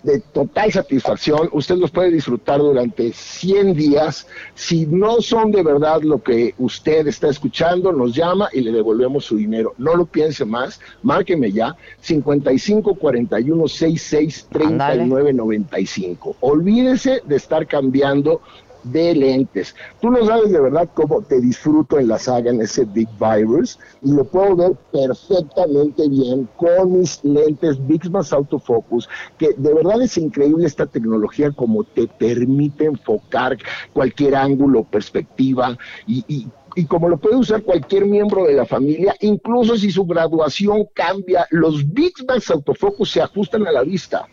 de 0.03 0.21
total 0.21 0.73
satisfacción. 0.73 1.49
Usted 1.53 1.77
los 1.77 1.91
puede 1.91 2.11
disfrutar 2.11 2.59
durante 2.59 3.13
100 3.13 3.75
días. 3.75 4.27
Si 4.55 4.87
no 4.87 5.21
son 5.21 5.53
de 5.53 5.63
verdad 5.63 6.03
lo 6.03 6.23
que 6.23 6.55
usted 6.59 7.07
está 7.07 7.29
escuchando, 7.29 7.93
nos 7.93 8.15
llama 8.15 8.49
y 8.53 8.61
le 8.61 8.73
devolvemos 8.73 9.25
su 9.25 9.37
dinero. 9.37 9.75
No 9.79 9.95
lo 9.95 10.07
piense 10.07 10.45
más. 10.45 10.81
Márqueme 11.03 11.53
ya. 11.53 11.77
55 12.01 12.95
41 12.95 13.69
66 13.69 14.49
39 14.51 15.33
95. 15.33 16.37
Olvídese 16.41 17.23
de 17.25 17.37
estar 17.37 17.67
cambiando 17.67 18.41
de 18.85 19.15
lentes. 19.15 19.75
Tú 20.01 20.11
no 20.11 20.25
sabes 20.25 20.51
de 20.51 20.61
verdad 20.61 20.89
cómo 20.95 21.23
te 21.23 21.41
disfruto 21.41 21.99
en 21.99 22.09
la 22.09 22.19
saga 22.19 22.51
en 22.51 22.61
ese 22.61 22.85
Big 22.85 23.09
Virus 23.19 23.79
y 24.03 24.13
lo 24.13 24.25
puedo 24.25 24.57
ver 24.57 24.73
perfectamente 24.93 26.09
bien 26.09 26.49
con 26.57 26.99
mis 26.99 27.23
lentes 27.25 27.85
Bixmas 27.87 28.33
Autofocus, 28.33 29.09
que 29.39 29.55
de 29.57 29.75
verdad 29.75 30.03
es 30.03 30.17
increíble 30.19 30.67
esta 30.67 30.87
tecnología 30.87 31.51
como 31.53 31.85
te 31.85 32.07
permite 32.07 32.85
enfocar 32.87 33.57
cualquier 33.93 34.37
ángulo, 34.37 34.85
perspectiva 34.85 35.77
y, 36.07 36.25
y 36.29 36.49
y 36.75 36.85
como 36.85 37.09
lo 37.09 37.19
puede 37.19 37.37
usar 37.37 37.63
cualquier 37.63 38.07
miembro 38.07 38.45
de 38.45 38.55
la 38.55 38.67
familia, 38.67 39.15
incluso 39.21 39.77
si 39.77 39.91
su 39.91 40.05
graduación 40.05 40.87
cambia, 40.95 41.47
los 41.51 41.93
Bixmas 41.93 42.51
Autofocus 42.51 43.11
se 43.11 43.23
ajustan 43.23 43.67
a 43.67 43.73
la 43.73 43.83
vista. 43.83 44.27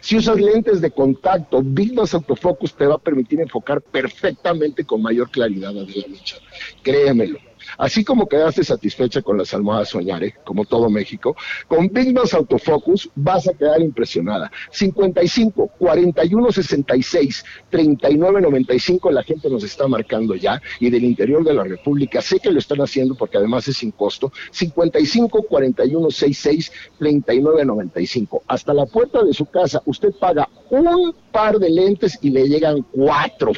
Si 0.00 0.16
usas 0.16 0.40
lentes 0.40 0.80
de 0.80 0.90
contacto, 0.90 1.62
Bixmas 1.62 2.14
Autofocus 2.14 2.74
te 2.74 2.86
va 2.86 2.94
a 2.94 2.98
permitir 2.98 3.40
enfocar 3.40 3.80
perfectamente 3.80 4.84
con 4.84 5.02
mayor 5.02 5.30
claridad 5.30 5.70
a 5.70 5.74
la 5.74 5.82
lucha. 5.82 6.36
Créemelo. 6.82 7.38
Así 7.78 8.04
como 8.04 8.28
quedaste 8.28 8.64
satisfecha 8.64 9.22
con 9.22 9.38
las 9.38 9.52
almohadas 9.54 9.90
Soñare, 9.90 10.34
como 10.44 10.64
todo 10.64 10.90
México, 10.90 11.36
con 11.68 11.88
Big 11.88 12.14
Autofocus 12.18 13.10
vas 13.14 13.48
a 13.48 13.54
quedar 13.54 13.80
impresionada. 13.80 14.50
55 14.70 15.70
41 15.78 16.52
66 16.52 17.44
39 17.70 18.40
95 18.40 19.10
la 19.10 19.22
gente 19.22 19.50
nos 19.50 19.64
está 19.64 19.88
marcando 19.88 20.34
ya 20.34 20.60
y 20.80 20.90
del 20.90 21.04
interior 21.04 21.44
de 21.44 21.54
la 21.54 21.64
República 21.64 22.20
sé 22.20 22.38
que 22.38 22.50
lo 22.50 22.58
están 22.58 22.80
haciendo 22.80 23.14
porque 23.14 23.38
además 23.38 23.68
es 23.68 23.78
sin 23.78 23.90
costo. 23.90 24.32
55 24.50 25.42
41 25.42 26.10
66 26.10 26.72
39 26.98 27.64
95 27.64 28.42
hasta 28.46 28.74
la 28.74 28.86
puerta 28.86 29.22
de 29.22 29.32
su 29.32 29.46
casa 29.46 29.82
usted 29.86 30.12
paga 30.12 30.48
un 30.70 31.14
par 31.32 31.58
de 31.58 31.70
lentes 31.70 32.18
y 32.22 32.30
le 32.30 32.48
llegan 32.48 32.82
cuatro 32.92 33.52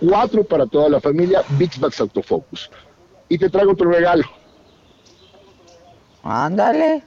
cuatro 0.00 0.44
para 0.44 0.66
toda 0.66 0.88
la 0.88 1.00
familia 1.00 1.42
Big 1.58 1.70
Autofocus 1.82 2.70
y 3.32 3.38
te 3.38 3.48
traigo 3.48 3.72
otro 3.72 3.90
regalo. 3.90 4.24
Ándale. 6.22 7.02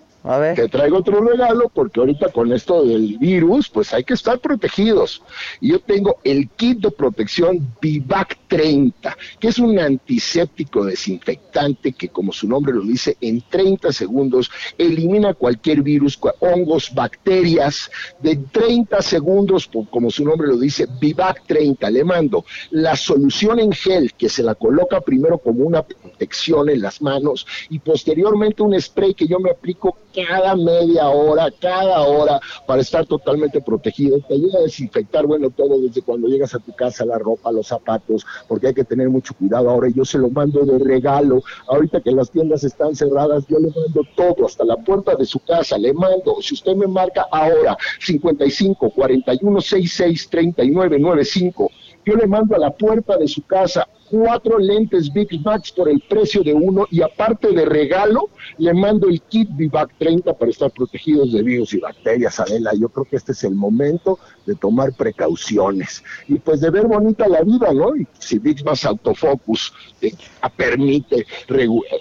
Te 0.56 0.68
traigo 0.70 0.98
otro 0.98 1.22
regalo 1.22 1.70
porque 1.70 2.00
ahorita 2.00 2.30
con 2.30 2.52
esto 2.52 2.84
del 2.84 3.20
virus, 3.20 3.70
pues 3.70 3.94
hay 3.94 4.04
que 4.04 4.16
estar 4.16 4.40
protegidos. 4.40 5.22
Yo 5.62 5.80
tengo 5.80 6.18
el 6.24 6.50
kit 6.50 6.80
de 6.80 6.90
protección 6.90 7.76
Vivac 7.80 8.40
30, 8.48 9.16
que 9.40 9.50
es 9.50 9.60
un 9.60 9.78
antiséptico 9.78 10.84
desinfectante 10.84 11.92
que, 11.94 12.10
como 12.10 12.32
su 12.32 12.48
nombre 12.48 12.74
lo 12.74 12.82
dice, 12.82 13.18
en 13.22 13.44
30 13.48 13.92
segundos 13.92 14.50
elimina 14.80 15.36
cualquier 15.36 15.84
virus, 15.84 16.20
hongos, 16.40 16.92
bacterias. 16.96 17.92
De 18.20 18.36
30 18.36 19.04
segundos, 19.04 19.70
como 19.92 20.10
su 20.10 20.26
nombre 20.26 20.48
lo 20.48 20.58
dice, 20.58 20.88
Vivac 21.00 21.46
30. 21.46 21.88
Le 21.92 22.04
mando 22.04 22.46
la 22.72 22.96
solución 22.96 23.60
en 23.60 23.72
gel 23.74 24.14
que 24.14 24.30
se 24.30 24.42
la 24.42 24.56
coloca 24.56 25.02
primero 25.02 25.38
como 25.38 25.66
una 25.66 25.84
protección 25.84 26.70
en 26.70 26.82
las 26.82 27.00
manos 27.00 27.46
y 27.70 27.78
posteriormente 27.78 28.64
un 28.64 28.80
spray 28.82 29.14
que 29.14 29.28
yo 29.28 29.40
me 29.40 29.52
aplico 29.52 29.98
cada 30.16 30.56
media 30.56 31.10
hora, 31.10 31.52
cada 31.60 32.02
hora, 32.02 32.40
para 32.66 32.82
estar 32.82 33.06
totalmente 33.06 33.62
protegido. 33.62 34.20
Te 34.28 34.36
ayuda 34.36 34.60
a 34.60 34.64
desinfectar, 34.64 35.26
bueno, 35.26 35.50
todo 35.50 35.80
desde 35.82 36.02
cuando 36.02 36.28
llegas 36.28 36.56
a 36.56 36.60
tu 36.60 36.74
casa, 36.74 37.06
la 37.06 37.18
ropa, 37.18 37.52
los 37.52 37.68
zapatos, 37.68 38.26
porque 38.48 38.68
hay 38.68 38.74
que 38.74 38.84
tener 38.84 39.10
mucho 39.10 39.34
cuidado. 39.34 39.70
Ahora 39.70 39.90
yo 39.90 40.06
se 40.06 40.18
lo 40.18 40.30
mando 40.30 40.66
de 40.66 40.80
regalo. 40.80 41.44
Ahorita 41.68 42.02
que 42.02 42.12
las 42.12 42.32
tiendas 42.32 42.64
están 42.64 42.96
cerradas, 42.96 43.46
yo 43.48 43.60
le 43.60 43.68
mando 43.68 44.02
todo 44.16 44.46
hasta 44.46 44.64
la 44.64 44.78
puerta 44.78 45.16
de 45.16 45.26
su 45.26 45.40
casa. 45.40 45.78
Le 45.78 45.94
mando, 45.94 46.42
si 46.42 46.54
usted 46.54 46.76
me 46.76 46.88
marca 46.88 47.28
ahora, 47.32 47.78
55 48.00 48.90
41 48.92 49.62
66 49.62 50.30
39 50.30 51.00
95 51.00 51.72
yo 52.06 52.16
le 52.16 52.28
mando 52.28 52.56
a 52.56 52.60
la 52.60 52.72
puerta 52.72 53.18
de 53.18 53.28
su 53.28 53.42
casa 53.44 53.88
cuatro 54.10 54.60
lentes 54.60 55.12
Big 55.12 55.42
Max 55.44 55.72
por 55.72 55.90
el 55.90 56.00
precio 56.02 56.44
de 56.44 56.54
uno 56.54 56.88
y 56.92 57.02
aparte 57.02 57.52
de 57.52 57.66
regalo, 57.66 58.30
le 58.58 58.74
mando 58.74 59.08
el 59.08 59.22
kit 59.22 59.50
Vivac 59.56 59.92
30 59.98 60.34
para 60.34 60.52
estar 60.52 60.72
protegidos 60.72 61.34
de 61.34 61.42
virus 61.42 61.74
y 61.74 61.80
bacterias, 61.80 62.40
Adela. 62.40 62.72
Yo 62.80 62.90
creo 62.90 63.06
que 63.06 63.16
este 63.16 63.32
es 63.32 63.44
el 63.44 63.56
momento 63.56 64.20
de 64.46 64.56
tomar 64.56 64.94
precauciones 64.94 66.04
y 66.28 66.36
pues 66.36 66.62
de 66.62 66.70
ver 66.70 66.88
bonita 66.88 67.28
la 67.28 67.42
vida, 67.42 67.74
¿no? 67.74 67.96
Y 67.96 68.08
si 68.20 68.40
Big 68.40 68.64
Max 68.64 68.86
Autofocus 68.86 69.74
te 70.00 70.14
permite 70.56 71.26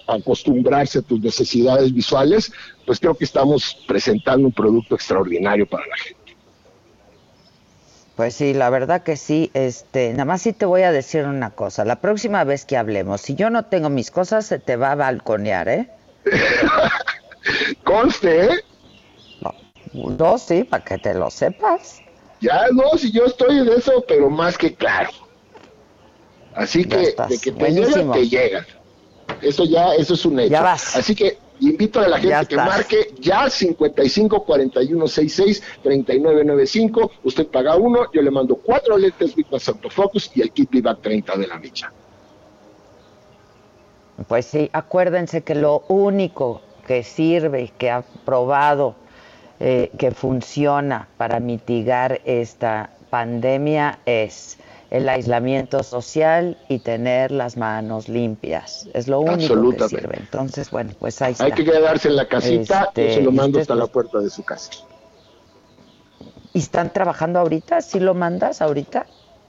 acostumbrarse 0.06 0.98
a 0.98 1.02
tus 1.02 1.20
necesidades 1.20 1.92
visuales, 1.92 2.52
pues 2.84 3.00
creo 3.00 3.14
que 3.14 3.24
estamos 3.24 3.82
presentando 3.86 4.46
un 4.46 4.52
producto 4.52 4.94
extraordinario 4.94 5.66
para 5.66 5.86
la 5.86 5.96
gente. 5.96 6.23
Pues 8.16 8.34
sí, 8.34 8.54
la 8.54 8.70
verdad 8.70 9.02
que 9.02 9.16
sí. 9.16 9.50
Este, 9.54 10.12
nada 10.12 10.24
más 10.24 10.42
sí 10.42 10.52
te 10.52 10.66
voy 10.66 10.82
a 10.82 10.92
decir 10.92 11.24
una 11.24 11.50
cosa. 11.50 11.84
La 11.84 12.00
próxima 12.00 12.44
vez 12.44 12.64
que 12.64 12.76
hablemos, 12.76 13.20
si 13.20 13.34
yo 13.34 13.50
no 13.50 13.64
tengo 13.64 13.90
mis 13.90 14.10
cosas, 14.10 14.46
se 14.46 14.58
te 14.58 14.76
va 14.76 14.92
a 14.92 14.94
balconear, 14.94 15.68
¿eh? 15.68 15.90
Conste, 17.84 18.44
¿eh? 18.44 18.64
No, 19.92 20.38
sí, 20.38 20.64
para 20.64 20.84
que 20.84 20.98
te 20.98 21.14
lo 21.14 21.30
sepas. 21.30 22.02
Ya, 22.40 22.66
no, 22.72 22.98
si 22.98 23.12
yo 23.12 23.26
estoy 23.26 23.58
en 23.58 23.68
eso, 23.68 24.04
pero 24.06 24.28
más 24.28 24.58
que 24.58 24.74
claro. 24.74 25.10
Así 26.54 26.84
que, 26.84 27.14
de 27.28 27.38
que 27.40 27.52
te 27.52 27.72
llegan, 27.72 28.12
te 28.12 28.28
llegan. 28.28 28.66
Eso 29.40 29.64
ya, 29.64 29.94
eso 29.94 30.14
es 30.14 30.24
un 30.24 30.40
hecho. 30.40 30.50
Ya 30.50 30.62
vas. 30.62 30.96
Así 30.96 31.14
que 31.14 31.38
invito 31.60 32.00
a 32.00 32.08
la 32.08 32.18
gente 32.18 32.46
que 32.46 32.56
marque 32.56 33.14
ya 33.20 33.48
55 33.48 34.44
41 34.44 35.08
66 35.08 35.62
39 35.82 36.44
95. 36.44 37.10
Usted 37.24 37.46
paga 37.48 37.76
uno, 37.76 38.10
yo 38.12 38.22
le 38.22 38.30
mando 38.30 38.56
cuatro 38.56 38.96
lentes 38.96 39.34
Vipas 39.34 39.68
Autofocus 39.68 40.30
y 40.34 40.42
el 40.42 40.50
kit 40.50 40.70
Viva 40.70 40.94
30 40.94 41.36
de 41.36 41.46
la 41.46 41.58
micha. 41.58 41.92
Pues 44.28 44.46
sí, 44.46 44.70
acuérdense 44.72 45.42
que 45.42 45.54
lo 45.54 45.84
único 45.88 46.62
que 46.86 47.02
sirve 47.02 47.62
y 47.62 47.68
que 47.68 47.90
ha 47.90 48.02
probado 48.24 48.94
eh, 49.60 49.90
que 49.98 50.10
funciona 50.10 51.08
para 51.16 51.40
mitigar 51.40 52.20
esta 52.24 52.90
pandemia 53.10 53.98
es 54.06 54.58
el 54.94 55.08
aislamiento 55.08 55.82
social 55.82 56.56
y 56.68 56.78
tener 56.78 57.32
las 57.32 57.56
manos 57.56 58.08
limpias. 58.08 58.88
Es 58.94 59.08
lo 59.08 59.18
único 59.18 59.72
que 59.72 59.88
sirve. 59.88 60.18
Entonces, 60.18 60.70
bueno, 60.70 60.92
pues 61.00 61.20
ahí 61.20 61.32
está. 61.32 61.46
Hay 61.46 61.52
que 61.52 61.64
quedarse 61.64 62.06
en 62.06 62.14
la 62.14 62.28
casita 62.28 62.92
y 62.94 63.00
se 63.00 63.20
lo 63.20 63.30
este, 63.30 63.32
mando 63.32 63.58
hasta 63.58 63.74
la 63.74 63.88
puerta 63.88 64.20
de 64.20 64.30
su 64.30 64.44
casa. 64.44 64.70
¿Y 66.52 66.60
están 66.60 66.92
trabajando 66.92 67.40
ahorita? 67.40 67.80
¿Sí 67.82 67.98
lo 67.98 68.14
mandas 68.14 68.62
ahorita? 68.62 69.06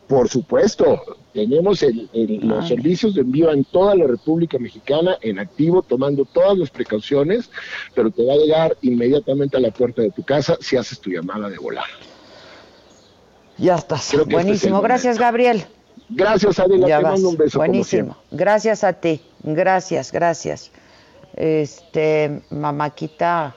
Por 0.08 0.30
supuesto, 0.30 1.00
tenemos 1.32 1.84
los 1.84 2.66
ah. 2.66 2.68
servicios 2.68 3.14
de 3.14 3.22
envío 3.22 3.52
en 3.52 3.66
toda 3.66 3.94
la 3.94 4.08
República 4.08 4.58
Mexicana 4.58 5.16
en 5.22 5.38
activo, 5.38 5.84
tomando 5.84 6.26
todas 6.26 6.58
las 6.58 6.72
precauciones, 6.72 7.52
pero 7.94 8.10
te 8.10 8.26
va 8.26 8.34
a 8.34 8.38
llegar 8.38 8.78
inmediatamente 8.82 9.58
a 9.58 9.60
la 9.60 9.70
puerta 9.70 10.02
de 10.02 10.10
tu 10.10 10.24
casa 10.24 10.58
si 10.60 10.76
haces 10.76 11.00
tu 11.00 11.12
llamada 11.12 11.52
de 11.52 11.58
volar. 11.60 11.86
Ya 13.58 13.76
estás. 13.76 14.14
Este 14.14 14.26
Buenísimo. 14.26 14.82
Gracias, 14.82 15.18
Gabriel. 15.18 15.66
Gracias, 16.10 16.60
Adela. 16.60 16.88
Ya 16.88 16.98
te 16.98 17.04
mando 17.04 17.30
un 17.30 17.38
beso. 17.38 17.58
Buenísimo. 17.58 18.16
Gracias 18.32 18.84
a 18.84 18.94
ti. 18.94 19.22
Gracias, 19.44 20.12
gracias. 20.12 20.72
Este, 21.36 22.42
mamáquita. 22.50 23.56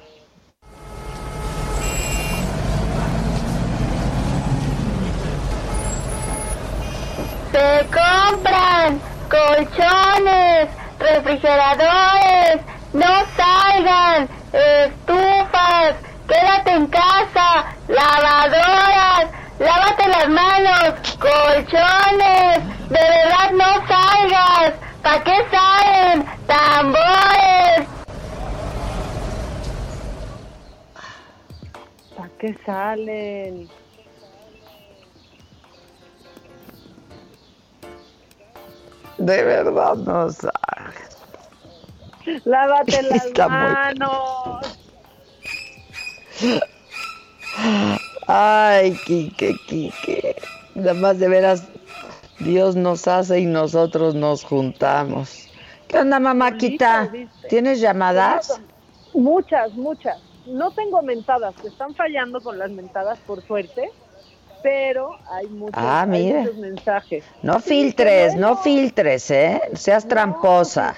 Se 7.52 7.86
compran 7.86 9.00
colchones, 9.28 10.68
refrigeradores, 11.00 12.60
no 12.92 13.24
salgan, 13.36 14.28
estufas, 14.52 15.96
quédate 16.28 16.70
en 16.70 16.86
casa, 16.86 17.74
lavadoras 17.88 19.37
lávate 19.58 20.08
las 20.08 20.28
manos, 20.28 20.94
colchones, 21.18 22.88
de 22.88 22.98
verdad 22.98 23.50
no 23.52 23.86
salgas, 23.86 24.74
¿para 25.02 25.24
qué 25.24 25.36
salen? 25.50 26.24
Tambores. 26.46 27.88
¿Para 32.16 32.28
qué 32.38 32.58
salen? 32.64 33.68
De 39.18 39.42
verdad 39.42 39.94
no 39.96 40.30
salgas. 40.30 41.18
Lávate 42.44 43.02
las 43.02 43.48
manos. 43.48 44.78
Ay, 48.28 48.92
Quique, 49.06 49.54
Quique. 49.66 50.36
Nada 50.74 50.94
más 50.94 51.18
de 51.18 51.28
veras, 51.28 51.64
Dios 52.38 52.76
nos 52.76 53.08
hace 53.08 53.40
y 53.40 53.46
nosotros 53.46 54.14
nos 54.14 54.44
juntamos. 54.44 55.48
¿Qué 55.88 55.98
onda, 55.98 56.20
mamáquita? 56.20 57.10
¿Tienes 57.48 57.80
llamadas? 57.80 58.60
Muchas, 59.14 59.72
muchas. 59.72 60.18
No 60.46 60.70
tengo 60.72 61.02
mentadas, 61.02 61.54
te 61.56 61.68
están 61.68 61.94
fallando 61.94 62.42
con 62.42 62.58
las 62.58 62.70
mentadas 62.70 63.18
por 63.20 63.42
suerte, 63.46 63.90
pero 64.62 65.10
hay 65.30 65.46
muchos, 65.48 65.74
Ah, 65.82 66.02
hay 66.02 66.08
mire. 66.08 66.40
muchos 66.40 66.56
mensajes. 66.56 67.24
No 67.42 67.60
filtres, 67.60 68.34
no 68.36 68.56
filtres, 68.58 69.30
¿eh? 69.30 69.60
Seas 69.72 70.06
tramposa. 70.06 70.94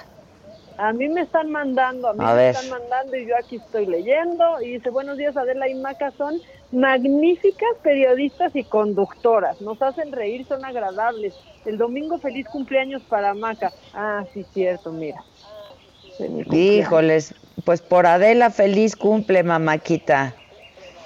A 0.83 0.95
mí 0.95 1.11
me 1.11 1.21
están 1.21 1.51
mandando, 1.51 2.09
a 2.09 2.15
mí 2.15 2.25
A 2.25 2.33
me 2.33 2.37
ver. 2.37 2.55
están 2.55 2.71
mandando 2.71 3.15
y 3.15 3.27
yo 3.27 3.37
aquí 3.37 3.57
estoy 3.57 3.85
leyendo 3.85 4.63
y 4.63 4.73
dice, 4.73 4.89
buenos 4.89 5.19
días 5.19 5.37
Adela 5.37 5.69
y 5.69 5.75
Maca, 5.75 6.11
son 6.17 6.41
magníficas 6.73 7.69
periodistas 7.83 8.57
y 8.57 8.65
conductoras, 8.65 9.61
nos 9.61 9.81
hacen 9.83 10.11
reír, 10.11 10.47
son 10.49 10.65
agradables. 10.65 11.35
El 11.67 11.77
domingo 11.77 12.19
feliz 12.19 12.49
cumpleaños 12.49 13.03
para 13.11 13.35
Maca. 13.35 13.75
Ah, 13.93 14.25
sí, 14.33 14.47
cierto, 14.55 14.91
mira. 14.91 15.23
Híjoles, 16.51 17.35
pues 17.67 17.83
por 17.83 18.07
Adela 18.07 18.49
feliz 18.49 18.97
cumple, 18.97 19.43
mamáquita. 19.43 20.35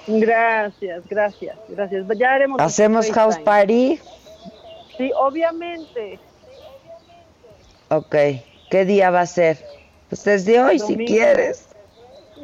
Gracias, 0.07 1.05
gracias, 1.09 1.57
gracias. 1.67 2.05
Ya 2.17 2.31
haremos 2.31 2.61
¿Hacemos 2.61 3.11
house 3.11 3.39
party? 3.39 3.99
Sí, 4.97 5.11
obviamente. 5.17 6.17
Ok. 7.89 8.15
¿Qué 8.75 8.83
día 8.83 9.09
va 9.09 9.21
a 9.21 9.25
ser? 9.25 9.55
Pues 10.09 10.25
desde 10.25 10.61
hoy, 10.61 10.79
si 10.79 10.97
quieres. 10.97 11.73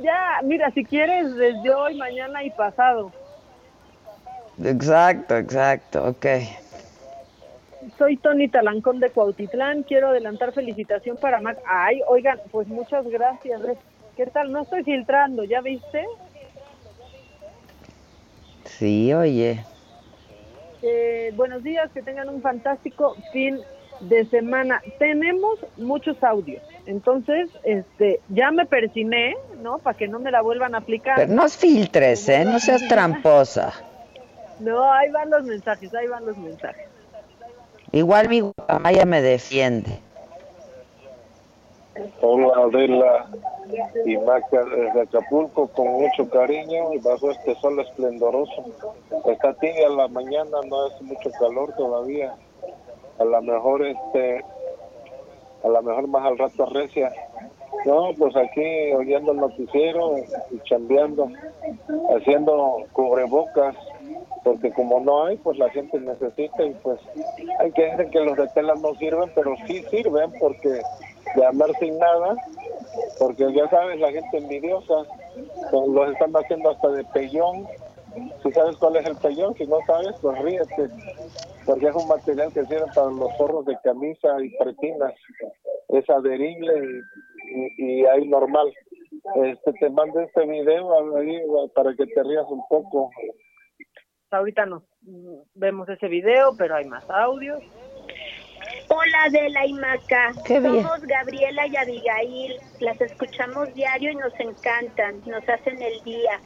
Ya, 0.02 0.40
mira, 0.46 0.72
si 0.72 0.86
quieres, 0.86 1.26
desde 1.36 1.74
hoy, 1.76 1.94
mañana 1.96 2.42
y 2.46 2.50
pasado. 2.52 3.12
Exacto, 4.64 5.36
exacto, 5.36 6.08
ok. 6.08 6.26
Soy 7.98 8.16
Tony 8.16 8.48
Talancón 8.48 9.02
de 9.02 9.12
Cuautitlán. 9.12 9.84
Quiero 9.84 10.08
adelantar 10.08 10.54
felicitación 10.54 11.18
para 11.18 11.42
Mac. 11.42 11.60
Ay, 11.66 12.00
oigan, 12.08 12.40
pues 12.50 12.66
muchas 12.70 13.06
gracias. 13.10 13.60
¿Qué 14.16 14.26
tal? 14.28 14.54
No 14.54 14.62
estoy 14.62 14.86
filtrando, 14.86 15.44
¿ya 15.44 15.60
viste? 15.60 16.02
Sí, 18.64 19.14
oye. 19.14 19.66
Eh, 20.82 21.32
buenos 21.34 21.62
días, 21.62 21.92
que 21.94 22.02
tengan 22.04 22.30
un 22.30 22.42
fantástico 22.42 23.18
fin 23.34 23.60
de 24.02 24.26
semana. 24.26 24.82
Tenemos 25.00 25.60
muchos 25.78 26.22
audios, 26.24 26.62
entonces, 26.86 27.50
este, 27.64 28.20
ya 28.30 28.52
me 28.52 28.66
persiné, 28.66 29.36
¿no? 29.62 29.80
Para 29.80 29.98
que 29.98 30.08
no 30.08 30.20
me 30.20 30.32
la 30.32 30.42
vuelvan 30.42 30.76
a 30.76 30.80
aplicar. 30.80 31.16
Pero 31.18 31.34
no 31.34 31.48
filtres, 31.50 32.28
¿eh? 32.30 32.46
No 32.46 32.60
seas 32.60 32.88
tramposa. 32.88 33.74
No, 34.60 34.92
ahí 34.92 35.10
van 35.12 35.30
los 35.30 35.44
mensajes, 35.44 35.94
ahí 35.94 36.08
van 36.08 36.26
los 36.26 36.38
mensajes. 36.38 36.88
Igual 37.92 38.30
mi 38.30 38.42
guamaya 38.42 39.06
me 39.06 39.22
defiende. 39.22 40.00
Hola 42.22 42.54
Adela 42.56 43.28
y 44.06 44.18
Maca 44.18 44.64
desde 44.64 45.02
Acapulco 45.02 45.68
con 45.68 45.88
mucho 45.88 46.30
cariño 46.30 46.94
y 46.94 47.00
bajo 47.00 47.32
este 47.32 47.54
sol 47.56 47.80
esplendoroso. 47.80 48.66
Está 49.26 49.54
tibia 49.56 49.90
la 49.90 50.08
mañana, 50.08 50.58
no 50.68 50.86
hace 50.86 51.04
mucho 51.04 51.30
calor 51.32 51.74
todavía. 51.76 52.34
A 53.20 53.24
lo 53.24 53.42
mejor 53.42 53.86
este, 53.86 54.44
a 55.64 55.68
lo 55.68 55.82
mejor 55.82 56.08
más 56.08 56.26
al 56.26 56.38
rato 56.38 56.66
recia. 56.68 57.12
No, 57.86 58.10
pues 58.18 58.36
aquí 58.36 58.94
oyendo 58.94 59.32
el 59.32 59.40
noticiero 59.40 60.16
y 60.52 60.60
chambeando, 60.64 61.30
haciendo 62.16 62.84
cubrebocas, 62.92 63.76
porque 64.44 64.72
como 64.72 65.00
no 65.00 65.26
hay, 65.26 65.38
pues 65.38 65.58
la 65.58 65.70
gente 65.70 66.00
necesita 66.00 66.64
y 66.64 66.74
pues 66.84 67.00
hay 67.60 67.72
que 67.72 67.84
decir 67.84 68.10
que 68.10 68.20
los 68.20 68.38
de 68.38 68.48
tela 68.50 68.74
no 68.76 68.94
sirven, 68.96 69.32
pero 69.34 69.56
sí 69.68 69.84
sirven 69.90 70.32
porque 70.40 70.82
de 71.36 71.46
andar 71.46 71.70
sin 71.80 71.98
nada, 71.98 72.36
porque 73.20 73.52
ya 73.54 73.70
sabes, 73.70 74.00
la 74.00 74.12
gente 74.12 74.38
envidiosa, 74.38 74.94
pues, 75.72 75.88
los 75.88 76.12
están 76.12 76.34
haciendo 76.36 76.72
hasta 76.72 76.90
de 76.90 77.04
pellón. 77.06 77.68
Si 78.44 78.52
sabes 78.52 78.76
cuál 78.78 78.96
es 78.98 79.06
el 79.06 79.16
pellón, 79.18 79.54
si 79.56 79.66
no 79.68 79.78
sabes, 79.88 80.16
pues 80.22 80.38
ríete, 80.40 80.90
porque 81.66 81.88
es 81.88 81.96
un 81.96 82.08
material 82.08 82.52
que 82.54 82.66
sirve 82.66 82.86
para 82.94 83.10
los 83.12 83.36
forros 83.38 83.66
de 83.66 83.78
camisa 83.84 84.28
y 84.44 84.50
pretinas. 84.58 85.14
Es 85.90 86.10
adherible 86.10 86.74
y, 87.48 87.84
y, 87.84 88.02
y 88.02 88.06
ahí 88.06 88.28
normal. 88.28 88.72
Este, 89.44 89.74
te 89.74 89.90
mando 89.90 90.20
este 90.20 90.46
video 90.46 91.18
ahí 91.18 91.40
para 91.76 91.94
que 91.96 92.06
te 92.08 92.24
rías 92.24 92.46
un 92.50 92.64
poco. 92.70 93.10
Ahorita 94.32 94.66
nos 94.66 94.84
vemos 95.54 95.88
ese 95.90 96.08
video, 96.08 96.56
pero 96.58 96.76
hay 96.76 96.86
más 96.86 97.08
audios. 97.10 97.62
Hola 98.90 99.24
Adela 99.26 99.66
y 99.66 99.74
Maca, 99.74 100.34
Qué 100.46 100.60
bien. 100.60 100.84
somos 100.84 101.02
Gabriela 101.04 101.66
y 101.68 101.76
Abigail, 101.78 102.56
las 102.82 103.00
escuchamos 103.00 103.74
diario 103.74 104.12
y 104.12 104.16
nos 104.16 104.38
encantan, 104.40 105.22
nos 105.26 105.48
hacen 105.48 105.82
el 105.82 106.04
día. 106.04 106.40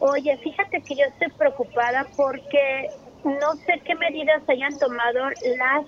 Oye, 0.00 0.36
fíjate 0.38 0.82
que 0.82 0.96
yo 0.96 1.04
estoy 1.04 1.28
preocupada 1.38 2.06
porque 2.16 2.90
no 3.24 3.56
sé 3.66 3.80
qué 3.86 3.94
medidas 3.94 4.42
hayan 4.48 4.78
tomado 4.78 5.30
las 5.58 5.86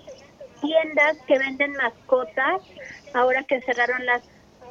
tiendas 0.61 1.17
que 1.27 1.39
venden 1.39 1.73
mascotas 1.73 2.61
ahora 3.15 3.45
que 3.45 3.61
cerraron 3.63 4.05
las 4.07 4.23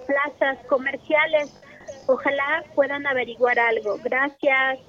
plazas 0.07 0.57
comerciales. 0.68 1.49
Ojalá 2.07 2.64
puedan 2.76 3.06
averiguar 3.07 3.60
algo. 3.60 3.99
Gracias. 4.03 4.80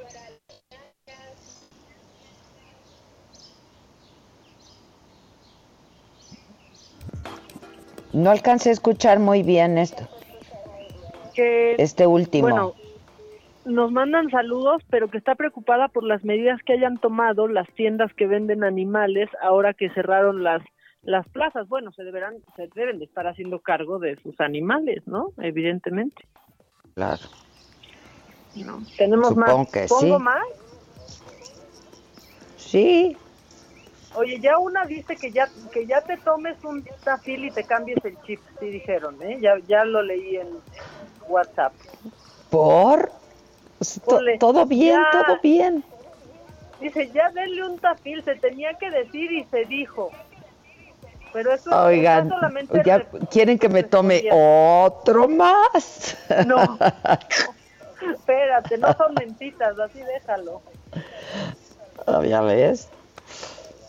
No 8.12 8.30
alcancé 8.30 8.70
a 8.70 8.72
escuchar 8.72 9.18
muy 9.18 9.42
bien 9.42 9.76
esto. 9.76 10.08
Que, 11.34 11.74
Este 11.78 12.06
último. 12.06 12.48
Bueno, 12.48 12.74
nos 13.66 13.90
mandan 13.90 14.30
saludos, 14.30 14.82
pero 14.90 15.08
que 15.08 15.18
está 15.18 15.34
preocupada 15.34 15.88
por 15.88 16.04
las 16.04 16.24
medidas 16.24 16.60
que 16.62 16.72
hayan 16.72 16.98
tomado 16.98 17.48
las 17.48 17.68
tiendas 17.74 18.12
que 18.14 18.26
venden 18.26 18.64
animales 18.64 19.28
ahora 19.42 19.74
que 19.74 19.90
cerraron 19.90 20.42
las 20.42 20.62
las 21.02 21.28
plazas. 21.28 21.68
Bueno, 21.68 21.92
se 21.92 22.02
deberán 22.04 22.36
se 22.56 22.68
deben 22.74 22.98
de 22.98 23.04
estar 23.04 23.26
haciendo 23.26 23.60
cargo 23.60 23.98
de 23.98 24.16
sus 24.22 24.40
animales, 24.40 25.02
¿no? 25.06 25.32
Evidentemente. 25.38 26.26
Claro. 26.94 27.22
¿no? 28.54 28.82
Tenemos 28.96 29.28
Supongo 29.28 29.58
más. 29.58 29.70
que 29.70 29.86
¿Pongo 29.86 30.18
sí. 30.18 30.22
más? 30.22 30.46
Sí. 32.56 33.16
Oye, 34.14 34.40
ya 34.40 34.58
una 34.58 34.84
dice 34.86 35.14
que 35.16 35.30
ya 35.30 35.48
que 35.72 35.86
ya 35.86 36.00
te 36.00 36.16
tomes 36.16 36.56
un 36.64 36.82
tafil 37.04 37.44
y 37.44 37.50
te 37.50 37.64
cambies 37.64 38.02
el 38.04 38.16
chip, 38.22 38.40
sí 38.58 38.66
dijeron, 38.66 39.20
¿eh? 39.22 39.38
Ya 39.40 39.58
ya 39.66 39.84
lo 39.84 40.02
leí 40.02 40.36
en 40.36 40.48
WhatsApp. 41.28 41.74
¿Por? 42.50 43.10
Todo 44.38 44.66
bien, 44.66 45.00
ya. 45.02 45.10
todo 45.10 45.38
bien. 45.42 45.84
Dice, 46.80 47.10
ya 47.12 47.30
denle 47.30 47.64
un 47.64 47.78
tafil, 47.78 48.22
se 48.24 48.36
tenía 48.36 48.74
que 48.74 48.90
decir 48.90 49.32
y 49.32 49.44
se 49.44 49.64
dijo. 49.64 50.10
Pero 51.32 51.52
eso 51.52 51.84
Oigan, 51.84 52.28
solamente 52.28 52.82
ya 52.84 52.98
re- 52.98 53.06
quieren 53.30 53.58
que 53.58 53.68
me 53.68 53.82
tome 53.82 54.24
otro 54.30 55.28
más. 55.28 56.16
No. 56.46 56.78
Espérate, 58.10 58.78
no 58.78 58.92
son 58.94 59.14
mentitas, 59.14 59.78
así 59.78 60.00
déjalo. 60.00 60.62
Ah, 62.06 62.22
ya 62.24 62.40
ves. 62.42 62.88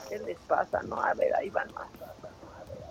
¿Qué 0.09 0.19
les 0.19 0.37
pasa? 0.39 0.81
No, 0.83 1.01
a 1.01 1.13
ver, 1.13 1.33
ahí 1.35 1.49
van 1.49 1.71
más. 1.73 1.87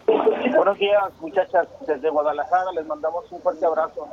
Buenos 0.07 0.79
días, 0.79 1.13
muchachas. 1.21 1.67
Desde 1.87 2.11
Guadalajara 2.11 2.73
les 2.73 2.87
mandamos 2.87 3.31
un 3.31 3.41
fuerte 3.41 3.67
abrazo. 3.67 4.09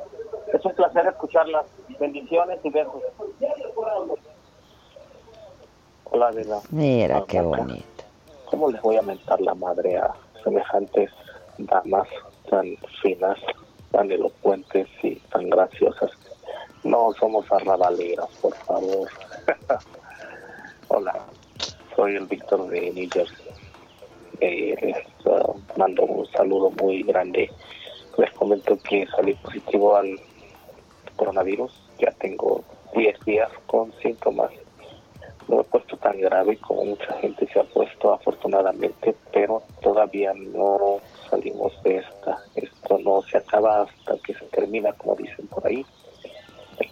Es 0.51 0.65
un 0.65 0.73
placer 0.73 1.05
escucharlas. 1.07 1.65
Bendiciones 1.99 2.59
y 2.63 2.69
besos. 2.69 3.01
Hola, 6.05 6.27
Adela. 6.27 6.59
Mira 6.71 7.23
qué 7.27 7.41
bonito. 7.41 7.85
¿Cómo 8.45 8.69
les 8.69 8.81
voy 8.81 8.97
a 8.97 9.01
mentar 9.01 9.39
la 9.41 9.55
madre 9.55 9.97
a 9.97 10.13
semejantes 10.43 11.09
damas 11.57 12.07
tan 12.49 12.75
finas, 13.01 13.39
tan 13.91 14.11
elocuentes 14.11 14.87
y 15.01 15.15
tan 15.31 15.49
graciosas? 15.49 16.11
No 16.83 17.13
somos 17.19 17.49
arrabaleras, 17.51 18.29
por 18.41 18.53
favor. 18.55 19.09
Hola, 20.89 21.19
soy 21.95 22.15
el 22.15 22.25
Víctor 22.25 22.67
de 22.67 22.91
New 22.91 23.09
Jersey 23.11 23.62
eh, 24.39 24.76
les 24.81 25.77
mando 25.77 26.03
un 26.03 26.26
saludo 26.27 26.72
muy 26.81 27.03
grande. 27.03 27.49
Les 28.18 28.31
comento 28.31 28.77
que 28.88 29.07
salí 29.07 29.34
positivo 29.35 29.95
al 29.95 30.19
coronavirus, 31.15 31.72
ya 31.99 32.11
tengo 32.11 32.64
10 32.95 33.19
días 33.26 33.49
con 33.68 33.91
síntomas. 34.01 34.51
No 35.47 35.61
he 35.61 35.64
puesto 35.65 35.97
tan 35.97 36.19
grave 36.19 36.57
como 36.57 36.85
mucha 36.85 37.14
gente 37.19 37.47
se 37.47 37.60
ha 37.60 37.64
puesto 37.64 38.14
afortunadamente, 38.14 39.15
pero 39.31 39.64
todavía 39.81 40.34
no 40.34 40.99
salimos 41.30 41.73
de 41.84 41.97
esta. 41.97 42.38
Esto 42.55 42.97
no 42.99 43.22
se 43.23 43.38
acaba 43.38 43.81
hasta 43.81 44.18
que 44.26 44.34
se 44.34 44.45
termina, 44.45 44.93
como 44.93 45.15
dicen 45.15 45.47
por 45.47 45.65
ahí. 45.68 45.85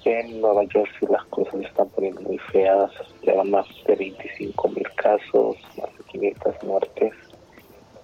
En 0.03 0.41
Nueva 0.41 0.63
York 0.65 0.89
las 1.09 1.23
cosas 1.26 1.53
se 1.59 1.68
están 1.68 1.88
poniendo 1.89 2.22
muy 2.22 2.38
feas, 2.38 2.91
ya 3.23 3.34
van 3.35 3.51
más 3.51 3.65
de 3.85 3.95
25 3.95 4.68
mil 4.69 4.88
casos, 4.95 5.55
más 5.77 5.97
de 5.97 6.03
500 6.11 6.63
muertes 6.63 7.13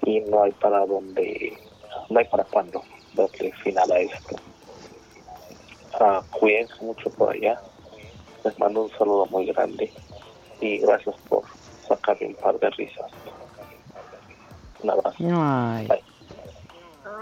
y 0.08 0.22
no 0.22 0.44
hay 0.44 0.52
para 0.54 0.86
dónde, 0.86 1.54
no 2.10 2.20
hay 2.20 2.26
para 2.26 2.46
cuándo 2.46 2.82
darle 3.14 3.52
final 3.64 3.92
a 3.92 4.00
esto. 4.00 4.38
Ah, 6.00 6.24
cuídense 6.32 6.76
mucho 6.82 7.10
por 7.10 7.34
allá. 7.34 7.62
Les 8.46 8.58
mando 8.58 8.84
un 8.84 8.92
saludo 8.92 9.26
muy 9.26 9.48
grande 9.48 9.92
y 10.62 10.78
gracias 10.78 11.14
por 11.28 11.44
sacarme 11.86 12.28
un 12.28 12.36
par 12.36 12.58
de 12.58 12.70
risas. 12.70 13.12
Un 14.82 14.90
abrazo. 14.92 15.18
Ay, 15.20 15.88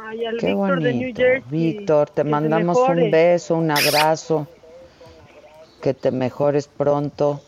Ay, 0.08 0.26
al 0.26 0.38
qué 0.38 0.48
Víctor 0.48 0.82
de 0.82 0.94
New 0.94 1.02
bonito. 1.02 1.22
Jersey. 1.22 1.44
Víctor, 1.50 2.10
te 2.12 2.24
que 2.24 2.30
mandamos 2.30 2.78
un 2.78 3.10
beso, 3.10 3.56
un 3.56 3.72
abrazo. 3.72 4.46
Que 5.82 5.96
te 5.96 6.12
mejores 6.12 6.68
pronto. 6.68 7.42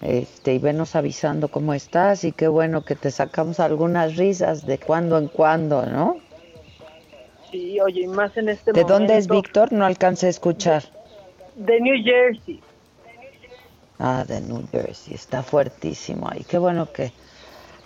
Este, 0.00 0.54
y 0.54 0.58
venos 0.58 0.94
avisando 0.94 1.50
cómo 1.50 1.74
estás 1.74 2.24
y 2.24 2.32
qué 2.32 2.48
bueno 2.48 2.84
que 2.84 2.94
te 2.96 3.10
sacamos 3.10 3.58
algunas 3.60 4.16
risas 4.16 4.66
de 4.66 4.78
cuando 4.78 5.18
en 5.18 5.28
cuando, 5.28 5.86
¿no? 5.86 6.20
Sí, 7.50 7.80
oye, 7.80 8.02
y 8.02 8.06
más 8.08 8.36
en 8.36 8.48
este 8.48 8.72
¿De 8.72 8.80
momento. 8.80 8.92
dónde 8.92 9.16
es 9.16 9.28
Víctor? 9.28 9.72
No 9.72 9.84
alcancé 9.86 10.26
a 10.26 10.30
escuchar. 10.30 10.84
De 11.54 11.80
New 11.80 11.96
Jersey. 12.04 12.62
Ah, 13.98 14.24
de 14.24 14.40
New 14.40 14.68
Jersey, 14.70 15.14
está 15.14 15.42
fuertísimo 15.42 16.28
ahí. 16.30 16.44
Qué 16.44 16.58
bueno 16.58 16.92
que, 16.92 17.12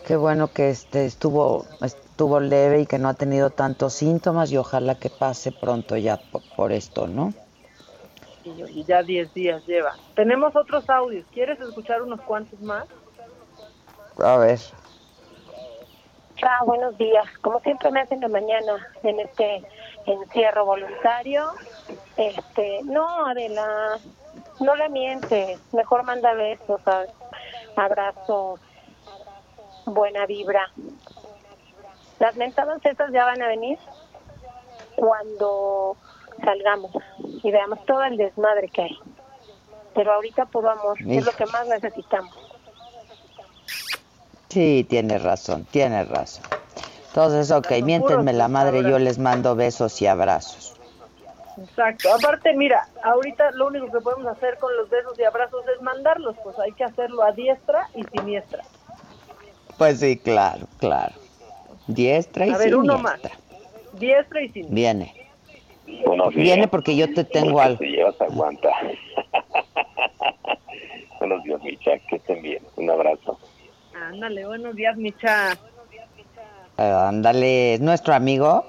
qué 0.06 0.16
bueno 0.16 0.52
que 0.52 0.70
este 0.70 1.06
estuvo, 1.06 1.66
estuvo 1.82 2.40
leve 2.40 2.82
y 2.82 2.86
que 2.86 2.98
no 2.98 3.08
ha 3.08 3.14
tenido 3.14 3.50
tantos 3.50 3.94
síntomas 3.94 4.52
y 4.52 4.56
ojalá 4.58 4.98
que 4.98 5.10
pase 5.10 5.52
pronto 5.52 5.96
ya 5.96 6.18
por, 6.30 6.44
por 6.56 6.72
esto, 6.72 7.08
¿no? 7.08 7.34
Y 8.44 8.84
ya 8.84 9.02
10 9.02 9.32
días 9.34 9.64
lleva. 9.66 9.94
Tenemos 10.14 10.54
otros 10.56 10.88
audios. 10.88 11.26
¿Quieres 11.32 11.60
escuchar 11.60 12.02
unos 12.02 12.20
cuantos 12.22 12.60
más? 12.60 12.86
A 14.18 14.36
ver. 14.38 14.58
Ah, 16.42 16.64
buenos 16.64 16.96
días. 16.96 17.26
Como 17.40 17.60
siempre 17.60 17.90
me 17.90 18.00
hacen 18.00 18.20
la 18.20 18.28
mañana 18.28 18.86
en 19.02 19.20
este 19.20 19.62
encierro 20.06 20.64
voluntario. 20.64 21.50
Este, 22.16 22.80
no, 22.84 23.26
Adela, 23.26 23.98
no 24.60 24.76
la 24.76 24.88
mientes. 24.88 25.60
Mejor 25.72 26.04
manda 26.04 26.32
besos, 26.34 26.80
a- 26.86 27.06
abrazos, 27.76 28.60
buena 29.84 30.26
vibra. 30.26 30.70
Las 32.20 32.34
mentadas 32.36 32.84
estas 32.84 33.12
ya 33.12 33.24
van 33.24 33.42
a 33.42 33.48
venir 33.48 33.78
cuando 34.96 35.96
salgamos 36.44 36.90
y 37.42 37.50
veamos 37.50 37.84
todo 37.86 38.02
el 38.04 38.16
desmadre 38.16 38.68
que 38.68 38.82
hay. 38.82 38.98
Pero 39.94 40.12
ahorita 40.12 40.46
puro 40.46 40.70
amor, 40.70 40.96
es 41.06 41.24
lo 41.24 41.32
que 41.32 41.46
más 41.46 41.66
necesitamos. 41.66 42.34
Sí, 44.48 44.86
tienes 44.88 45.22
razón, 45.22 45.64
tienes 45.70 46.08
razón. 46.08 46.44
Entonces, 47.08 47.50
ok, 47.50 47.70
miéntenme 47.82 48.32
la 48.32 48.48
madre, 48.48 48.82
yo 48.82 48.98
les 48.98 49.18
mando 49.18 49.56
besos 49.56 50.00
y 50.00 50.06
abrazos. 50.06 50.74
Exacto. 51.60 52.14
Aparte, 52.14 52.54
mira, 52.54 52.86
ahorita 53.02 53.50
lo 53.52 53.66
único 53.66 53.90
que 53.90 54.00
podemos 54.00 54.26
hacer 54.28 54.58
con 54.58 54.74
los 54.76 54.88
besos 54.88 55.18
y 55.18 55.24
abrazos 55.24 55.64
es 55.74 55.82
mandarlos. 55.82 56.36
Pues 56.44 56.56
hay 56.60 56.72
que 56.72 56.84
hacerlo 56.84 57.22
a 57.24 57.32
diestra 57.32 57.88
y 57.94 58.04
siniestra. 58.04 58.62
Pues 59.76 60.00
sí, 60.00 60.16
claro, 60.16 60.66
claro. 60.78 61.14
Diestra 61.88 62.46
y 62.46 62.50
A 62.52 62.58
ver, 62.58 62.76
uno 62.76 62.96
siniestra. 62.96 63.30
más. 63.30 64.00
Diestra 64.00 64.42
y 64.42 64.48
siniestra. 64.50 64.74
Viene. 64.74 65.17
Buenos 66.04 66.34
días. 66.34 66.44
Viene 66.44 66.68
porque 66.68 66.96
yo 66.96 67.12
te 67.12 67.24
tengo 67.24 67.60
algo. 67.60 67.78
Si 67.78 67.86
llevas 67.86 68.20
aguanta. 68.20 68.70
Buenos 71.20 71.42
días, 71.42 71.60
Micha, 71.62 71.92
que 72.08 72.16
estén 72.16 72.42
bien. 72.42 72.64
Un 72.76 72.90
abrazo. 72.90 73.38
Ándale, 73.94 74.46
buenos 74.46 74.74
días, 74.76 74.96
Micha. 74.96 75.52
Eh, 76.78 76.82
ándale, 76.82 77.74
¿es 77.74 77.80
nuestro 77.80 78.14
amigo? 78.14 78.64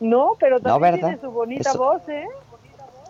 No, 0.00 0.36
pero 0.40 0.60
también 0.60 0.94
¿verdad? 0.94 1.08
tiene 1.08 1.20
su 1.20 1.30
bonita 1.30 1.70
Eso- 1.70 1.78
voz, 1.78 2.08
¿eh? 2.08 2.24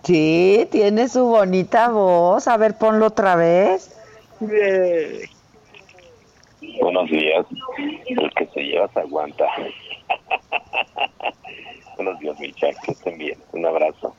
Sí, 0.05 0.69
tiene 0.71 1.09
su 1.09 1.27
bonita 1.27 1.89
voz. 1.89 2.47
A 2.47 2.57
ver, 2.57 2.77
ponlo 2.79 3.07
otra 3.07 3.35
vez. 3.37 3.95
Buenos 6.81 7.11
días. 7.11 7.45
El 8.07 8.31
que 8.35 8.47
se 8.49 8.61
lleva 8.61 8.89
se 8.93 9.01
aguanta. 9.01 9.47
Buenos 11.99 12.21
días, 12.21 12.39
Micha, 12.39 12.69
que 12.85 12.93
estén 12.93 13.19
bien. 13.19 13.37
Un 13.51 13.67
abrazo. 13.67 14.15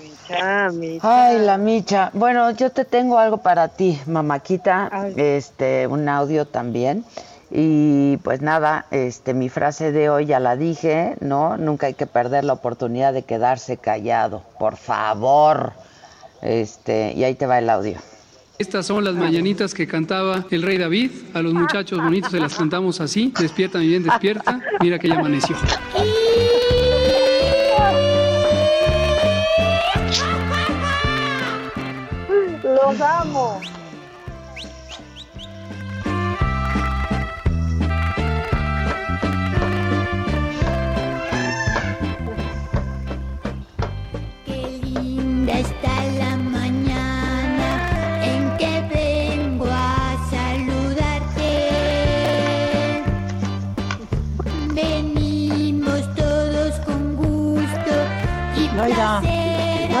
Micha, 0.00 0.70
Micha. 0.70 1.26
Ay, 1.26 1.38
la 1.40 1.58
micha. 1.58 2.10
Bueno, 2.14 2.52
yo 2.52 2.70
te 2.70 2.84
tengo 2.84 3.18
algo 3.18 3.38
para 3.38 3.66
ti, 3.66 4.00
mamáquita. 4.06 4.88
Este, 5.16 5.88
un 5.88 6.08
audio 6.08 6.46
también. 6.46 7.04
Y 7.50 8.18
pues 8.18 8.40
nada, 8.40 8.86
este, 8.92 9.34
mi 9.34 9.48
frase 9.48 9.90
de 9.90 10.10
hoy 10.10 10.26
ya 10.26 10.38
la 10.38 10.54
dije, 10.54 11.16
¿no? 11.18 11.56
Nunca 11.56 11.88
hay 11.88 11.94
que 11.94 12.06
perder 12.06 12.44
la 12.44 12.52
oportunidad 12.52 13.12
de 13.12 13.24
quedarse 13.24 13.76
callado, 13.76 14.44
por 14.60 14.76
favor. 14.76 15.72
Este, 16.40 17.14
y 17.14 17.24
ahí 17.24 17.34
te 17.34 17.46
va 17.46 17.58
el 17.58 17.68
audio. 17.68 17.98
Estas 18.58 18.86
son 18.86 19.04
las 19.04 19.14
mañanitas 19.14 19.72
que 19.72 19.86
cantaba 19.86 20.44
el 20.50 20.62
rey 20.62 20.78
David. 20.78 21.12
A 21.32 21.42
los 21.42 21.54
muchachos 21.54 22.02
bonitos 22.02 22.32
se 22.32 22.40
las 22.40 22.56
cantamos 22.56 23.00
así. 23.00 23.32
Despierta, 23.38 23.78
mi 23.78 23.86
bien, 23.86 24.02
despierta. 24.02 24.60
Mira 24.80 24.98
que 24.98 25.06
ya 25.06 25.14
amaneció. 25.14 25.56
Los 32.64 33.00
amo. 33.00 33.60
Qué 44.44 44.80
linda 44.82 45.60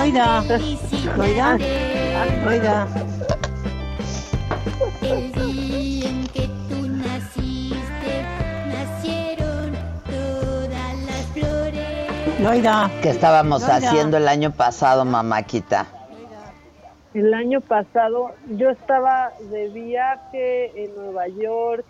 Loida, 0.08 0.40
felicitarte. 0.42 2.40
Loida. 2.42 2.86
El 5.02 5.32
día 5.32 6.08
en 6.08 6.26
que 6.28 6.48
tú 6.66 6.88
naciste, 6.88 8.24
nacieron 8.68 9.76
todas 10.06 10.96
las 11.04 11.26
flores. 11.34 12.40
Loida. 12.40 12.90
¿Qué 13.02 13.10
estábamos 13.10 13.60
Loida. 13.60 13.76
haciendo 13.76 14.16
el 14.16 14.28
año 14.28 14.50
pasado, 14.52 15.04
mamáquita? 15.04 15.84
El 17.12 17.34
año 17.34 17.60
pasado 17.60 18.32
yo 18.56 18.70
estaba 18.70 19.32
de 19.50 19.68
viaje 19.68 20.84
en 20.84 20.94
Nueva 20.94 21.28
York. 21.28 21.84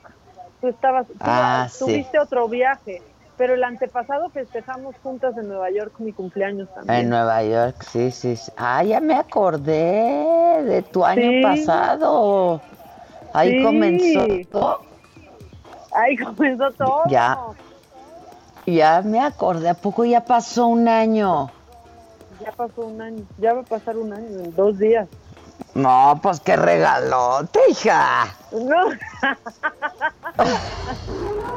Tú 0.60 0.66
estabas, 0.66 1.06
tú 1.06 1.14
Ah, 1.20 1.68
sí. 1.70 1.84
tuviste 1.84 2.18
otro 2.18 2.48
viaje, 2.48 3.00
pero 3.38 3.54
el 3.54 3.64
antepasado 3.64 4.28
festejamos 4.30 4.94
juntas 5.02 5.34
en 5.38 5.48
Nueva 5.48 5.70
York 5.70 5.94
mi 6.00 6.12
cumpleaños 6.12 6.68
también. 6.74 6.98
En 6.98 7.08
Nueva 7.08 7.42
York, 7.44 7.76
sí, 7.82 8.10
sí, 8.10 8.36
sí. 8.36 8.52
Ah, 8.56 8.82
ya 8.82 9.00
me 9.00 9.14
acordé 9.14 10.62
de 10.64 10.82
tu 10.82 11.04
año 11.04 11.30
Sí. 11.30 11.42
pasado. 11.42 12.60
Ahí 13.32 13.52
Sí. 13.52 13.62
comenzó 13.64 14.26
todo. 14.50 14.80
Ahí 15.92 16.16
comenzó 16.16 16.72
todo. 16.72 17.02
Ya. 17.08 17.38
Ya 18.66 19.02
me 19.02 19.20
acordé. 19.20 19.68
¿A 19.70 19.74
poco 19.74 20.04
ya 20.04 20.20
pasó 20.24 20.66
un 20.66 20.88
año? 20.88 21.50
Ya 22.40 22.52
pasó 22.52 22.86
un 22.86 23.00
año, 23.00 23.24
ya 23.38 23.54
va 23.54 23.60
a 23.62 23.64
pasar 23.64 23.96
un 23.96 24.12
año 24.12 24.26
en 24.26 24.54
dos 24.54 24.78
días. 24.78 25.08
No, 25.74 26.18
pues 26.22 26.40
qué 26.40 26.56
regalote, 26.56 27.60
hija. 27.70 28.34
No. 28.52 28.90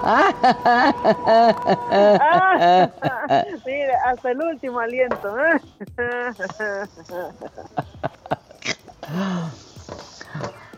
Mire, 3.66 3.94
hasta 4.06 4.32
el 4.32 4.42
último 4.42 4.80
aliento. 4.80 5.36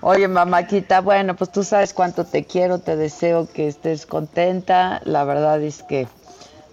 Oye, 0.01 0.27
mamáquita, 0.27 0.99
bueno, 0.99 1.35
pues 1.35 1.51
tú 1.51 1.63
sabes 1.63 1.93
cuánto 1.93 2.25
te 2.25 2.45
quiero, 2.45 2.79
te 2.79 2.97
deseo 2.97 3.47
que 3.47 3.69
estés 3.69 4.05
contenta. 4.05 4.99
La 5.05 5.23
verdad 5.23 5.61
es 5.61 5.83
que 5.83 6.09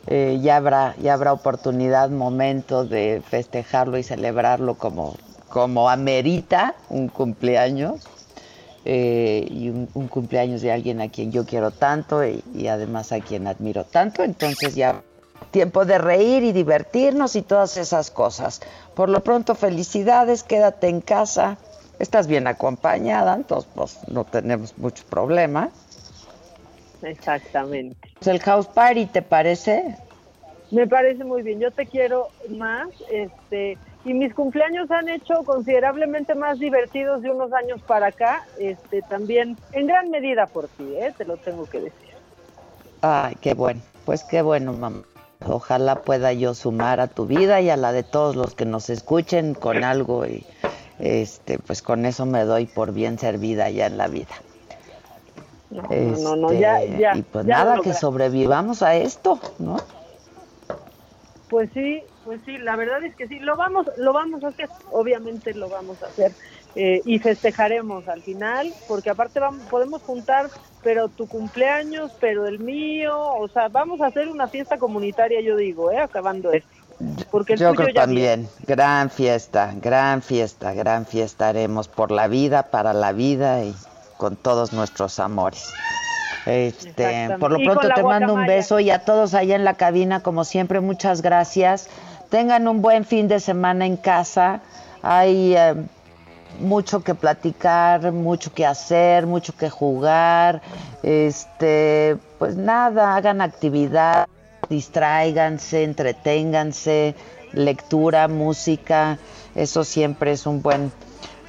eh, 0.09 0.41
ya 0.43 0.57
habrá, 0.57 0.97
ya 0.97 1.15
habrá 1.15 1.33
oportunidad, 1.33 2.11
momento 2.11 2.85
de 2.85 3.23
festejarlo 3.25 3.99
y 3.99 4.03
celebrarlo 4.03 4.75
como, 4.75 5.15
como 5.51 5.91
amerita 5.91 6.77
un 6.91 7.11
cumpleaños. 7.11 8.09
eh, 8.85 9.47
y 9.51 9.71
un, 9.71 9.91
un 9.95 10.09
cumpleaños 10.09 10.63
de 10.63 10.73
alguien 10.73 11.03
a 11.03 11.11
quien 11.11 11.33
yo 11.33 11.47
quiero 11.47 11.73
tanto 11.73 12.25
y, 12.27 12.45
y 12.55 12.69
además 12.69 13.13
a 13.13 13.21
quien 13.23 13.47
admiro 13.49 13.85
tanto. 13.87 14.25
Entonces 14.25 14.75
ya 14.77 15.05
tiempo 15.53 15.85
de 15.87 15.99
reír 15.99 16.45
y 16.45 16.53
divertirnos 16.53 17.37
y 17.37 17.43
todas 17.43 17.77
esas 17.79 18.11
cosas. 18.11 18.63
Por 18.95 19.11
lo 19.11 19.23
pronto, 19.25 19.55
felicidades, 19.57 20.45
quédate 20.45 20.89
en 20.89 21.03
casa, 21.03 21.59
Estás 22.01 22.29
bien 22.29 22.47
acompañada, 22.49 23.35
entonces 23.37 23.71
pues 23.75 24.01
no 24.09 24.25
tenemos 24.27 24.79
mucho 24.79 25.05
problema. 25.11 25.71
Exactamente. 27.03 28.11
Pues 28.19 28.29
el 28.29 28.41
house 28.41 28.69
party, 28.69 29.07
¿te 29.07 29.23
parece? 29.23 29.99
Me 30.71 30.87
parece 30.87 31.25
muy 31.25 31.43
bien. 31.43 31.61
Yo 31.61 31.73
te 31.73 31.89
quiero 31.89 32.33
más, 32.49 32.89
este, 33.11 33.81
y 34.05 34.15
mis 34.15 34.35
cumpleaños 34.35 34.91
han 34.91 35.09
hecho 35.09 35.43
considerablemente 35.45 36.35
más 36.35 36.59
divertidos 36.59 37.23
de 37.23 37.31
unos 37.31 37.53
años 37.53 37.81
para 37.83 38.07
acá, 38.07 38.47
este, 38.59 39.03
también 39.03 39.57
en 39.73 39.87
gran 39.87 40.11
medida 40.11 40.47
por 40.47 40.69
ti, 40.69 40.95
¿eh? 40.97 41.13
te 41.17 41.25
lo 41.25 41.37
tengo 41.37 41.67
que 41.67 41.81
decir. 41.81 42.11
Ay, 43.03 43.37
qué 43.41 43.55
bueno. 43.55 43.81
Pues 44.05 44.25
qué 44.25 44.43
bueno, 44.43 44.73
mamá. 44.73 45.03
Ojalá 45.47 46.03
pueda 46.03 46.33
yo 46.33 46.55
sumar 46.55 47.01
a 47.01 47.07
tu 47.09 47.27
vida 47.27 47.61
y 47.61 47.71
a 47.71 47.77
la 47.77 47.93
de 47.93 48.03
todos 48.03 48.37
los 48.37 48.55
que 48.55 48.67
nos 48.67 48.91
escuchen 48.91 49.55
con 49.55 49.85
algo 49.85 50.27
y 50.27 50.47
este, 50.99 51.59
pues 51.59 51.81
con 51.81 52.05
eso 52.05 52.27
me 52.27 52.45
doy 52.45 52.67
por 52.67 52.93
bien 52.93 53.19
servida 53.19 53.71
ya 53.71 53.87
en 53.87 53.97
la 53.97 54.09
vida. 54.09 54.35
No, 55.71 55.83
no, 55.83 56.37
no, 56.37 56.53
ya, 56.53 56.83
Este, 56.83 56.99
ya. 56.99 57.17
Y 57.17 57.23
pues 57.23 57.47
ya 57.47 57.65
nada, 57.65 57.81
que 57.81 57.95
sobrevivamos 57.95 58.83
a 58.83 58.97
esto, 58.97 59.39
¿no? 59.59 59.79
Pues 61.49 61.71
sí, 61.73 62.03
pues 62.25 62.41
sí, 62.45 62.59
la 62.59 62.77
verdad 62.77 63.03
es 63.05 63.15
que 63.17 63.27
sí, 63.29 63.39
lo 63.39 63.57
vamos, 63.57 63.87
lo 63.97 64.13
vamos 64.13 64.45
a 64.45 64.49
hacer, 64.49 64.69
obviamente 64.91 65.55
lo 65.55 65.69
vamos 65.69 66.03
a 66.03 66.07
hacer 66.07 66.33
eh, 66.75 67.01
y 67.05 67.19
festejaremos 67.19 68.07
al 68.09 68.23
final, 68.23 68.73
porque 68.87 69.11
aparte 69.11 69.41
vamos, 69.41 69.67
podemos 69.69 70.03
juntar, 70.03 70.51
pero 70.83 71.09
tu 71.09 71.27
cumpleaños, 71.27 72.13
pero 72.21 72.47
el 72.47 72.59
mío, 72.59 73.19
o 73.19 73.49
sea, 73.49 73.69
vamos 73.69 74.01
a 74.01 74.07
hacer 74.07 74.29
una 74.29 74.49
fiesta 74.49 74.79
comunitaria, 74.79 75.41
yo 75.41 75.57
digo, 75.57 75.91
¿eh? 75.91 75.99
acabando 75.99 76.53
esto, 76.53 76.69
porque 77.31 77.55
el 77.55 77.59
Yo 77.59 77.71
tuyo 77.71 77.77
creo 77.85 77.95
ya 77.95 78.03
también. 78.03 78.49
Gran 78.67 79.11
fiesta, 79.11 79.73
gran 79.77 80.23
fiesta, 80.23 80.75
gran 80.75 81.07
fiesta 81.07 81.49
haremos 81.49 81.89
por 81.89 82.11
la 82.11 82.29
vida, 82.29 82.65
para 82.71 82.93
la 82.93 83.13
vida 83.13 83.65
y 83.65 83.75
con 84.17 84.37
todos 84.37 84.73
nuestros 84.73 85.19
amores. 85.19 85.73
Este, 86.47 87.37
por 87.39 87.53
lo 87.53 87.59
pronto 87.59 87.89
te 87.95 88.03
mando 88.03 88.35
un 88.35 88.47
beso 88.47 88.81
y 88.81 88.91
a 88.91 89.05
todos 89.05 89.35
allá 89.35 89.57
en 89.57 89.65
la 89.65 89.75
cabina, 89.75 90.23
como 90.23 90.45
siempre, 90.45 90.81
muchas 90.81 91.23
gracias. 91.23 91.89
Tengan 92.31 92.69
un 92.69 92.81
buen 92.81 93.05
fin 93.05 93.29
de 93.29 93.41
semana 93.41 93.87
en 93.87 93.97
casa. 93.97 94.61
Hay 95.03 95.55
eh, 95.57 95.75
mucho 96.61 97.03
que 97.03 97.15
platicar, 97.15 98.13
mucho 98.13 98.53
que 98.55 98.65
hacer, 98.65 99.27
mucho 99.27 99.57
que 99.57 99.69
jugar. 99.69 100.63
Este, 101.03 102.17
pues 102.39 102.57
nada, 102.57 103.17
hagan 103.17 103.41
actividad, 103.41 104.29
distráiganse, 104.69 105.85
entreténganse, 105.85 107.15
lectura, 107.53 108.29
música, 108.29 109.19
eso 109.55 109.85
siempre 109.85 110.33
es 110.33 110.47
un 110.47 110.63
buen 110.63 110.93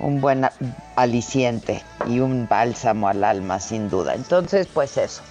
un 0.01 0.19
buen 0.19 0.49
aliciente 0.95 1.83
y 2.07 2.19
un 2.19 2.47
bálsamo 2.49 3.07
al 3.07 3.23
alma 3.23 3.59
sin 3.59 3.89
duda. 3.89 4.15
Entonces, 4.15 4.67
pues 4.73 4.97
eso. 4.97 5.21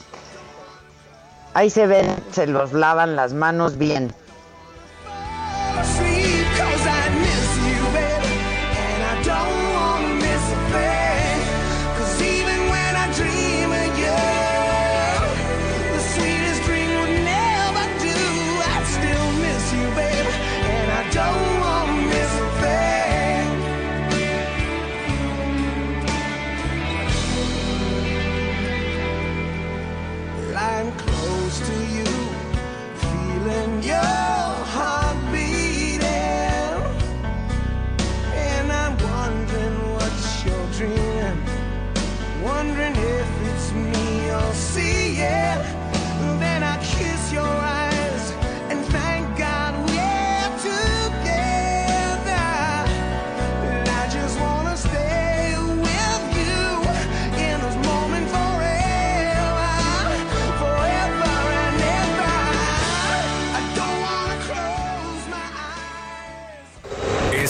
Ahí 1.54 1.68
se 1.70 1.86
ven, 1.86 2.06
se 2.30 2.46
los 2.46 2.72
lavan 2.72 3.16
las 3.16 3.32
manos 3.32 3.76
bien. 3.76 4.14